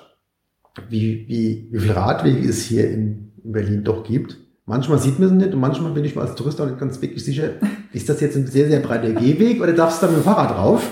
wie, 0.90 1.24
wie, 1.26 1.68
wie 1.70 1.78
viel 1.78 1.92
Radwege 1.92 2.46
es 2.46 2.62
hier 2.64 2.90
in 2.90 3.32
Berlin 3.42 3.82
doch 3.82 4.04
gibt. 4.04 4.36
Manchmal 4.68 4.98
sieht 4.98 5.20
man 5.20 5.28
es 5.28 5.34
nicht 5.34 5.54
und 5.54 5.60
manchmal 5.60 5.92
bin 5.92 6.04
ich 6.04 6.16
mir 6.16 6.22
als 6.22 6.34
Tourist 6.34 6.60
auch 6.60 6.66
nicht 6.66 6.80
ganz 6.80 7.00
wirklich 7.00 7.24
sicher, 7.24 7.50
ist 7.92 8.08
das 8.08 8.20
jetzt 8.20 8.36
ein 8.36 8.48
sehr, 8.48 8.66
sehr 8.66 8.80
breiter 8.80 9.12
Gehweg 9.12 9.62
oder 9.62 9.72
darfst 9.72 10.02
du 10.02 10.06
da 10.06 10.12
mit 10.12 10.20
dem 10.20 10.24
Fahrrad 10.24 10.56
drauf? 10.56 10.90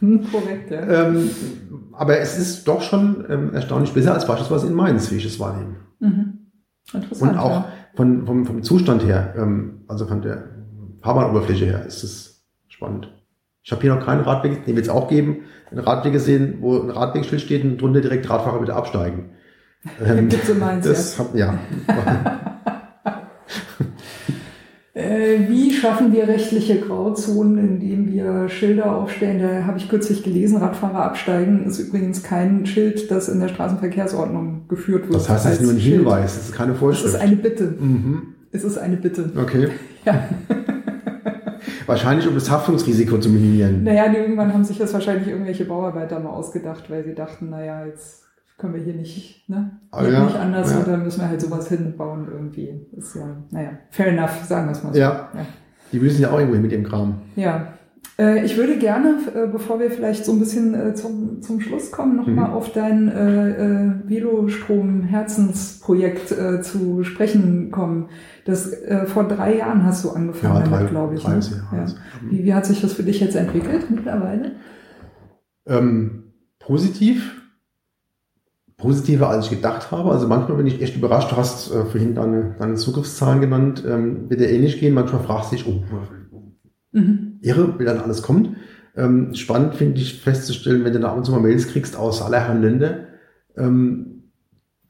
Korrekt, 0.32 0.70
ja. 0.70 1.06
ähm, 1.06 1.30
aber 1.92 2.18
es 2.20 2.38
ist 2.38 2.66
doch 2.66 2.80
schon 2.80 3.26
ähm, 3.28 3.52
erstaunlich 3.52 3.92
besser 3.92 4.14
als 4.14 4.26
beispielsweise 4.26 4.68
in 4.68 4.72
Mainz, 4.72 5.10
wie 5.10 5.16
ich 5.16 5.26
es 5.26 5.38
wahrnehme. 5.38 5.76
Mhm. 6.00 6.38
Interessant. 6.90 7.32
Und 7.32 7.38
auch 7.38 7.50
ja. 7.50 7.72
von, 7.94 8.24
vom, 8.24 8.46
vom 8.46 8.62
Zustand 8.62 9.04
her, 9.04 9.34
ähm, 9.36 9.82
also 9.88 10.06
von 10.06 10.22
der 10.22 10.44
Fahrbahnoberfläche 11.02 11.66
her, 11.66 11.84
ist 11.84 12.02
es 12.02 12.46
spannend. 12.68 13.12
Ich 13.62 13.72
habe 13.72 13.82
hier 13.82 13.94
noch 13.94 14.06
keinen 14.06 14.22
Radweg, 14.22 14.64
den 14.64 14.74
wir 14.74 14.82
jetzt 14.82 14.90
auch 14.90 15.08
geben, 15.08 15.42
einen 15.70 15.80
Radweg 15.80 16.14
gesehen, 16.14 16.58
wo 16.60 16.80
ein 16.80 16.88
Radwegschild 16.88 17.42
steht 17.42 17.62
und 17.62 17.76
drunter 17.76 18.00
direkt 18.00 18.30
Radfahrer 18.30 18.60
bitte 18.60 18.74
absteigen. 18.74 19.32
Ähm, 20.04 20.28
Gibt's 20.28 20.48
in 20.48 20.58
Mainz, 20.58 20.84
das 20.84 21.16
Hab, 21.16 21.32
ja. 21.36 21.60
Äh, 24.94 25.50
wie 25.50 25.74
schaffen 25.74 26.10
wir 26.14 26.26
rechtliche 26.26 26.80
Grauzonen, 26.80 27.58
indem 27.58 28.10
wir 28.10 28.48
Schilder 28.48 28.96
aufstellen? 28.96 29.42
Da 29.42 29.64
habe 29.66 29.76
ich 29.76 29.90
kürzlich 29.90 30.22
gelesen, 30.22 30.56
Radfahrer 30.56 31.02
absteigen 31.02 31.66
ist 31.66 31.78
übrigens 31.78 32.22
kein 32.22 32.64
Schild, 32.64 33.10
das 33.10 33.28
in 33.28 33.38
der 33.40 33.48
Straßenverkehrsordnung 33.48 34.68
geführt 34.68 35.02
wird. 35.02 35.16
Das 35.16 35.28
heißt, 35.28 35.44
es 35.44 35.52
ist 35.56 35.60
nur 35.60 35.72
ein 35.72 35.80
Schild. 35.80 35.98
Hinweis, 35.98 36.38
es 36.38 36.44
ist 36.46 36.54
keine 36.54 36.72
Es 36.72 36.78
Vorschrift. 36.78 37.14
ist 37.14 37.20
eine 37.20 37.36
Bitte. 37.36 37.74
mhm. 37.78 38.22
Es 38.52 38.64
ist 38.64 38.78
eine 38.78 38.96
Bitte. 38.96 39.30
Okay. 39.38 39.68
Ja. 40.06 40.28
Wahrscheinlich, 41.86 42.26
um 42.26 42.34
das 42.34 42.50
Haftungsrisiko 42.50 43.18
zu 43.18 43.28
minimieren. 43.28 43.84
Naja, 43.84 44.10
irgendwann 44.12 44.52
haben 44.54 44.64
sich 44.64 44.78
das 44.78 44.94
wahrscheinlich 44.94 45.28
irgendwelche 45.28 45.66
Bauarbeiter 45.66 46.20
mal 46.20 46.30
ausgedacht, 46.30 46.88
weil 46.88 47.04
sie 47.04 47.14
dachten, 47.14 47.50
naja, 47.50 47.84
jetzt 47.84 48.25
können 48.58 48.74
wir 48.74 48.82
hier 48.82 48.94
nicht, 48.94 49.48
ne? 49.48 49.78
Ah, 49.90 50.04
ja, 50.06 50.24
nicht 50.24 50.36
anders 50.36 50.70
ja. 50.72 50.78
und 50.78 50.88
dann 50.88 51.02
müssen 51.02 51.20
wir 51.20 51.28
halt 51.28 51.40
sowas 51.40 51.68
hinbauen 51.68 52.26
irgendwie. 52.30 52.80
Ist 52.96 53.14
ja, 53.14 53.36
naja, 53.50 53.70
fair 53.90 54.08
enough, 54.08 54.44
sagen 54.44 54.66
wir 54.66 54.72
es 54.72 54.82
mal 54.82 54.92
so. 54.94 54.98
Ja. 54.98 55.28
ja. 55.34 55.46
Die 55.92 56.00
müssen 56.00 56.22
ja 56.22 56.30
auch 56.30 56.38
irgendwo 56.38 56.58
mit 56.58 56.72
dem 56.72 56.82
Kram. 56.84 57.16
Ja, 57.36 57.74
äh, 58.18 58.44
ich 58.46 58.56
würde 58.56 58.78
gerne, 58.78 59.18
äh, 59.34 59.46
bevor 59.46 59.78
wir 59.78 59.90
vielleicht 59.90 60.24
so 60.24 60.32
ein 60.32 60.38
bisschen 60.38 60.72
äh, 60.74 60.94
zum, 60.94 61.42
zum 61.42 61.60
Schluss 61.60 61.90
kommen, 61.92 62.16
nochmal 62.16 62.48
Mhm. 62.48 62.54
auf 62.54 62.72
dein 62.72 63.08
äh, 63.08 63.92
Velostrom-Herzensprojekt 64.08 66.34
zu 66.64 67.04
sprechen 67.04 67.70
kommen. 67.70 68.08
Das 68.44 68.72
äh, 68.72 69.06
vor 69.06 69.28
drei 69.28 69.58
Jahren 69.58 69.84
hast 69.84 70.04
du 70.04 70.10
angefangen 70.10 70.64
Ja, 70.64 70.70
damit, 70.70 70.90
glaube 70.90 71.14
ich. 71.14 71.22
drei 71.22 71.34
Ne? 71.36 71.40
Ja. 71.72 71.78
Also, 71.80 71.96
Wie, 72.30 72.44
wie 72.44 72.54
hat 72.54 72.66
sich 72.66 72.80
das 72.80 72.92
für 72.94 73.02
dich 73.02 73.20
jetzt 73.20 73.36
entwickelt 73.36 73.90
mittlerweile? 73.90 74.52
Ähm, 75.66 76.32
positiv. 76.58 77.42
Positiver, 78.78 79.28
als 79.30 79.46
ich 79.46 79.50
gedacht 79.52 79.90
habe. 79.90 80.10
Also 80.10 80.28
manchmal 80.28 80.58
bin 80.58 80.66
ich 80.66 80.82
echt 80.82 80.96
überrascht. 80.96 81.32
Du 81.32 81.36
hast 81.36 81.70
äh, 81.72 81.84
vorhin 81.86 82.14
deine, 82.14 82.56
deine 82.58 82.74
Zugriffszahlen 82.74 83.40
genannt. 83.40 83.82
Ähm, 83.86 84.28
wird 84.28 84.40
dir 84.40 84.50
ähnlich 84.50 84.78
gehen. 84.80 84.92
Manchmal 84.94 85.22
fragst 85.22 85.52
du 85.52 85.56
dich, 85.56 85.66
oh, 85.66 85.82
Mhm. 86.92 87.38
irre, 87.42 87.78
wie 87.78 87.84
dann 87.84 88.00
alles 88.00 88.22
kommt. 88.22 88.50
Ähm, 88.96 89.34
spannend 89.34 89.74
finde 89.74 90.00
ich 90.00 90.20
festzustellen, 90.22 90.84
wenn 90.84 90.92
du 90.94 91.00
da 91.00 91.08
ab 91.10 91.16
und 91.18 91.24
zu 91.24 91.32
mal 91.32 91.40
Mails 91.40 91.68
kriegst 91.68 91.96
aus 91.96 92.22
allerhand 92.22 92.62
Länder, 92.62 93.00
ähm, 93.56 94.22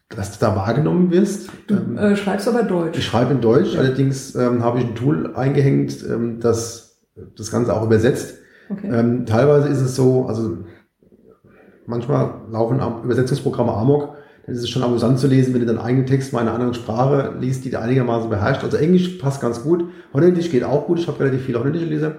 dass 0.09 0.39
du 0.39 0.45
da 0.45 0.55
wahrgenommen 0.55 1.11
wirst. 1.11 1.49
Du 1.67 1.75
Ähm, 1.75 1.99
äh, 1.99 2.15
schreibst 2.17 2.47
aber 2.47 2.63
ich 2.63 2.69
Deutsch. 2.69 3.01
schreibe 3.03 3.35
in 3.35 3.41
Deutsch, 3.41 3.77
allerdings 3.77 4.37
ähm, 4.37 4.63
habe 4.63 4.79
ich 4.79 4.85
ein 4.87 4.95
Tool 4.95 5.35
eingehängt, 5.35 6.05
ähm, 6.09 6.39
das 6.39 7.01
das 7.37 7.51
Ganze 7.51 7.75
auch 7.75 7.85
übersetzt. 7.85 8.39
Okay. 8.69 8.89
Ähm, 8.93 9.27
teilweise 9.27 9.69
ist 9.69 9.81
es 9.81 9.97
so, 9.97 10.27
also 10.27 10.59
manchmal 11.87 12.43
laufen 12.51 12.81
Am- 12.81 13.03
Übersetzungsprogramme 13.05 13.73
amok, 13.73 14.17
dann 14.45 14.55
ist 14.55 14.63
es 14.63 14.69
schon 14.71 14.83
amüsant 14.83 15.19
zu 15.19 15.27
lesen, 15.27 15.53
wenn 15.55 15.61
du 15.61 15.67
deinen 15.67 15.79
eigenen 15.79 16.07
Text 16.07 16.33
mal 16.33 16.41
in 16.43 16.47
einer 16.47 16.55
anderen 16.55 16.75
Sprache 16.75 17.35
liest, 17.41 17.65
die 17.65 17.71
du 17.71 17.81
einigermaßen 17.81 18.31
beherrscht. 18.31 18.63
Also 18.63 18.77
Englisch 18.77 19.09
passt 19.19 19.41
ganz 19.41 19.63
gut, 19.63 19.85
Holländisch 20.13 20.51
geht 20.51 20.63
auch 20.65 20.87
gut, 20.87 20.99
ich 21.01 21.09
habe 21.09 21.19
relativ 21.21 21.43
viele 21.43 21.59
holländische 21.59 21.87
Leser. 21.87 22.17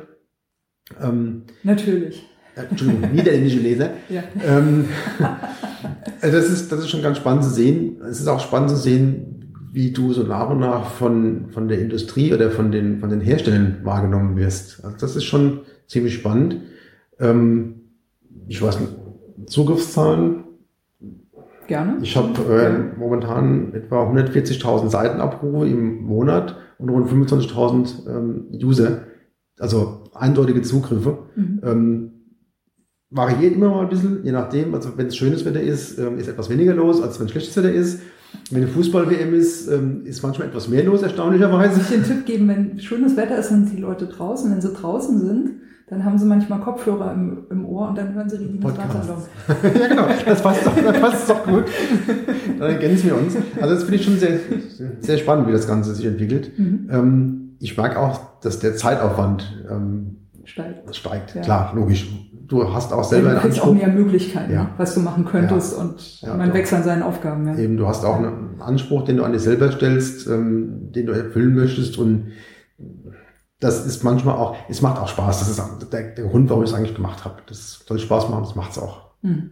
Ähm, 1.01 1.43
Natürlich. 1.63 2.27
äh, 2.55 2.61
Entschuldigung, 2.69 3.11
niederländische 3.13 3.59
Leser. 3.59 3.89
Ja. 4.09 4.23
Ähm, 4.45 4.85
also 6.21 6.37
das, 6.37 6.49
ist, 6.49 6.71
das 6.71 6.79
ist 6.81 6.89
schon 6.89 7.01
ganz 7.01 7.17
spannend 7.17 7.43
zu 7.43 7.49
sehen. 7.49 8.01
Es 8.09 8.19
ist 8.19 8.27
auch 8.27 8.39
spannend 8.39 8.69
zu 8.71 8.75
sehen, 8.75 9.53
wie 9.71 9.91
du 9.91 10.11
so 10.13 10.23
nach 10.23 10.49
und 10.49 10.59
nach 10.59 10.89
von, 10.91 11.49
von 11.51 11.67
der 11.67 11.79
Industrie 11.79 12.33
oder 12.33 12.49
von 12.51 12.71
den, 12.71 12.99
von 12.99 13.09
den 13.09 13.21
Herstellern 13.21 13.77
wahrgenommen 13.83 14.35
wirst. 14.37 14.83
Also 14.83 14.97
das 14.99 15.15
ist 15.15 15.25
schon 15.25 15.61
ziemlich 15.87 16.15
spannend. 16.15 16.57
Ähm, 17.19 17.75
ich 18.47 18.61
weiß 18.61 18.79
nicht, 18.79 18.91
Zugriffszahlen. 19.45 20.43
Gerne. 21.67 21.97
Ich 22.01 22.15
habe 22.15 22.41
äh, 22.53 22.97
momentan 22.97 23.73
etwa 23.73 24.09
140.000 24.09 24.89
Seitenabrufe 24.89 25.67
im 25.67 26.03
Monat 26.03 26.55
und 26.77 26.89
rund 26.89 27.09
25.000 27.09 28.07
ähm, 28.09 28.45
User, 28.53 29.01
also 29.59 30.03
eindeutige 30.13 30.61
Zugriffe. 30.61 31.17
Mhm. 31.35 31.61
Ähm, 31.63 32.11
variiert 33.09 33.55
immer 33.55 33.69
mal 33.69 33.83
ein 33.83 33.89
bisschen, 33.89 34.23
je 34.23 34.31
nachdem. 34.31 34.73
Also 34.73 34.97
wenn 34.97 35.07
es 35.07 35.17
schönes 35.17 35.45
Wetter 35.45 35.61
ist, 35.61 35.97
ähm, 35.97 36.17
ist 36.17 36.27
etwas 36.27 36.49
weniger 36.49 36.73
los, 36.73 37.01
als 37.01 37.19
wenn 37.19 37.29
schlechtes 37.29 37.55
Wetter 37.57 37.71
ist. 37.71 37.99
Wenn 38.51 38.63
eine 38.63 38.71
Fußball-WM 38.71 39.33
ist, 39.33 39.67
ähm, 39.69 40.05
ist 40.05 40.21
manchmal 40.21 40.49
etwas 40.49 40.67
mehr 40.67 40.83
los, 40.83 41.01
erstaunlicherweise. 41.01 41.79
Ich 41.79 41.87
den 41.87 42.03
Tipp 42.03 42.25
geben, 42.25 42.47
wenn 42.47 42.79
schönes 42.79 43.15
Wetter 43.15 43.37
ist, 43.37 43.49
sind 43.49 43.71
die 43.71 43.81
Leute 43.81 44.07
draußen. 44.07 44.51
Wenn 44.51 44.61
sie 44.61 44.73
draußen 44.73 45.19
sind, 45.19 45.51
dann 45.89 46.03
haben 46.03 46.17
sie 46.17 46.25
manchmal 46.25 46.59
Kopfhörer 46.59 47.13
im, 47.13 47.45
im 47.49 47.65
Ohr 47.65 47.87
und 47.89 47.97
dann 47.97 48.13
hören 48.13 48.29
sie 48.29 48.37
Regines. 48.37 48.65
Radsalon. 48.77 49.23
ja, 49.79 49.87
genau. 49.87 50.05
Das 50.25 50.41
passt 50.41 50.65
doch, 50.65 50.75
das 50.75 50.99
passt 50.99 51.29
doch 51.29 51.43
gut. 51.45 51.63
Dann 52.59 52.69
ergänzen 52.71 53.05
wir 53.07 53.17
uns. 53.17 53.35
Also 53.61 53.73
das 53.73 53.83
finde 53.83 53.95
ich 53.95 54.05
schon 54.05 54.17
sehr, 54.17 54.37
sehr 54.99 55.17
spannend, 55.17 55.47
wie 55.47 55.51
das 55.53 55.67
Ganze 55.67 55.95
sich 55.95 56.05
entwickelt. 56.05 56.57
Mhm. 56.59 56.89
Ähm, 56.91 57.55
ich 57.59 57.77
merke 57.77 57.99
auch, 57.99 58.39
dass 58.41 58.59
der 58.59 58.75
Zeitaufwand 58.75 59.65
ähm, 59.71 60.17
Steigt. 60.43 60.95
steigt. 60.95 61.35
Ja. 61.35 61.41
Klar, 61.41 61.71
logisch. 61.75 62.07
Du 62.47 62.73
hast 62.73 62.93
auch 62.93 63.03
Du 63.03 63.09
selber 63.09 63.29
einen 63.31 63.39
kriegst 63.39 63.59
auch 63.61 63.67
Anspruch. 63.71 63.85
mehr 63.87 63.93
Möglichkeiten, 63.93 64.53
Ja. 64.53 64.69
was 64.77 64.93
du 64.93 65.01
machen 65.01 65.25
könntest 65.25 65.77
und 65.77 66.21
Ja, 66.21 66.33
man 66.35 66.53
wächst 66.53 66.73
an 66.73 66.83
seinen 66.83 67.03
Aufgaben. 67.03 67.45
Ja. 67.47 67.57
Eben, 67.57 67.75
du 67.77 67.87
hast 67.87 68.05
auch 68.05 68.17
einen 68.17 68.61
Anspruch, 68.61 69.03
den 69.05 69.17
du 69.17 69.23
an 69.23 69.33
dich 69.33 69.41
selber 69.41 69.71
stellst, 69.71 70.27
ähm, 70.27 70.91
den 70.93 71.05
du 71.07 71.11
erfüllen 71.13 71.55
möchtest 71.55 71.97
und 71.97 72.27
das 73.59 73.85
ist 73.85 74.03
manchmal 74.03 74.35
auch, 74.35 74.55
es 74.69 74.81
macht 74.81 74.99
auch 75.01 75.07
Spaß. 75.07 75.39
Das 75.39 75.49
ist 75.49 75.61
der, 75.91 76.11
der 76.11 76.25
Grund, 76.25 76.49
warum 76.49 76.63
ich 76.63 76.69
es 76.69 76.75
eigentlich 76.75 76.95
gemacht 76.95 77.25
habe. 77.25 77.41
Das 77.47 77.83
soll 77.87 77.99
Spaß 77.99 78.29
machen, 78.29 78.43
das 78.43 78.55
macht's 78.55 78.77
auch. 78.77 79.11
Hm. 79.21 79.51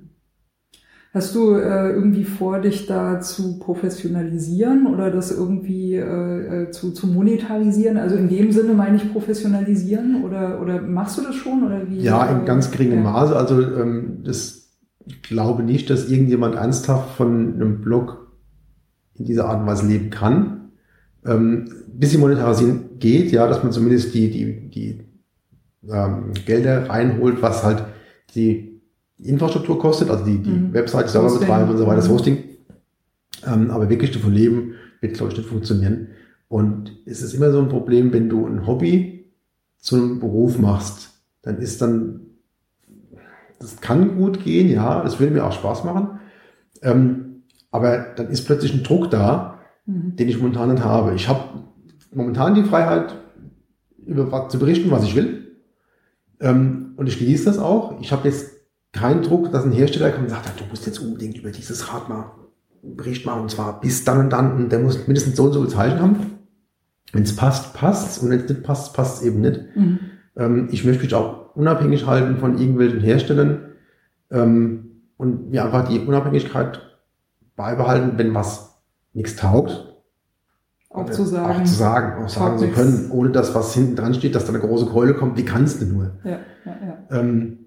Hast 1.16 1.34
du 1.34 1.56
äh, 1.56 1.92
irgendwie 1.92 2.26
vor, 2.26 2.60
dich 2.60 2.88
da 2.88 3.22
zu 3.22 3.58
professionalisieren 3.58 4.86
oder 4.86 5.10
das 5.10 5.32
irgendwie 5.32 5.96
äh, 5.96 6.64
äh, 6.64 6.72
zu, 6.72 6.92
zu 6.92 7.08
monetarisieren? 7.08 7.98
Also 7.98 8.18
in 8.18 8.28
dem 8.28 8.52
Sinne 8.52 8.74
meine 8.74 8.98
ich 8.98 9.14
professionalisieren 9.14 10.26
oder, 10.26 10.62
oder 10.62 10.82
machst 10.82 11.18
du 11.18 11.22
das 11.22 11.36
schon 11.36 11.64
oder 11.64 11.90
wie? 11.90 12.02
Ja, 12.02 12.26
in 12.26 12.44
ganz 12.44 12.70
geringem 12.70 13.06
ja. 13.06 13.12
Maße. 13.12 13.34
Also 13.34 13.62
ähm, 13.62 14.24
das, 14.26 14.74
ich 15.06 15.24
glaube 15.24 15.64
nicht, 15.64 15.90
dass 15.90 16.10
irgendjemand 16.10 16.56
ernsthaft 16.56 17.16
von 17.16 17.54
einem 17.54 17.80
Blog 17.80 18.34
in 19.14 19.24
dieser 19.24 19.46
Art 19.46 19.62
und 19.62 19.68
Weise 19.68 19.88
leben 19.88 20.10
kann. 20.10 20.55
Ähm, 21.26 21.70
bisschen 21.88 22.22
monetarisieren 22.22 23.00
geht, 23.00 23.32
ja, 23.32 23.48
dass 23.48 23.64
man 23.64 23.72
zumindest 23.72 24.14
die, 24.14 24.30
die, 24.30 24.70
die 24.70 25.00
ähm, 25.90 26.34
Gelder 26.46 26.90
reinholt, 26.90 27.42
was 27.42 27.64
halt 27.64 27.84
die 28.36 28.82
Infrastruktur 29.18 29.80
kostet, 29.80 30.10
also 30.10 30.26
die, 30.26 30.38
die 30.40 30.50
Mhm. 30.50 30.74
Hosting. 30.76 31.40
betreiben 31.40 31.70
und 31.70 31.78
so 31.78 31.86
weiter, 31.88 31.96
das 31.98 32.08
Mhm. 32.10 32.14
Hosting. 32.14 32.38
Ähm, 33.48 33.72
aber 33.72 33.90
wirklich 33.90 34.12
davon 34.12 34.34
leben, 34.34 34.74
wird, 35.02 35.16
glaube 35.16 35.32
ich, 35.32 35.38
nicht 35.38 35.50
funktionieren. 35.50 36.10
Und 36.48 36.92
es 37.06 37.22
ist 37.22 37.34
immer 37.34 37.52
so 37.52 37.60
ein 37.60 37.70
Problem, 37.70 38.12
wenn 38.14 38.30
du 38.30 38.46
ein 38.46 38.68
Hobby 38.68 39.26
zu 39.80 39.96
einem 39.96 40.20
Beruf 40.20 40.58
machst, 40.60 41.10
dann 41.42 41.58
ist 41.60 41.82
dann, 41.82 42.22
das 43.60 43.80
kann 43.82 44.18
gut 44.18 44.44
gehen, 44.44 44.70
ja, 44.70 45.02
das 45.04 45.20
würde 45.20 45.34
mir 45.34 45.46
auch 45.46 45.54
Spaß 45.54 45.84
machen. 45.86 46.20
Ähm, 46.82 47.44
aber 47.72 47.98
dann 48.16 48.30
ist 48.30 48.46
plötzlich 48.46 48.74
ein 48.74 48.84
Druck 48.84 49.10
da, 49.12 49.55
Mhm. 49.86 50.16
den 50.16 50.30
ich 50.30 50.38
momentan 50.38 50.74
nicht 50.74 50.84
habe. 50.84 51.14
Ich 51.16 51.28
habe 51.28 51.44
momentan 52.14 52.56
die 52.56 52.64
Freiheit, 52.64 53.16
über 54.06 54.32
was 54.32 54.52
zu 54.52 54.60
berichten, 54.60 54.92
was 54.92 55.04
ich 55.04 55.16
will. 55.16 55.58
Ähm, 56.40 56.94
und 56.98 57.08
ich 57.08 57.20
genieße 57.20 57.46
das 57.46 57.60
auch. 57.60 58.00
Ich 58.02 58.12
habe 58.12 58.28
jetzt 58.28 58.52
keinen 58.92 59.22
Druck, 59.24 59.52
dass 59.52 59.66
ein 59.66 59.72
Hersteller 59.72 60.12
kommt 60.12 60.26
und 60.26 60.30
sagt, 60.30 60.60
du 60.60 60.66
musst 60.70 60.86
jetzt 60.86 61.00
unbedingt 61.00 61.38
über 61.38 61.52
dieses 61.52 61.94
Rad 61.94 62.10
mal 62.10 62.32
Bericht 62.82 63.26
machen, 63.26 63.42
und 63.44 63.52
zwar 63.52 63.80
bis 63.82 64.04
dann 64.04 64.20
und 64.20 64.30
dann, 64.30 64.56
und 64.56 64.72
der 64.72 64.80
muss 64.80 65.08
mindestens 65.08 65.36
so 65.36 65.46
und 65.46 65.54
so 65.54 65.62
viel 65.62 65.72
Zeichen 65.72 66.00
haben. 66.00 66.18
Wenn 67.12 67.24
es 67.24 67.36
passt, 67.36 67.74
passt 67.74 68.22
und 68.22 68.30
wenn 68.30 68.40
es 68.40 68.50
nicht 68.50 68.64
passt, 68.64 68.94
passt 68.94 69.22
es 69.22 69.28
eben 69.28 69.42
nicht. 69.42 69.62
Mhm. 69.76 70.00
Ähm, 70.36 70.68
ich 70.72 70.86
möchte 70.86 71.04
mich 71.04 71.14
auch 71.16 71.56
unabhängig 71.56 72.06
halten 72.06 72.38
von 72.38 72.58
irgendwelchen 72.58 73.00
Herstellern 73.00 73.72
ähm, 74.32 75.02
und 75.18 75.50
mir 75.50 75.66
einfach 75.66 75.88
die 75.88 76.00
Unabhängigkeit 76.00 76.82
beibehalten, 77.56 78.18
wenn 78.18 78.34
was 78.34 78.75
nichts 79.16 79.36
taugt. 79.36 79.92
Auch 80.92 81.10
Äh, 81.10 81.12
zu 81.12 81.26
sagen. 81.26 81.60
Auch 81.62 81.64
zu 81.66 81.74
sagen, 81.74 82.24
auch 82.24 82.30
sagen 82.30 82.58
zu 82.58 82.66
nichts. 82.66 82.80
können, 82.80 83.10
ohne 83.12 83.30
dass 83.32 83.54
was 83.56 83.74
hinten 83.74 83.96
dran 83.96 84.14
steht, 84.14 84.36
dass 84.36 84.46
da 84.46 84.50
eine 84.54 84.60
große 84.62 84.86
Keule 84.86 85.14
kommt. 85.16 85.38
Wie 85.38 85.44
kannst 85.46 85.82
du 85.82 85.86
nur? 85.86 86.12
Ja, 86.24 86.32
ja, 86.32 86.38
ja. 87.12 87.20
Ähm, 87.20 87.58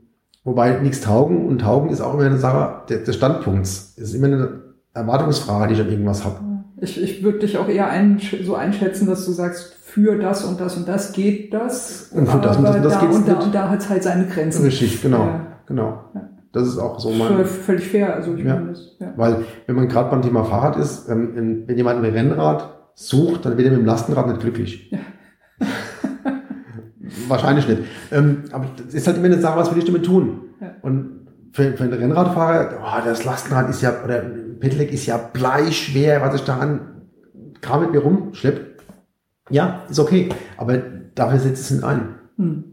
wobei 0.45 0.79
nichts 0.79 1.01
taugen 1.01 1.47
und 1.47 1.61
taugen 1.61 1.91
ist 1.91 2.01
auch 2.01 2.15
immer 2.15 2.25
eine 2.25 2.39
Sache 2.39 2.87
des, 2.89 3.05
des 3.05 3.17
Standpunkts. 3.17 3.95
Es 3.97 4.11
ist 4.11 4.15
immer 4.15 4.29
eine 4.29 4.61
Erwartungsfrage, 4.95 5.69
die 5.69 5.75
ich 5.75 5.87
an 5.87 5.91
irgendwas 5.91 6.25
habe. 6.25 6.37
Ich, 6.81 7.03
ich 7.03 7.23
würde 7.25 7.41
dich 7.41 7.59
auch 7.59 7.69
eher 7.69 7.89
ein, 7.91 8.21
so 8.45 8.55
einschätzen, 8.55 9.07
dass 9.09 9.27
du 9.27 9.33
sagst, 9.33 9.75
für 9.83 10.17
das 10.17 10.45
und 10.45 10.61
das 10.61 10.77
und 10.77 10.87
das 10.89 11.13
geht 11.13 11.53
das. 11.53 12.09
Und 12.13 12.29
für 12.29 12.39
das 12.39 12.57
und 12.57 12.63
das 12.65 12.77
und 12.77 12.85
das 12.85 12.93
da 12.95 13.01
geht's 13.01 13.17
und 13.17 13.29
da, 13.29 13.35
und 13.41 13.55
da 13.55 13.69
hat 13.71 13.81
es 13.81 13.89
halt 13.89 14.03
seine 14.05 14.27
Grenzen. 14.27 14.65
Richtig, 14.65 15.03
genau, 15.03 15.25
Ja. 15.27 15.47
genau. 15.67 16.05
Ja. 16.15 16.28
Das 16.59 16.69
ist 16.69 16.79
auch 16.79 16.99
so 16.99 17.11
mein, 17.11 17.45
Völlig 17.45 17.89
fair, 17.89 18.15
also 18.15 18.35
ich 18.35 18.45
Ja. 18.45 18.55
meine 18.57 18.71
das. 18.71 18.97
Ja. 18.99 19.13
weil 19.17 19.45
wenn 19.67 19.77
man 19.77 19.89
gerade 19.89 20.11
beim 20.11 20.23
Thema 20.23 20.45
Fahrrad 20.45 20.77
ist, 20.77 21.09
ähm, 21.09 21.65
wenn 21.67 21.77
jemand 21.77 22.05
ein 22.05 22.11
Rennrad 22.13 22.69
sucht, 22.95 23.45
dann 23.47 23.57
wird 23.57 23.67
er 23.69 23.73
mit 23.73 23.81
dem 23.81 23.87
Lastenrad 23.87 24.27
nicht 24.29 24.41
glücklich. 24.41 24.93
Wahrscheinlich 27.29 27.69
nicht. 27.69 27.83
Ähm, 28.11 28.45
aber 28.53 28.67
das 28.77 28.95
ist 28.95 29.07
halt 29.07 29.17
immer 29.17 29.27
eine 29.27 29.39
Sache, 29.41 29.59
was 29.59 29.71
will 29.71 29.79
ich 29.79 29.85
damit 29.85 30.05
tun? 30.05 30.41
Ja. 30.61 30.73
Und 30.83 31.29
für, 31.53 31.73
für 31.77 31.85
einen 31.85 31.93
Rennradfahrer, 31.95 32.79
oh, 32.83 33.05
das 33.05 33.25
Lastenrad 33.25 33.69
ist 33.71 33.83
ja, 33.83 34.03
oder 34.05 34.21
Pedelec 34.61 34.93
ist 34.93 35.07
ja 35.07 35.17
bleischwer, 35.17 36.21
was 36.21 36.35
ich 36.35 36.43
da 36.43 36.59
an 36.59 36.81
Kram 37.61 37.83
mit 37.83 37.93
mir 37.93 38.01
rumschlepp. 38.01 38.83
Ja, 39.51 39.83
ist 39.89 39.99
okay. 39.99 40.29
Aber 40.57 40.77
dafür 41.15 41.39
setzt 41.39 41.63
es 41.63 41.71
nicht 41.71 41.85
ein. 41.85 42.15
Hm. 42.37 42.65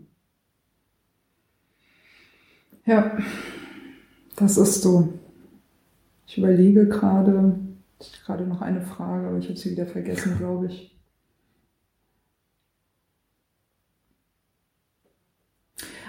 Ja, 2.85 3.11
das 4.35 4.57
ist 4.57 4.81
so. 4.81 5.09
Ich 6.27 6.37
überlege 6.37 6.87
gerade, 6.87 7.55
ich 7.99 8.11
hatte 8.11 8.23
gerade 8.25 8.47
noch 8.47 8.61
eine 8.61 8.81
Frage, 8.81 9.27
aber 9.27 9.37
ich 9.37 9.47
habe 9.47 9.57
sie 9.57 9.71
wieder 9.71 9.85
vergessen, 9.85 10.37
glaube 10.37 10.67
ich. 10.67 10.95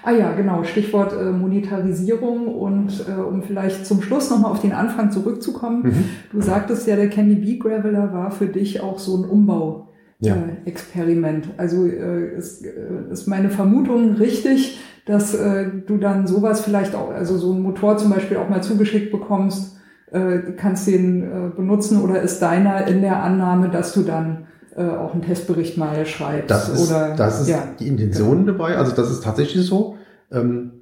Ah 0.07 0.13
ja, 0.13 0.33
genau, 0.35 0.63
Stichwort 0.63 1.13
äh, 1.13 1.33
Monetarisierung 1.33 2.47
und 2.47 3.05
äh, 3.09 3.21
um 3.21 3.43
vielleicht 3.43 3.87
zum 3.87 4.03
Schluss 4.03 4.31
nochmal 4.31 4.53
auf 4.53 4.61
den 4.61 4.71
Anfang 4.71 5.11
zurückzukommen. 5.11 5.83
Mhm. 5.83 6.05
Du 6.31 6.41
sagtest 6.41 6.87
ja, 6.87 6.95
der 6.95 7.09
Candy 7.09 7.35
Bee 7.35 7.59
Graveler 7.59 8.13
war 8.13 8.31
für 8.31 8.47
dich 8.47 8.81
auch 8.81 9.01
so 9.01 9.17
ein 9.17 9.29
Umbau. 9.29 9.89
Ja. 10.21 10.37
Äh, 10.37 10.69
Experiment. 10.69 11.49
Also 11.57 11.87
äh, 11.87 12.37
ist, 12.37 12.65
äh, 12.65 13.11
ist 13.11 13.27
meine 13.27 13.51
Vermutung 13.51 14.15
richtig, 14.15 14.79
dass 15.07 15.35
äh, 15.35 15.67
du 15.87 15.97
dann 15.99 16.27
sowas 16.27 16.61
vielleicht 16.61 16.95
auch, 16.95 17.11
also 17.11 17.39
so 17.39 17.53
einen 17.53 17.63
Motor 17.63 17.97
zum 17.97 18.11
Beispiel 18.11 18.37
auch 18.37 18.49
mal 18.49 18.63
zugeschickt 18.63 19.11
bekommst, 19.13 19.77
äh, 20.11 20.39
kannst 20.57 20.87
den 20.87 21.23
äh, 21.23 21.51
benutzen 21.57 22.03
oder 22.03 22.21
ist 22.21 22.43
deiner 22.43 22.87
in 22.87 23.01
der 23.01 23.23
Annahme, 23.23 23.71
dass 23.71 23.93
du 23.93 24.03
dann 24.03 24.47
äh, 24.77 24.85
auch 24.85 25.13
einen 25.15 25.23
Testbericht 25.23 25.79
mal 25.79 26.05
schreibst? 26.07 26.51
Das 26.51 26.69
ist, 26.69 26.91
oder, 26.91 27.15
das 27.17 27.41
ist 27.41 27.49
ja. 27.49 27.63
die 27.79 27.87
Intention 27.87 28.47
dabei. 28.47 28.77
Also 28.77 28.95
das 28.95 29.11
ist 29.11 29.23
tatsächlich 29.23 29.65
so. 29.65 29.97
Ähm, 30.33 30.73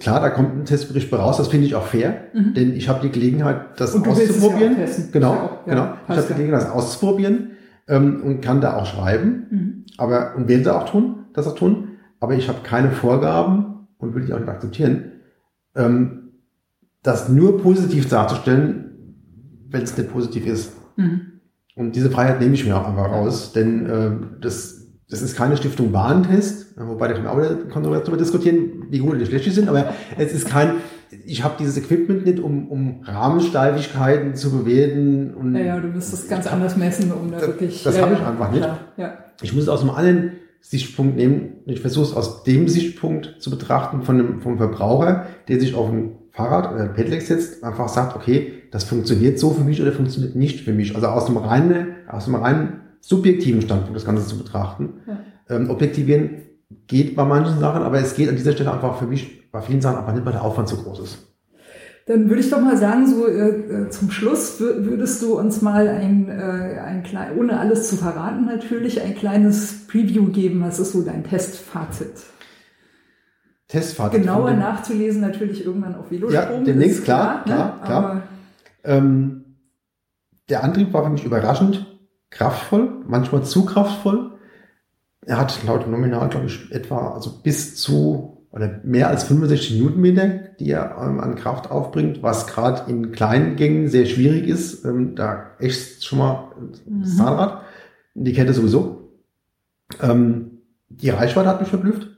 klar, 0.00 0.20
da 0.20 0.30
kommt 0.30 0.56
ein 0.56 0.64
Testbericht 0.64 1.12
raus. 1.12 1.36
Das 1.36 1.48
finde 1.48 1.66
ich 1.66 1.74
auch 1.74 1.86
fair, 1.86 2.16
Mhm. 2.32 2.54
denn 2.54 2.72
ich 2.74 2.88
habe 2.88 3.00
die 3.02 3.10
Gelegenheit, 3.10 3.78
das 3.78 3.94
ja 3.94 4.00
auszuprobieren. 4.00 4.76
testen. 4.76 5.12
Genau, 5.12 5.34
ja 5.34 5.42
auch- 5.42 5.66
ja, 5.66 5.74
genau. 5.74 5.86
Ich 6.08 6.16
habe 6.16 6.22
die 6.22 6.30
ja. 6.30 6.36
Gelegenheit, 6.36 6.62
das 6.62 6.70
auszuprobieren 6.70 7.50
ähm, 7.86 8.22
und 8.24 8.40
kann 8.40 8.62
da 8.62 8.76
auch 8.78 8.86
schreiben. 8.86 9.46
Mhm. 9.50 9.84
Aber 9.98 10.34
und 10.36 10.48
werde 10.48 10.74
auch 10.74 10.88
tun, 10.88 11.26
das 11.34 11.46
auch 11.46 11.54
tun. 11.54 11.88
Aber 12.20 12.32
ich 12.34 12.48
habe 12.48 12.58
keine 12.64 12.90
Vorgaben 12.90 13.73
und 13.98 14.14
will 14.14 14.24
die 14.24 14.32
auch 14.32 14.38
nicht 14.40 14.48
akzeptieren, 14.48 15.12
ähm, 15.76 16.30
das 17.02 17.28
nur 17.28 17.60
positiv 17.60 18.08
darzustellen, 18.08 19.16
wenn 19.68 19.82
es 19.82 19.96
nicht 19.96 20.10
positiv 20.12 20.46
ist. 20.46 20.72
Mhm. 20.96 21.20
Und 21.76 21.96
diese 21.96 22.10
Freiheit 22.10 22.40
nehme 22.40 22.54
ich 22.54 22.64
mir 22.64 22.76
auch 22.76 22.86
einfach 22.88 23.10
raus, 23.10 23.52
denn 23.52 23.88
ähm, 23.90 24.26
das, 24.40 24.86
das 25.10 25.22
ist 25.22 25.36
keine 25.36 25.56
Stiftung 25.56 25.92
Warentest, 25.92 26.78
äh, 26.78 26.86
wobei 26.86 27.08
da 27.08 27.14
kann 27.14 27.24
man 27.24 27.32
auch 27.32 27.38
wieder 27.38 27.56
kontrovers 27.68 28.02
darüber 28.04 28.16
diskutieren, 28.16 28.84
wie 28.90 28.98
gut 29.00 29.16
oder 29.16 29.26
schlecht 29.26 29.46
die 29.46 29.50
sind, 29.50 29.68
aber 29.68 29.92
es 30.16 30.32
ist 30.32 30.46
kein, 30.48 30.74
ich 31.26 31.42
habe 31.42 31.54
dieses 31.58 31.76
Equipment 31.76 32.24
nicht, 32.26 32.38
um, 32.38 32.68
um 32.68 33.02
Rahmensteifigkeiten 33.04 34.34
zu 34.36 34.50
bewerten 34.52 35.34
und 35.34 35.54
Ja, 35.56 35.62
ja, 35.62 35.80
du 35.80 35.88
müsstest 35.88 36.28
ganz 36.30 36.46
anders 36.46 36.76
messen, 36.76 37.12
um 37.12 37.30
da 37.30 37.38
Das- 37.38 37.46
wirklich. 37.48 37.82
das 37.82 37.96
ja, 37.96 38.02
habe 38.02 38.14
ich 38.14 38.20
einfach 38.20 38.50
nicht. 38.50 38.62
klar, 38.62 38.78
Ja. 38.96 39.14
ich 39.42 39.52
muss 39.52 39.64
es 39.64 39.68
aus 39.68 39.80
einem 39.82 39.90
anderen 39.90 40.32
Sichtpunkt 40.64 41.16
nehmen. 41.16 41.56
Ich 41.66 41.80
versuche 41.80 42.06
es 42.06 42.14
aus 42.14 42.42
dem 42.42 42.68
Sichtpunkt 42.68 43.36
zu 43.38 43.50
betrachten 43.50 44.02
von 44.02 44.18
einem, 44.18 44.40
vom 44.40 44.56
Verbraucher, 44.56 45.26
der 45.46 45.60
sich 45.60 45.74
auf 45.74 45.90
ein 45.90 46.16
Fahrrad 46.30 46.72
oder 46.72 46.84
ein 46.84 46.94
Pedelec 46.94 47.20
setzt, 47.20 47.62
einfach 47.62 47.88
sagt, 47.88 48.16
okay, 48.16 48.62
das 48.70 48.84
funktioniert 48.84 49.38
so 49.38 49.50
für 49.50 49.62
mich 49.62 49.82
oder 49.82 49.92
funktioniert 49.92 50.34
nicht 50.34 50.62
für 50.62 50.72
mich. 50.72 50.94
Also 50.96 51.06
aus 51.08 51.26
einem 51.26 51.36
reinen, 51.36 51.88
aus 52.08 52.26
einem 52.26 52.36
reinen 52.36 52.80
subjektiven 53.00 53.60
Standpunkt 53.60 53.94
das 53.94 54.06
Ganze 54.06 54.26
zu 54.26 54.38
betrachten. 54.38 54.94
Ja. 55.06 55.20
Ähm, 55.50 55.68
objektivieren 55.68 56.38
geht 56.86 57.14
bei 57.14 57.24
manchen 57.24 57.60
Sachen, 57.60 57.82
aber 57.82 58.00
es 58.00 58.14
geht 58.14 58.30
an 58.30 58.36
dieser 58.36 58.52
Stelle 58.52 58.72
einfach 58.72 58.98
für 58.98 59.06
mich 59.06 59.50
bei 59.52 59.60
vielen 59.60 59.82
Sachen 59.82 59.98
einfach 59.98 60.14
nicht, 60.14 60.24
weil 60.24 60.32
der 60.32 60.42
Aufwand 60.42 60.68
zu 60.68 60.78
groß 60.78 61.00
ist. 61.00 61.33
Dann 62.06 62.28
würde 62.28 62.40
ich 62.42 62.50
doch 62.50 62.60
mal 62.60 62.76
sagen, 62.76 63.06
so 63.06 63.26
äh, 63.26 63.48
äh, 63.48 63.88
zum 63.88 64.10
Schluss 64.10 64.60
wür- 64.60 64.84
würdest 64.84 65.22
du 65.22 65.38
uns 65.38 65.62
mal 65.62 65.88
ein, 65.88 66.28
äh, 66.28 66.78
ein 66.84 67.02
klein, 67.02 67.36
ohne 67.38 67.58
alles 67.58 67.88
zu 67.88 67.96
verraten 67.96 68.44
natürlich, 68.44 69.00
ein 69.00 69.14
kleines 69.14 69.86
Preview 69.86 70.26
geben. 70.26 70.62
Was 70.62 70.78
ist 70.78 70.92
so 70.92 71.02
dein 71.02 71.24
Testfazit? 71.24 72.12
Testfahrt. 73.68 74.12
Genauer 74.12 74.52
nachzulesen 74.52 75.22
natürlich 75.22 75.64
irgendwann 75.64 75.94
auf 75.94 76.10
Velostrom. 76.10 76.58
Ja, 76.58 76.60
demnächst, 76.64 76.98
ist 76.98 77.04
klar, 77.04 77.38
ne? 77.38 77.42
klar, 77.44 77.82
klar. 77.84 78.22
Ähm, 78.84 79.56
der 80.50 80.62
Antrieb 80.62 80.92
war 80.92 81.04
für 81.04 81.10
mich 81.10 81.24
überraschend 81.24 81.86
kraftvoll, 82.28 83.02
manchmal 83.06 83.44
zu 83.44 83.64
kraftvoll. 83.64 84.32
Er 85.24 85.38
hat 85.38 85.58
laut 85.66 85.88
Nominal, 85.88 86.28
glaube 86.28 86.46
ich, 86.46 86.70
etwa 86.70 87.14
also 87.14 87.40
bis 87.42 87.76
zu 87.76 88.33
oder 88.54 88.80
mehr 88.84 89.08
als 89.08 89.24
65 89.24 89.80
Newtonmeter, 89.80 90.28
die 90.60 90.70
er 90.70 90.96
ähm, 91.02 91.18
an 91.18 91.34
Kraft 91.34 91.72
aufbringt, 91.72 92.22
was 92.22 92.46
gerade 92.46 92.88
in 92.88 93.10
kleinen 93.10 93.56
Gängen 93.56 93.88
sehr 93.88 94.06
schwierig 94.06 94.46
ist. 94.46 94.84
Ähm, 94.84 95.16
da 95.16 95.46
echt 95.58 96.04
schon 96.04 96.20
mal 96.20 96.52
das 96.70 96.80
Mhm. 96.86 97.04
Zahnrad, 97.04 97.62
die 98.14 98.32
Kette 98.32 98.54
sowieso. 98.54 99.10
Ähm, 100.00 100.52
die 100.88 101.10
Reichweite 101.10 101.48
hat 101.48 101.60
mich 101.60 101.68
verblüfft. 101.68 102.08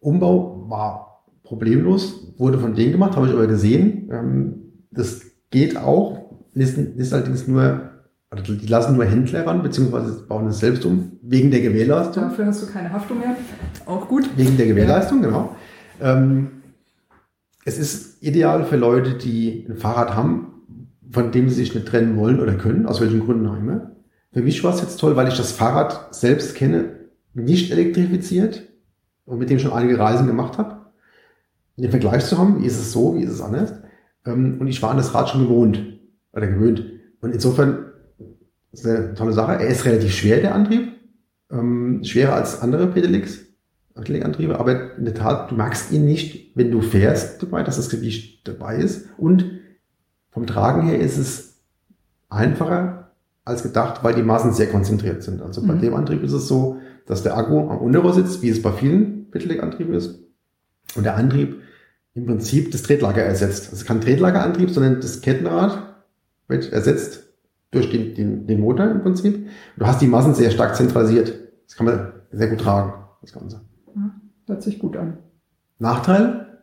Umbau 0.00 0.66
war 0.68 1.24
problemlos, 1.44 2.34
wurde 2.36 2.58
von 2.58 2.74
denen 2.74 2.90
gemacht, 2.92 3.14
habe 3.14 3.28
ich 3.28 3.32
aber 3.32 3.46
gesehen. 3.46 4.10
Ähm, 4.12 4.54
das 4.90 5.22
geht 5.50 5.76
auch, 5.76 6.30
ist, 6.54 6.76
ist 6.76 7.12
allerdings 7.12 7.46
nur, 7.46 7.82
also 8.30 8.54
die 8.54 8.66
lassen 8.66 8.96
nur 8.96 9.04
Händler 9.04 9.46
ran, 9.46 9.62
beziehungsweise 9.62 10.24
bauen 10.26 10.48
es 10.48 10.58
selbst 10.58 10.84
um, 10.84 11.12
wegen 11.22 11.52
der 11.52 11.60
Gewährleistung. 11.60 12.24
dafür 12.24 12.46
hast 12.46 12.62
du 12.62 12.66
keine 12.66 12.92
Haftung 12.92 13.20
mehr. 13.20 13.36
Auch 13.86 14.08
gut. 14.08 14.28
Wegen 14.36 14.56
der 14.56 14.66
Gewährleistung, 14.66 15.22
genau. 15.22 15.56
Ähm, 16.00 16.62
es 17.64 17.78
ist 17.78 18.22
ideal 18.22 18.64
für 18.64 18.76
Leute, 18.76 19.14
die 19.14 19.66
ein 19.68 19.76
Fahrrad 19.76 20.14
haben, 20.14 20.64
von 21.10 21.32
dem 21.32 21.48
sie 21.48 21.56
sich 21.56 21.74
nicht 21.74 21.86
trennen 21.86 22.16
wollen 22.16 22.40
oder 22.40 22.54
können, 22.54 22.86
aus 22.86 23.00
welchen 23.00 23.20
Gründen 23.20 23.46
auch 23.46 23.56
immer. 23.56 23.92
Für 24.32 24.42
mich 24.42 24.62
war 24.62 24.74
es 24.74 24.80
jetzt 24.80 24.98
toll, 24.98 25.16
weil 25.16 25.28
ich 25.28 25.36
das 25.36 25.52
Fahrrad 25.52 26.14
selbst 26.14 26.54
kenne, 26.54 27.00
nicht 27.34 27.70
elektrifiziert 27.72 28.62
und 29.24 29.38
mit 29.38 29.50
dem 29.50 29.58
schon 29.58 29.72
einige 29.72 29.98
Reisen 29.98 30.26
gemacht 30.26 30.58
habe. 30.58 30.76
Den 31.76 31.90
Vergleich 31.90 32.26
zu 32.26 32.38
haben, 32.38 32.62
wie 32.62 32.66
ist 32.66 32.78
es 32.78 32.92
so, 32.92 33.16
wie 33.16 33.22
ist 33.22 33.32
es 33.32 33.40
anders. 33.40 33.72
Ähm, 34.26 34.58
und 34.60 34.68
ich 34.68 34.82
war 34.82 34.90
an 34.90 34.98
das 34.98 35.14
Rad 35.14 35.30
schon 35.30 35.42
gewohnt 35.42 35.82
oder 36.32 36.46
gewöhnt. 36.46 36.84
Und 37.20 37.32
insofern 37.32 37.86
ist 38.72 38.86
eine 38.86 39.14
tolle 39.14 39.32
Sache. 39.32 39.52
Er 39.52 39.66
ist 39.66 39.84
relativ 39.84 40.12
schwer, 40.12 40.40
der 40.40 40.54
Antrieb. 40.54 40.92
Ähm, 41.50 42.02
schwerer 42.04 42.34
als 42.34 42.60
andere 42.60 42.86
Pedelecs. 42.86 43.40
Antriebe, 44.22 44.58
aber 44.58 44.96
in 44.96 45.04
der 45.04 45.14
Tat, 45.14 45.50
du 45.50 45.54
magst 45.54 45.92
ihn 45.92 46.04
nicht, 46.04 46.56
wenn 46.56 46.70
du 46.70 46.80
fährst 46.80 47.42
dabei, 47.42 47.62
dass 47.62 47.76
das 47.76 47.88
Gewicht 47.90 48.46
dabei 48.48 48.76
ist. 48.76 49.08
Und 49.18 49.44
vom 50.30 50.46
Tragen 50.46 50.82
her 50.82 50.98
ist 50.98 51.18
es 51.18 51.60
einfacher 52.28 53.12
als 53.44 53.62
gedacht, 53.62 54.04
weil 54.04 54.14
die 54.14 54.22
Maßen 54.22 54.52
sehr 54.52 54.68
konzentriert 54.68 55.22
sind. 55.22 55.42
Also 55.42 55.66
bei 55.66 55.74
Mhm. 55.74 55.80
dem 55.80 55.94
Antrieb 55.94 56.22
ist 56.22 56.32
es 56.32 56.46
so, 56.48 56.78
dass 57.06 57.22
der 57.22 57.36
Akku 57.36 57.68
am 57.68 57.78
Unterrohr 57.78 58.12
sitzt, 58.12 58.42
wie 58.42 58.48
es 58.50 58.62
bei 58.62 58.72
vielen 58.72 59.30
Pedelec-Antrieben 59.30 59.94
ist. 59.94 60.20
Und 60.94 61.04
der 61.04 61.16
Antrieb 61.16 61.60
im 62.14 62.26
Prinzip 62.26 62.70
das 62.72 62.82
Tretlager 62.82 63.22
ersetzt. 63.22 63.70
Also 63.70 63.84
kein 63.84 64.00
Tretlagerantrieb, 64.00 64.70
sondern 64.70 65.00
das 65.00 65.20
Kettenrad 65.20 65.94
wird 66.48 66.72
ersetzt 66.72 67.24
durch 67.70 67.90
den, 67.90 68.14
den, 68.14 68.46
den 68.46 68.60
Motor 68.60 68.90
im 68.90 69.02
Prinzip. 69.02 69.48
Du 69.76 69.86
hast 69.86 70.00
die 70.02 70.08
Massen 70.08 70.34
sehr 70.34 70.50
stark 70.50 70.74
zentralisiert. 70.74 71.32
Das 71.66 71.76
kann 71.76 71.86
man 71.86 72.12
sehr 72.32 72.48
gut 72.48 72.60
tragen, 72.60 72.92
das 73.22 73.32
Ganze. 73.32 73.60
Hört 74.50 74.62
sich 74.64 74.80
gut 74.80 74.96
an. 74.96 75.18
Nachteil 75.78 76.58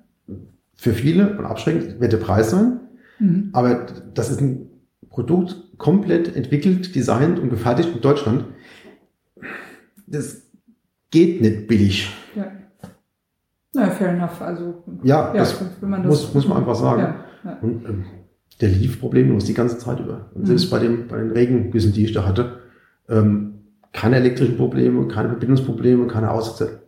für 0.76 0.92
viele 0.94 1.38
und 1.38 1.46
abschreckend 1.46 2.02
wird 2.02 2.12
der 2.12 2.18
Preis 2.18 2.52
sein. 2.52 2.82
Mhm. 3.20 3.50
Aber 3.54 3.86
das 4.14 4.30
ist 4.30 4.42
ein 4.42 4.68
Produkt 5.10 5.56
komplett 5.78 6.36
entwickelt, 6.36 6.94
designt 6.96 7.40
und 7.40 7.50
gefertigt 7.50 7.90
in 7.96 8.02
Deutschland. 8.02 8.44
Das 10.06 10.42
geht 11.12 11.40
nicht 11.42 11.68
billig. 11.68 12.14
Ja. 12.36 12.52
Na, 13.74 13.90
fair 13.90 14.10
enough. 14.10 14.42
Also, 14.42 14.84
Ja, 15.04 15.34
ja, 15.34 15.40
das 15.40 15.62
man 15.82 16.04
das. 16.04 16.10
muss, 16.10 16.34
muss 16.34 16.48
man 16.48 16.58
einfach 16.58 16.76
sagen. 16.76 17.02
Ja, 17.02 17.16
ja. 17.46 17.58
Und 17.62 17.86
ähm, 17.86 18.06
der 18.60 18.70
lief 18.70 19.00
problemlos 19.00 19.46
die 19.46 19.54
ganze 19.54 19.78
Zeit 19.78 20.00
über. 20.02 20.30
Und 20.34 20.46
selbst 20.46 20.66
Mhm. 20.66 20.70
bei, 20.72 20.80
dem, 20.80 21.08
bei 21.08 21.18
den 21.20 21.32
Regengüssen, 21.32 21.94
die 21.94 22.04
ich 22.04 22.12
da 22.12 22.26
hatte, 22.26 22.60
ähm, 23.08 23.54
keine 23.94 24.18
elektrischen 24.18 24.58
Probleme, 24.58 25.08
keine 25.08 25.30
Verbindungsprobleme, 25.30 26.08
keine 26.08 26.32
Aussätze. 26.32 26.82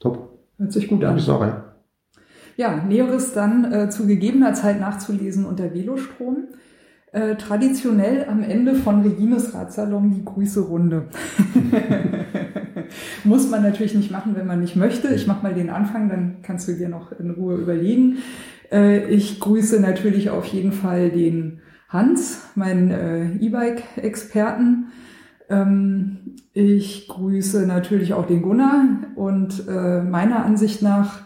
Top, 0.00 0.38
Hört 0.58 0.72
sich 0.72 0.88
gut 0.88 1.02
ja. 1.02 1.10
an. 1.10 1.18
ich 1.18 1.24
sage. 1.24 1.64
Ja, 2.56 2.76
Näheres 2.76 3.32
dann 3.32 3.72
äh, 3.72 3.88
zu 3.90 4.06
gegebener 4.06 4.52
Zeit 4.54 4.80
nachzulesen 4.80 5.46
unter 5.46 5.72
Velostrom. 5.72 6.48
Äh, 7.12 7.36
traditionell 7.36 8.26
am 8.28 8.42
Ende 8.42 8.74
von 8.74 9.02
Regines 9.02 9.54
Radsalon 9.54 10.10
die 10.10 10.24
Grüße-Runde. 10.24 11.08
Muss 13.24 13.50
man 13.50 13.62
natürlich 13.62 13.94
nicht 13.94 14.10
machen, 14.10 14.36
wenn 14.36 14.46
man 14.46 14.60
nicht 14.60 14.76
möchte. 14.76 15.08
Ich 15.08 15.26
mache 15.26 15.42
mal 15.42 15.54
den 15.54 15.70
Anfang, 15.70 16.08
dann 16.08 16.42
kannst 16.42 16.68
du 16.68 16.72
dir 16.72 16.88
noch 16.88 17.12
in 17.12 17.30
Ruhe 17.30 17.56
überlegen. 17.56 18.18
Äh, 18.70 19.08
ich 19.08 19.40
grüße 19.40 19.80
natürlich 19.80 20.30
auf 20.30 20.46
jeden 20.46 20.72
Fall 20.72 21.10
den 21.10 21.60
Hans, 21.88 22.42
meinen 22.54 22.90
äh, 22.90 23.32
E-Bike-Experten. 23.44 24.92
Ähm, 25.50 26.36
ich 26.52 27.08
grüße 27.08 27.66
natürlich 27.66 28.14
auch 28.14 28.26
den 28.26 28.42
Gunnar 28.42 28.84
und 29.16 29.66
äh, 29.68 30.02
meiner 30.02 30.44
Ansicht 30.44 30.80
nach 30.80 31.22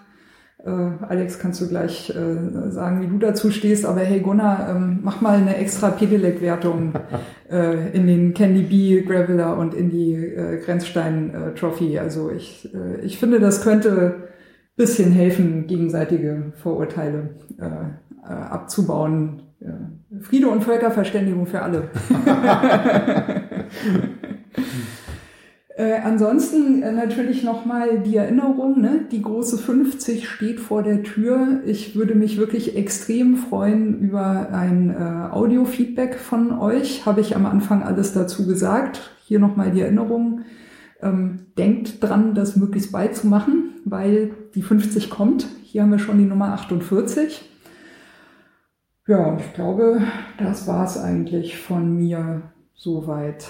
äh, 0.64 0.70
Alex, 0.70 1.38
kannst 1.38 1.60
du 1.60 1.68
gleich 1.68 2.08
äh, 2.08 2.70
sagen, 2.70 3.02
wie 3.02 3.06
du 3.06 3.18
dazu 3.18 3.50
stehst. 3.50 3.84
Aber 3.84 4.00
hey 4.00 4.20
Gunnar, 4.20 4.70
ähm, 4.70 5.00
mach 5.02 5.20
mal 5.20 5.36
eine 5.36 5.56
extra 5.56 5.90
Pedelec-Wertung 5.90 6.94
in 7.92 8.06
den 8.06 8.32
Candy 8.32 8.62
Bee 8.62 9.02
Graveler 9.02 9.58
und 9.58 9.74
in 9.74 9.90
die 9.90 10.32
Grenzstein 10.64 11.52
Trophy. 11.54 11.98
Also 11.98 12.30
ich, 12.30 12.68
ich 13.02 13.18
finde, 13.18 13.38
das 13.38 13.62
könnte 13.62 14.28
bisschen 14.76 15.12
helfen, 15.12 15.66
gegenseitige 15.66 16.52
Vorurteile 16.56 17.36
abzubauen. 18.22 19.43
Ja. 19.64 19.90
Friede 20.20 20.48
und 20.48 20.62
Völkerverständigung 20.62 21.46
für 21.46 21.62
alle. 21.62 21.88
Äh, 25.76 26.02
ansonsten 26.04 26.82
äh, 26.82 26.92
natürlich 26.92 27.42
nochmal 27.42 27.98
die 27.98 28.16
Erinnerung, 28.16 28.80
ne? 28.80 29.06
die 29.10 29.22
große 29.22 29.58
50 29.58 30.28
steht 30.28 30.60
vor 30.60 30.84
der 30.84 31.02
Tür. 31.02 31.62
Ich 31.66 31.96
würde 31.96 32.14
mich 32.14 32.38
wirklich 32.38 32.76
extrem 32.76 33.36
freuen 33.36 33.98
über 33.98 34.50
ein 34.52 34.90
äh, 34.90 35.34
Audio-Feedback 35.34 36.14
von 36.14 36.56
euch. 36.56 37.06
Habe 37.06 37.22
ich 37.22 37.34
am 37.34 37.44
Anfang 37.44 37.82
alles 37.82 38.12
dazu 38.12 38.46
gesagt. 38.46 39.10
Hier 39.24 39.40
nochmal 39.40 39.72
die 39.72 39.80
Erinnerung. 39.80 40.42
Ähm, 41.02 41.46
denkt 41.58 42.00
dran, 42.00 42.36
das 42.36 42.54
möglichst 42.54 42.92
bald 42.92 43.16
zu 43.16 43.26
machen, 43.26 43.70
weil 43.84 44.30
die 44.54 44.62
50 44.62 45.10
kommt. 45.10 45.48
Hier 45.64 45.82
haben 45.82 45.90
wir 45.90 45.98
schon 45.98 46.18
die 46.18 46.24
Nummer 46.24 46.52
48. 46.52 47.50
Ja, 49.06 49.36
ich 49.38 49.52
glaube, 49.52 50.00
das 50.38 50.66
war's 50.66 50.96
eigentlich 50.98 51.58
von 51.58 51.94
mir 51.96 52.42
soweit. 52.74 53.46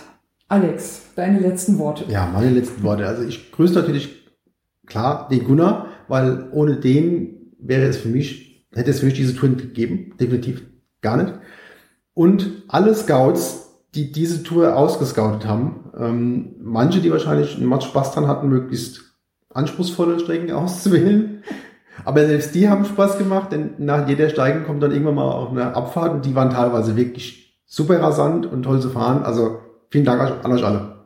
Alex, 0.48 1.12
deine 1.14 1.38
letzten 1.38 1.78
Worte. 1.78 2.04
Ja, 2.08 2.26
meine 2.32 2.50
letzten 2.50 2.82
Worte. 2.82 3.06
Also 3.06 3.22
ich 3.22 3.52
grüße 3.52 3.74
natürlich 3.74 4.26
klar 4.86 5.28
den 5.28 5.44
Gunnar, 5.44 5.86
weil 6.08 6.48
ohne 6.52 6.76
den 6.76 7.52
wäre 7.58 7.86
es 7.86 7.96
für 7.96 8.08
mich, 8.08 8.66
hätte 8.72 8.90
es 8.90 9.00
für 9.00 9.06
mich 9.06 9.14
diese 9.14 9.34
Tour 9.34 9.48
nicht 9.48 9.62
gegeben. 9.62 10.14
Definitiv 10.18 10.62
gar 11.00 11.16
nicht. 11.22 11.34
Und 12.14 12.64
alle 12.68 12.94
Scouts, 12.94 13.80
die 13.94 14.10
diese 14.10 14.42
Tour 14.42 14.76
ausgescoutet 14.76 15.46
haben, 15.46 15.90
ähm, 15.96 16.56
manche, 16.60 17.00
die 17.00 17.12
wahrscheinlich 17.12 17.56
einen 17.56 17.68
Match 17.68 17.86
Spaß 17.86 18.12
dran 18.12 18.26
hatten, 18.26 18.48
möglichst 18.48 19.02
anspruchsvolle 19.50 20.18
Strecken 20.18 20.50
auszuwählen. 20.52 21.44
Aber 22.04 22.26
selbst 22.26 22.54
die 22.54 22.68
haben 22.68 22.84
Spaß 22.84 23.18
gemacht, 23.18 23.52
denn 23.52 23.74
nach 23.78 24.08
jeder 24.08 24.28
Steigen 24.28 24.64
kommt 24.64 24.82
dann 24.82 24.92
irgendwann 24.92 25.14
mal 25.16 25.30
auch 25.30 25.50
eine 25.50 25.76
Abfahrt 25.76 26.12
und 26.12 26.24
die 26.24 26.34
waren 26.34 26.50
teilweise 26.50 26.96
wirklich 26.96 27.62
super 27.66 28.00
rasant 28.00 28.46
und 28.46 28.62
toll 28.62 28.80
zu 28.80 28.90
fahren. 28.90 29.22
Also 29.22 29.60
Vielen 29.94 30.06
Dank 30.06 30.44
an 30.44 30.50
euch 30.50 30.64
alle. 30.64 31.04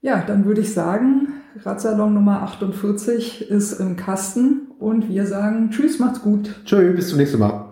Ja, 0.00 0.24
dann 0.26 0.46
würde 0.46 0.62
ich 0.62 0.72
sagen, 0.72 1.28
Radsalon 1.62 2.14
Nummer 2.14 2.40
48 2.40 3.50
ist 3.50 3.80
im 3.80 3.96
Kasten 3.96 4.68
und 4.78 5.10
wir 5.10 5.26
sagen 5.26 5.68
Tschüss, 5.70 5.98
macht's 5.98 6.22
gut. 6.22 6.54
Tschüss, 6.64 6.96
bis 6.96 7.10
zum 7.10 7.18
nächsten 7.18 7.38
Mal. 7.38 7.65